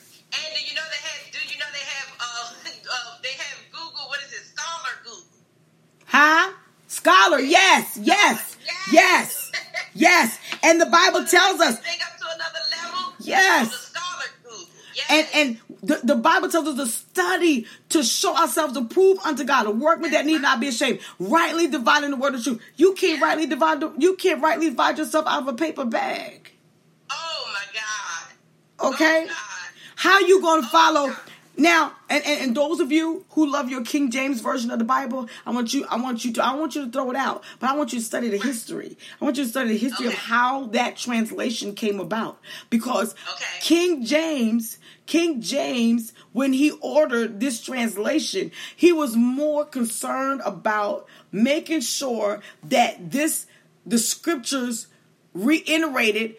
Huh? 6.12 6.52
Scholar. 6.89 7.40
Yes. 7.40 7.98
Yes. 8.02 8.59
Yes. 8.93 9.52
Yes. 9.94 10.39
And 10.62 10.80
the 10.80 10.86
Bible 10.86 11.24
tells 11.24 11.60
us. 11.60 11.80
Yes. 13.20 13.93
And 15.09 15.28
and 15.34 15.59
the, 15.82 16.01
the 16.05 16.14
Bible 16.14 16.48
tells 16.48 16.68
us 16.68 16.76
to 16.76 16.86
study 16.86 17.66
to 17.90 18.02
show 18.02 18.36
ourselves 18.36 18.76
approved 18.76 19.20
unto 19.24 19.44
God, 19.44 19.66
a 19.66 19.70
workman 19.70 20.10
that 20.12 20.26
need 20.26 20.43
not 20.43 20.60
be 20.60 20.68
ashamed, 20.68 21.01
rightly 21.18 21.66
dividing 21.66 22.10
the 22.10 22.16
word 22.16 22.34
of 22.34 22.44
truth. 22.44 22.60
You 22.76 22.94
can't 22.94 23.20
rightly 23.20 23.47
divide 23.47 23.80
the, 23.80 23.93
you 23.98 24.14
can't 24.16 24.43
rightly 24.43 24.70
divide 24.70 24.98
yourself 24.98 25.26
out 25.26 25.43
of 25.43 25.48
a 25.48 25.55
paper 25.55 25.84
bag. 25.84 26.52
Oh 27.10 27.52
my 27.52 27.64
God. 27.74 28.94
Okay? 28.94 29.24
Oh 29.24 29.26
God. 29.26 29.36
How 29.97 30.20
you 30.20 30.40
gonna 30.43 30.62
oh 30.64 30.68
follow 30.70 31.16
now, 31.62 31.93
and, 32.10 32.24
and, 32.26 32.40
and 32.40 32.56
those 32.56 32.80
of 32.80 32.90
you 32.90 33.24
who 33.30 33.51
love 33.51 33.70
your 33.70 33.84
King 33.84 34.10
James 34.10 34.40
version 34.40 34.70
of 34.70 34.78
the 34.78 34.84
Bible, 34.84 35.28
I 35.47 35.51
want 35.51 35.72
you, 35.72 35.86
I 35.89 35.97
want 35.97 36.24
you 36.24 36.32
to, 36.34 36.44
I 36.44 36.55
want 36.55 36.74
you 36.74 36.84
to 36.84 36.90
throw 36.90 37.10
it 37.10 37.16
out, 37.16 37.44
but 37.60 37.70
I 37.70 37.76
want 37.76 37.93
you 37.93 38.01
to 38.01 38.05
study 38.05 38.28
the 38.28 38.36
history. 38.36 38.98
I 39.20 39.24
want 39.24 39.36
you 39.36 39.44
to 39.44 39.48
study 39.48 39.68
the 39.68 39.78
history 39.78 40.09
okay. 40.09 40.14
of 40.14 40.20
how 40.20 40.66
that 40.66 40.97
translation 40.97 41.74
came 41.74 42.01
about. 42.01 42.39
Because 42.68 43.14
okay. 43.32 43.44
King 43.60 44.05
James, 44.05 44.78
King 45.06 45.40
James, 45.40 46.12
when 46.32 46.52
he 46.52 46.72
ordered 46.80 47.39
this 47.39 47.62
translation, 47.62 48.51
he 48.74 48.93
was 48.93 49.16
more 49.16 49.64
concerned 49.64 50.43
about 50.44 51.06
making 51.30 51.80
sure 51.80 52.40
that 52.64 53.12
this, 53.12 53.47
the 53.86 53.98
scriptures 53.98 54.89
reiterated 55.32 56.36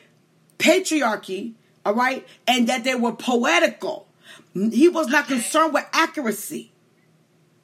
patriarchy, 0.60 1.54
all 1.86 1.94
right, 1.94 2.28
and 2.46 2.68
that 2.68 2.84
they 2.84 2.96
were 2.96 3.14
poetical 3.14 4.08
he 4.54 4.90
was 4.90 5.08
not 5.08 5.26
okay. 5.26 5.36
concerned 5.36 5.74
with 5.74 5.86
accuracy. 5.94 6.72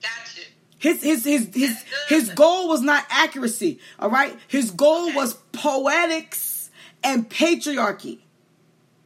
Gotcha. 0.01 0.41
His 0.77 1.03
his 1.03 1.25
his 1.25 1.49
his 1.53 1.83
his 2.07 2.29
goal 2.29 2.69
was 2.69 2.81
not 2.81 3.05
accuracy. 3.09 3.79
All 3.99 4.09
right. 4.09 4.35
His 4.47 4.71
goal 4.71 5.07
okay. 5.07 5.15
was 5.15 5.33
poetics 5.51 6.71
and 7.03 7.29
patriarchy. 7.29 8.19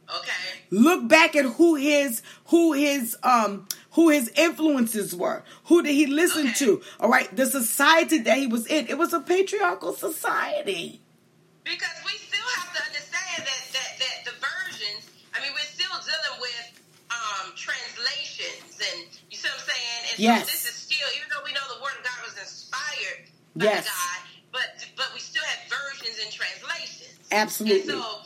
Okay. 0.08 0.32
Look 0.70 1.08
back 1.08 1.34
at 1.36 1.44
who 1.44 1.74
his 1.74 2.22
who 2.46 2.72
his 2.72 3.16
um 3.22 3.66
who 3.92 4.08
his 4.10 4.28
influences 4.36 5.14
were. 5.14 5.42
Who 5.64 5.82
did 5.82 5.92
he 5.92 6.06
listen 6.06 6.48
okay. 6.48 6.54
to? 6.64 6.82
All 7.00 7.10
right. 7.10 7.34
The 7.34 7.46
society 7.46 8.18
that 8.18 8.38
he 8.38 8.46
was 8.46 8.66
in. 8.66 8.86
It 8.88 8.98
was 8.98 9.12
a 9.12 9.20
patriarchal 9.20 9.92
society. 9.92 11.00
Because 11.64 11.96
we 12.04 12.12
still 12.12 12.46
have 12.56 12.74
to 12.76 12.82
understand 12.84 13.46
that 13.46 13.62
that, 13.72 13.90
that 13.98 14.16
the 14.24 14.34
versions. 14.38 15.10
I 15.34 15.40
mean, 15.40 15.52
we're 15.52 15.66
still 15.66 15.90
dealing 15.90 16.40
with 16.40 16.80
um, 17.10 17.52
translations, 17.56 18.78
and 18.78 19.08
you 19.30 19.36
see 19.36 19.48
what 19.48 19.58
I'm 19.58 19.66
saying? 19.66 20.03
And 20.14 20.22
yes. 20.22 20.46
So 20.46 20.54
this 20.54 20.64
is 20.70 20.74
still, 20.78 21.08
even 21.18 21.26
though 21.34 21.42
we 21.42 21.50
know 21.52 21.66
the 21.74 21.82
Word 21.82 21.98
of 21.98 22.04
God 22.06 22.18
was 22.22 22.38
inspired 22.38 23.26
by 23.58 23.66
yes. 23.66 23.90
God, 23.90 24.20
but 24.54 24.70
but 24.94 25.10
we 25.10 25.18
still 25.18 25.42
have 25.42 25.66
versions 25.66 26.22
and 26.22 26.30
translations. 26.30 27.18
Absolutely. 27.34 27.90
And 27.90 27.98
so 27.98 28.22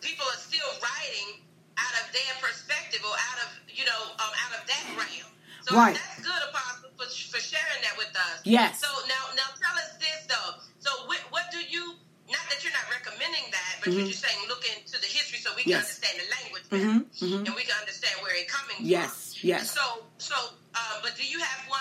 people 0.00 0.24
are 0.24 0.40
still 0.40 0.68
writing 0.80 1.44
out 1.76 1.94
of 2.00 2.08
their 2.16 2.32
perspective 2.40 3.04
or 3.04 3.12
out 3.12 3.38
of 3.44 3.48
you 3.68 3.84
know 3.84 4.00
um, 4.16 4.32
out 4.48 4.52
of 4.56 4.64
that 4.64 4.84
realm. 4.96 5.30
So 5.68 5.74
right. 5.74 5.98
that's 5.98 6.22
good, 6.22 6.42
Apostle, 6.48 6.94
for, 6.94 7.10
for 7.10 7.42
sharing 7.42 7.82
that 7.82 7.98
with 7.98 8.14
us. 8.14 8.38
Yes. 8.46 8.80
So 8.80 8.88
now 9.10 9.34
now 9.36 9.50
tell 9.58 9.76
us 9.76 9.98
this 9.98 10.30
though. 10.30 10.62
So 10.78 10.90
what, 11.10 11.20
what 11.30 11.50
do 11.52 11.58
you? 11.58 11.98
Not 12.26 12.42
that 12.50 12.58
you're 12.64 12.74
not 12.74 12.90
recommending 12.90 13.46
that, 13.54 13.78
but 13.78 13.90
mm-hmm. 13.90 14.02
you're 14.02 14.10
just 14.10 14.18
saying 14.18 14.34
look 14.48 14.66
into 14.66 14.98
the 14.98 15.06
history 15.06 15.38
so 15.38 15.54
we 15.54 15.62
can 15.62 15.78
yes. 15.78 15.86
understand 15.86 16.18
the 16.18 16.26
language 16.34 16.66
mm-hmm. 16.74 16.98
Mm-hmm. 17.06 17.46
and 17.46 17.54
we 17.54 17.62
can 17.62 17.78
understand 17.78 18.18
where 18.18 18.34
it's 18.34 18.50
coming 18.50 18.82
yes. 18.82 19.06
from. 19.06 19.14
Yes. 19.14 19.25
So 19.42 19.80
so, 20.18 20.34
uh, 20.74 20.78
but 21.02 21.16
do 21.16 21.26
you 21.26 21.38
have 21.38 21.68
one 21.68 21.80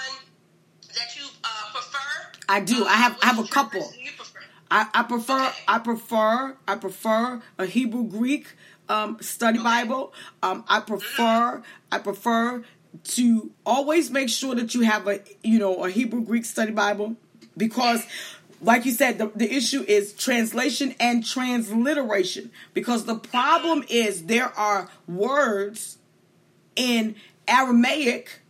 that 0.95 1.15
you 1.15 1.25
uh, 1.43 1.71
prefer? 1.73 2.31
I 2.49 2.59
do. 2.59 2.83
Uh, 2.83 2.87
I 2.87 2.95
have. 2.95 3.17
I 3.21 3.25
have 3.27 3.39
a 3.39 3.47
couple. 3.47 3.91
You 4.01 4.11
prefer? 4.17 4.39
I, 4.69 4.87
I 4.93 5.03
prefer. 5.03 5.47
Okay. 5.47 5.57
I 5.67 5.79
prefer. 5.79 6.57
I 6.67 6.75
prefer 6.75 7.41
a 7.57 7.65
Hebrew 7.65 8.03
Greek 8.03 8.47
um, 8.89 9.17
study 9.21 9.59
okay. 9.59 9.63
Bible. 9.63 10.13
Um, 10.43 10.63
I 10.67 10.79
prefer. 10.79 11.63
I 11.91 11.99
prefer 11.99 12.63
to 13.03 13.51
always 13.65 14.09
make 14.09 14.29
sure 14.29 14.55
that 14.55 14.73
you 14.73 14.81
have 14.81 15.07
a 15.07 15.21
you 15.43 15.59
know 15.59 15.83
a 15.83 15.89
Hebrew 15.89 16.21
Greek 16.21 16.45
study 16.45 16.71
Bible 16.71 17.15
because 17.57 18.05
like 18.61 18.85
you 18.85 18.91
said, 18.91 19.17
the, 19.17 19.31
the 19.35 19.53
issue 19.53 19.83
is 19.87 20.13
translation 20.13 20.95
and 20.99 21.25
transliteration 21.25 22.51
because 22.73 23.05
the 23.05 23.15
problem 23.15 23.83
is 23.89 24.23
there 24.23 24.51
are 24.57 24.89
words 25.07 25.97
in 26.75 27.15
Aramaic, 27.47 28.41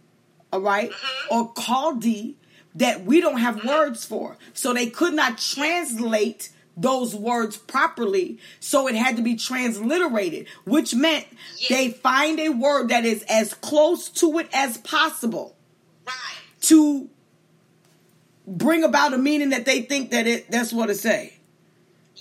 all 0.51 0.61
right, 0.61 0.91
mm-hmm. 0.91 1.35
or 1.35 1.53
Chaldee 1.53 2.35
that 2.75 3.05
we 3.05 3.21
don't 3.21 3.39
have 3.39 3.63
words 3.63 4.05
for. 4.05 4.37
So 4.53 4.73
they 4.73 4.89
could 4.89 5.13
not 5.13 5.37
translate 5.37 6.49
those 6.77 7.15
words 7.15 7.57
properly. 7.57 8.37
So 8.59 8.87
it 8.87 8.95
had 8.95 9.15
to 9.15 9.21
be 9.21 9.35
transliterated, 9.35 10.47
which 10.65 10.93
meant 10.93 11.25
yes. 11.57 11.69
they 11.69 11.89
find 11.91 12.39
a 12.39 12.49
word 12.49 12.89
that 12.89 13.05
is 13.05 13.23
as 13.29 13.53
close 13.53 14.09
to 14.09 14.39
it 14.39 14.49
as 14.53 14.77
possible 14.77 15.55
right. 16.05 16.13
to 16.61 17.09
bring 18.45 18.83
about 18.83 19.13
a 19.13 19.17
meaning 19.17 19.49
that 19.49 19.65
they 19.65 19.81
think 19.81 20.11
that 20.11 20.27
it 20.27 20.51
that's 20.51 20.73
what 20.73 20.89
it 20.89 20.95
say. 20.95 21.37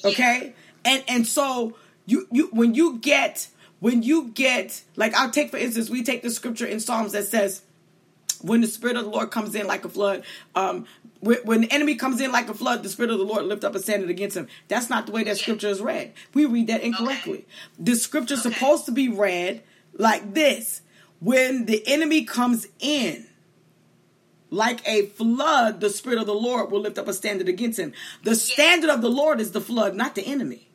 Okay? 0.04 0.54
And 0.84 1.02
and 1.08 1.26
so 1.26 1.76
you 2.06 2.28
you 2.30 2.48
when 2.52 2.74
you 2.74 2.98
get 2.98 3.48
when 3.84 4.02
you 4.02 4.28
get 4.28 4.82
like 4.96 5.12
I'll 5.12 5.30
take 5.30 5.50
for 5.50 5.58
instance, 5.58 5.90
we 5.90 6.02
take 6.02 6.22
the 6.22 6.30
scripture 6.30 6.64
in 6.64 6.80
Psalms 6.80 7.12
that 7.12 7.26
says 7.26 7.60
when 8.40 8.62
the 8.62 8.66
spirit 8.66 8.96
of 8.96 9.04
the 9.04 9.10
Lord 9.10 9.30
comes 9.30 9.54
in 9.54 9.66
like 9.66 9.84
a 9.84 9.90
flood, 9.90 10.24
um, 10.54 10.86
when 11.20 11.60
the 11.60 11.70
enemy 11.70 11.94
comes 11.94 12.18
in 12.18 12.32
like 12.32 12.48
a 12.48 12.54
flood, 12.54 12.82
the 12.82 12.88
spirit 12.88 13.10
of 13.10 13.18
the 13.18 13.26
Lord 13.26 13.44
lift 13.44 13.62
up 13.62 13.74
a 13.74 13.78
standard 13.78 14.08
against 14.08 14.38
him. 14.38 14.48
That's 14.68 14.88
not 14.88 15.04
the 15.04 15.12
way 15.12 15.24
that 15.24 15.36
scripture 15.36 15.68
is 15.68 15.82
read. 15.82 16.14
We 16.32 16.46
read 16.46 16.68
that 16.68 16.80
incorrectly. 16.80 17.40
Okay. 17.40 17.46
The 17.78 17.96
scripture 17.96 18.34
is 18.34 18.46
okay. 18.46 18.54
supposed 18.54 18.86
to 18.86 18.92
be 18.92 19.10
read 19.10 19.62
like 19.92 20.32
this: 20.32 20.80
When 21.20 21.66
the 21.66 21.86
enemy 21.86 22.24
comes 22.24 22.66
in 22.80 23.26
like 24.48 24.80
a 24.88 25.08
flood, 25.08 25.80
the 25.82 25.90
spirit 25.90 26.18
of 26.18 26.24
the 26.26 26.32
Lord 26.32 26.70
will 26.70 26.80
lift 26.80 26.96
up 26.96 27.06
a 27.06 27.12
standard 27.12 27.50
against 27.50 27.78
him. 27.78 27.92
The 28.22 28.34
standard 28.34 28.88
of 28.88 29.02
the 29.02 29.10
Lord 29.10 29.42
is 29.42 29.52
the 29.52 29.60
flood, 29.60 29.94
not 29.94 30.14
the 30.14 30.26
enemy. 30.26 30.70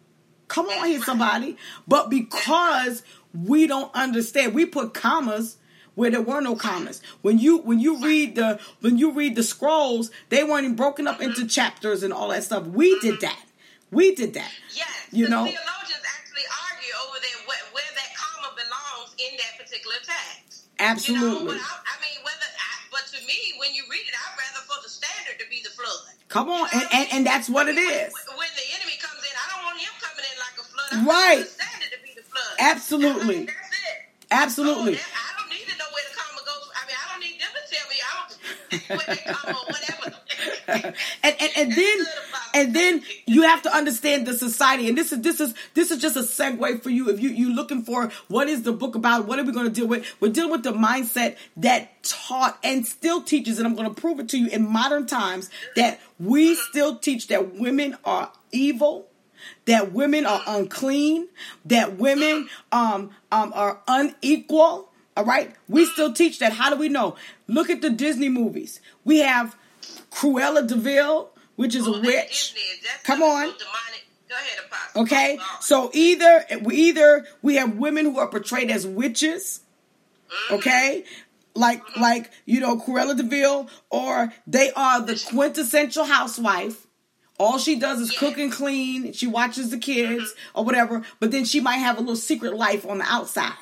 Come 0.50 0.66
on 0.68 0.88
here, 0.88 1.02
somebody. 1.02 1.56
But 1.88 2.10
because 2.10 3.04
we 3.34 3.68
don't 3.68 3.94
understand, 3.96 4.54
we 4.54 4.66
put 4.66 4.94
commas 4.94 5.58
where 5.94 6.10
there 6.10 6.22
were 6.22 6.42
no 6.42 6.56
commas. 6.56 7.02
When 7.22 7.38
you 7.38 7.60
when 7.60 7.80
you 7.80 8.04
read 8.04 8.36
the 8.36 8.60
when 8.82 8.98
you 8.98 9.12
read 9.12 9.36
the 9.36 9.44
scrolls, 9.44 10.12
they 10.30 10.44
weren't 10.44 10.76
broken 10.76 11.08
up 11.08 11.22
into 11.22 11.42
mm-hmm. 11.42 11.48
chapters 11.48 12.04
and 12.04 12.12
all 12.12 12.30
that 12.30 12.44
stuff. 12.44 12.66
We 12.66 13.00
did 13.00 13.22
mm-hmm. 13.22 13.30
that. 13.30 13.46
We 13.92 14.14
did 14.16 14.34
that. 14.34 14.52
Yes. 14.74 14.90
You 15.12 15.30
know. 15.30 15.46
Theologians 15.46 16.06
actually 16.18 16.46
argue 16.50 16.94
over 17.06 17.18
there 17.22 17.40
where, 17.46 17.64
where, 17.74 17.92
that 17.98 18.12
comma 18.14 18.54
belongs 18.54 19.18
in 19.18 19.34
that 19.38 19.58
particular 19.58 19.98
text. 20.02 20.70
Absolutely. 20.78 21.58
You 21.58 21.58
know, 21.58 21.68
I, 21.68 21.78
I, 21.84 21.96
mean, 22.00 22.22
whether 22.22 22.48
I, 22.48 22.70
but 22.94 23.10
to 23.12 23.20
me, 23.26 23.58
when 23.58 23.74
you 23.74 23.84
read 23.90 24.06
it, 24.06 24.14
I'd 24.14 24.38
rather 24.38 24.62
for 24.70 24.78
the 24.86 24.94
standard 24.94 25.42
to 25.42 25.50
be 25.50 25.66
the 25.66 25.74
flood. 25.74 26.16
Come 26.30 26.54
on, 26.54 26.70
you 26.70 26.80
know 26.80 26.86
and, 26.86 26.86
and, 26.94 27.08
and 27.12 27.22
that's 27.26 27.50
what 27.50 27.66
it 27.66 27.82
is. 27.82 28.14
When, 28.14 28.46
when, 28.46 28.54
the 28.54 28.68
enemy 28.78 28.96
comes 29.02 29.20
in, 29.26 29.34
I 29.34 29.46
don't 29.58 29.66
want 29.66 29.82
him 29.82 29.90
coming 29.98 30.20
in 30.92 31.06
like 31.06 31.08
a 31.08 31.20
flood. 31.20 31.38
I 31.38 31.38
right. 31.38 31.44
the 31.44 31.50
standard 31.50 31.92
to 31.92 32.04
be 32.04 32.14
the 32.16 32.24
flood. 32.24 32.56
Absolutely. 32.60 33.22
I 33.22 33.38
mean, 33.38 33.46
that's 33.46 33.58
it. 33.58 34.26
Absolutely. 34.32 34.94
Oh, 34.94 34.96
that, 34.96 35.10
and, 41.24 41.36
and 41.40 41.52
and 41.58 41.72
then 41.72 41.98
and 42.54 42.76
then 42.76 43.04
you 43.26 43.44
have 43.44 43.62
to 43.64 43.76
understand 43.76 44.26
the 44.28 44.34
society 44.34 44.88
and 44.88 44.98
this 44.98 45.12
is 45.12 45.22
this 45.22 45.40
is 45.40 45.54
this 45.74 45.92
is 45.92 46.02
just 46.02 46.16
a 46.16 46.22
segue 46.22 46.82
for 46.82 46.90
you 46.90 47.10
if 47.10 47.20
you 47.20 47.30
you 47.30 47.54
looking 47.54 47.82
for 47.82 48.10
what 48.28 48.48
is 48.48 48.64
the 48.64 48.72
book 48.72 48.96
about 48.96 49.26
what 49.26 49.40
are 49.40 49.44
we 49.44 49.52
going 49.52 49.66
to 49.66 49.72
deal 49.72 49.88
with 49.88 50.06
we're 50.20 50.32
dealing 50.32 50.52
with 50.52 50.64
the 50.64 50.74
mindset 50.74 51.38
that 51.58 52.02
taught 52.04 52.58
and 52.64 52.86
still 52.86 53.22
teaches 53.22 53.58
and 53.58 53.68
i'm 53.68 53.76
going 53.76 53.94
to 53.94 54.02
prove 54.02 54.20
it 54.20 54.30
to 54.30 54.38
you 54.38 54.48
in 54.48 54.68
modern 54.68 55.06
times 55.06 55.50
that 55.76 56.00
we 56.20 56.56
still 56.56 56.98
teach 56.98 57.28
that 57.28 57.56
women 57.56 57.98
are 58.06 58.32
evil 58.52 59.09
that 59.70 59.92
women 59.94 60.26
are 60.26 60.42
unclean 60.48 61.28
that 61.66 61.98
women 61.98 62.50
um, 62.72 63.12
um 63.32 63.52
are 63.56 63.82
unequal 63.88 64.90
all 65.20 65.26
right? 65.26 65.54
We 65.68 65.86
still 65.86 66.14
teach 66.14 66.40
that. 66.40 66.54
How 66.54 66.70
do 66.70 66.78
we 66.78 66.88
know? 66.88 67.18
Look 67.46 67.70
at 67.70 67.82
the 67.82 67.90
Disney 67.90 68.30
movies. 68.30 68.80
We 69.04 69.18
have 69.18 69.54
Cruella 70.12 70.66
de 70.66 70.76
Vil, 70.76 71.30
which 71.58 71.76
is 71.76 71.86
oh, 71.86 71.96
a 71.96 72.02
witch. 72.02 72.56
Come 73.04 73.22
on. 73.22 73.54
okay, 74.96 75.38
so 75.60 75.92
either 75.94 76.46
we 76.62 76.76
either 76.76 77.26
we 77.42 77.56
have 77.56 77.76
women 77.78 78.06
who 78.06 78.18
are 78.20 78.28
portrayed 78.28 78.72
as 78.72 78.88
witches, 78.88 79.60
mm-hmm. 80.32 80.56
okay, 80.56 81.04
like 81.54 81.84
mm-hmm. 81.84 82.02
like 82.02 82.32
you 82.46 82.62
know 82.62 82.78
Cruella 82.78 83.18
de 83.18 83.24
Vil, 83.24 83.68
or 83.90 84.32
they 84.48 84.72
are 84.72 85.02
the 85.02 85.22
quintessential 85.30 86.06
housewife. 86.06 86.86
All 87.40 87.58
she 87.58 87.80
does 87.80 88.02
is 88.02 88.14
yeah. 88.14 88.20
cook 88.20 88.38
and 88.38 88.52
clean. 88.52 89.14
She 89.14 89.26
watches 89.26 89.72
the 89.72 89.78
kids 89.78 90.24
mm-hmm. 90.24 90.60
or 90.60 90.66
whatever, 90.66 91.04
but 91.20 91.32
then 91.32 91.46
she 91.46 91.62
might 91.62 91.78
have 91.78 91.98
a 91.98 92.02
little 92.02 92.16
secret 92.16 92.56
life 92.56 92.86
on 92.86 93.00
the 93.00 93.06
outside. 93.06 93.54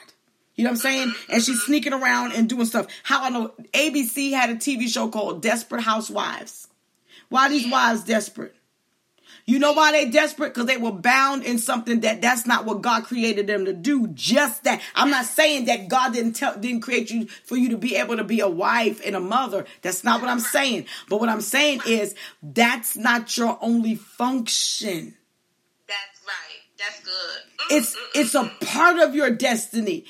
You 0.56 0.64
know 0.64 0.72
what 0.72 0.78
I'm 0.78 0.82
saying? 0.82 1.14
And 1.30 1.44
she's 1.44 1.62
sneaking 1.62 1.94
around 1.94 2.34
and 2.34 2.50
doing 2.50 2.66
stuff. 2.66 2.88
How 3.04 3.24
I 3.24 3.30
know 3.30 3.54
ABC 3.74 4.32
had 4.32 4.50
a 4.50 4.56
TV 4.56 4.88
show 4.88 5.08
called 5.08 5.44
Desperate 5.44 5.84
Housewives. 5.84 6.68
Why 7.30 7.48
these 7.48 7.72
wives 7.72 8.04
desperate? 8.04 8.56
You 9.48 9.60
know 9.60 9.72
why 9.72 9.94
they 9.94 10.10
desperate? 10.10 10.54
Because 10.54 10.66
they 10.66 10.76
were 10.76 10.92
bound 10.92 11.44
in 11.46 11.58
something 11.58 12.02
that 12.02 12.22
that's 12.22 12.46
not 12.46 12.66
what 12.66 12.82
God 12.82 13.06
created 13.06 13.48
them 13.48 13.64
to 13.64 13.72
do. 13.72 14.08
Just 14.08 14.66
that. 14.66 14.82
I'm 14.94 15.10
not 15.10 15.24
saying 15.24 15.66
that 15.66 15.88
God 15.88 16.12
didn't 16.12 16.34
tell, 16.34 16.60
didn't 16.60 16.82
create 16.82 17.10
you 17.10 17.28
for 17.46 17.56
you 17.56 17.70
to 17.70 17.78
be 17.78 17.96
able 17.96 18.18
to 18.18 18.26
be 18.26 18.42
a 18.42 18.50
wife 18.50 19.02
and 19.06 19.16
a 19.16 19.22
mother. 19.22 19.66
That's 19.82 20.04
not 20.04 20.20
what 20.20 20.30
I'm 20.30 20.42
saying. 20.42 20.88
But 21.08 21.22
what 21.22 21.30
I'm 21.30 21.40
saying 21.40 21.80
is 21.88 22.14
that's 22.44 22.98
not 22.98 23.38
your 23.38 23.58
only 23.62 23.96
function. 23.96 25.16
That's 25.88 26.22
right. 26.28 26.78
That's 26.78 27.00
good. 27.06 27.72
Mm, 27.72 27.78
it's 27.78 27.96
mm, 27.96 28.00
it's 28.16 28.36
a 28.36 28.44
mm, 28.44 28.68
part 28.68 29.00
of 29.00 29.16
your 29.16 29.30
destiny. 29.30 30.04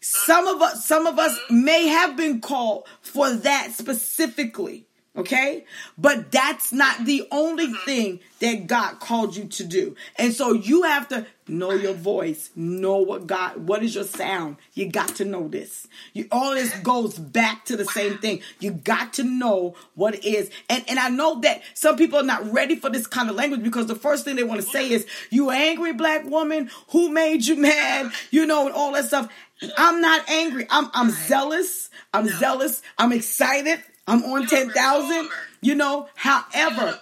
Some 0.00 0.46
of 0.46 0.62
us, 0.62 0.86
some 0.86 1.06
of 1.06 1.18
us 1.18 1.38
mm-hmm. 1.38 1.64
may 1.64 1.88
have 1.88 2.16
been 2.16 2.40
called 2.40 2.88
for 3.02 3.30
that 3.30 3.72
specifically. 3.72 4.87
Okay. 5.18 5.64
But 5.98 6.30
that's 6.30 6.72
not 6.72 7.04
the 7.04 7.26
only 7.32 7.66
mm-hmm. 7.66 7.84
thing 7.84 8.20
that 8.38 8.68
God 8.68 9.00
called 9.00 9.34
you 9.34 9.46
to 9.46 9.64
do. 9.64 9.96
And 10.14 10.32
so 10.32 10.52
you 10.52 10.84
have 10.84 11.08
to 11.08 11.26
know 11.48 11.72
your 11.72 11.94
voice, 11.94 12.50
know 12.54 12.98
what 12.98 13.26
God, 13.26 13.66
what 13.66 13.82
is 13.82 13.96
your 13.96 14.04
sound. 14.04 14.58
You 14.74 14.88
got 14.88 15.16
to 15.16 15.24
know 15.24 15.48
this. 15.48 15.88
You, 16.12 16.28
all 16.30 16.54
this 16.54 16.72
goes 16.80 17.18
back 17.18 17.64
to 17.64 17.76
the 17.76 17.84
same 17.86 18.18
thing. 18.18 18.42
You 18.60 18.70
got 18.70 19.14
to 19.14 19.24
know 19.24 19.74
what 19.96 20.14
it 20.14 20.24
is. 20.24 20.50
And, 20.70 20.84
and 20.88 21.00
I 21.00 21.08
know 21.08 21.40
that 21.40 21.62
some 21.74 21.96
people 21.96 22.20
are 22.20 22.24
not 22.24 22.52
ready 22.52 22.76
for 22.76 22.88
this 22.88 23.08
kind 23.08 23.28
of 23.28 23.34
language 23.34 23.64
because 23.64 23.86
the 23.86 23.96
first 23.96 24.24
thing 24.24 24.36
they 24.36 24.44
want 24.44 24.60
to 24.60 24.68
say 24.68 24.84
mm-hmm. 24.84 24.94
is, 24.94 25.06
you 25.30 25.50
angry 25.50 25.94
black 25.94 26.24
woman, 26.26 26.70
who 26.90 27.08
made 27.10 27.44
you 27.44 27.56
mad? 27.56 28.12
You 28.30 28.46
know, 28.46 28.66
and 28.66 28.74
all 28.74 28.92
that 28.92 29.06
stuff. 29.06 29.28
I'm 29.76 30.00
not 30.00 30.28
angry. 30.30 30.68
I'm 30.70 30.88
I'm 30.94 31.10
zealous. 31.10 31.90
I'm 32.14 32.28
zealous. 32.28 32.80
I'm 32.96 33.12
excited. 33.12 33.82
I'm 34.08 34.24
on 34.24 34.40
You're 34.40 34.48
ten 34.48 34.70
thousand. 34.70 35.28
You 35.60 35.74
know, 35.74 36.08
however. 36.14 36.98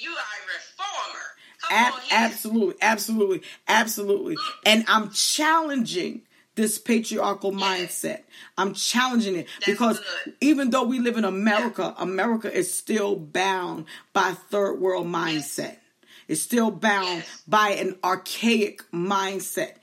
you 0.00 0.10
are 0.10 0.16
a 0.16 0.44
reformer. 0.54 1.24
Ab- 1.70 1.94
absolutely, 2.10 2.74
absolutely, 2.80 3.42
absolutely. 3.66 4.36
Mm. 4.36 4.42
And 4.66 4.84
I'm 4.88 5.10
challenging 5.10 6.22
this 6.54 6.78
patriarchal 6.78 7.52
mindset. 7.52 8.22
I'm 8.56 8.74
challenging 8.74 9.36
it 9.36 9.46
That's 9.60 9.70
because 9.70 10.00
good. 10.24 10.34
even 10.40 10.70
though 10.70 10.82
we 10.84 10.98
live 10.98 11.16
in 11.16 11.24
America, 11.24 11.94
yeah. 11.96 12.02
America 12.02 12.52
is 12.52 12.74
still 12.74 13.14
bound 13.14 13.84
by 14.12 14.32
third 14.50 14.80
world 14.80 15.06
mindset. 15.06 15.58
Yes. 15.58 15.76
It's 16.26 16.42
still 16.42 16.70
bound 16.70 17.18
yes. 17.18 17.42
by 17.46 17.70
an 17.70 17.96
archaic 18.02 18.82
mindset 18.90 19.74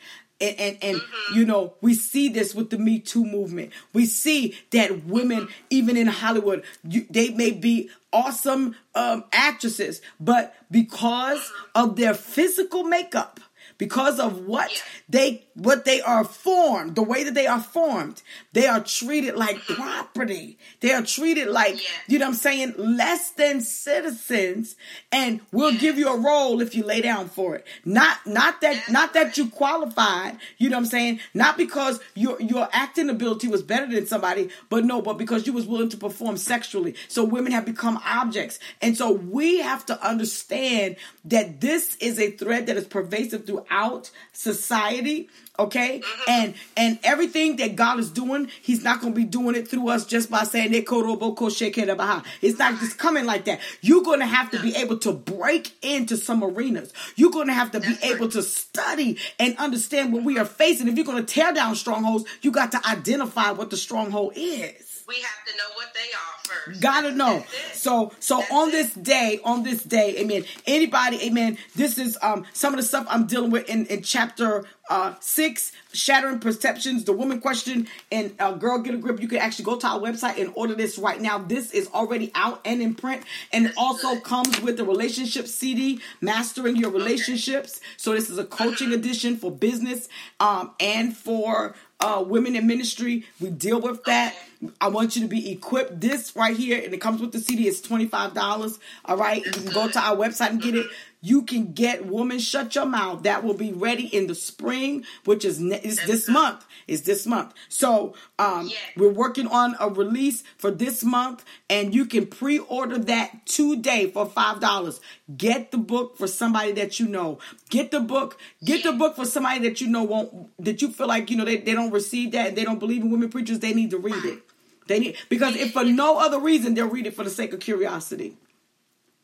and 0.42 0.60
and, 0.60 0.78
and 0.82 0.98
mm-hmm. 0.98 1.36
you 1.38 1.46
know 1.46 1.74
we 1.82 1.94
see 1.94 2.30
this 2.30 2.54
with 2.54 2.70
the 2.70 2.78
me 2.78 3.00
too 3.00 3.24
movement 3.24 3.72
we 3.94 4.06
see 4.06 4.56
that 4.72 5.06
women 5.06 5.42
mm-hmm. 5.42 5.52
even 5.70 5.98
in 5.98 6.08
hollywood 6.08 6.64
you, 6.84 7.06
they 7.10 7.30
may 7.30 7.52
be 7.52 7.90
awesome 8.12 8.76
um, 8.96 9.24
actresses 9.32 10.02
but 10.20 10.56
because 10.72 11.40
mm-hmm. 11.40 11.84
of 11.84 11.96
their 11.96 12.14
physical 12.14 12.84
makeup 12.84 13.40
because 13.78 14.20
of 14.20 14.46
what 14.46 14.84
they 15.10 15.46
what 15.56 15.86
they 15.86 16.02
are 16.02 16.24
formed, 16.24 16.96
the 16.96 17.04
way 17.04 17.24
that 17.24 17.34
they 17.34 17.48
are 17.48 17.62
formed, 17.62 18.22
they 18.54 18.68
are 18.68 18.84
treated 18.84 19.36
like 19.36 19.58
mm-hmm. 19.58 19.76
property. 19.76 20.58
They 20.82 20.92
are 20.92 21.02
treated 21.02 21.48
like 21.48 21.80
you 22.08 22.20
know 22.20 22.26
what 22.26 22.34
I'm 22.34 22.38
saying, 22.38 22.74
less 22.78 23.32
than 23.32 23.62
citizens, 23.62 24.76
and 25.12 25.42
we'll 25.52 25.76
give 25.76 25.98
you 25.98 26.10
a 26.10 26.20
role 26.20 26.62
if 26.62 26.76
you 26.76 26.84
lay 26.84 27.02
down 27.02 27.30
for 27.30 27.56
it. 27.56 27.66
Not 27.84 28.26
not 28.26 28.62
that 28.62 28.90
not 28.90 29.14
that 29.14 29.38
you 29.38 29.50
qualified, 29.50 30.38
you 30.58 30.70
know 30.70 30.78
what 30.78 30.86
I'm 30.86 30.90
saying? 30.90 31.20
Not 31.34 31.58
because 31.58 32.00
your 32.14 32.40
your 32.42 32.68
acting 32.72 33.10
ability 33.10 33.48
was 33.48 33.64
better 33.64 33.88
than 33.88 34.08
somebody, 34.08 34.50
but 34.70 34.86
no, 34.86 35.02
but 35.02 35.18
because 35.18 35.48
you 35.48 35.54
was 35.54 35.66
willing 35.66 35.90
to 35.90 35.98
perform 35.98 36.38
sexually. 36.38 36.96
So 37.08 37.24
women 37.24 37.52
have 37.52 37.66
become 37.66 38.00
objects. 38.06 38.60
And 38.82 38.98
so 38.98 39.12
we 39.12 39.60
have 39.60 39.86
to 39.88 40.08
understand 40.08 40.98
that 41.26 41.62
this 41.62 41.96
is 41.98 42.20
a 42.20 42.32
thread 42.32 42.68
that 42.68 42.78
is 42.78 42.86
pervasive 42.86 43.46
through 43.46 43.65
throughout 43.68 44.12
society 44.34 45.30
okay? 45.58 46.00
Mm-hmm. 46.00 46.30
and 46.30 46.54
and 46.76 47.00
everything 47.04 47.56
that 47.58 47.76
god 47.76 48.00
is 48.00 48.10
doing 48.10 48.50
he's 48.62 48.84
not 48.84 49.00
going 49.02 49.14
to 49.14 49.18
be 49.18 49.24
doing 49.26 49.56
it 49.56 49.68
through 49.68 49.90
us 49.90 50.06
just 50.06 50.30
by 50.30 50.44
saying 50.44 50.74
it's 50.74 52.60
not 52.60 52.80
just 52.80 52.98
coming 52.98 53.26
like 53.26 53.46
that. 53.46 53.60
You're 53.82 54.04
going 54.04 54.20
to 54.20 54.26
have 54.26 54.52
to 54.52 54.62
be 54.62 54.76
able 54.76 54.98
to 55.00 55.12
break 55.14 55.72
into 55.84 56.18
some 56.18 56.44
arenas. 56.44 56.94
You're 57.16 57.32
going 57.32 57.48
to 57.48 57.54
have 57.54 57.72
to 57.72 57.80
be 57.80 57.96
able 58.04 58.30
to 58.30 58.42
study 58.42 59.18
and 59.40 59.58
understand 59.58 60.14
what 60.14 60.24
we 60.24 60.38
are 60.38 60.46
facing. 60.46 60.88
If 60.88 60.96
you're 60.96 61.06
going 61.06 61.26
to 61.26 61.34
tear 61.34 61.54
down 61.54 61.76
strongholds 61.76 62.26
you 62.42 62.52
got 62.52 62.72
to 62.74 62.82
identify 62.88 63.52
what 63.52 63.70
the 63.70 63.78
stronghold 63.78 64.34
is 64.36 64.85
we 65.08 65.16
have 65.22 65.46
to 65.46 65.58
know 65.58 65.64
what 65.76 65.94
they 65.94 66.00
are 66.00 66.72
first. 66.72 66.82
Gotta 66.82 67.12
know. 67.12 67.46
So 67.74 68.12
so 68.20 68.38
That's 68.40 68.52
on 68.52 68.70
it. 68.70 68.72
this 68.72 68.94
day, 68.94 69.40
on 69.44 69.64
this 69.64 69.84
day, 69.84 70.16
amen. 70.20 70.46
Anybody, 70.66 71.22
amen. 71.28 71.58
This 71.76 71.98
is 71.98 72.18
um 72.22 72.46
some 72.54 72.74
of 72.74 72.78
the 72.80 72.86
stuff 72.86 73.06
I'm 73.10 73.28
dealing 73.28 73.52
with 73.52 73.70
in, 73.70 73.86
in 73.88 74.02
chapter 74.02 74.66
uh 74.90 75.16
six, 75.20 75.72
shattering 75.94 76.40
perceptions, 76.40 77.04
the 77.06 77.14
woman 77.14 77.40
question, 77.42 77.88
and 78.12 78.34
uh, 78.40 78.54
girl 78.54 78.80
get 78.80 78.94
a 78.94 78.98
grip. 78.98 79.22
You 79.22 79.28
can 79.28 79.40
actually 79.40 79.66
go 79.66 79.78
to 79.78 79.88
our 79.88 80.00
website 80.00 80.40
and 80.40 80.52
order 80.56 80.76
this 80.76 80.98
right 80.98 81.20
now. 81.20 81.38
This 81.40 81.72
is 81.72 81.88
already 81.94 82.32
out 82.36 82.62
and 82.66 82.82
in 82.82 82.96
print, 82.96 83.24
and 83.54 83.66
That's 83.66 83.76
it 83.78 83.80
also 83.80 84.16
good. 84.16 84.24
comes 84.24 84.62
with 84.62 84.78
the 84.78 84.86
relationship 84.86 85.48
CD, 85.48 86.00
mastering 86.22 86.76
your 86.76 86.92
relationships. 86.92 87.78
Okay. 87.78 87.86
So 87.98 88.14
this 88.14 88.30
is 88.30 88.38
a 88.38 88.46
coaching 88.46 88.92
edition 88.94 89.38
for 89.38 89.52
business 89.52 90.08
um 90.40 90.72
and 90.80 91.16
for 91.16 91.76
uh, 92.06 92.22
women 92.22 92.56
in 92.56 92.68
ministry. 92.68 93.26
We 93.42 93.50
deal 93.50 93.82
with 93.82 94.04
that. 94.04 94.36
I 94.80 94.90
want 94.90 95.16
you 95.16 95.24
to 95.24 95.28
be 95.28 95.52
equipped. 95.52 96.00
This 96.00 96.36
right 96.36 96.56
here, 96.56 96.82
and 96.84 96.94
it 96.94 97.02
comes 97.02 97.20
with 97.20 97.32
the 97.32 97.40
CD. 97.40 97.68
It's 97.68 97.82
twenty 97.82 98.06
five 98.06 98.34
dollars. 98.34 98.78
All 99.06 99.18
right, 99.18 99.44
you 99.44 99.52
can 99.52 99.66
go 99.66 99.88
to 99.88 100.00
our 100.00 100.16
website 100.16 100.52
and 100.52 100.62
get 100.62 100.76
it. 100.76 100.86
You 101.26 101.42
can 101.42 101.74
get 101.74 102.06
"Woman 102.06 102.40
Shut 102.40 102.76
Your 102.76 102.86
Mouth." 102.86 103.24
That 103.24 103.44
will 103.44 103.56
be 103.56 103.72
ready 103.72 104.06
in 104.18 104.28
the 104.28 104.36
spring, 104.36 105.04
which 105.24 105.44
is, 105.44 105.60
ne- 105.60 105.82
is 105.82 105.98
this 106.06 106.28
month. 106.30 106.66
Is 106.88 107.02
this 107.04 107.26
month? 107.26 107.54
So 107.68 108.14
um, 108.38 108.68
Yeah. 108.68 108.78
we're 108.96 109.12
working 109.24 109.48
on 109.48 109.76
a 109.80 109.90
release 109.90 110.44
for 110.58 110.70
this 110.70 111.04
month, 111.04 111.44
and 111.70 111.96
you 111.96 112.06
can 112.06 112.28
pre-order 112.28 113.00
that 113.00 113.46
today 113.48 114.12
for 114.12 114.26
five 114.28 114.60
dollars. 114.60 115.02
Get 115.36 115.72
the 115.72 115.80
book 115.80 116.16
for 116.18 116.28
somebody 116.28 116.74
that 116.74 117.00
you 117.00 117.08
know. 117.08 117.40
Get 117.72 117.90
the 117.90 118.02
book. 118.02 118.38
Get 118.64 118.84
the 118.84 118.92
book 118.94 119.16
for 119.16 119.26
somebody 119.26 119.60
that 119.68 119.82
you 119.82 119.88
know 119.88 120.04
won't. 120.04 120.30
That 120.64 120.82
you 120.84 120.92
feel 120.92 121.08
like 121.08 121.32
you 121.32 121.38
know 121.38 121.46
they, 121.46 121.58
they 121.58 121.74
don't 121.74 121.92
receive 121.92 122.34
that. 122.34 122.50
and 122.50 122.58
They 122.58 122.64
don't 122.66 122.80
believe 122.80 123.02
in 123.02 123.10
women 123.10 123.30
preachers. 123.30 123.60
They 123.60 123.74
need 123.74 123.90
to 123.92 123.98
read 123.98 124.24
it. 124.26 124.40
They 124.88 125.00
need 125.00 125.16
because 125.30 125.56
if 125.56 125.72
for 125.74 125.84
no 125.84 126.20
other 126.20 126.40
reason 126.40 126.76
they'll 126.76 126.88
read 126.98 127.08
it 127.08 127.16
for 127.16 127.24
the 127.24 127.32
sake 127.32 127.52
of 127.54 127.60
curiosity. 127.62 128.38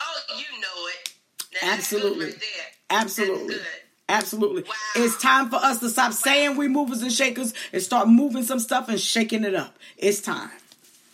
Oh, 0.01 0.19
you 0.29 0.35
know 0.35 0.41
it. 0.41 0.50
Now, 0.50 0.50
that's 1.61 1.93
Absolutely. 1.93 2.25
right. 2.27 2.35
Absolutely. 2.89 3.55
Absolutely. 4.09 4.63
Wow. 4.63 4.73
It's 4.97 5.17
time 5.21 5.49
for 5.49 5.55
us 5.55 5.79
to 5.79 5.89
stop 5.89 6.11
saying 6.13 6.57
we 6.57 6.67
movers 6.67 7.01
and 7.01 7.11
shakers 7.13 7.53
and 7.71 7.81
start 7.81 8.09
moving 8.09 8.43
some 8.43 8.59
stuff 8.59 8.89
and 8.89 8.99
shaking 8.99 9.43
it 9.45 9.55
up. 9.55 9.77
It's 9.97 10.19
time. 10.21 10.49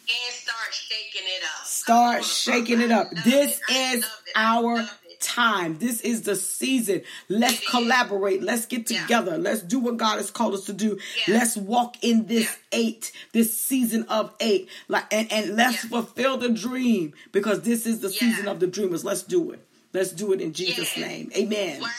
And 0.10 0.34
start 0.34 0.74
shaking 0.74 1.22
it 1.26 1.44
up. 1.44 1.65
Start 1.65 2.24
shaking 2.24 2.82
it 2.82 2.91
up. 2.91 3.10
This 3.24 3.60
it. 3.69 3.98
Is 3.99 4.06
our 4.36 4.88
time. 5.19 5.78
This 5.78 6.02
is 6.02 6.24
the 6.24 6.36
season. 6.36 7.02
Let's 7.30 7.68
collaborate. 7.69 8.41
Let's 8.41 8.65
get 8.65 8.90
Yeah. 8.90 9.02
together. 9.02 9.38
Let's 9.38 9.61
do 9.61 9.80
what 9.80 9.98
God 9.98 10.18
has 10.18 10.32
called 10.32 10.53
us 10.53 10.65
to 10.65 10.74
do. 10.74 10.98
Yeah. 11.28 11.36
Let's 11.36 11.57
walk 11.57 11.98
in 12.03 12.26
this 12.28 12.44
Yeah. 12.45 12.80
eight, 12.80 13.11
this 13.34 13.60
season 13.60 14.03
of 14.10 14.34
eight. 14.40 14.69
Like 14.88 15.06
and, 15.11 15.32
and 15.32 15.56
let's 15.56 15.84
Yeah. 15.84 15.90
fulfill 15.90 16.38
the 16.38 16.49
dream 16.49 17.14
because 17.32 17.61
this 17.61 17.86
is 17.86 17.99
the 17.99 18.10
Yeah. 18.10 18.19
season 18.19 18.48
of 18.48 18.60
the 18.60 18.68
dreamers. 18.68 19.03
Let's 19.03 19.24
do 19.24 19.52
it. 19.52 19.66
Let's 19.93 20.11
do 20.11 20.34
it 20.34 20.41
in 20.41 20.53
Jesus' 20.53 20.95
Yeah. 20.97 21.07
name. 21.07 21.31
Amen. 21.35 21.81
Wow. 21.81 21.89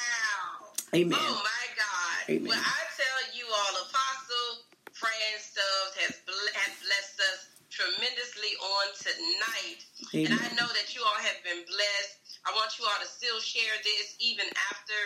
Amen. 0.94 1.19
Oh 1.20 1.43
my 1.43 1.66
God. 1.77 2.20
Amen. 2.31 2.48
Well, 2.48 2.60
I 2.60 2.81
tell 2.97 3.20
you 3.36 3.44
all, 3.48 3.73
Apostle 3.85 4.65
Fran 4.93 5.35
Stubbs 5.40 5.94
has, 6.05 6.15
ble- 6.24 6.52
has 6.55 6.73
blessed 6.85 7.19
us 7.32 7.40
tremendously 7.70 8.52
on 8.60 8.86
tonight. 8.97 9.81
And 10.15 10.32
I 10.35 10.47
know 10.56 10.69
that 10.69 10.94
you 10.94 11.02
all 11.05 11.20
have 11.20 11.39
been 11.44 11.62
blessed. 11.69 12.40
I 12.47 12.52
want 12.56 12.77
you 12.78 12.85
all 12.89 12.98
to 13.01 13.09
still 13.09 13.40
share 13.40 13.77
this 13.85 14.16
even 14.20 14.47
after 14.73 14.97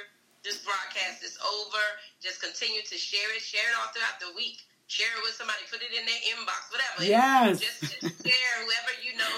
this 0.47 0.63
broadcast 0.63 1.23
is 1.23 1.39
over. 1.43 1.85
Just 2.23 2.43
continue 2.43 2.83
to 2.83 2.97
share 2.99 3.31
it. 3.35 3.43
Share 3.43 3.63
it 3.67 3.75
all 3.79 3.91
throughout 3.95 4.19
the 4.23 4.31
week. 4.35 4.63
Share 4.87 5.11
it 5.19 5.23
with 5.25 5.35
somebody. 5.35 5.63
Put 5.71 5.81
it 5.83 5.91
in 5.95 6.05
their 6.07 6.23
inbox. 6.35 6.69
Whatever. 6.71 7.07
Yes. 7.07 7.59
Just, 7.63 7.81
just 8.03 8.23
share 8.27 8.55
whoever 8.63 8.93
you 9.03 9.17
know 9.19 9.35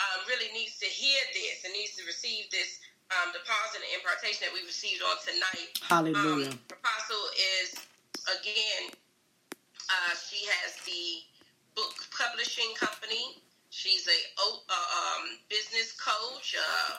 um, 0.00 0.18
really 0.28 0.50
needs 0.54 0.78
to 0.78 0.86
hear 0.86 1.18
this 1.34 1.64
and 1.64 1.72
needs 1.74 1.94
to 1.98 2.04
receive 2.06 2.50
this 2.50 2.78
um, 3.10 3.32
deposit 3.32 3.80
and 3.82 3.92
impartation 3.98 4.46
that 4.46 4.52
we 4.54 4.62
received 4.66 5.02
on 5.02 5.16
tonight. 5.24 5.70
Hallelujah. 5.82 6.52
Um, 6.52 6.60
Apostle 6.70 7.24
is 7.62 7.68
again. 8.38 8.92
Uh, 9.88 10.12
she 10.28 10.44
has 10.44 10.76
the 10.84 11.24
book 11.74 11.94
publishing 12.12 12.68
company. 12.76 13.40
She's 13.70 14.06
a 14.06 14.18
uh, 14.36 14.72
um, 14.72 15.24
business 15.48 15.92
coach. 15.96 16.54
Uh, 16.58 16.98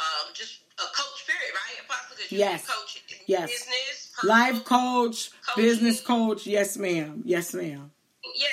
um, 0.00 0.32
just 0.32 0.60
a 0.78 0.88
coach, 0.96 1.26
period, 1.26 1.52
right? 1.52 1.84
Apostle, 1.84 2.16
Yes. 2.30 2.66
coach 2.66 3.02
Yes. 3.26 3.50
business, 3.50 4.12
Life 4.24 4.64
coach, 4.64 5.30
Coaching. 5.46 5.62
business 5.64 6.00
coach. 6.00 6.46
Yes, 6.46 6.78
ma'am. 6.78 7.22
Yes, 7.26 7.52
ma'am. 7.52 7.90
Yeah. 8.34 8.46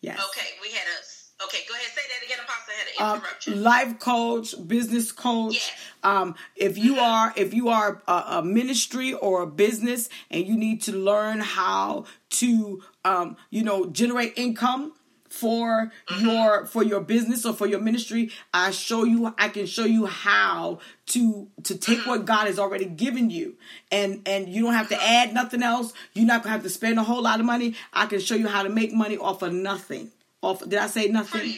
Yes. 0.00 0.18
Okay, 0.30 0.48
we 0.62 0.70
had 0.70 0.86
a. 0.86 1.15
Okay, 1.44 1.58
go 1.68 1.74
ahead. 1.74 1.86
Say 1.94 2.00
that 2.08 2.24
again, 2.24 2.38
Apostle. 2.42 2.72
I 2.72 2.78
had 2.78 2.86
an 2.88 3.04
Um, 3.06 3.18
interruption. 3.18 3.62
life 3.62 3.98
coach, 3.98 4.54
business 4.66 5.12
coach. 5.12 5.54
Yes. 5.54 5.70
Um, 6.02 6.34
if 6.56 6.78
you 6.78 6.98
are 6.98 7.32
if 7.36 7.52
you 7.52 7.68
are 7.68 8.02
a, 8.08 8.24
a 8.38 8.42
ministry 8.42 9.12
or 9.12 9.42
a 9.42 9.46
business 9.46 10.08
and 10.30 10.46
you 10.46 10.56
need 10.56 10.80
to 10.82 10.92
learn 10.92 11.40
how 11.40 12.06
to 12.30 12.82
um, 13.04 13.36
you 13.50 13.62
know 13.62 13.86
generate 13.86 14.32
income 14.36 14.92
for 15.28 15.92
Mm-hmm. 16.08 16.24
your 16.24 16.64
for 16.66 16.82
your 16.82 17.00
business 17.00 17.44
or 17.44 17.52
for 17.52 17.66
your 17.66 17.80
ministry, 17.80 18.30
I 18.54 18.70
show 18.70 19.04
you 19.04 19.34
I 19.36 19.48
can 19.50 19.66
show 19.66 19.84
you 19.84 20.06
how 20.06 20.78
to 21.08 21.48
to 21.64 21.76
take 21.76 21.98
Mm-hmm. 21.98 22.08
what 22.10 22.24
God 22.24 22.46
has 22.46 22.58
already 22.58 22.86
given 22.86 23.28
you 23.28 23.56
and 23.92 24.22
and 24.26 24.48
you 24.48 24.62
don't 24.62 24.72
have 24.72 24.88
to 24.88 25.02
add 25.02 25.34
nothing 25.34 25.62
else. 25.62 25.92
You're 26.14 26.24
not 26.26 26.42
gonna 26.42 26.54
have 26.54 26.62
to 26.62 26.70
spend 26.70 26.98
a 26.98 27.02
whole 27.02 27.20
lot 27.22 27.40
of 27.40 27.44
money. 27.46 27.74
I 27.92 28.06
can 28.06 28.20
show 28.20 28.36
you 28.36 28.48
how 28.48 28.62
to 28.62 28.70
make 28.70 28.94
money 28.94 29.18
off 29.18 29.42
of 29.42 29.52
nothing. 29.52 30.12
Off 30.42 30.60
did 30.60 30.74
I 30.78 30.86
say 30.86 31.08
nothing? 31.08 31.54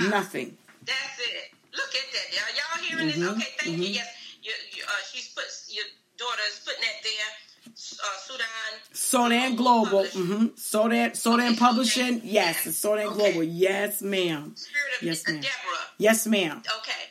Nothing. 0.00 0.56
That's 0.84 1.18
it. 1.20 1.50
Look 1.74 1.94
at 1.94 2.06
that. 2.12 2.26
Are 2.42 2.54
y'all 2.56 2.88
hearing 2.88 3.08
Mm-hmm. 3.14 3.20
this? 3.20 3.30
Okay, 3.30 3.48
thank 3.60 3.78
you. 3.78 3.84
Yes, 3.84 4.08
you, 4.42 4.52
you, 4.76 4.82
uh, 4.86 4.90
she's 5.12 5.28
put 5.28 5.44
your 5.70 5.84
daughter 6.18 6.42
is 6.50 6.60
putting 6.64 6.80
that 6.82 7.02
there. 7.02 7.30
Uh, 7.66 8.18
Sudan. 8.18 8.72
Sodan 8.92 9.56
Global. 9.56 10.04
Mm-hmm. 10.04 10.46
Sodan 10.58 11.10
Sodan 11.12 11.50
Okay, 11.52 11.56
Publishing. 11.56 12.20
Yes, 12.24 12.66
it's 12.66 12.82
Sodan 12.82 13.06
Okay. 13.06 13.14
Global. 13.32 13.44
Yes, 13.44 14.02
ma'am. 14.02 14.52
Spirit 14.56 14.92
of 14.98 15.02
Yes, 15.06 15.26
ma'am. 15.28 15.36
Deborah. 15.40 15.86
Yes, 15.98 16.26
ma'am. 16.26 16.56
Okay, 16.58 17.02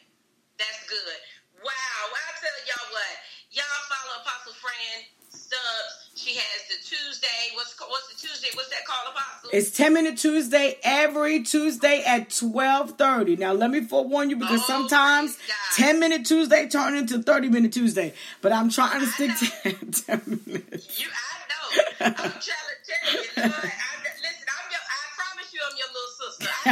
that's 0.59 0.83
good. 0.89 1.19
Wow. 1.63 1.71
Well, 2.11 2.21
I 2.27 2.31
tell 2.39 2.57
y'all 2.67 2.91
what. 2.91 3.15
Y'all 3.51 3.63
follow 3.89 4.21
Apostle 4.21 4.53
Fran 4.53 5.05
Stubbs. 5.29 6.20
She 6.31 6.37
has 6.37 6.63
the 6.69 6.75
Tuesday. 6.95 7.27
What's 7.55 7.75
what's 7.89 8.07
the 8.07 8.15
Tuesday? 8.27 8.47
What's 8.55 8.69
that 8.69 8.85
called, 8.85 9.09
Apostle? 9.13 9.49
It's 9.51 9.69
10 9.71 9.93
minute 9.93 10.17
Tuesday 10.17 10.77
every 10.81 11.43
Tuesday 11.43 12.03
at 12.05 12.29
12:30. 12.29 13.37
Now 13.37 13.51
let 13.51 13.69
me 13.69 13.81
forewarn 13.81 14.29
you 14.29 14.37
because 14.37 14.61
Oh, 14.61 14.65
sometimes 14.87 15.37
10 15.75 15.99
minute 15.99 16.25
Tuesday 16.25 16.69
turn 16.69 16.95
into 16.95 17.21
30 17.21 17.49
minute 17.49 17.73
Tuesday. 17.73 18.13
But 18.41 18.53
I'm 18.53 18.69
trying 18.69 19.01
to 19.01 19.07
stick 19.07 19.31
to 19.39 19.45
10 20.05 20.39
minutes. 20.45 21.01
You, 21.01 21.07
I 21.11 21.35
know. 21.51 22.05
I'm 22.05 22.13
trying 22.15 22.31
to 22.31 22.77
tell 22.87 23.13
you, 23.13 23.27
Lord. 23.35 23.51
I, 23.51 23.91
listen, 24.23 24.47
I'm 24.47 24.71
your. 24.71 24.83
I 24.87 25.03
promise 25.19 25.51
you, 25.51 25.59
I'm 25.67 25.75
your 25.75 25.91
little 25.91 26.13
sister. 26.15 26.47
I. 26.47 26.71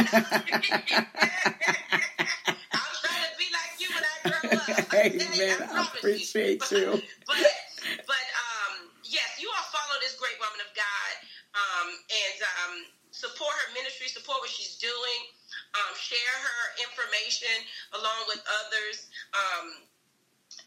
I'm 2.72 2.92
trying 3.02 3.24
to 3.28 3.32
be 3.36 3.46
like 3.52 3.76
you 3.76 3.88
when 3.92 4.04
I 4.08 4.16
grow 4.24 4.40
up. 4.56 4.94
I 4.94 5.04
you, 5.04 5.20
Amen. 5.20 5.62
I 5.62 5.66
promise 5.66 5.88
appreciate 5.98 6.70
you. 6.70 7.02
But, 7.26 7.36
but 8.06 8.16
um, 11.80 11.88
and 11.88 12.38
um, 12.44 12.74
support 13.10 13.50
her 13.64 13.70
ministry, 13.72 14.06
support 14.12 14.38
what 14.44 14.52
she's 14.52 14.76
doing, 14.76 15.20
um, 15.74 15.92
share 15.96 16.36
her 16.44 16.62
information 16.84 17.56
along 17.96 18.28
with 18.28 18.40
others. 18.44 19.08
Um, 19.32 19.88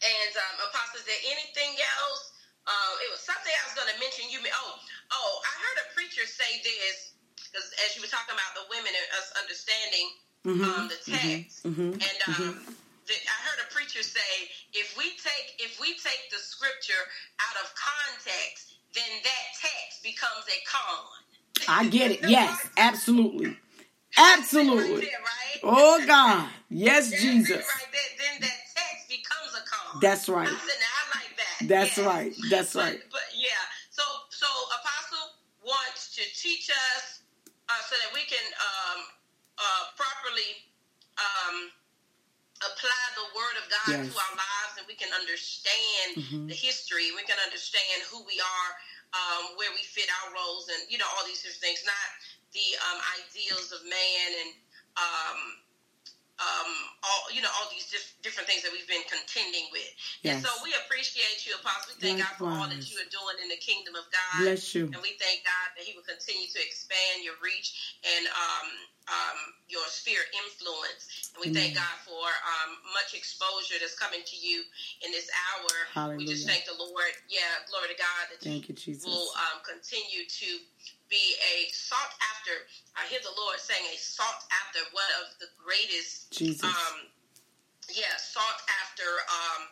and 0.02 0.32
um, 0.34 0.68
Apostle, 0.68 1.00
is 1.00 1.06
there 1.06 1.22
anything 1.30 1.78
else? 2.02 2.34
Uh, 2.66 3.04
it 3.04 3.12
was 3.12 3.20
something 3.20 3.52
I 3.52 3.62
was 3.68 3.76
going 3.76 3.92
to 3.92 3.98
mention. 4.00 4.28
You, 4.32 4.40
oh, 4.40 4.72
oh, 5.12 5.32
I 5.44 5.52
heard 5.60 5.78
a 5.84 5.88
preacher 5.92 6.24
say 6.24 6.64
this 6.64 7.12
because 7.36 7.70
as 7.84 7.94
you 7.94 8.02
were 8.02 8.10
talking 8.10 8.34
about 8.34 8.52
the 8.56 8.66
women 8.72 8.90
and 8.90 9.06
us 9.20 9.28
understanding 9.38 10.06
um, 10.44 10.88
the 10.88 11.00
text, 11.08 11.64
mhm, 11.64 11.96
and 11.96 12.18
um, 12.28 12.60
the, 13.06 13.14
I 13.16 13.38
heard 13.48 13.60
a 13.64 13.68
preacher 13.72 14.02
say, 14.04 14.32
if 14.72 14.96
we 14.96 15.12
take 15.20 15.56
if 15.60 15.80
we 15.80 15.92
take 16.00 16.28
the 16.32 16.40
scripture 16.40 16.98
out 17.40 17.56
of 17.64 17.72
context, 17.76 18.73
then 18.94 19.10
that 19.22 19.44
text 19.60 20.02
becomes 20.02 20.44
a 20.48 20.58
con. 20.66 21.06
I 21.68 21.88
get 21.88 22.10
it. 22.12 22.20
Yes, 22.28 22.68
absolutely. 22.76 23.56
Absolutely. 24.16 25.06
right? 25.06 25.60
Oh 25.62 26.02
God. 26.06 26.48
Yes, 26.70 27.10
That's 27.10 27.22
Jesus. 27.22 27.56
right. 27.56 27.88
Then 28.18 28.40
that 28.40 28.58
text 28.74 29.08
becomes 29.08 29.52
a 29.54 29.62
con. 29.68 30.00
That's 30.00 30.28
right. 30.28 30.46
I 30.48 30.50
said, 30.50 30.80
I 30.80 31.18
like 31.18 31.36
that. 31.36 31.68
That's 31.68 31.96
Yes. 31.98 32.06
right. 32.06 32.32
That's 32.50 32.72
But- 32.74 32.84
right. 32.84 33.00
But 33.10 33.26
yeah, 33.34 33.50
so 33.90 34.02
so 34.30 34.46
Apostle 34.80 35.34
wants 35.64 36.14
to 36.16 36.22
teach 36.36 36.70
us 36.70 37.20
uh, 37.68 37.72
so 37.88 37.96
that 37.96 38.12
we 38.14 38.20
can 38.28 38.44
um, 38.60 39.00
uh, 39.58 39.84
properly 39.96 40.70
um, 41.18 41.70
apply 42.62 43.02
the 43.16 43.26
Word 43.34 43.56
of 43.58 43.66
God 43.68 43.88
Yes. 43.98 44.12
to 44.12 44.14
our 44.18 44.34
lives, 44.36 44.74
and 44.78 44.86
we 44.86 44.94
can 44.94 45.12
understand 45.12 46.16
Mhm. 46.16 46.48
the 46.48 46.54
history. 46.54 47.10
We 47.12 47.24
can 47.24 47.38
understand 47.40 48.02
who 48.04 48.22
we 48.24 48.40
are, 48.40 48.70
um, 49.12 49.56
where 49.56 49.70
we 49.72 49.82
fit 49.82 50.08
our 50.22 50.32
roles, 50.34 50.68
and 50.68 50.90
you 50.90 50.98
know 50.98 51.08
all 51.08 51.24
these 51.26 51.42
different 51.42 51.60
things. 51.60 51.84
Not 51.84 52.08
the 52.52 52.76
um, 52.78 53.00
ideals 53.18 53.72
of 53.72 53.82
man 53.84 54.28
and 54.38 54.54
um, 54.96 55.63
um, 56.42 56.70
all 57.06 57.30
you 57.30 57.38
know 57.40 57.52
all 57.62 57.70
these 57.70 57.86
diff- 57.86 58.18
different 58.20 58.50
things 58.50 58.66
that 58.66 58.74
we've 58.74 58.88
been 58.90 59.06
contending 59.06 59.70
with. 59.70 59.86
And 60.26 60.42
Yes. 60.42 60.42
so 60.42 60.50
we 60.66 60.74
appreciate 60.74 61.46
you, 61.46 61.54
Apostle. 61.54 61.94
We 61.94 62.02
thank 62.02 62.18
God 62.18 62.34
for 62.34 62.50
all 62.50 62.66
that 62.66 62.82
you 62.90 62.98
are 62.98 63.10
doing 63.14 63.38
in 63.38 63.48
the 63.48 63.60
kingdom 63.62 63.94
of 63.94 64.10
God. 64.10 64.42
Bless 64.42 64.74
you. 64.74 64.90
And 64.90 64.98
we 64.98 65.14
thank 65.22 65.46
God 65.46 65.68
that 65.78 65.86
He 65.86 65.94
will 65.94 66.06
continue 66.06 66.50
to 66.50 66.58
expand 66.58 67.22
your 67.22 67.38
reach 67.38 67.98
and 68.02 68.26
um, 68.34 68.68
um, 69.06 69.38
your 69.70 69.86
sphere 69.86 70.26
influence. 70.34 71.30
And 71.34 71.38
we 71.38 71.54
thank 71.54 71.78
God 71.78 71.96
for 72.02 72.26
um, 72.26 72.70
much 72.90 73.04
much 73.04 73.14
exposure 73.14 73.74
that's 73.80 73.98
coming 73.98 74.20
to 74.24 74.36
you 74.36 74.62
in 75.04 75.12
this 75.12 75.28
hour. 75.28 75.68
Hallelujah. 75.92 76.18
We 76.18 76.26
just 76.26 76.46
thank 76.48 76.64
the 76.64 76.74
Lord. 76.78 77.12
Yeah, 77.28 77.40
glory 77.68 77.88
to 77.92 77.98
God 77.98 78.22
that 78.30 78.40
Thank 78.40 78.68
you, 78.68 78.74
Jesus. 78.74 79.04
will 79.04 79.28
um, 79.36 79.60
continue 79.60 80.24
to 80.24 80.48
be 81.08 81.36
a 81.40 81.68
sought 81.72 82.12
after. 82.34 82.54
I 82.96 83.06
hear 83.08 83.20
the 83.20 83.34
Lord 83.36 83.60
saying 83.60 83.84
a 83.92 83.96
sought 83.98 84.44
after 84.64 84.80
one 84.92 85.10
of 85.22 85.34
the 85.40 85.48
greatest. 85.60 86.32
Jesus. 86.32 86.64
Um, 86.64 87.08
yeah, 87.92 88.16
sought 88.16 88.60
after 88.80 89.04
um, 89.28 89.62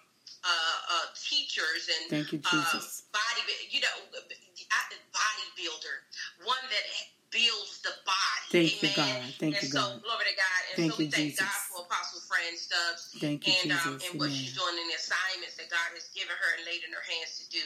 uh, 0.44 0.48
uh, 0.48 1.06
teachers 1.16 1.88
and 1.88 2.10
Thank 2.10 2.32
you, 2.32 2.40
uh, 2.44 2.50
Jesus. 2.50 3.08
body, 3.12 3.42
you 3.70 3.80
know, 3.80 3.96
bodybuilder, 4.12 5.96
one 6.44 6.60
that 6.68 6.86
builds 7.32 7.80
the 7.80 7.96
body. 8.04 8.46
Thank 8.52 8.84
you, 8.84 8.92
Amen. 8.92 9.24
God. 9.24 9.34
Thank 9.40 9.54
and 9.56 9.64
you, 9.64 9.72
so, 9.72 9.80
God. 9.80 10.04
glory 10.04 10.24
to 10.28 10.36
God. 10.36 10.60
And 10.68 10.76
Thank 10.76 10.92
so 10.92 10.98
we 11.00 11.04
you, 11.08 11.10
thank 11.10 11.28
Jesus. 11.32 11.48
God 11.48 11.60
for 11.72 11.78
Apostle 11.88 12.20
Fran 12.28 12.52
Stubbs 12.54 13.02
Thank 13.16 13.48
you, 13.48 13.56
and, 13.64 13.72
um, 13.72 13.96
Jesus. 13.96 14.00
and 14.06 14.12
what 14.20 14.28
Amen. 14.28 14.36
she's 14.36 14.52
doing 14.52 14.76
in 14.76 14.86
the 14.92 14.98
assignments 15.00 15.56
that 15.56 15.72
God 15.72 15.88
has 15.96 16.12
given 16.12 16.36
her 16.36 16.50
and 16.60 16.62
laid 16.68 16.84
in 16.84 16.92
her 16.92 17.04
hands 17.08 17.40
to 17.40 17.44
do. 17.48 17.64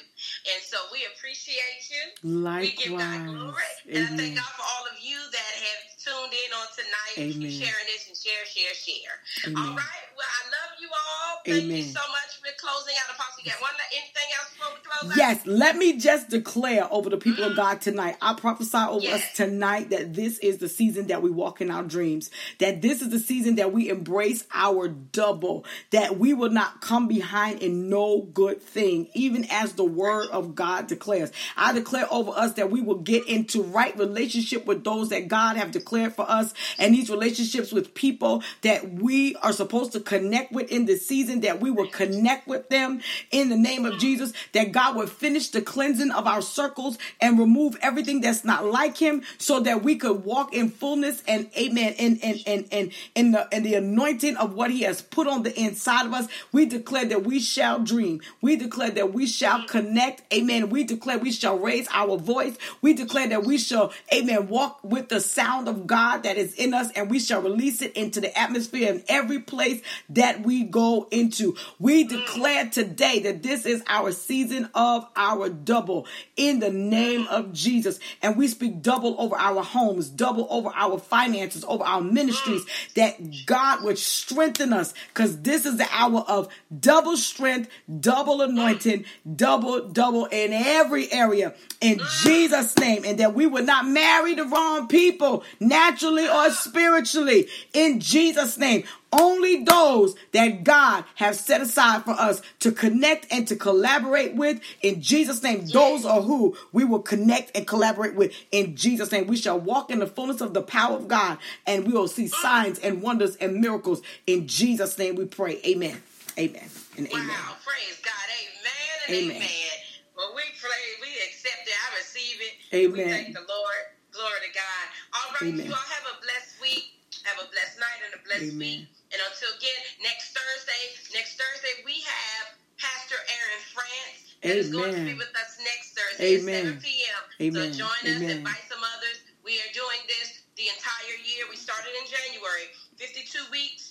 And 0.54 0.62
so 0.62 0.78
we 0.94 1.02
appreciate 1.10 1.90
you. 1.90 2.02
We 2.22 2.78
give 2.78 2.94
God 2.94 3.02
Likewise. 3.02 3.34
glory. 3.34 3.72
And 3.90 4.02
I 4.06 4.10
thank 4.14 4.32
God 4.38 4.52
for 4.54 4.64
all 4.64 4.86
of 4.86 4.96
you 5.02 5.18
that 5.18 5.50
have 5.66 5.95
tuned 6.06 6.30
in 6.30 6.50
on 6.54 6.66
tonight. 6.70 7.14
Amen. 7.18 7.50
Keep 7.50 7.66
sharing 7.66 7.86
this 7.90 8.06
and 8.06 8.14
share, 8.14 8.46
share, 8.46 8.74
share. 8.78 9.50
Amen. 9.50 9.58
All 9.58 9.74
right. 9.74 10.06
Well, 10.14 10.30
I 10.30 10.42
love 10.54 10.72
you 10.78 10.88
all. 10.94 11.42
Thank 11.44 11.64
you 11.64 11.82
so 11.82 12.00
much 12.14 12.38
for 12.38 12.46
closing 12.58 12.94
out. 12.94 13.14
Apostle, 13.14 13.42
you 13.42 13.50
got 13.50 13.60
one 13.60 13.72
anything 13.92 14.28
else 14.38 14.50
before 14.50 14.72
we 14.74 14.80
close 14.82 15.10
out? 15.10 15.16
Yes, 15.16 15.46
let 15.46 15.76
me 15.76 15.98
just 15.98 16.28
declare 16.30 16.92
over 16.92 17.10
the 17.10 17.16
people 17.16 17.44
of 17.44 17.50
mm-hmm. 17.50 17.60
God 17.60 17.80
tonight. 17.80 18.16
I 18.22 18.34
prophesy 18.34 18.78
over 18.78 19.02
Yes. 19.02 19.22
us 19.22 19.36
tonight 19.36 19.90
that 19.90 20.14
this 20.14 20.38
is 20.38 20.58
the 20.58 20.68
season 20.68 21.08
that 21.08 21.22
we 21.22 21.30
walk 21.30 21.60
in 21.60 21.70
our 21.70 21.82
dreams, 21.82 22.30
that 22.58 22.82
this 22.82 23.02
is 23.02 23.10
the 23.10 23.18
season 23.18 23.56
that 23.56 23.72
we 23.72 23.88
embrace 23.88 24.44
our 24.54 24.88
double, 24.88 25.64
that 25.90 26.18
we 26.18 26.34
will 26.34 26.50
not 26.50 26.80
come 26.80 27.08
behind 27.08 27.62
in 27.62 27.88
no 27.88 28.22
good 28.22 28.62
thing, 28.62 29.08
even 29.14 29.44
as 29.50 29.72
the 29.72 29.84
word 29.84 30.28
of 30.30 30.54
God 30.54 30.86
declares. 30.86 31.32
I 31.56 31.72
declare 31.72 32.06
over 32.10 32.30
us 32.30 32.54
that 32.54 32.70
we 32.70 32.80
will 32.80 32.98
get 32.98 33.28
into 33.28 33.62
right 33.62 33.96
relationship 33.98 34.66
with 34.66 34.84
those 34.84 35.10
that 35.10 35.28
God 35.28 35.56
have 35.56 35.70
declared 35.70 35.95
for 36.04 36.28
us, 36.30 36.54
and 36.78 36.94
these 36.94 37.10
relationships 37.10 37.72
with 37.72 37.94
people 37.94 38.42
that 38.62 38.92
we 38.92 39.34
are 39.36 39.52
supposed 39.52 39.92
to 39.92 40.00
connect 40.00 40.52
with 40.52 40.70
in 40.70 40.86
this 40.86 41.06
season, 41.06 41.40
that 41.40 41.60
we 41.60 41.70
will 41.70 41.88
connect 41.88 42.46
with 42.46 42.68
them 42.68 43.00
in 43.30 43.48
the 43.48 43.56
name 43.56 43.84
of 43.84 43.98
Jesus, 43.98 44.32
that 44.52 44.72
God 44.72 44.96
would 44.96 45.10
finish 45.10 45.48
the 45.48 45.62
cleansing 45.62 46.10
of 46.10 46.26
our 46.26 46.42
circles 46.42 46.98
and 47.20 47.38
remove 47.38 47.76
everything 47.82 48.20
that's 48.20 48.44
not 48.44 48.64
like 48.64 48.96
him 48.98 49.22
so 49.38 49.60
that 49.60 49.82
we 49.82 49.96
could 49.96 50.24
walk 50.24 50.54
in 50.54 50.68
fullness 50.70 51.22
and 51.26 51.50
amen 51.56 51.94
and 51.98 52.18
and 52.22 52.42
and 52.46 52.68
and 52.70 52.92
in 53.14 53.32
the 53.32 53.52
and 53.52 53.64
the 53.64 53.74
anointing 53.74 54.36
of 54.36 54.54
what 54.54 54.70
he 54.70 54.82
has 54.82 55.02
put 55.02 55.26
on 55.26 55.42
the 55.42 55.58
inside 55.58 56.06
of 56.06 56.12
us. 56.12 56.28
We 56.52 56.66
declare 56.66 57.06
that 57.06 57.24
we 57.24 57.40
shall 57.40 57.80
dream. 57.80 58.20
We 58.40 58.56
declare 58.56 58.90
that 58.90 59.12
we 59.12 59.26
shall 59.26 59.66
connect. 59.66 60.22
Amen. 60.32 60.68
We 60.68 60.84
declare 60.84 61.18
we 61.18 61.32
shall 61.32 61.58
raise 61.58 61.88
our 61.92 62.16
voice. 62.16 62.56
We 62.82 62.94
declare 62.94 63.28
that 63.28 63.44
we 63.44 63.58
shall, 63.58 63.92
amen, 64.12 64.48
walk 64.48 64.80
with 64.82 65.08
the 65.08 65.20
sound 65.20 65.68
of 65.68 65.85
God 65.86 66.24
that 66.24 66.36
is 66.36 66.54
in 66.54 66.74
us 66.74 66.90
and 66.92 67.10
we 67.10 67.18
shall 67.18 67.42
release 67.42 67.82
it 67.82 67.92
into 67.92 68.20
the 68.20 68.36
atmosphere 68.38 68.92
in 68.92 69.04
every 69.08 69.40
place 69.40 69.82
that 70.10 70.44
we 70.44 70.64
go 70.64 71.08
into. 71.10 71.56
We 71.78 72.04
declare 72.04 72.68
today 72.68 73.20
that 73.20 73.42
this 73.42 73.66
is 73.66 73.82
our 73.86 74.12
season 74.12 74.68
of 74.74 75.06
our 75.16 75.48
double 75.48 76.06
in 76.36 76.60
the 76.60 76.70
name 76.70 77.26
of 77.28 77.52
Jesus. 77.52 77.98
And 78.22 78.36
we 78.36 78.48
speak 78.48 78.82
double 78.82 79.16
over 79.18 79.36
our 79.36 79.62
homes, 79.62 80.08
double 80.08 80.46
over 80.50 80.70
our 80.74 80.98
finances, 80.98 81.64
over 81.64 81.84
our 81.84 82.00
ministries, 82.00 82.64
that 82.94 83.16
God 83.46 83.84
would 83.84 83.98
strengthen 83.98 84.72
us 84.72 84.94
because 85.08 85.40
this 85.42 85.66
is 85.66 85.76
the 85.76 85.86
hour 85.90 86.24
of 86.26 86.48
double 86.78 87.16
strength, 87.16 87.70
double 88.00 88.42
anointing, 88.42 89.04
double, 89.34 89.88
double 89.88 90.26
in 90.26 90.52
every 90.52 91.10
area 91.12 91.54
in 91.80 92.00
Jesus' 92.22 92.76
name. 92.78 93.04
And 93.04 93.18
that 93.18 93.34
we 93.34 93.46
would 93.46 93.66
not 93.66 93.86
marry 93.86 94.34
the 94.34 94.44
wrong 94.44 94.88
people 94.88 95.44
naturally 95.68 96.28
or 96.28 96.50
spiritually 96.50 97.48
in 97.72 98.00
Jesus' 98.00 98.58
name. 98.58 98.84
Only 99.12 99.64
those 99.64 100.14
that 100.32 100.64
God 100.64 101.04
has 101.14 101.40
set 101.40 101.60
aside 101.60 102.04
for 102.04 102.10
us 102.10 102.42
to 102.60 102.72
connect 102.72 103.26
and 103.30 103.48
to 103.48 103.56
collaborate 103.56 104.34
with 104.34 104.60
in 104.82 105.00
Jesus' 105.00 105.42
name. 105.42 105.66
Those 105.66 106.04
are 106.04 106.20
who 106.20 106.56
we 106.72 106.84
will 106.84 107.00
connect 107.00 107.56
and 107.56 107.66
collaborate 107.66 108.14
with 108.14 108.34
in 108.52 108.76
Jesus' 108.76 109.12
name. 109.12 109.26
We 109.26 109.36
shall 109.36 109.58
walk 109.58 109.90
in 109.90 110.00
the 110.00 110.06
fullness 110.06 110.40
of 110.40 110.54
the 110.54 110.62
power 110.62 110.96
of 110.96 111.08
God 111.08 111.38
and 111.66 111.86
we 111.86 111.92
will 111.92 112.08
see 112.08 112.26
signs 112.26 112.78
and 112.80 113.00
wonders 113.00 113.36
and 113.36 113.60
miracles 113.60 114.02
in 114.26 114.48
Jesus' 114.48 114.98
name. 114.98 115.14
We 115.14 115.24
pray. 115.26 115.60
Amen. 115.64 116.02
Amen. 116.38 116.68
And 116.98 117.06
amen. 117.08 117.28
Wow, 117.28 117.56
praise 117.64 117.98
God. 118.04 118.26
Amen 118.28 118.96
and 119.08 119.16
Amen. 119.16 119.36
amen. 119.36 119.76
Well, 120.16 120.32
we 120.34 120.42
pray, 120.60 120.82
we 121.00 121.08
accept 121.28 121.68
it, 121.68 121.72
I 121.72 121.96
receive 121.96 122.40
it. 122.40 122.54
Amen. 122.74 123.06
We 123.06 123.12
thank 123.12 123.34
the 123.34 123.44
Lord. 123.48 123.84
Glory 124.12 124.48
to 124.48 124.52
God. 124.52 124.95
All 125.16 125.32
right, 125.40 125.48
Amen. 125.48 125.64
you 125.64 125.72
all 125.72 125.90
have 125.96 126.06
a 126.12 126.16
blessed 126.20 126.60
week. 126.60 126.92
Have 127.24 127.40
a 127.40 127.48
blessed 127.48 127.80
night 127.80 128.00
and 128.04 128.12
a 128.12 128.22
blessed 128.22 128.52
Amen. 128.52 128.84
week. 128.84 128.92
And 129.16 129.18
until 129.24 129.48
again, 129.56 129.80
next 130.04 130.36
Thursday, 130.36 130.82
next 131.16 131.40
Thursday, 131.40 131.80
we 131.88 132.04
have 132.04 132.52
Pastor 132.76 133.16
Aaron 133.16 133.62
France 133.72 134.36
that 134.42 134.56
is 134.60 134.68
going 134.68 134.92
to 134.92 135.04
be 135.08 135.16
with 135.16 135.32
us 135.40 135.56
next 135.64 135.96
Thursday 135.96 136.36
Amen. 136.36 136.76
at 136.76 136.82
7 136.82 136.84
p.m. 136.84 137.20
Amen. 137.40 137.72
So 137.72 137.88
join 137.88 138.02
us, 138.12 138.20
Amen. 138.20 138.44
invite 138.44 138.64
some 138.68 138.82
others. 138.84 139.24
We 139.40 139.56
are 139.64 139.72
doing 139.72 140.02
this 140.10 140.42
the 140.60 140.68
entire 140.68 141.16
year. 141.24 141.48
We 141.48 141.56
started 141.56 141.94
in 141.96 142.04
January, 142.04 142.68
52 142.98 143.48
weeks 143.50 143.85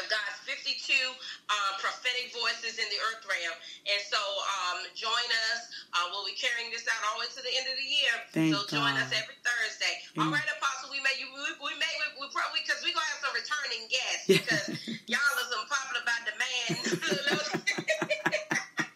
of 0.00 0.08
God's 0.08 0.40
52 0.48 0.96
uh, 0.96 1.72
prophetic 1.76 2.32
voices 2.32 2.80
in 2.80 2.88
the 2.88 3.00
earth 3.12 3.22
realm. 3.28 3.56
And 3.84 4.00
so 4.08 4.16
um, 4.16 4.88
join 4.96 5.28
us. 5.52 5.68
Uh, 5.92 6.08
we'll 6.08 6.24
be 6.24 6.36
carrying 6.36 6.72
this 6.72 6.88
out 6.88 6.96
all 7.12 7.20
the 7.20 7.28
way 7.28 7.30
to 7.30 7.42
the 7.44 7.52
end 7.52 7.68
of 7.68 7.76
the 7.76 7.88
year. 7.88 8.14
Thank 8.32 8.50
so 8.56 8.64
join 8.64 8.96
God. 8.96 9.04
us 9.04 9.12
every 9.12 9.36
Thursday. 9.44 9.94
Amen. 10.16 10.24
All 10.24 10.32
right, 10.32 10.48
Apostle, 10.56 10.88
we 10.88 11.04
may 11.04 11.12
we, 11.20 11.28
we 11.60 11.72
may 11.76 11.92
we, 12.00 12.24
we 12.24 12.26
probably 12.32 12.64
because 12.64 12.80
we're 12.80 12.96
gonna 12.96 13.12
have 13.12 13.20
some 13.20 13.34
returning 13.36 13.84
guests 13.92 14.24
because 14.26 14.64
y'all 15.10 15.20
are 15.20 15.48
some 15.52 15.66
popular 15.68 16.02
by 16.08 16.18
demand. 16.24 16.80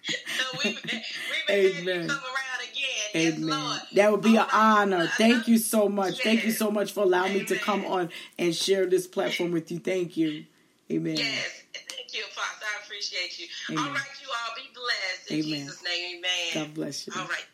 so 0.41 0.45
we 0.65 0.79
may, 0.89 0.99
we 1.29 1.39
may 1.49 1.61
Amen. 1.85 2.09
come 2.09 2.25
around 2.25 2.61
again. 2.65 3.05
Amen. 3.15 3.49
Lord. 3.49 3.81
That 3.95 4.11
would 4.11 4.23
be 4.23 4.39
All 4.39 4.45
an 4.45 4.51
honor. 4.53 5.07
Thank 5.19 5.49
you 5.49 5.59
so 5.59 5.89
much. 5.89 6.23
Thank 6.23 6.45
you 6.45 6.51
so 6.51 6.71
much 6.71 6.93
for 6.93 7.03
allowing 7.03 7.35
me 7.35 7.45
to 7.45 7.59
come 7.59 7.85
on 7.85 8.11
and 8.39 8.55
share 8.55 8.87
this 8.87 9.07
platform 9.07 9.53
with 9.53 9.71
you. 9.71 9.79
Thank 9.79 10.17
you. 10.17 10.47
Amen. 10.93 11.17
Yes, 11.17 11.63
thank 11.75 12.13
you, 12.13 12.23
Apostle. 12.25 12.69
I 12.69 12.85
appreciate 12.85 13.39
you. 13.39 13.47
Amen. 13.71 13.85
All 13.87 13.93
right, 13.95 14.15
you 14.21 14.29
all 14.29 14.53
be 14.55 14.69
blessed 14.75 15.31
in 15.31 15.37
Amen. 15.41 15.67
Jesus' 15.67 15.83
name. 15.83 16.19
Amen. 16.19 16.53
God 16.67 16.75
bless 16.75 17.07
you. 17.07 17.13
All 17.17 17.27
right. 17.27 17.45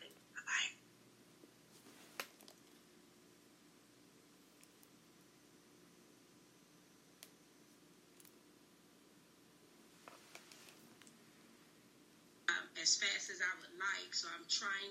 Um, 12.49 12.67
as 12.81 12.95
fast 12.97 13.29
as 13.31 13.39
I 13.39 13.51
would 13.61 13.71
like, 13.79 14.13
so 14.13 14.27
I'm 14.35 14.43
trying. 14.49 14.90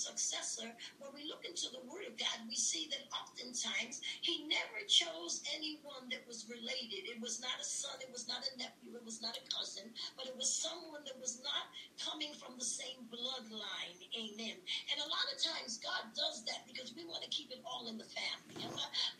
Successor, 0.00 0.72
when 0.96 1.12
we 1.12 1.28
look 1.28 1.44
into 1.44 1.68
the 1.68 1.84
Word 1.84 2.08
of 2.08 2.16
God, 2.16 2.40
we 2.48 2.56
see 2.56 2.88
that 2.88 3.04
oftentimes 3.12 4.00
he 4.24 4.48
never 4.48 4.80
chose 4.88 5.44
anyone 5.52 6.08
that 6.08 6.24
was 6.24 6.48
related. 6.48 7.04
It 7.04 7.20
was 7.20 7.40
not 7.44 7.60
a 7.60 7.66
son, 7.66 8.00
it 8.00 8.08
was 8.08 8.24
not 8.24 8.40
a 8.48 8.52
nephew, 8.56 8.96
it 8.96 9.04
was 9.04 9.20
not 9.20 9.36
a 9.36 9.44
cousin, 9.52 9.92
but 10.16 10.24
it 10.24 10.36
was 10.36 10.48
someone 10.48 11.04
that 11.04 11.20
was 11.20 11.44
not 11.44 11.68
coming 12.00 12.32
from 12.40 12.56
the 12.56 12.64
same 12.64 13.04
bloodline. 13.12 14.00
Amen. 14.16 14.56
And 14.88 14.96
a 15.04 15.08
lot 15.12 15.26
of 15.28 15.36
times 15.36 15.76
God 15.84 16.08
does 16.16 16.42
that 16.48 16.64
because 16.64 16.96
we 16.96 17.04
want 17.04 17.20
to 17.22 17.30
keep 17.30 17.52
it 17.52 17.60
all 17.68 17.86
in 17.86 18.00
the 18.00 18.08
family. 18.08 18.64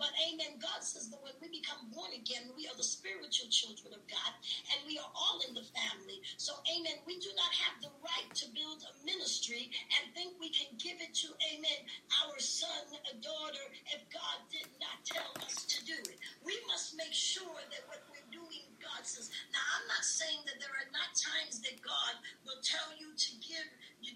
But 0.01 0.17
amen. 0.25 0.57
God 0.57 0.81
says 0.81 1.13
that 1.13 1.21
when 1.21 1.37
we 1.45 1.53
become 1.53 1.93
born 1.93 2.11
again, 2.17 2.49
we 2.57 2.65
are 2.71 2.77
the 2.77 2.87
spiritual 2.87 3.53
children 3.53 3.93
of 3.93 4.03
God 4.09 4.33
and 4.73 4.81
we 4.89 4.97
are 4.97 5.13
all 5.13 5.45
in 5.45 5.53
the 5.53 5.67
family. 5.77 6.25
So 6.41 6.57
amen. 6.73 7.05
We 7.05 7.21
do 7.21 7.29
not 7.37 7.53
have 7.53 7.77
the 7.85 7.93
right 8.01 8.31
to 8.41 8.47
build 8.57 8.81
a 8.87 8.93
ministry 9.05 9.69
and 9.99 10.09
think 10.15 10.41
we 10.41 10.49
can 10.49 10.70
give 10.79 11.01
it 11.03 11.15
to, 11.25 11.29
amen, 11.55 11.81
our 12.23 12.39
son, 12.39 12.95
a 13.11 13.15
daughter, 13.19 13.65
if 13.91 14.03
God 14.13 14.39
did 14.53 14.69
not 14.79 15.03
tell 15.07 15.31
us 15.43 15.67
to 15.67 15.79
do 15.85 15.97
it. 15.97 16.19
We 16.45 16.55
must 16.71 16.95
make 16.97 17.15
sure 17.15 17.59
that 17.71 17.83
what 17.89 18.05
we're 18.11 18.29
doing, 18.31 18.67
God 18.79 19.03
says. 19.03 19.31
Now, 19.51 19.63
I'm 19.63 19.87
not 19.91 20.05
saying 20.05 20.47
that 20.47 20.61
there 20.63 20.75
are 20.75 20.91
not 20.95 21.11
times 21.17 21.63
that 21.67 21.81
God 21.83 22.15
will 22.47 22.61
tell 22.63 22.95
you 22.99 23.11
to 23.17 23.31
give 23.43 23.69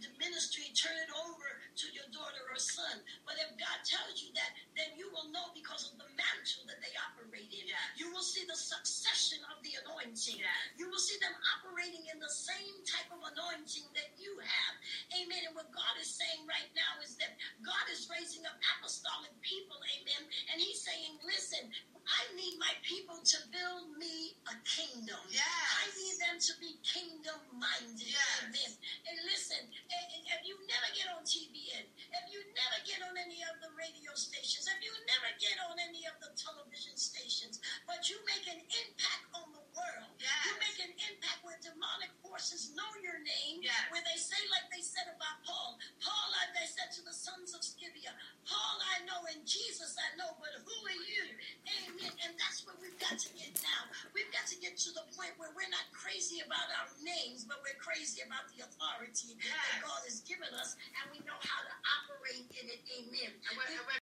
the 0.02 0.10
ministry, 0.18 0.70
turn 0.74 0.96
it 0.98 1.10
over 1.12 1.48
to 1.78 1.86
your 1.94 2.06
daughter 2.10 2.42
or 2.50 2.58
son. 2.58 3.02
But 3.26 3.38
if 3.42 3.50
God 3.58 3.78
tells 3.86 4.22
you 4.22 4.30
that, 4.34 4.50
then 4.74 4.94
you 4.98 5.10
will 5.14 5.30
know 5.30 5.50
because 5.54 5.90
of 5.90 5.98
the 5.98 6.08
mantle 6.14 6.66
that 6.70 6.78
they 6.82 6.94
operate 7.10 7.50
in. 7.50 7.66
You 7.98 8.10
will 8.10 8.24
see 8.24 8.46
the 8.46 8.56
succession 8.58 9.42
of 9.50 9.58
the 9.62 9.74
anointing. 9.86 10.38
You 10.78 10.86
will 10.90 11.02
see 11.02 11.18
them 11.18 11.34
operating 11.58 12.06
in 12.10 12.18
the 12.18 12.30
same 12.30 12.76
type 12.86 13.10
of 13.10 13.22
anointing 13.22 13.86
that 13.94 14.14
you 14.18 14.34
have. 14.38 14.74
Amen. 15.18 15.50
And 15.50 15.54
what 15.54 15.70
God 15.74 15.94
is 16.00 16.10
saying 16.10 16.46
right 16.46 16.70
now 16.74 17.02
is 17.02 17.18
that 17.18 17.34
God 17.62 17.86
is 17.90 18.06
raising 18.10 18.46
up 18.46 18.56
apostolic 18.78 19.32
people. 19.42 19.78
Amen. 19.98 20.22
And 20.52 20.58
He's 20.62 20.82
saying, 20.82 21.18
listen, 21.26 21.70
I 22.04 22.22
need 22.36 22.60
my 22.60 22.70
people 22.84 23.16
to 23.16 23.38
build 23.48 23.96
me 23.96 24.36
a 24.46 24.56
kingdom. 24.68 25.20
Yes. 25.32 25.42
I 25.80 25.88
need 25.96 26.16
them 26.20 26.36
to 26.36 26.52
be 26.60 26.76
kingdom 26.84 27.40
minded. 27.56 28.04
Yes. 28.04 28.44
Amen. 28.44 28.70
And 29.08 29.16
listen, 29.24 29.62
if 29.90 30.40
you 30.44 30.56
never 30.68 30.88
get 30.92 31.08
on 31.12 31.24
TBN, 31.24 31.84
if 31.88 32.24
you 32.32 32.40
never 32.52 32.78
get 32.84 33.00
on 33.04 33.16
any 33.16 33.40
of 33.48 33.56
the 33.64 33.70
radio 33.76 34.12
stations, 34.16 34.68
if 34.68 34.80
you 34.84 34.92
never 35.08 35.30
get 35.40 35.56
on 35.68 35.76
any 35.80 36.04
of 36.08 36.16
the 36.20 36.30
television 36.36 36.96
stations, 36.96 37.60
but 37.88 38.08
you 38.08 38.16
make 38.28 38.44
an 38.48 38.60
impact 38.60 39.24
on 39.36 39.52
the 39.56 39.63
world, 39.74 40.10
yes. 40.18 40.30
you 40.46 40.54
make 40.62 40.78
an 40.80 40.92
impact 41.10 41.44
where 41.44 41.58
demonic 41.60 42.10
forces 42.24 42.72
know 42.74 42.88
your 43.02 43.18
name, 43.20 43.62
yes. 43.62 43.76
where 43.90 44.02
they 44.02 44.18
say, 44.18 44.38
like 44.50 44.66
they 44.70 44.82
said 44.82 45.06
about 45.10 45.42
Paul, 45.44 45.78
Paul, 46.02 46.26
like 46.34 46.54
they 46.56 46.66
said 46.66 46.90
to 46.98 47.02
the 47.04 47.14
sons 47.14 47.52
of 47.54 47.62
Sceva, 47.62 48.10
Paul 48.46 48.76
I 48.94 49.04
know 49.06 49.22
and 49.30 49.42
Jesus 49.46 49.94
I 49.98 50.14
know, 50.16 50.34
but 50.38 50.54
who 50.62 50.76
are 50.86 51.00
you? 51.04 51.24
Amen. 51.66 52.14
And 52.26 52.32
that's 52.38 52.66
where 52.66 52.76
we've 52.80 52.96
got 52.98 53.18
to 53.18 53.28
get 53.34 53.54
now. 53.62 53.90
We've 54.14 54.30
got 54.30 54.46
to 54.50 54.56
get 54.58 54.78
to 54.86 54.90
the 54.94 55.04
point 55.14 55.34
where 55.36 55.50
we're 55.54 55.70
not 55.70 55.86
crazy 55.92 56.42
about 56.44 56.70
our 56.80 56.88
names, 57.02 57.44
but 57.44 57.58
we're 57.62 57.78
crazy 57.78 58.22
about 58.24 58.46
the 58.54 58.64
authority 58.64 59.36
yes. 59.38 59.52
that 59.52 59.84
God 59.84 60.02
has 60.06 60.22
given 60.24 60.50
us, 60.56 60.76
and 61.02 61.12
we 61.12 61.20
know 61.26 61.38
how 61.38 61.60
to 61.66 61.74
operate 61.98 62.46
in 62.56 62.66
it. 62.70 62.80
Amen. 62.98 63.30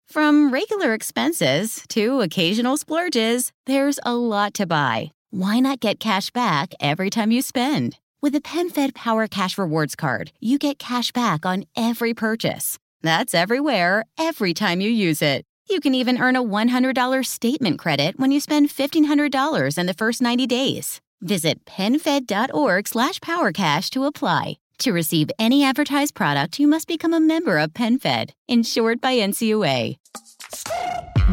From 0.08 0.52
regular 0.52 0.94
expenses 0.94 1.84
to 1.90 2.22
occasional 2.22 2.78
splurges, 2.78 3.52
there's 3.66 4.00
a 4.04 4.16
lot 4.16 4.54
to 4.56 4.66
buy. 4.66 5.12
Why 5.38 5.60
not 5.60 5.82
get 5.82 6.00
cash 6.00 6.32
back 6.32 6.74
every 6.80 7.10
time 7.10 7.30
you 7.30 7.42
spend? 7.42 7.98
With 8.22 8.36
a 8.36 8.40
PenFed 8.40 8.96
Power 8.96 9.28
Cash 9.28 9.58
Rewards 9.58 9.94
card, 9.94 10.32
you 10.40 10.58
get 10.58 10.80
cash 10.80 11.12
back 11.12 11.46
on 11.46 11.66
every 11.76 12.14
purchase. 12.14 12.80
That's 13.02 13.34
everywhere, 13.34 14.06
every 14.18 14.54
time 14.54 14.80
you 14.80 14.90
use 14.90 15.22
it. 15.22 15.44
You 15.70 15.82
can 15.82 15.94
even 15.94 16.22
earn 16.22 16.38
a 16.38 16.42
$100 16.42 17.26
statement 17.26 17.80
credit 17.80 18.18
when 18.18 18.32
you 18.32 18.40
spend 18.40 18.70
$1,500 18.70 19.78
in 19.78 19.86
the 19.88 19.94
first 19.94 20.22
90 20.22 20.48
days. 20.48 21.02
Visit 21.20 21.66
PenFed.org 21.66 22.88
slash 22.88 23.20
PowerCash 23.20 23.90
to 23.90 24.06
apply. 24.06 24.60
To 24.80 24.94
receive 24.94 25.32
any 25.38 25.66
advertised 25.66 26.16
product, 26.16 26.62
you 26.62 26.68
must 26.70 26.88
become 26.88 27.14
a 27.14 27.20
member 27.20 27.58
of 27.58 27.74
PenFed, 27.74 28.30
insured 28.48 29.02
by 29.02 29.18
NCUA. 29.18 29.98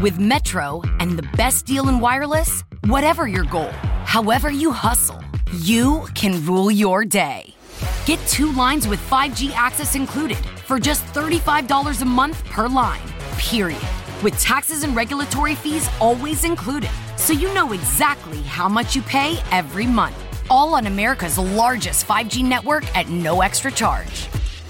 With 0.01 0.19
Metro 0.19 0.81
and 0.99 1.17
the 1.17 1.29
best 1.37 1.65
deal 1.65 1.87
in 1.87 2.01
wireless, 2.01 2.65
whatever 2.85 3.27
your 3.27 3.45
goal, 3.45 3.71
however 4.05 4.49
you 4.49 4.71
hustle, 4.71 5.23
you 5.59 6.05
can 6.15 6.45
rule 6.45 6.71
your 6.71 7.03
day. 7.03 7.53
Get 8.05 8.19
two 8.27 8.51
lines 8.51 8.87
with 8.87 9.01
5G 9.09 9.51
access 9.51 9.95
included 9.95 10.45
for 10.67 10.79
just 10.79 11.05
$35 11.07 12.01
a 12.01 12.05
month 12.05 12.43
per 12.45 12.67
line, 12.67 13.01
period 13.37 13.81
with 14.23 14.39
taxes 14.39 14.83
and 14.83 14.95
regulatory 14.95 15.53
fees 15.53 15.89
always 15.99 16.45
included, 16.45 16.89
so 17.17 17.33
you 17.33 17.53
know 17.53 17.73
exactly 17.73 18.41
how 18.41 18.69
much 18.69 18.95
you 18.95 19.01
pay 19.01 19.37
every 19.51 19.85
month. 19.85 20.15
All 20.49 20.75
on 20.75 20.87
America's 20.87 21.37
largest 21.37 22.07
5G 22.07 22.43
network 22.43 22.85
at 22.97 23.09
no 23.09 23.41
extra 23.41 23.71
charge. 23.71 24.27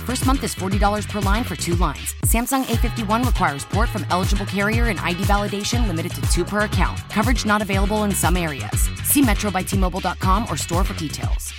First 0.00 0.26
month 0.26 0.42
is 0.44 0.54
$40 0.54 1.08
per 1.08 1.20
line 1.20 1.44
for 1.44 1.56
two 1.56 1.74
lines. 1.76 2.14
Samsung 2.24 2.64
A51 2.64 3.24
requires 3.24 3.64
port 3.64 3.88
from 3.90 4.06
eligible 4.10 4.46
carrier 4.46 4.88
and 4.88 4.98
ID 4.98 5.24
validation 5.24 5.86
limited 5.86 6.12
to 6.14 6.22
two 6.22 6.44
per 6.44 6.60
account. 6.60 6.98
Coverage 7.10 7.44
not 7.44 7.60
available 7.62 8.04
in 8.04 8.12
some 8.12 8.36
areas. 8.36 8.88
See 9.04 9.22
metrobytmobile.com 9.22 10.46
or 10.50 10.56
store 10.56 10.84
for 10.84 10.94
details. 10.94 11.52